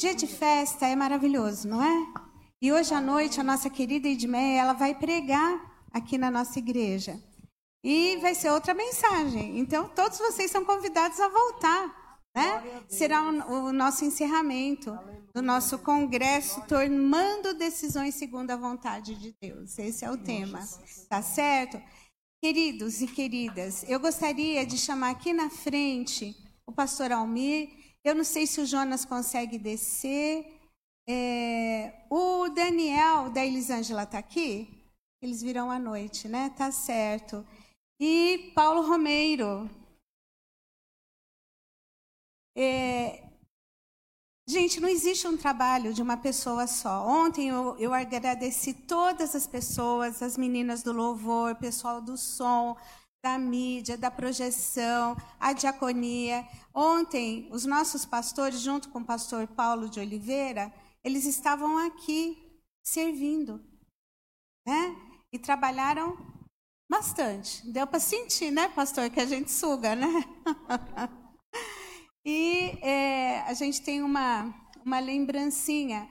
Dia 0.00 0.14
de 0.14 0.26
festa 0.26 0.86
é 0.86 0.96
maravilhoso, 0.96 1.68
não 1.68 1.82
é? 1.82 2.06
E 2.62 2.72
hoje 2.72 2.94
à 2.94 3.02
noite 3.02 3.38
a 3.38 3.44
nossa 3.44 3.68
querida 3.68 4.08
Edmeia, 4.08 4.62
ela 4.62 4.72
vai 4.72 4.94
pregar 4.94 5.86
aqui 5.92 6.16
na 6.16 6.30
nossa 6.30 6.58
igreja. 6.58 7.20
E 7.84 8.16
vai 8.16 8.34
ser 8.34 8.50
outra 8.50 8.72
mensagem. 8.72 9.58
Então 9.58 9.88
todos 9.90 10.16
vocês 10.18 10.50
são 10.50 10.64
convidados 10.64 11.20
a 11.20 11.28
voltar, 11.28 12.18
né? 12.34 12.82
Será 12.88 13.22
o, 13.22 13.66
o 13.66 13.72
nosso 13.74 14.04
encerramento 14.06 14.98
do 15.34 15.42
nosso 15.42 15.78
congresso 15.78 16.62
tomando 16.66 17.52
decisões 17.52 18.14
segundo 18.14 18.50
a 18.50 18.56
vontade 18.56 19.14
de 19.16 19.36
Deus. 19.40 19.78
Esse 19.78 20.04
é 20.04 20.10
o 20.10 20.16
tema. 20.16 20.60
Tá 21.10 21.20
certo? 21.20 21.78
Queridos 22.42 23.02
e 23.02 23.06
queridas, 23.06 23.82
eu 23.86 24.00
gostaria 24.00 24.64
de 24.64 24.78
chamar 24.78 25.10
aqui 25.10 25.30
na 25.30 25.50
frente 25.50 26.34
o 26.66 26.72
pastor 26.72 27.12
Almir. 27.12 27.68
Eu 28.02 28.14
não 28.14 28.24
sei 28.24 28.46
se 28.46 28.62
o 28.62 28.66
Jonas 28.66 29.04
consegue 29.04 29.58
descer. 29.58 30.58
É, 31.06 32.06
o 32.08 32.48
Daniel 32.48 33.28
da 33.28 33.44
Elisângela 33.44 34.04
está 34.04 34.18
aqui? 34.18 34.66
Eles 35.20 35.42
virão 35.42 35.70
à 35.70 35.78
noite, 35.78 36.28
né? 36.28 36.48
Tá 36.56 36.72
certo. 36.72 37.46
E 38.00 38.50
Paulo 38.54 38.88
Romeiro. 38.88 39.68
É, 42.56 43.29
Gente, 44.48 44.80
não 44.80 44.88
existe 44.88 45.28
um 45.28 45.36
trabalho 45.36 45.94
de 45.94 46.02
uma 46.02 46.16
pessoa 46.16 46.66
só. 46.66 47.06
Ontem 47.06 47.48
eu, 47.48 47.76
eu 47.78 47.94
agradeci 47.94 48.74
todas 48.74 49.34
as 49.36 49.46
pessoas, 49.46 50.22
as 50.22 50.36
meninas 50.36 50.82
do 50.82 50.92
louvor, 50.92 51.54
pessoal 51.54 52.00
do 52.00 52.16
som, 52.16 52.76
da 53.22 53.38
mídia, 53.38 53.96
da 53.96 54.10
projeção, 54.10 55.16
a 55.38 55.52
diaconia. 55.52 56.46
Ontem, 56.74 57.48
os 57.52 57.64
nossos 57.64 58.04
pastores, 58.04 58.60
junto 58.60 58.88
com 58.88 59.00
o 59.00 59.04
pastor 59.04 59.46
Paulo 59.46 59.88
de 59.88 60.00
Oliveira, 60.00 60.72
eles 61.04 61.26
estavam 61.26 61.78
aqui 61.78 62.36
servindo, 62.82 63.60
né? 64.66 64.96
E 65.32 65.38
trabalharam 65.38 66.16
bastante. 66.90 67.64
Deu 67.70 67.86
para 67.86 68.00
sentir, 68.00 68.50
né, 68.50 68.68
pastor, 68.68 69.08
que 69.10 69.20
a 69.20 69.26
gente 69.26 69.52
suga, 69.52 69.94
né? 69.94 70.08
E 72.24 72.78
é, 72.82 73.40
a 73.42 73.54
gente 73.54 73.82
tem 73.82 74.02
uma, 74.02 74.54
uma 74.84 75.00
lembrancinha 75.00 76.08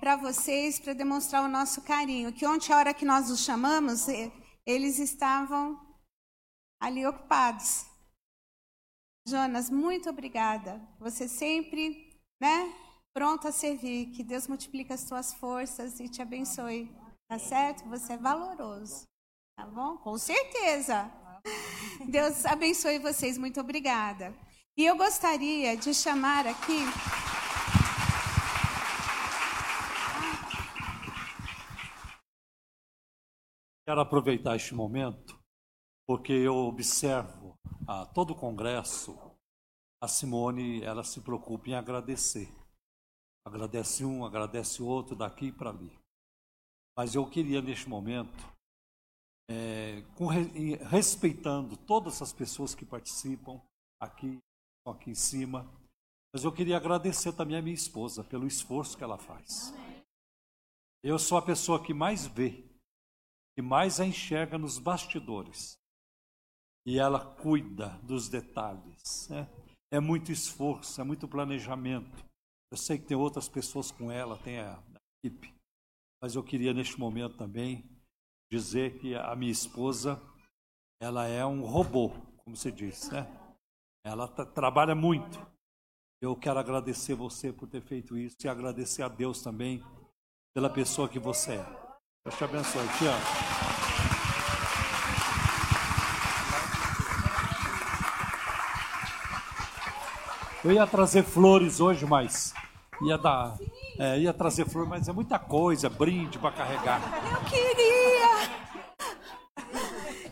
para 0.00 0.16
vocês 0.16 0.80
para 0.80 0.94
demonstrar 0.94 1.44
o 1.44 1.48
nosso 1.48 1.82
carinho. 1.82 2.32
Que 2.32 2.46
ontem, 2.46 2.72
a 2.72 2.78
hora 2.78 2.94
que 2.94 3.04
nós 3.04 3.30
os 3.30 3.40
chamamos, 3.40 4.08
eh, 4.08 4.32
eles 4.66 4.98
estavam 4.98 5.78
ali 6.80 7.06
ocupados. 7.06 7.84
Jonas, 9.26 9.68
muito 9.68 10.08
obrigada. 10.08 10.80
Você 10.98 11.28
sempre, 11.28 12.18
né, 12.40 12.72
pronto 13.12 13.46
a 13.46 13.52
servir. 13.52 14.10
Que 14.12 14.24
Deus 14.24 14.48
multiplique 14.48 14.92
as 14.92 15.00
suas 15.00 15.34
forças 15.34 16.00
e 16.00 16.08
te 16.08 16.22
abençoe. 16.22 16.90
Tá 17.30 17.38
certo? 17.38 17.86
Você 17.90 18.14
é 18.14 18.16
valoroso. 18.16 19.04
Tá 19.54 19.66
bom? 19.66 19.98
Com 19.98 20.16
certeza. 20.16 21.12
Deus 22.08 22.46
abençoe 22.46 22.98
vocês. 22.98 23.36
Muito 23.36 23.60
obrigada. 23.60 24.34
E 24.78 24.86
eu 24.86 24.96
gostaria 24.96 25.76
de 25.76 25.92
chamar 25.92 26.46
aqui 26.46 26.84
Quero 33.84 34.00
aproveitar 34.00 34.54
este 34.54 34.76
momento 34.76 35.36
porque 36.06 36.32
eu 36.32 36.54
observo 36.54 37.58
a 37.88 38.06
todo 38.06 38.34
o 38.34 38.36
congresso 38.36 39.18
a 40.00 40.06
Simone 40.06 40.80
ela 40.84 41.02
se 41.02 41.20
preocupa 41.22 41.70
em 41.70 41.74
agradecer. 41.74 42.48
Agradece 43.44 44.04
um, 44.04 44.24
agradece 44.24 44.80
outro, 44.80 45.16
daqui 45.16 45.50
para 45.50 45.70
ali. 45.70 45.98
Mas 46.96 47.16
eu 47.16 47.28
queria 47.28 47.60
neste 47.60 47.88
momento, 47.88 48.46
é, 49.50 50.02
com, 50.16 50.26
respeitando 50.88 51.76
todas 51.76 52.22
as 52.22 52.32
pessoas 52.32 52.76
que 52.76 52.86
participam 52.86 53.60
aqui, 54.00 54.38
aqui 54.90 55.10
em 55.10 55.14
cima, 55.14 55.70
mas 56.32 56.44
eu 56.44 56.52
queria 56.52 56.76
agradecer 56.76 57.32
também 57.32 57.56
a 57.56 57.62
minha 57.62 57.74
esposa 57.74 58.22
pelo 58.22 58.46
esforço 58.46 58.96
que 58.96 59.04
ela 59.04 59.18
faz. 59.18 59.72
Eu 61.02 61.18
sou 61.18 61.38
a 61.38 61.42
pessoa 61.42 61.82
que 61.82 61.94
mais 61.94 62.26
vê, 62.26 62.64
que 63.56 63.62
mais 63.62 64.00
a 64.00 64.06
enxerga 64.06 64.58
nos 64.58 64.78
bastidores 64.78 65.78
e 66.86 66.98
ela 66.98 67.20
cuida 67.36 67.90
dos 68.02 68.28
detalhes. 68.28 69.28
Né? 69.28 69.48
É 69.90 70.00
muito 70.00 70.32
esforço, 70.32 71.00
é 71.00 71.04
muito 71.04 71.28
planejamento. 71.28 72.24
Eu 72.70 72.78
sei 72.78 72.98
que 72.98 73.06
tem 73.06 73.16
outras 73.16 73.48
pessoas 73.48 73.90
com 73.90 74.10
ela, 74.10 74.38
tem 74.38 74.58
a, 74.58 74.74
a 74.74 75.00
equipe, 75.22 75.54
mas 76.22 76.34
eu 76.34 76.42
queria 76.42 76.72
neste 76.72 76.98
momento 76.98 77.36
também 77.36 77.84
dizer 78.50 78.98
que 78.98 79.14
a 79.14 79.34
minha 79.36 79.52
esposa, 79.52 80.20
ela 81.00 81.26
é 81.26 81.44
um 81.44 81.62
robô, 81.62 82.10
como 82.44 82.56
se 82.56 82.72
diz, 82.72 83.10
né? 83.10 83.26
Ela 84.08 84.26
trabalha 84.26 84.94
muito. 84.94 85.38
Eu 86.18 86.34
quero 86.34 86.58
agradecer 86.58 87.14
você 87.14 87.52
por 87.52 87.68
ter 87.68 87.82
feito 87.82 88.16
isso 88.16 88.38
e 88.42 88.48
agradecer 88.48 89.02
a 89.02 89.08
Deus 89.08 89.42
também 89.42 89.84
pela 90.54 90.70
pessoa 90.70 91.08
que 91.08 91.18
você 91.18 91.56
é. 91.56 91.66
Deus 92.24 92.38
te 92.38 92.44
abençoe. 92.44 92.88
Te 92.96 93.06
amo. 93.06 93.20
Eu 100.64 100.72
ia 100.72 100.86
trazer 100.86 101.22
flores 101.22 101.78
hoje, 101.78 102.06
mas 102.06 102.54
ia 103.02 103.18
dar. 103.18 103.58
É, 103.98 104.18
ia 104.18 104.32
trazer 104.32 104.66
flores, 104.66 104.88
mas 104.88 105.06
é 105.06 105.12
muita 105.12 105.38
coisa, 105.38 105.90
brinde 105.90 106.38
para 106.38 106.52
carregar. 106.52 107.02
Eu 107.30 107.44
queria! 107.44 108.48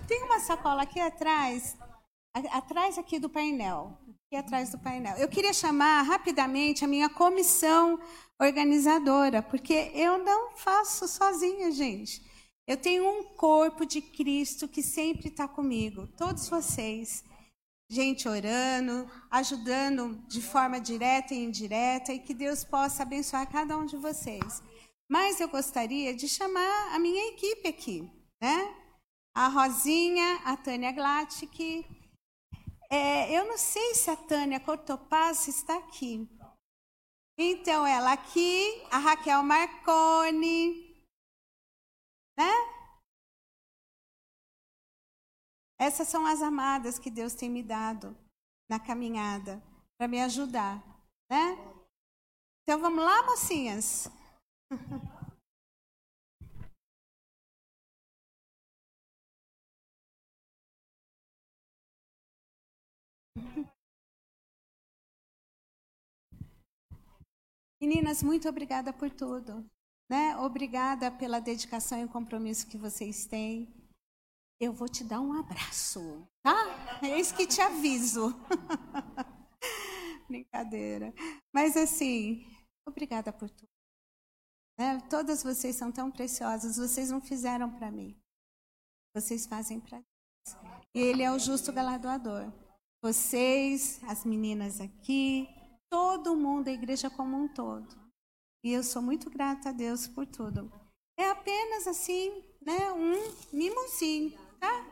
Tem 0.09 0.23
uma 0.23 0.41
sacola 0.41 0.83
aqui 0.83 0.99
atrás, 0.99 1.77
atrás 2.51 2.99
aqui 2.99 3.19
do 3.19 3.29
painel. 3.29 3.99
Aqui 4.27 4.37
atrás 4.37 4.71
do 4.71 4.79
painel. 4.79 5.17
Eu 5.17 5.29
queria 5.29 5.53
chamar 5.53 6.03
rapidamente 6.03 6.85
a 6.85 6.89
minha 6.89 7.09
comissão 7.09 7.99
organizadora, 8.41 9.43
porque 9.43 9.91
eu 9.95 10.19
não 10.19 10.57
faço 10.57 11.07
sozinha, 11.07 11.71
gente. 11.71 12.21
Eu 12.67 12.77
tenho 12.77 13.09
um 13.09 13.25
corpo 13.35 13.87
de 13.87 14.01
Cristo 14.01 14.67
que 14.67 14.83
sempre 14.83 15.29
está 15.29 15.47
comigo, 15.47 16.09
todos 16.17 16.49
vocês 16.49 17.23
gente 17.89 18.29
orando, 18.29 19.09
ajudando 19.31 20.17
de 20.27 20.43
forma 20.43 20.81
direta 20.81 21.35
e 21.35 21.45
indireta, 21.45 22.13
e 22.13 22.19
que 22.19 22.35
Deus 22.35 22.65
possa 22.65 23.03
abençoar 23.03 23.51
cada 23.51 23.77
um 23.77 23.87
de 23.87 23.97
vocês. 23.97 24.63
Mas 25.09 25.41
eu 25.41 25.49
gostaria 25.49 26.15
de 26.15 26.29
chamar 26.29 26.95
a 26.95 26.99
minha 26.99 27.29
equipe 27.29 27.69
aqui, 27.69 28.11
né? 28.41 28.75
A 29.35 29.49
Rosinha, 29.49 30.41
a 30.45 30.57
Tânia 30.57 30.91
Glatic. 30.91 31.87
É, 32.91 33.37
eu 33.37 33.45
não 33.47 33.59
sei 33.59 33.95
se 33.95 34.11
a 34.11 34.17
Tânia 34.17 34.61
Cortopaz 34.61 35.49
está 35.49 35.77
aqui. 35.79 36.29
Então, 37.39 37.87
ela 37.87 38.13
aqui, 38.13 38.83
a 38.91 38.99
Raquel 38.99 39.43
Marconi, 39.43 40.95
né? 42.39 42.53
Essas 45.79 46.09
são 46.09 46.25
as 46.25 46.41
amadas 46.41 46.99
que 46.99 47.11
Deus 47.11 47.35
tem 47.35 47.51
me 47.51 47.63
dado 47.63 48.17
na 48.69 48.81
caminhada 48.81 49.63
para 49.99 50.09
me 50.09 50.23
ajudar, 50.23 50.83
né? 51.31 51.57
Então 52.63 52.81
vamos 52.81 53.05
lá, 53.05 53.23
mocinhas. 53.25 54.09
Meninas, 67.81 68.23
muito 68.23 68.49
obrigada 68.49 68.93
por 68.93 69.11
tudo, 69.11 69.65
né? 70.11 70.37
Obrigada 70.39 71.11
pela 71.11 71.41
dedicação 71.41 72.03
e 72.03 72.09
compromisso 72.09 72.67
que 72.67 72.79
vocês 72.79 73.27
têm 73.27 73.77
eu 74.59 74.73
vou 74.73 74.89
te 74.89 75.05
dar 75.05 75.21
um 75.21 75.33
abraço, 75.35 76.27
tá? 76.43 76.55
É 77.03 77.19
isso 77.19 77.37
que 77.37 77.47
te 77.47 77.61
aviso. 77.61 78.35
Brincadeira. 80.29 81.13
Mas 81.53 81.77
assim, 81.77 82.45
obrigada 82.87 83.33
por 83.33 83.51
tudo. 83.51 83.69
Né? 84.79 85.01
Todas 85.11 85.43
vocês 85.43 85.77
são 85.77 85.93
tão 85.93 86.11
preciosas, 86.11 86.77
vocês 86.77 87.11
não 87.11 87.21
fizeram 87.21 87.71
para 87.71 87.91
mim. 87.91 88.19
Vocês 89.15 89.47
fazem 89.47 89.79
para 89.79 89.99
Deus. 89.99 90.57
E 90.95 91.01
Ele 91.01 91.23
é 91.23 91.31
o 91.31 91.39
justo 91.39 91.73
galardoador. 91.73 92.51
Vocês, 93.07 94.03
as 94.03 94.25
meninas 94.25 94.81
aqui, 94.81 95.49
todo 95.89 96.35
mundo, 96.35 96.67
a 96.67 96.73
igreja 96.73 97.09
como 97.09 97.37
um 97.37 97.47
todo. 97.47 97.87
E 98.65 98.73
eu 98.73 98.83
sou 98.83 99.01
muito 99.01 99.31
grata 99.31 99.69
a 99.69 99.73
Deus 99.73 100.09
por 100.09 100.27
tudo. 100.27 100.69
É 101.17 101.31
apenas 101.31 101.87
assim, 101.87 102.43
né, 102.61 102.93
um 102.93 103.13
mimosinho 103.57 104.37
tá? 104.59 104.85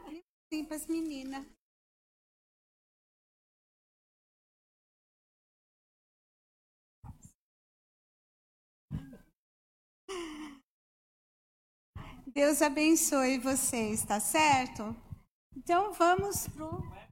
Sim, 0.48 0.64
para 0.64 0.76
as 0.76 0.86
meninas. 0.86 1.44
Deus 12.28 12.62
abençoe 12.62 13.38
vocês, 13.38 14.04
tá 14.04 14.20
certo? 14.20 14.94
Então 15.56 15.92
vamos 15.92 16.46
pro. 16.46 17.03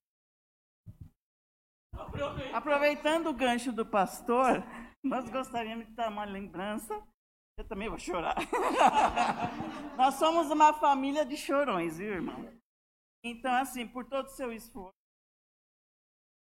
Aproveitando 2.52 3.28
o 3.28 3.34
gancho 3.34 3.72
do 3.72 3.84
pastor, 3.84 4.62
nós 5.02 5.28
gostaríamos 5.30 5.86
de 5.86 5.92
dar 5.92 6.08
uma 6.08 6.24
lembrança 6.24 7.02
eu 7.58 7.64
também 7.68 7.88
vou 7.88 7.98
chorar. 7.98 8.34
Nós 9.96 10.14
somos 10.14 10.50
uma 10.50 10.72
família 10.72 11.24
de 11.24 11.36
chorões, 11.36 11.98
viu, 11.98 12.14
irmão? 12.14 12.52
Então, 13.24 13.52
assim, 13.54 13.86
por 13.86 14.04
todo 14.04 14.26
o 14.26 14.30
seu 14.30 14.52
esforço, 14.52 14.96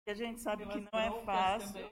que 0.06 0.12
a 0.12 0.14
gente 0.14 0.40
sabe 0.40 0.66
que 0.68 0.80
não 0.80 1.00
é 1.00 1.24
fácil. 1.24 1.92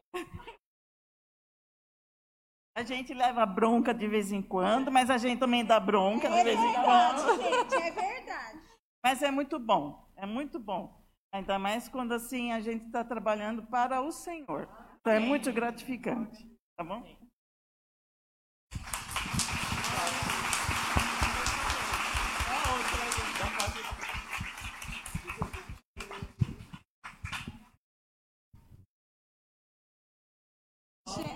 A 2.76 2.84
gente 2.84 3.12
leva 3.14 3.46
bronca 3.46 3.92
de 3.92 4.08
vez 4.08 4.32
em 4.32 4.42
quando, 4.42 4.92
mas 4.92 5.10
a 5.10 5.18
gente 5.18 5.40
também 5.40 5.66
dá 5.66 5.80
bronca 5.80 6.30
de 6.30 6.44
vez 6.44 6.60
em 6.60 6.74
quando. 6.74 7.42
Gente, 7.42 7.76
é 7.76 7.92
verdade. 7.92 8.62
Mas 9.04 9.24
é 9.24 9.32
muito 9.32 9.58
bom, 9.58 10.08
é 10.16 10.26
muito 10.28 10.60
bom. 10.60 11.07
Ainda 11.32 11.60
mais 11.60 11.88
quando 11.90 12.14
assim 12.14 12.52
a 12.52 12.60
gente 12.60 12.86
está 12.86 13.04
trabalhando 13.04 13.64
para 13.64 14.02
o 14.02 14.12
Senhor. 14.12 14.68
Então 15.02 15.14
é 15.14 15.20
muito 15.20 15.52
gratificante, 15.52 16.48
tá 16.76 16.84
bom? 16.84 17.04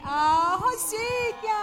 Ah, 0.04 0.58
Rosinha! 0.60 1.62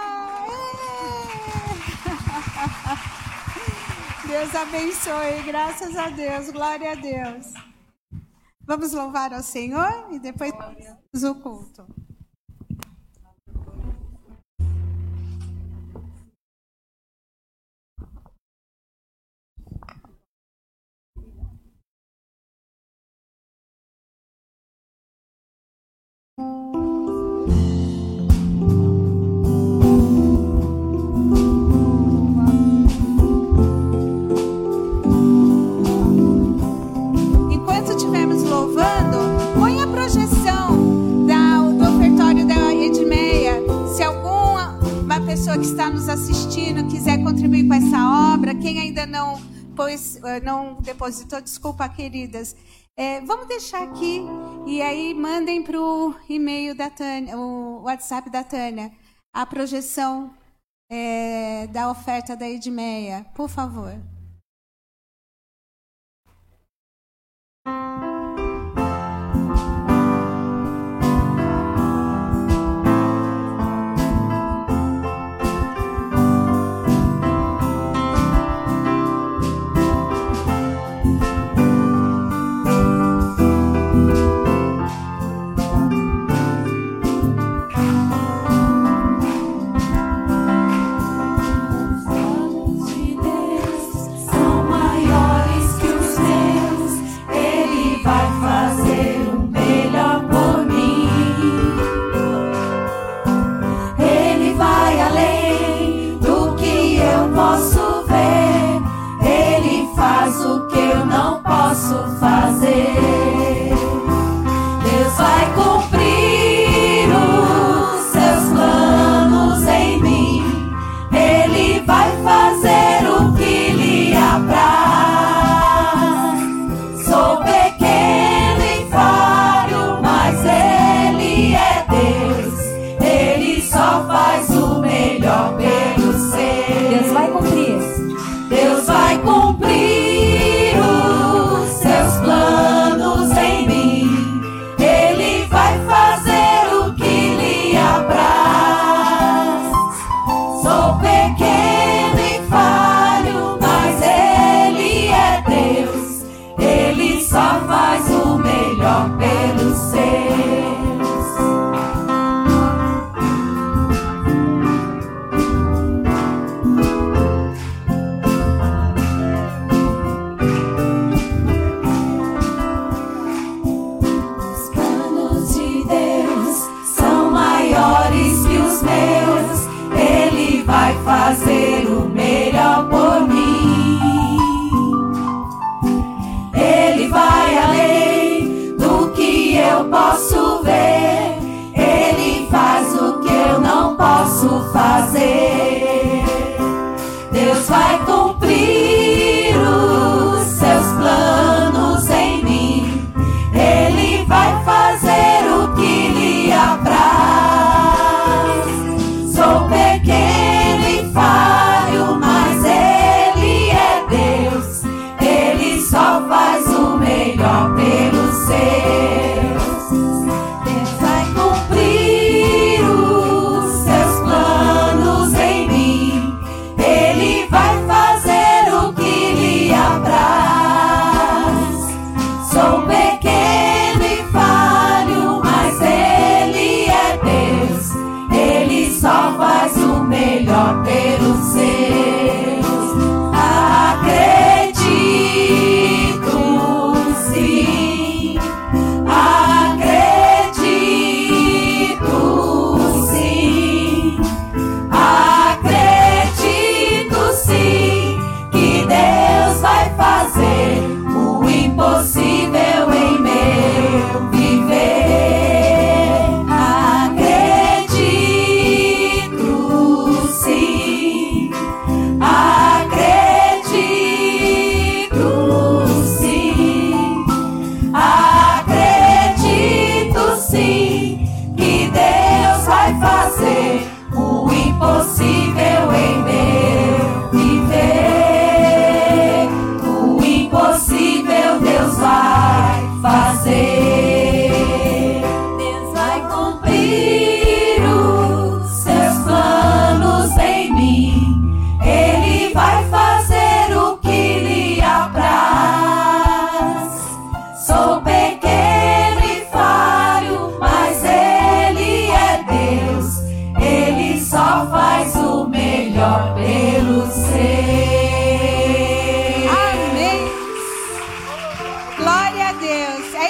Deus 4.27 4.55
abençoe, 4.55 5.43
graças 5.45 5.95
a 5.95 6.09
Deus, 6.09 6.49
glória 6.51 6.93
a 6.93 6.95
Deus. 6.95 7.68
Vamos 8.69 8.93
louvar 8.93 9.33
ao 9.33 9.41
Senhor 9.41 10.09
e 10.11 10.19
depois 10.19 10.53
o 11.23 11.33
culto. 11.41 11.87
pessoa 45.49 45.57
que 45.57 45.65
está 45.65 45.89
nos 45.89 46.07
assistindo 46.07 46.87
quiser 46.87 47.23
contribuir 47.23 47.67
com 47.67 47.73
essa 47.73 48.33
obra, 48.35 48.53
quem 48.53 48.79
ainda 48.79 49.07
não 49.07 49.39
pois 49.75 50.17
eh, 50.23 50.39
não 50.41 50.75
depositou, 50.81 51.41
desculpa, 51.41 51.89
queridas. 51.89 52.55
É, 52.95 53.21
vamos 53.21 53.47
deixar 53.47 53.81
aqui 53.81 54.21
e 54.67 54.81
aí 54.81 55.13
mandem 55.13 55.63
para 55.63 55.79
o 55.81 56.13
e-mail 56.29 56.75
da 56.75 56.89
Tânia, 56.89 57.35
o 57.35 57.81
WhatsApp 57.83 58.29
da 58.29 58.43
Tânia, 58.43 58.91
a 59.33 59.45
projeção 59.45 60.35
é, 60.91 61.65
da 61.67 61.89
oferta 61.89 62.35
da 62.35 62.47
Edmeia, 62.47 63.25
por 63.33 63.49
favor. 63.49 63.93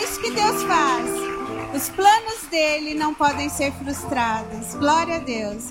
isso 0.10 0.22
que 0.22 0.32
Deus 0.32 0.64
faz. 0.64 1.06
Os 1.76 1.90
planos 1.90 2.42
dele 2.50 2.96
não 2.96 3.14
podem 3.14 3.48
ser 3.48 3.72
frustrados. 3.74 4.74
Glória 4.74 5.18
a 5.18 5.20
Deus. 5.20 5.66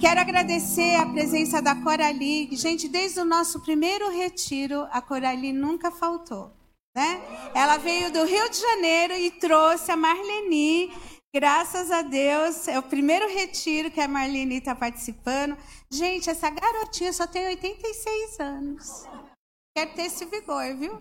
Quero 0.00 0.18
agradecer 0.18 0.94
a 0.94 1.04
presença 1.04 1.60
da 1.60 1.74
Coralie. 1.74 2.48
Gente, 2.56 2.88
desde 2.88 3.20
o 3.20 3.24
nosso 3.24 3.60
primeiro 3.60 4.10
retiro, 4.10 4.86
a 4.90 5.02
Coralie 5.02 5.52
nunca 5.52 5.90
faltou. 5.90 6.50
Né? 6.96 7.20
Ela 7.54 7.76
veio 7.76 8.10
do 8.10 8.24
Rio 8.24 8.48
de 8.48 8.58
Janeiro 8.58 9.12
e 9.12 9.30
trouxe 9.30 9.92
a 9.92 9.96
Marlene. 9.96 10.90
Graças 11.32 11.90
a 11.90 12.00
Deus, 12.00 12.66
é 12.66 12.78
o 12.78 12.82
primeiro 12.82 13.28
retiro 13.28 13.90
que 13.90 14.00
a 14.00 14.08
Marlene 14.08 14.56
está 14.56 14.74
participando. 14.74 15.54
Gente, 15.90 16.30
essa 16.30 16.48
garotinha 16.48 17.12
só 17.12 17.26
tem 17.26 17.46
86 17.46 18.40
anos. 18.40 19.09
Quero 19.76 19.94
ter 19.94 20.02
esse 20.02 20.24
vigor, 20.24 20.74
viu? 20.76 21.00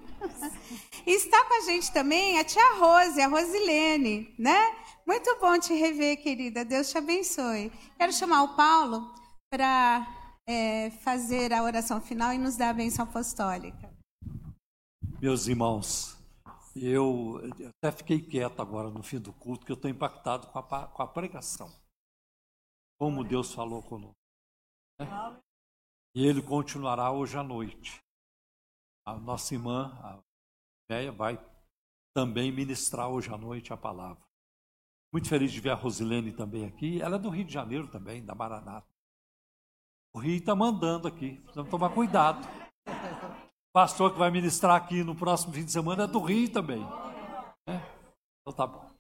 E 1.06 1.12
está 1.12 1.44
com 1.46 1.56
a 1.56 1.62
gente 1.62 1.92
também 1.92 2.40
a 2.40 2.44
tia 2.44 2.76
Rose, 2.76 3.20
a 3.20 3.28
Rosilene, 3.28 4.34
né? 4.38 4.60
Muito 5.08 5.40
bom 5.40 5.60
te 5.60 5.74
rever, 5.74 6.22
querida. 6.22 6.64
Deus 6.64 6.90
te 6.92 6.98
abençoe. 6.98 7.72
Quero 7.98 8.14
chamar 8.14 8.44
o 8.44 8.56
Paulo 8.56 9.12
para 9.52 10.06
é, 10.48 10.92
fazer 10.92 11.52
a 11.52 11.64
oração 11.64 12.00
final 12.00 12.32
e 12.32 12.38
nos 12.38 12.56
dar 12.56 12.70
a 12.70 12.74
bênção 12.74 13.06
apostólica. 13.06 13.92
Meus 15.20 15.48
irmãos, 15.48 16.16
eu 16.76 17.42
até 17.84 17.92
fiquei 17.92 18.22
quieto 18.22 18.62
agora 18.62 18.90
no 18.90 19.02
fim 19.02 19.20
do 19.20 19.34
culto, 19.34 19.66
que 19.66 19.72
eu 19.72 19.76
estou 19.76 19.90
impactado 19.90 20.48
com 20.48 20.60
a, 20.60 20.88
com 20.88 21.02
a 21.02 21.08
pregação. 21.08 21.70
Como 23.00 23.24
Deus 23.24 23.54
falou 23.54 23.82
conosco. 23.82 24.16
Né? 25.00 25.08
E 26.16 26.26
ele 26.26 26.42
continuará 26.42 27.12
hoje 27.12 27.38
à 27.38 27.44
noite. 27.44 28.00
A 29.10 29.16
nossa 29.16 29.56
irmã, 29.56 29.92
a 30.04 30.20
Véia, 30.88 31.12
vai 31.12 31.44
também 32.14 32.52
ministrar 32.52 33.10
hoje 33.10 33.34
à 33.34 33.38
noite 33.38 33.74
a 33.74 33.78
palavra. 33.78 34.24
Muito 35.12 35.28
feliz 35.28 35.52
de 35.52 35.60
ver 35.60 35.72
a 35.72 35.76
Rosilene 35.76 36.32
também 36.32 36.66
aqui. 36.66 37.02
Ela 37.02 37.16
é 37.16 37.20
do 37.20 37.30
Rio 37.30 37.44
de 37.44 37.52
Janeiro 37.52 37.88
também, 37.88 38.24
da 38.24 38.36
Maranata. 38.36 38.88
O 40.14 40.20
Rio 40.20 40.38
está 40.38 40.56
mandando 40.56 41.08
aqui, 41.08 41.38
precisamos 41.38 41.72
tomar 41.72 41.90
cuidado. 41.92 42.48
O 42.88 43.72
pastor 43.74 44.14
que 44.14 44.20
vai 44.20 44.30
ministrar 44.30 44.76
aqui 44.76 45.04
no 45.04 45.16
próximo 45.16 45.54
fim 45.54 45.66
de 45.66 45.72
semana 45.72 46.04
é 46.04 46.08
do 46.08 46.20
Rio 46.20 46.52
também. 46.52 46.82
Né? 47.68 47.84
Então 48.42 48.54
tá 48.56 48.68
bom. 48.68 48.92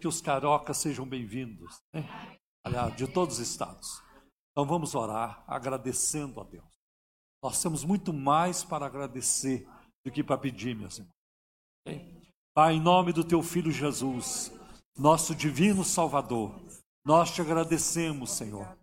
Que 0.00 0.06
os 0.06 0.20
cariocas 0.20 0.76
sejam 0.76 1.04
bem-vindos. 1.04 1.82
Né? 1.92 2.08
Aliás, 2.64 2.94
de 2.96 3.08
todos 3.08 3.40
os 3.40 3.48
estados. 3.48 4.00
Então 4.52 4.64
vamos 4.64 4.94
orar 4.94 5.42
agradecendo 5.46 6.40
a 6.40 6.44
Deus. 6.44 6.77
Nós 7.42 7.62
temos 7.62 7.84
muito 7.84 8.12
mais 8.12 8.64
para 8.64 8.86
agradecer 8.86 9.68
do 10.04 10.10
que 10.10 10.24
para 10.24 10.38
pedir, 10.38 10.74
meus 10.74 10.98
irmãos. 10.98 12.18
Pai, 12.54 12.74
em 12.74 12.80
nome 12.80 13.12
do 13.12 13.22
teu 13.22 13.42
filho 13.42 13.70
Jesus, 13.70 14.52
nosso 14.96 15.34
divino 15.34 15.84
Salvador, 15.84 16.60
nós 17.04 17.32
te 17.32 17.40
agradecemos, 17.40 18.32
Senhor, 18.32 18.76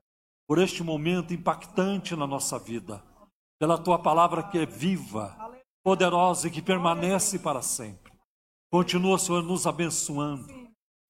por 0.47 0.57
este 0.57 0.81
momento 0.81 1.33
impactante 1.33 2.15
na 2.15 2.25
nossa 2.25 2.57
vida, 2.57 3.03
pela 3.59 3.77
tua 3.77 3.99
palavra 3.99 4.43
que 4.43 4.57
é 4.57 4.65
viva, 4.65 5.35
poderosa 5.83 6.47
e 6.47 6.51
que 6.51 6.61
permanece 6.61 7.37
para 7.37 7.61
sempre. 7.61 8.13
Continua, 8.71 9.19
Senhor, 9.19 9.43
nos 9.43 9.67
abençoando, 9.67 10.47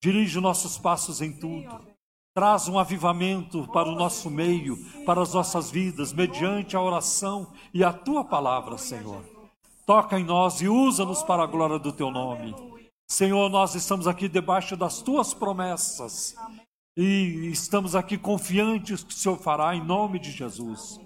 dirige 0.01 0.39
nossos 0.39 0.77
passos 0.77 1.21
em 1.21 1.31
tudo. 1.31 1.94
Traz 2.35 2.67
um 2.67 2.77
avivamento 2.77 3.65
para 3.71 3.87
o 3.87 3.95
nosso 3.95 4.29
meio, 4.29 4.77
para 5.05 5.21
as 5.21 5.33
nossas 5.33 5.71
vidas, 5.71 6.11
mediante 6.11 6.75
a 6.75 6.81
oração 6.81 7.47
e 7.73 7.81
a 7.81 7.93
tua 7.93 8.25
palavra, 8.25 8.77
Senhor. 8.77 9.23
Toca 9.85 10.19
em 10.19 10.25
nós 10.25 10.59
e 10.59 10.67
usa-nos 10.67 11.23
para 11.23 11.43
a 11.43 11.47
glória 11.47 11.79
do 11.79 11.93
teu 11.93 12.11
nome. 12.11 12.53
Senhor, 13.09 13.49
nós 13.49 13.73
estamos 13.73 14.05
aqui 14.05 14.27
debaixo 14.27 14.75
das 14.75 15.01
tuas 15.01 15.33
promessas 15.33 16.35
e 16.97 17.49
estamos 17.53 17.95
aqui 17.95 18.17
confiantes 18.17 19.01
que 19.01 19.13
o 19.13 19.17
Senhor 19.17 19.37
fará 19.37 19.73
em 19.73 19.81
nome 19.81 20.19
de 20.19 20.29
Jesus. 20.29 20.99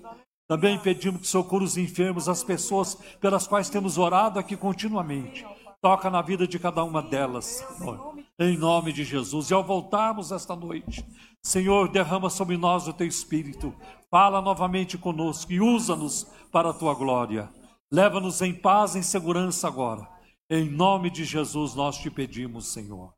Também 0.48 0.80
pedimos 0.80 1.22
que 1.22 1.28
socorra 1.28 1.64
os 1.64 1.78
enfermos, 1.78 2.28
as 2.28 2.44
pessoas 2.44 2.96
pelas 3.22 3.46
quais 3.46 3.70
temos 3.70 4.00
orado 4.00 4.40
aqui 4.40 4.58
continuamente. 4.58 5.46
Toca 5.80 6.10
na 6.10 6.24
vida 6.24 6.48
de 6.48 6.58
cada 6.58 6.84
uma 6.84 7.04
delas, 7.04 7.64
Senhor 7.78 8.09
em 8.40 8.58
nome 8.58 8.94
de 8.94 9.04
Jesus. 9.04 9.50
E 9.50 9.54
ao 9.54 9.64
voltarmos 9.64 10.32
esta 10.32 10.56
noite, 10.56 11.06
Senhor, 11.44 11.92
derrama 11.92 12.30
sobre 12.30 12.56
nós 12.56 12.88
o 12.88 12.94
teu 12.94 13.06
espírito, 13.06 13.76
fala 14.10 14.42
novamente 14.42 14.98
conosco 14.98 15.52
e 15.52 15.60
usa-nos 15.60 16.26
para 16.52 16.70
a 16.70 16.74
tua 16.74 16.94
glória. 16.94 17.52
Leva-nos 17.92 18.42
em 18.42 18.54
paz 18.54 18.96
e 18.96 19.00
em 19.00 19.04
segurança 19.04 19.68
agora. 19.68 20.08
Em 20.50 20.70
nome 20.70 21.10
de 21.10 21.26
Jesus 21.26 21.76
nós 21.76 21.98
te 21.98 22.10
pedimos, 22.10 22.68
Senhor. 22.68 23.14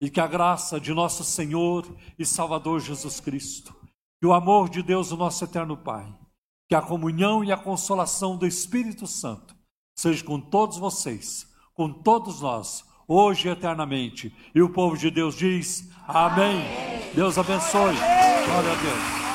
E 0.00 0.10
que 0.10 0.20
a 0.20 0.26
graça 0.26 0.80
de 0.80 0.92
nosso 0.92 1.22
Senhor 1.22 1.86
e 2.18 2.24
Salvador 2.24 2.80
Jesus 2.80 3.20
Cristo, 3.20 3.74
que 4.20 4.26
o 4.26 4.32
amor 4.32 4.68
de 4.68 4.82
Deus, 4.82 5.12
o 5.12 5.16
nosso 5.16 5.44
eterno 5.44 5.76
Pai, 5.76 6.12
que 6.68 6.74
a 6.74 6.82
comunhão 6.82 7.44
e 7.44 7.52
a 7.52 7.56
consolação 7.56 8.36
do 8.36 8.46
Espírito 8.46 9.06
Santo 9.06 9.54
seja 9.96 10.24
com 10.24 10.40
todos 10.40 10.78
vocês, 10.78 11.46
com 11.74 11.92
todos 11.92 12.40
nós 12.40 12.84
hoje 13.12 13.48
e 13.48 13.50
eternamente. 13.50 14.32
E 14.54 14.62
o 14.62 14.68
povo 14.68 14.96
de 14.96 15.10
Deus 15.10 15.36
diz: 15.36 15.90
Amém. 16.06 16.56
Amém. 16.56 17.02
Deus 17.14 17.36
abençoe. 17.36 17.94
Glória 17.94 18.72
a 18.72 18.74
Deus. 18.74 19.31